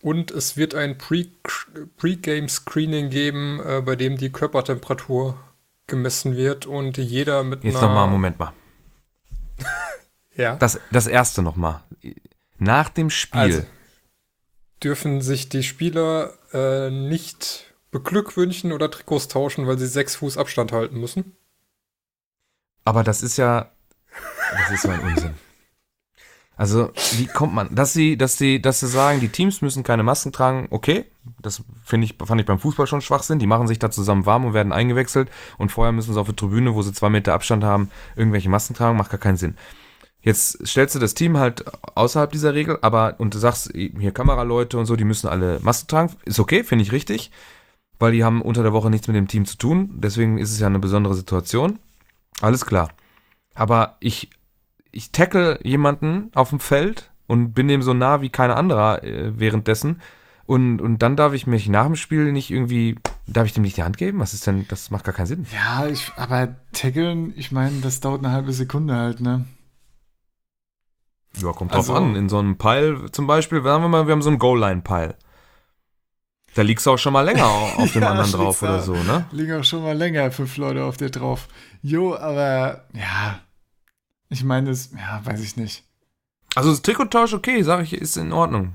Und 0.00 0.30
es 0.30 0.56
wird 0.56 0.74
ein 0.74 0.96
Pre-Game-Screening 0.98 3.10
geben, 3.10 3.60
äh, 3.64 3.82
bei 3.82 3.94
dem 3.94 4.16
die 4.16 4.32
Körpertemperatur 4.32 5.38
gemessen 5.86 6.36
wird 6.36 6.66
und 6.66 6.96
jeder 6.96 7.44
mit 7.44 7.64
Jetzt 7.64 7.74
nochmal, 7.74 8.08
Moment 8.08 8.38
mal. 8.38 8.52
ja. 10.36 10.56
Das, 10.56 10.80
das 10.90 11.06
erste 11.06 11.42
nochmal. 11.42 11.82
Nach 12.62 12.88
dem 12.88 13.10
Spiel. 13.10 13.40
Also, 13.40 13.62
dürfen 14.82 15.20
sich 15.20 15.48
die 15.48 15.64
Spieler 15.64 16.34
äh, 16.52 16.90
nicht 16.90 17.74
beglückwünschen 17.90 18.72
oder 18.72 18.90
Trikots 18.90 19.28
tauschen, 19.28 19.66
weil 19.66 19.78
sie 19.78 19.86
sechs 19.86 20.16
Fuß 20.16 20.38
Abstand 20.38 20.70
halten 20.70 21.00
müssen. 21.00 21.36
Aber 22.84 23.02
das 23.02 23.22
ist 23.22 23.36
ja. 23.36 23.70
Das 24.52 24.70
ist 24.70 24.82
so 24.82 24.90
ein 24.90 25.00
Unsinn. 25.00 25.34
Also, 26.56 26.92
wie 27.16 27.26
kommt 27.26 27.54
man, 27.54 27.74
dass 27.74 27.92
sie, 27.94 28.16
dass 28.16 28.38
sie, 28.38 28.60
dass 28.60 28.80
sie 28.80 28.86
sagen, 28.86 29.18
die 29.18 29.30
Teams 29.30 29.62
müssen 29.62 29.82
keine 29.82 30.02
Masken 30.02 30.32
tragen, 30.32 30.68
okay, 30.70 31.06
das 31.40 31.62
finde 31.82 32.04
ich, 32.04 32.16
fand 32.24 32.40
ich 32.40 32.46
beim 32.46 32.58
Fußball 32.58 32.86
schon 32.86 33.00
Schwachsinn. 33.00 33.38
Die 33.38 33.46
machen 33.46 33.66
sich 33.66 33.78
da 33.78 33.90
zusammen 33.90 34.26
warm 34.26 34.44
und 34.44 34.54
werden 34.54 34.72
eingewechselt 34.72 35.30
und 35.58 35.72
vorher 35.72 35.92
müssen 35.92 36.12
sie 36.12 36.20
auf 36.20 36.26
der 36.26 36.36
Tribüne, 36.36 36.74
wo 36.74 36.82
sie 36.82 36.92
zwei 36.92 37.08
Meter 37.08 37.34
Abstand 37.34 37.64
haben, 37.64 37.90
irgendwelche 38.14 38.50
Masken 38.50 38.74
tragen, 38.74 38.98
macht 38.98 39.10
gar 39.10 39.18
keinen 39.18 39.38
Sinn. 39.38 39.56
Jetzt 40.22 40.66
stellst 40.66 40.94
du 40.94 40.98
das 40.98 41.14
Team 41.14 41.36
halt 41.36 41.64
außerhalb 41.96 42.30
dieser 42.30 42.54
Regel, 42.54 42.78
aber 42.80 43.16
und 43.18 43.34
du 43.34 43.38
sagst, 43.38 43.72
hier 43.74 44.12
Kameraleute 44.12 44.78
und 44.78 44.86
so, 44.86 44.96
die 44.96 45.04
müssen 45.04 45.28
alle 45.28 45.58
Masken 45.60 45.88
tragen. 45.88 46.12
Ist 46.24 46.38
okay, 46.38 46.62
finde 46.62 46.84
ich 46.84 46.92
richtig, 46.92 47.32
weil 47.98 48.12
die 48.12 48.24
haben 48.24 48.40
unter 48.40 48.62
der 48.62 48.72
Woche 48.72 48.88
nichts 48.88 49.08
mit 49.08 49.16
dem 49.16 49.28
Team 49.28 49.46
zu 49.46 49.56
tun. 49.56 49.90
Deswegen 49.94 50.38
ist 50.38 50.52
es 50.52 50.60
ja 50.60 50.68
eine 50.68 50.78
besondere 50.78 51.14
Situation. 51.14 51.78
Alles 52.40 52.64
klar. 52.64 52.90
Aber 53.54 53.96
ich, 54.00 54.30
ich 54.92 55.10
tackle 55.10 55.58
jemanden 55.64 56.30
auf 56.34 56.50
dem 56.50 56.60
Feld 56.60 57.10
und 57.26 57.52
bin 57.52 57.68
dem 57.68 57.82
so 57.82 57.92
nah 57.92 58.20
wie 58.20 58.30
kein 58.30 58.50
anderer 58.50 59.02
äh, 59.02 59.38
währenddessen. 59.38 60.00
Und, 60.46 60.80
und 60.80 61.02
dann 61.02 61.16
darf 61.16 61.32
ich 61.32 61.46
mich 61.46 61.68
nach 61.68 61.86
dem 61.86 61.96
Spiel 61.96 62.32
nicht 62.32 62.50
irgendwie 62.50 62.96
darf 63.26 63.46
ich 63.46 63.52
dem 63.52 63.62
nicht 63.62 63.76
die 63.76 63.82
Hand 63.82 63.96
geben? 63.96 64.18
Was 64.20 64.34
ist 64.34 64.46
denn, 64.46 64.66
das 64.68 64.90
macht 64.90 65.04
gar 65.04 65.14
keinen 65.14 65.26
Sinn. 65.26 65.46
Ja, 65.52 65.86
ich, 65.86 66.12
aber 66.16 66.56
tackeln, 66.72 67.32
ich 67.36 67.52
meine, 67.52 67.80
das 67.80 68.00
dauert 68.00 68.24
eine 68.24 68.32
halbe 68.32 68.52
Sekunde 68.52 68.94
halt, 68.94 69.20
ne? 69.20 69.44
Ja, 71.38 71.52
kommt 71.52 71.72
drauf 71.72 71.78
Also- 71.90 71.94
an. 71.94 72.14
In 72.16 72.28
so 72.28 72.38
einem 72.38 72.58
Pile 72.58 73.10
zum 73.12 73.26
Beispiel, 73.26 73.62
sagen 73.62 73.82
wir 73.84 73.88
mal, 73.88 74.06
wir 74.06 74.12
haben 74.12 74.22
so 74.22 74.28
einen 74.30 74.38
Goal-Line-Pile. 74.38 75.16
Da 76.54 76.62
liegst 76.62 76.84
du 76.84 76.90
auch 76.90 76.98
schon 76.98 77.14
mal 77.14 77.22
länger 77.22 77.46
auf 77.78 77.92
dem 77.92 78.02
Ja, 78.02 78.10
anderen 78.10 78.30
drauf 78.32 78.62
oder 78.62 78.82
so, 78.82 78.92
ne? 78.94 79.26
Liegen 79.32 79.54
auch 79.58 79.64
schon 79.64 79.82
mal 79.82 79.96
länger 79.96 80.30
fünf 80.30 80.56
Leute 80.58 80.84
auf 80.84 80.96
dir 80.98 81.08
drauf. 81.10 81.48
Jo, 81.80 82.14
aber 82.14 82.84
ja, 82.92 83.40
ich 84.28 84.44
meine, 84.44 84.68
das, 84.70 84.90
ja, 84.92 85.20
weiß 85.24 85.40
ich 85.42 85.56
nicht. 85.56 85.84
Also 86.54 86.70
das 86.70 86.82
Trikottausch, 86.82 87.32
okay, 87.32 87.62
sage 87.62 87.84
ich, 87.84 87.94
ist 87.94 88.16
in 88.18 88.32
Ordnung. 88.32 88.74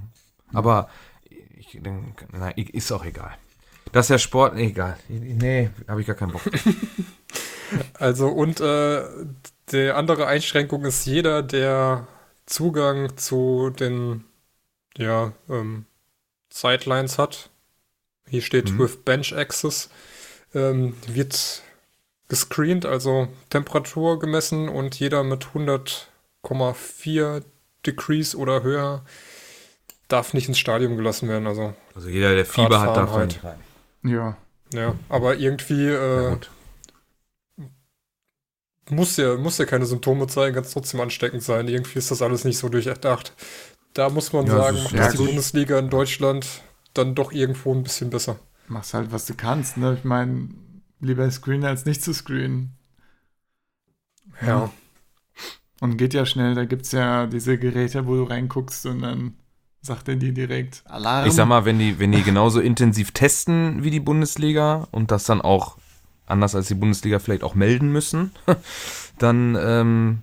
Aber 0.53 0.89
ich, 1.29 1.79
dann, 1.83 2.13
nein, 2.31 2.53
ist 2.57 2.91
auch 2.91 3.05
egal. 3.05 3.35
Das 3.91 4.07
ist 4.07 4.09
ja 4.09 4.17
Sport, 4.17 4.55
nee, 4.55 4.67
egal. 4.67 4.97
Nee, 5.07 5.69
habe 5.87 6.01
ich 6.01 6.07
gar 6.07 6.15
keinen 6.15 6.31
Bock. 6.31 6.41
Also 7.99 8.29
und 8.29 8.61
äh, 8.61 9.03
die 9.73 9.91
andere 9.91 10.25
Einschränkung 10.27 10.85
ist 10.85 11.05
jeder, 11.05 11.43
der 11.43 12.07
Zugang 12.47 13.15
zu 13.17 13.69
den 13.69 14.23
ja, 14.97 15.33
ähm, 15.49 15.85
Sidelines 16.51 17.19
hat. 17.19 17.49
Hier 18.27 18.41
steht 18.41 18.71
Mhm. 18.71 18.79
with 18.79 18.97
Bench 19.05 19.35
Access. 19.35 19.89
Ähm, 20.55 20.95
wird 21.07 21.61
gescreent, 22.29 22.85
also 22.85 23.27
Temperatur 23.49 24.17
gemessen 24.19 24.69
und 24.69 24.99
jeder 24.99 25.23
mit 25.23 25.53
100,4 25.53 27.43
Degrees 27.85 28.35
oder 28.35 28.63
höher 28.63 29.03
darf 30.07 30.33
nicht 30.33 30.47
ins 30.47 30.57
Stadion 30.59 30.97
gelassen 30.97 31.29
werden. 31.29 31.47
Also 31.47 31.73
Also 31.95 32.09
jeder, 32.09 32.33
der 32.33 32.45
Fieber 32.45 32.81
hat, 32.81 32.95
darf 32.97 33.15
nicht 33.25 33.43
rein. 33.43 33.59
Ja, 34.03 34.37
ja, 34.73 34.95
aber 35.09 35.35
irgendwie 35.37 35.87
äh. 35.89 36.37
Muss 38.89 39.17
ja, 39.17 39.35
muss 39.37 39.57
ja 39.57 39.65
keine 39.65 39.85
Symptome 39.85 40.27
zeigen, 40.27 40.55
kann 40.55 40.63
es 40.63 40.71
trotzdem 40.71 40.99
ansteckend 41.01 41.43
sein. 41.43 41.67
Irgendwie 41.67 41.99
ist 41.99 42.11
das 42.11 42.21
alles 42.21 42.43
nicht 42.45 42.57
so 42.57 42.69
durchdacht. 42.69 43.33
Da 43.93 44.09
muss 44.09 44.31
man 44.33 44.45
Ja, 44.47 44.57
sagen, 44.57 44.75
das 44.77 44.77
ist- 44.77 44.83
macht 44.85 44.93
ja, 44.93 44.99
das 45.03 45.11
die 45.11 45.17
gut. 45.17 45.27
Bundesliga 45.27 45.79
in 45.79 45.89
Deutschland 45.89 46.47
dann 46.93 47.15
doch 47.15 47.31
irgendwo 47.31 47.73
ein 47.73 47.83
bisschen 47.83 48.09
besser. 48.09 48.37
machst 48.69 48.93
halt, 48.93 49.11
was 49.11 49.25
du 49.25 49.33
kannst, 49.33 49.77
ne? 49.77 49.95
Ich 49.97 50.03
meine, 50.03 50.49
lieber 50.99 51.29
screenen 51.31 51.65
als 51.65 51.85
nicht 51.85 52.03
zu 52.03 52.13
screenen. 52.13 52.73
Ja. 54.45 54.69
Und 55.79 55.97
geht 55.97 56.13
ja 56.13 56.25
schnell, 56.25 56.55
da 56.55 56.65
gibt's 56.65 56.91
ja 56.91 57.27
diese 57.27 57.57
Geräte, 57.57 58.05
wo 58.07 58.15
du 58.15 58.23
reinguckst 58.23 58.85
und 58.87 59.01
dann 59.03 59.35
sagt 59.81 60.07
er 60.09 60.15
die 60.15 60.33
direkt 60.33 60.81
Alarm. 60.85 61.27
Ich 61.27 61.33
sag 61.33 61.47
mal, 61.47 61.65
wenn 61.65 61.79
die, 61.79 61.99
wenn 61.99 62.11
die 62.11 62.23
genauso 62.23 62.59
intensiv 62.59 63.11
testen 63.11 63.83
wie 63.83 63.91
die 63.91 63.99
Bundesliga 63.99 64.87
und 64.91 65.11
das 65.11 65.25
dann 65.25 65.39
auch 65.41 65.77
anders 66.27 66.55
als 66.55 66.67
die 66.67 66.75
Bundesliga 66.75 67.19
vielleicht 67.19 67.43
auch 67.43 67.55
melden 67.55 67.91
müssen, 67.91 68.31
dann 69.17 69.57
ähm, 69.59 70.19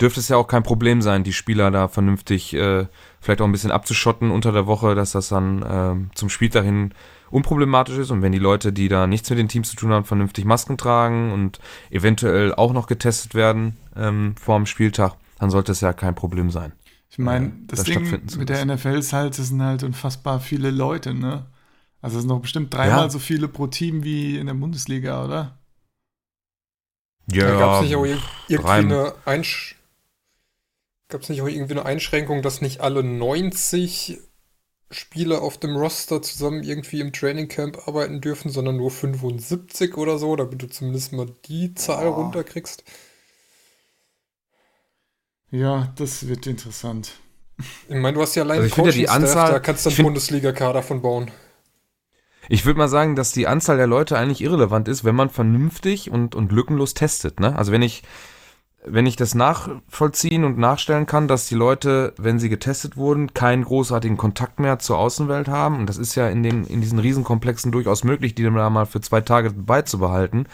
dürfte 0.00 0.20
es 0.20 0.28
ja 0.28 0.36
auch 0.36 0.48
kein 0.48 0.62
Problem 0.62 1.02
sein, 1.02 1.24
die 1.24 1.32
Spieler 1.32 1.70
da 1.70 1.88
vernünftig 1.88 2.54
äh, 2.54 2.86
vielleicht 3.20 3.40
auch 3.40 3.46
ein 3.46 3.52
bisschen 3.52 3.70
abzuschotten 3.70 4.30
unter 4.30 4.52
der 4.52 4.66
Woche, 4.66 4.94
dass 4.94 5.12
das 5.12 5.28
dann 5.28 5.64
ähm, 5.68 6.10
zum 6.14 6.28
Spieltag 6.28 6.64
hin 6.64 6.92
unproblematisch 7.30 7.98
ist 7.98 8.10
und 8.10 8.22
wenn 8.22 8.32
die 8.32 8.38
Leute, 8.38 8.72
die 8.72 8.88
da 8.88 9.06
nichts 9.06 9.30
mit 9.30 9.38
den 9.38 9.48
Teams 9.48 9.70
zu 9.70 9.76
tun 9.76 9.92
haben, 9.92 10.04
vernünftig 10.04 10.44
Masken 10.44 10.78
tragen 10.78 11.32
und 11.32 11.58
eventuell 11.90 12.54
auch 12.54 12.72
noch 12.72 12.86
getestet 12.86 13.34
werden 13.34 13.76
ähm, 13.96 14.34
vor 14.40 14.56
dem 14.56 14.66
Spieltag, 14.66 15.14
dann 15.38 15.50
sollte 15.50 15.72
es 15.72 15.80
ja 15.80 15.92
kein 15.92 16.14
Problem 16.14 16.50
sein. 16.50 16.72
Ich 17.10 17.18
meine, 17.18 17.46
äh, 17.46 17.50
das 17.66 17.84
das 17.84 17.86
Ding 17.86 18.20
mit 18.38 18.48
der. 18.48 18.64
NFL 18.64 18.98
ist 18.98 19.12
halt, 19.12 19.38
es 19.38 19.48
sind 19.48 19.62
halt 19.62 19.82
unfassbar 19.82 20.40
viele 20.40 20.70
Leute, 20.70 21.14
ne? 21.14 21.46
Also 22.04 22.18
es 22.18 22.22
sind 22.24 22.28
noch 22.28 22.40
bestimmt 22.40 22.74
dreimal 22.74 23.04
Ja. 23.04 23.10
so 23.10 23.18
viele 23.18 23.48
pro 23.48 23.66
Team 23.66 24.04
wie 24.04 24.36
in 24.36 24.46
der 24.46 24.52
Bundesliga, 24.52 25.24
oder? 25.24 25.58
Ja, 27.32 27.48
Da 27.48 27.58
gab 27.58 27.74
es 27.76 27.88
nicht 27.88 27.96
auch 27.96 28.04
ir- 28.04 28.20
irgendwie 28.48 28.68
rein- 28.68 28.92
eine 28.92 29.14
Einsch 29.24 29.76
Gab's 31.08 31.28
nicht 31.30 31.40
auch 31.42 31.48
irgendwie 31.48 31.72
eine 31.72 31.86
Einschränkung, 31.86 32.42
dass 32.42 32.60
nicht 32.60 32.80
alle 32.80 33.02
90 33.02 34.18
Spieler 34.90 35.40
auf 35.42 35.56
dem 35.58 35.76
Roster 35.76 36.20
zusammen 36.22 36.62
irgendwie 36.62 37.00
im 37.00 37.12
Trainingcamp 37.12 37.86
arbeiten 37.88 38.20
dürfen, 38.20 38.50
sondern 38.50 38.76
nur 38.76 38.90
75 38.90 39.96
oder 39.96 40.18
so, 40.18 40.36
damit 40.36 40.60
du 40.60 40.66
zumindest 40.68 41.12
mal 41.12 41.26
die 41.46 41.74
Zahl 41.74 42.06
Boah. 42.06 42.16
runterkriegst? 42.16 42.84
Ja, 45.50 45.92
das 45.96 46.26
wird 46.28 46.46
interessant. 46.46 47.12
Ich 47.88 47.94
meine, 47.94 48.12
du 48.14 48.22
hast 48.22 48.34
ja 48.34 48.42
allein 48.42 48.58
Also 48.58 48.68
ich 48.68 48.74
finde 48.74 48.90
ja 48.90 48.96
die 48.96 49.08
Anzahl- 49.08 49.52
da 49.52 49.60
kannst 49.60 49.86
du 49.86 49.90
einen 49.90 50.02
Bundesliga-Kader 50.02 50.82
von 50.82 51.00
bauen. 51.00 51.30
Ich 52.48 52.66
würde 52.66 52.78
mal 52.78 52.88
sagen, 52.88 53.16
dass 53.16 53.32
die 53.32 53.46
Anzahl 53.46 53.76
der 53.76 53.86
Leute 53.86 54.18
eigentlich 54.18 54.42
irrelevant 54.42 54.88
ist, 54.88 55.04
wenn 55.04 55.14
man 55.14 55.30
vernünftig 55.30 56.10
und, 56.10 56.34
und 56.34 56.52
lückenlos 56.52 56.94
testet. 56.94 57.40
Ne? 57.40 57.56
Also 57.56 57.72
wenn 57.72 57.82
ich, 57.82 58.02
wenn 58.84 59.06
ich 59.06 59.16
das 59.16 59.34
nachvollziehen 59.34 60.44
und 60.44 60.58
nachstellen 60.58 61.06
kann, 61.06 61.28
dass 61.28 61.48
die 61.48 61.54
Leute, 61.54 62.12
wenn 62.18 62.38
sie 62.38 62.48
getestet 62.48 62.96
wurden, 62.96 63.32
keinen 63.32 63.64
großartigen 63.64 64.16
Kontakt 64.16 64.60
mehr 64.60 64.78
zur 64.78 64.98
Außenwelt 64.98 65.48
haben, 65.48 65.78
und 65.78 65.88
das 65.88 65.96
ist 65.96 66.14
ja 66.14 66.28
in, 66.28 66.42
den, 66.42 66.64
in 66.64 66.80
diesen 66.80 66.98
Riesenkomplexen 66.98 67.72
durchaus 67.72 68.04
möglich, 68.04 68.34
die 68.34 68.42
dann 68.42 68.54
da 68.54 68.68
mal 68.68 68.86
für 68.86 69.00
zwei 69.00 69.22
Tage 69.22 69.50
beizubehalten. 69.50 70.46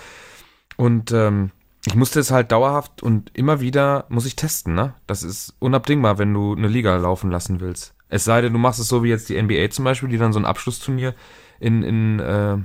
Und 0.76 1.12
ähm, 1.12 1.50
ich 1.86 1.94
musste 1.94 2.20
es 2.20 2.30
halt 2.30 2.52
dauerhaft 2.52 3.02
und 3.02 3.30
immer 3.34 3.60
wieder 3.60 4.04
muss 4.10 4.26
ich 4.26 4.36
testen, 4.36 4.74
ne? 4.74 4.94
Das 5.06 5.22
ist 5.22 5.54
unabdingbar, 5.58 6.18
wenn 6.18 6.32
du 6.34 6.54
eine 6.54 6.68
Liga 6.68 6.94
laufen 6.96 7.30
lassen 7.30 7.60
willst. 7.60 7.94
Es 8.10 8.24
sei 8.24 8.42
denn, 8.42 8.52
du 8.52 8.58
machst 8.58 8.80
es 8.80 8.88
so 8.88 9.02
wie 9.02 9.08
jetzt 9.08 9.28
die 9.28 9.40
NBA 9.40 9.70
zum 9.70 9.84
Beispiel, 9.84 10.08
die 10.08 10.18
dann 10.18 10.32
so 10.32 10.38
ein 10.38 10.44
Abschlussturnier 10.44 11.14
in, 11.60 11.82
in 11.82 12.20
äh, 12.20 12.56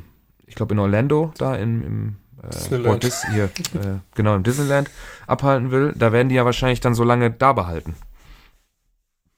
ich 0.47 0.55
glaube 0.55 0.73
in 0.73 0.79
Orlando, 0.79 1.31
da 1.37 1.55
in, 1.55 1.83
im 1.83 2.15
äh, 2.41 2.99
Dis 2.99 3.25
hier, 3.31 3.45
äh, 3.45 3.99
genau, 4.15 4.35
im 4.35 4.43
Disneyland 4.43 4.89
abhalten 5.27 5.71
will, 5.71 5.93
da 5.95 6.11
werden 6.11 6.29
die 6.29 6.35
ja 6.35 6.45
wahrscheinlich 6.45 6.79
dann 6.79 6.95
so 6.95 7.03
lange 7.03 7.31
da 7.31 7.53
behalten. 7.53 7.95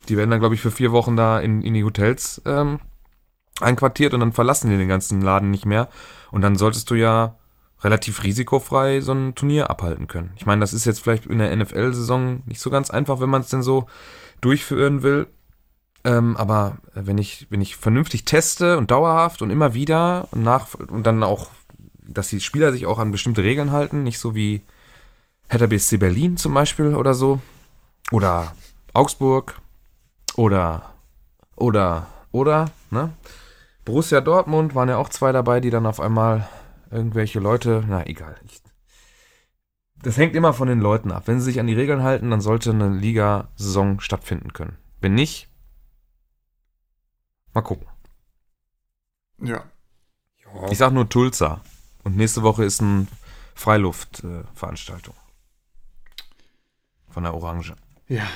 Die 0.09 0.17
werden 0.17 0.29
dann, 0.29 0.39
glaube 0.39 0.55
ich, 0.55 0.61
für 0.61 0.71
vier 0.71 0.91
Wochen 0.91 1.15
da 1.15 1.39
in, 1.39 1.61
in 1.61 1.73
die 1.73 1.83
Hotels 1.83 2.41
ähm, 2.45 2.79
einquartiert 3.59 4.13
und 4.13 4.21
dann 4.21 4.31
verlassen 4.31 4.69
die 4.69 4.77
den 4.77 4.87
ganzen 4.87 5.21
Laden 5.21 5.51
nicht 5.51 5.65
mehr. 5.65 5.89
Und 6.31 6.41
dann 6.41 6.55
solltest 6.55 6.89
du 6.89 6.95
ja 6.95 7.35
relativ 7.81 8.23
risikofrei 8.23 9.01
so 9.01 9.13
ein 9.13 9.35
Turnier 9.35 9.69
abhalten 9.69 10.07
können. 10.07 10.31
Ich 10.35 10.45
meine, 10.45 10.61
das 10.61 10.73
ist 10.73 10.85
jetzt 10.85 10.99
vielleicht 10.99 11.25
in 11.25 11.39
der 11.39 11.55
NFL-Saison 11.55 12.41
nicht 12.45 12.59
so 12.59 12.69
ganz 12.69 12.89
einfach, 12.89 13.19
wenn 13.19 13.29
man 13.29 13.41
es 13.41 13.49
denn 13.49 13.61
so 13.61 13.87
durchführen 14.41 15.03
will. 15.03 15.27
Ähm, 16.07 16.37
aber 16.37 16.77
wenn 16.93 17.17
ich, 17.17 17.47
wenn 17.49 17.59
ich 17.59 17.75
vernünftig 17.75 18.23
teste 18.23 18.77
und 18.77 18.91
dauerhaft 18.91 19.41
und 19.41 19.49
immer 19.49 19.73
wieder 19.73 20.29
und 20.31 20.41
nach 20.41 20.73
und 20.75 21.05
dann 21.05 21.21
auch, 21.21 21.49
dass 22.07 22.29
die 22.29 22.39
Spieler 22.39 22.71
sich 22.71 22.85
auch 22.85 22.97
an 22.97 23.11
bestimmte 23.11 23.43
Regeln 23.43 23.73
halten, 23.73 24.03
nicht 24.03 24.17
so 24.17 24.33
wie 24.33 24.61
Hertha 25.49 25.67
BSC 25.67 25.97
Berlin 25.97 26.37
zum 26.37 26.53
Beispiel 26.53 26.95
oder 26.95 27.13
so. 27.13 27.41
Oder 28.11 28.55
Augsburg 28.93 29.59
oder 30.37 30.93
oder 31.57 32.07
oder, 32.31 32.71
ne? 32.89 33.11
Borussia 33.83 34.21
Dortmund 34.21 34.75
waren 34.75 34.87
ja 34.87 34.97
auch 34.97 35.09
zwei 35.09 35.33
dabei, 35.33 35.59
die 35.59 35.71
dann 35.71 35.85
auf 35.85 35.99
einmal 35.99 36.47
irgendwelche 36.89 37.41
Leute, 37.41 37.83
na 37.85 38.05
egal. 38.05 38.35
Ich, 38.45 38.61
das 40.01 40.17
hängt 40.17 40.37
immer 40.37 40.53
von 40.53 40.69
den 40.69 40.79
Leuten 40.79 41.11
ab. 41.11 41.23
Wenn 41.25 41.39
sie 41.39 41.45
sich 41.45 41.59
an 41.59 41.67
die 41.67 41.73
Regeln 41.73 42.03
halten, 42.03 42.29
dann 42.31 42.39
sollte 42.39 42.69
eine 42.69 42.89
Liga-Saison 42.89 43.99
stattfinden 43.99 44.53
können. 44.53 44.77
Wenn 45.01 45.15
nicht, 45.15 45.49
mal 47.57 47.63
gucken. 47.63 47.87
Ja. 49.41 49.63
Ja. 50.43 50.69
Ich 50.71 50.77
sag 50.77 50.91
nur 50.93 51.09
Tulsa. 51.09 51.61
Und 52.03 52.15
nächste 52.15 52.41
Woche 52.43 52.63
ist 52.63 52.81
eine 52.81 53.07
Freiluftveranstaltung. 53.55 55.15
Von 57.09 57.23
der 57.23 57.33
Orange. 57.33 57.75
Ja. 58.07 58.27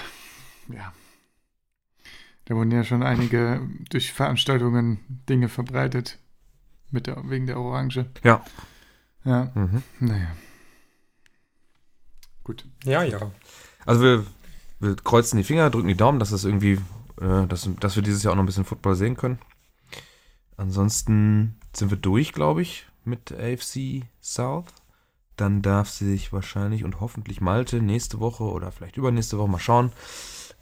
Ja. 0.68 0.92
Da 2.46 2.56
wurden 2.56 2.72
ja 2.72 2.84
schon 2.84 3.04
einige 3.04 3.62
durch 3.90 4.12
Veranstaltungen 4.12 5.00
Dinge 5.30 5.48
verbreitet. 5.50 6.18
Mit 6.90 7.08
der, 7.08 7.30
wegen 7.30 7.46
der 7.48 7.58
Orange. 7.60 8.06
Ja. 8.24 8.44
Ja, 9.24 9.52
Mhm. 9.54 9.84
naja. 10.00 10.36
Gut. 12.44 12.66
ja, 12.84 13.04
ja. 13.04 13.32
Also 13.86 14.02
wir, 14.02 14.26
wir 14.80 14.96
kreuzen 14.96 15.38
die 15.38 15.44
Finger, 15.44 15.70
drücken 15.70 15.88
die 15.88 15.96
Daumen, 15.96 16.20
dass 16.20 16.32
das 16.32 16.44
irgendwie, 16.44 16.80
äh, 17.22 17.48
dass, 17.48 17.70
dass 17.80 17.96
wir 17.96 18.04
dieses 18.04 18.24
Jahr 18.24 18.34
auch 18.34 18.36
noch 18.36 18.44
ein 18.44 18.48
bisschen 18.48 18.66
Football 18.66 18.96
sehen 18.96 19.16
können. 19.16 19.40
Ansonsten 20.58 21.60
sind 21.74 21.92
wir 21.92 21.98
durch, 21.98 22.34
glaube 22.34 22.62
ich, 22.62 22.88
mit 23.04 23.32
AFC 23.32 24.04
South. 24.22 24.74
Dann 25.38 25.62
darf 25.62 25.90
sich 25.90 26.34
wahrscheinlich 26.34 26.84
und 26.84 27.00
hoffentlich 27.00 27.42
Malte 27.42 27.82
nächste 27.82 28.20
Woche 28.20 28.44
oder 28.44 28.72
vielleicht 28.72 28.98
übernächste 28.98 29.38
Woche 29.38 29.50
mal 29.50 29.60
schauen, 29.60 29.92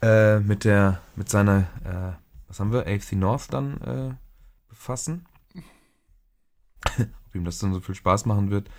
äh, 0.00 0.38
mit 0.40 0.64
der, 0.64 1.00
mit 1.16 1.28
seiner, 1.28 1.66
äh, 1.84 2.12
was 2.48 2.60
haben 2.60 2.72
wir, 2.72 2.86
AFC 2.86 3.12
North 3.12 3.52
dann 3.52 3.80
äh, 3.82 4.14
befassen. 4.68 5.26
Ob 6.98 7.34
ihm 7.34 7.44
das 7.44 7.58
dann 7.58 7.74
so 7.74 7.80
viel 7.80 7.94
Spaß 7.94 8.26
machen 8.26 8.50
wird, 8.50 8.70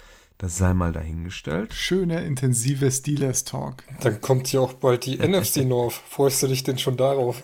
das 0.41 0.57
sei 0.57 0.73
mal 0.73 0.91
dahingestellt. 0.91 1.71
Schöner, 1.71 2.23
intensiver 2.23 2.89
Steelers-Talk. 2.89 3.83
Dann 4.01 4.21
kommt 4.21 4.51
ja 4.51 4.59
auch 4.59 4.73
bald 4.73 5.05
die 5.05 5.17
NFC 5.27 5.57
North. 5.57 5.93
Freust 5.93 6.41
du 6.41 6.47
dich 6.47 6.63
denn 6.63 6.79
schon 6.79 6.97
darauf? 6.97 7.43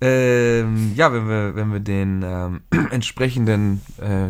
Ähm, 0.00 0.92
ja, 0.94 1.12
wenn 1.12 1.28
wir, 1.28 1.56
wenn 1.56 1.72
wir 1.72 1.80
den 1.80 2.22
ähm, 2.24 2.62
entsprechenden 2.92 3.80
äh, 3.98 4.28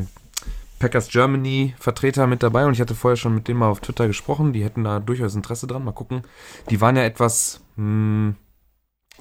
Packers 0.78 1.09
Germany 1.09 1.74
Vertreter 1.78 2.26
mit 2.26 2.42
dabei 2.42 2.64
und 2.64 2.72
ich 2.72 2.80
hatte 2.80 2.94
vorher 2.94 3.18
schon 3.18 3.34
mit 3.34 3.48
denen 3.48 3.59
mal 3.59 3.68
auf 3.68 3.80
Twitter 3.80 4.06
gesprochen, 4.06 4.55
die 4.55 4.64
hätten 4.64 4.84
da 4.84 4.98
durchaus 4.98 5.34
Interesse 5.34 5.66
dran. 5.66 5.84
Mal 5.84 5.92
gucken. 5.92 6.22
Die 6.70 6.80
waren 6.80 6.97
ja 6.97 7.02
etwas 7.02 7.60
mh, 7.76 7.82
hm, 7.84 8.36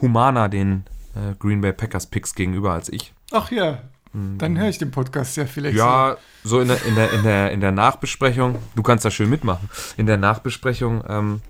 humaner 0.01 0.47
den 0.47 0.85
äh, 1.15 1.35
Green 1.37 1.59
Bay 1.59 1.73
Packers 1.73 2.07
Picks 2.07 2.33
gegenüber 2.33 2.71
als 2.71 2.87
ich. 2.87 3.13
Ach 3.31 3.51
ja, 3.51 3.83
dann 4.13 4.57
höre 4.57 4.69
ich 4.69 4.77
den 4.77 4.91
Podcast 4.91 5.37
ja 5.37 5.45
vielleicht. 5.45 5.77
Ja, 5.77 6.17
so 6.43 6.59
in 6.59 6.67
der, 6.67 6.83
in 6.85 6.95
der, 6.95 7.11
in 7.11 7.23
der, 7.23 7.51
in 7.51 7.61
der 7.61 7.71
Nachbesprechung, 7.71 8.55
du 8.75 8.83
kannst 8.83 9.05
da 9.05 9.11
schön 9.11 9.29
mitmachen. 9.29 9.69
In 9.97 10.07
der 10.07 10.17
Nachbesprechung 10.17 11.03
ähm, 11.07 11.41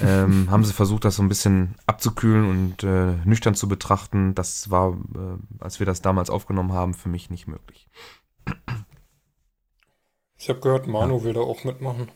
ähm, 0.00 0.46
haben 0.50 0.64
sie 0.64 0.72
versucht, 0.72 1.04
das 1.04 1.16
so 1.16 1.22
ein 1.22 1.28
bisschen 1.28 1.74
abzukühlen 1.86 2.48
und 2.48 2.84
äh, 2.84 3.14
nüchtern 3.24 3.54
zu 3.54 3.68
betrachten. 3.68 4.34
Das 4.34 4.70
war, 4.70 4.92
äh, 4.92 5.62
als 5.62 5.80
wir 5.80 5.86
das 5.86 6.02
damals 6.02 6.30
aufgenommen 6.30 6.72
haben, 6.72 6.94
für 6.94 7.08
mich 7.08 7.30
nicht 7.30 7.48
möglich. 7.48 7.88
Ich 10.36 10.48
habe 10.48 10.60
gehört, 10.60 10.86
Manu 10.86 11.18
ja. 11.18 11.24
will 11.24 11.32
da 11.32 11.40
auch 11.40 11.64
mitmachen. 11.64 12.08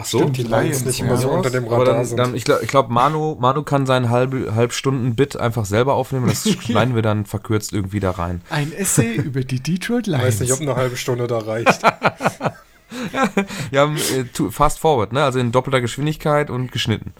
Ach 0.00 0.04
so, 0.04 0.18
Stimmt, 0.18 0.36
die 0.36 0.42
Lions 0.44 0.84
nicht 0.84 1.00
immer 1.00 1.16
so 1.16 1.28
unter 1.28 1.50
dem 1.50 1.66
Radar 1.66 1.94
dann, 1.96 2.04
sind. 2.04 2.18
Dann, 2.18 2.36
ich 2.36 2.44
glaube, 2.44 2.62
ich 2.62 2.68
glaub, 2.68 2.88
Manu, 2.88 3.36
Manu 3.40 3.64
kann 3.64 3.84
seinen 3.84 4.10
halb, 4.10 4.32
Halbstunden-Bit 4.54 5.36
einfach 5.36 5.64
selber 5.64 5.94
aufnehmen. 5.94 6.28
Das 6.28 6.48
schneiden 6.62 6.94
wir 6.94 7.02
dann 7.02 7.26
verkürzt 7.26 7.72
irgendwie 7.72 7.98
da 7.98 8.12
rein. 8.12 8.40
Ein 8.48 8.72
Essay 8.72 9.14
über 9.16 9.42
die 9.42 9.58
Detroit 9.58 10.06
Lions. 10.06 10.22
Ich 10.22 10.26
weiß 10.28 10.40
nicht, 10.40 10.52
ob 10.52 10.60
eine 10.60 10.76
halbe 10.76 10.96
Stunde 10.96 11.26
da 11.26 11.38
reicht. 11.38 11.82
ja, 13.72 13.86
äh, 13.86 14.50
fast 14.50 14.78
forward, 14.78 15.12
ne? 15.12 15.24
Also 15.24 15.40
in 15.40 15.50
doppelter 15.50 15.80
Geschwindigkeit 15.80 16.48
und 16.48 16.70
geschnitten. 16.70 17.12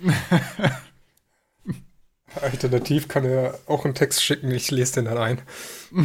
Alternativ 2.43 3.09
kann 3.09 3.24
er 3.24 3.59
auch 3.66 3.85
einen 3.85 3.94
Text 3.94 4.23
schicken, 4.23 4.51
ich 4.51 4.70
lese 4.70 4.94
den 4.94 5.06
dann 5.06 5.19
ein. 5.19 5.40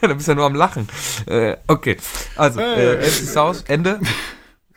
da 0.00 0.14
bist 0.14 0.28
du 0.28 0.32
ja 0.32 0.34
nur 0.34 0.46
am 0.46 0.54
Lachen. 0.54 0.88
Äh, 1.26 1.56
okay, 1.66 1.96
also, 2.36 2.60
äh, 2.60 2.96
NFC 2.96 3.28
South, 3.28 3.64
Ende. 3.68 4.00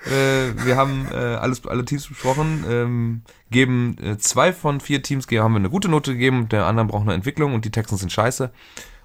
Äh, 0.05 0.65
wir 0.65 0.77
haben 0.77 1.07
äh, 1.11 1.15
alles, 1.15 1.65
alle 1.65 1.83
Teams 1.83 2.07
besprochen, 2.07 2.63
ähm, 2.69 3.21
geben 3.49 3.97
äh, 4.03 4.17
zwei 4.17 4.53
von 4.53 4.79
vier 4.79 5.01
Teams, 5.01 5.25
haben 5.25 5.53
wir 5.53 5.59
eine 5.59 5.69
gute 5.69 5.89
Note 5.89 6.13
gegeben, 6.13 6.47
der 6.49 6.65
anderen 6.65 6.87
braucht 6.87 7.03
eine 7.03 7.13
Entwicklung 7.13 7.53
und 7.55 7.65
die 7.65 7.71
Texans 7.71 8.01
sind 8.01 8.11
scheiße. 8.11 8.51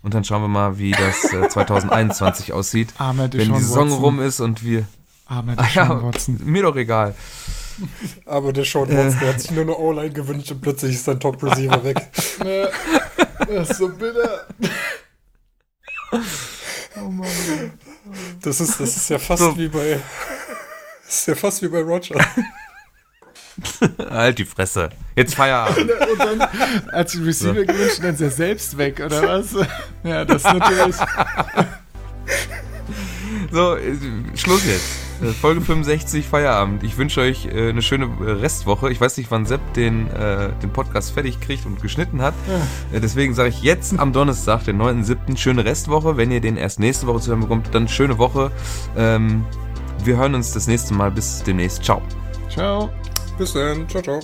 Und 0.02 0.14
dann 0.14 0.24
schauen 0.24 0.42
wir 0.42 0.48
mal, 0.48 0.78
wie 0.78 0.92
das 0.92 1.52
2021 1.52 2.48
äh, 2.48 2.52
aussieht, 2.54 2.94
wenn 2.98 3.30
die 3.30 3.60
Saison 3.60 3.90
Watson. 3.90 4.04
rum 4.04 4.20
ist 4.20 4.40
und 4.40 4.64
wir... 4.64 4.86
Armer 5.26 5.54
ah, 5.58 5.66
ja, 5.74 6.02
Watson. 6.02 6.40
Mir 6.44 6.62
doch 6.62 6.76
egal. 6.76 7.14
Aber 8.26 8.52
der 8.52 8.64
Sean 8.64 8.88
Watson, 8.88 9.20
der 9.20 9.28
hat 9.28 9.40
sich 9.40 9.50
nur 9.50 9.62
eine 9.62 9.76
O-Line 9.76 10.10
gewünscht 10.10 10.50
und 10.50 10.60
plötzlich 10.60 10.94
ist 10.94 11.04
sein 11.04 11.20
Top-Receiver 11.20 11.84
weg. 11.84 11.96
das 13.48 13.70
ist 13.70 13.78
so 13.78 13.88
bitter. 13.88 14.46
Oh 16.96 17.08
Mann. 17.08 17.28
Das 18.42 18.60
ist, 18.60 18.80
das 18.80 18.96
ist 18.96 19.10
ja 19.10 19.18
fast 19.18 19.42
so. 19.42 19.56
wie 19.56 19.68
bei. 19.68 20.00
Das 21.04 21.14
ist 21.14 21.26
ja 21.28 21.34
fast 21.34 21.62
wie 21.62 21.68
bei 21.68 21.80
Roger. 21.80 22.18
halt 24.10 24.38
die 24.38 24.44
Fresse. 24.44 24.90
Jetzt 25.16 25.34
Feierabend. 25.34 25.90
Und 26.12 26.18
dann 26.18 26.40
hat 26.92 27.10
sich 27.10 27.24
Receiver 27.24 27.54
so. 27.54 27.66
gewünscht 27.66 27.98
und 27.98 28.04
dann 28.04 28.14
ist 28.14 28.20
er 28.20 28.30
selbst 28.30 28.78
weg, 28.78 29.00
oder 29.04 29.22
was? 29.22 29.54
Ja, 30.02 30.24
das 30.24 30.44
ist 30.44 30.52
natürlich. 30.52 30.96
So, 33.50 33.76
äh, 33.76 33.96
Schluss 34.36 34.64
jetzt. 34.66 35.09
Äh, 35.22 35.26
Folge 35.26 35.60
65, 35.60 36.26
Feierabend. 36.26 36.82
Ich 36.82 36.96
wünsche 36.96 37.20
euch 37.20 37.46
äh, 37.46 37.70
eine 37.70 37.82
schöne 37.82 38.08
Restwoche. 38.20 38.90
Ich 38.90 39.00
weiß 39.00 39.16
nicht, 39.16 39.30
wann 39.30 39.46
Sepp 39.46 39.74
den, 39.74 40.08
äh, 40.08 40.50
den 40.62 40.70
Podcast 40.70 41.12
fertig 41.12 41.40
kriegt 41.40 41.66
und 41.66 41.80
geschnitten 41.82 42.22
hat. 42.22 42.34
Ja. 42.48 42.96
Äh, 42.96 43.00
deswegen 43.00 43.34
sage 43.34 43.50
ich 43.50 43.62
jetzt 43.62 43.98
am 43.98 44.12
Donnerstag, 44.12 44.64
den 44.64 44.80
9.7., 44.80 45.36
schöne 45.36 45.64
Restwoche. 45.64 46.16
Wenn 46.16 46.30
ihr 46.30 46.40
den 46.40 46.56
erst 46.56 46.80
nächste 46.80 47.06
Woche 47.06 47.20
zu 47.20 47.30
hören 47.30 47.40
bekommt, 47.40 47.74
dann 47.74 47.88
schöne 47.88 48.18
Woche. 48.18 48.50
Ähm, 48.96 49.44
wir 50.04 50.16
hören 50.16 50.34
uns 50.34 50.52
das 50.52 50.66
nächste 50.66 50.94
Mal. 50.94 51.10
Bis 51.10 51.42
demnächst. 51.42 51.84
Ciao. 51.84 52.02
Ciao. 52.48 52.90
Bis 53.38 53.52
dann. 53.52 53.88
Ciao, 53.88 54.02
ciao. 54.02 54.20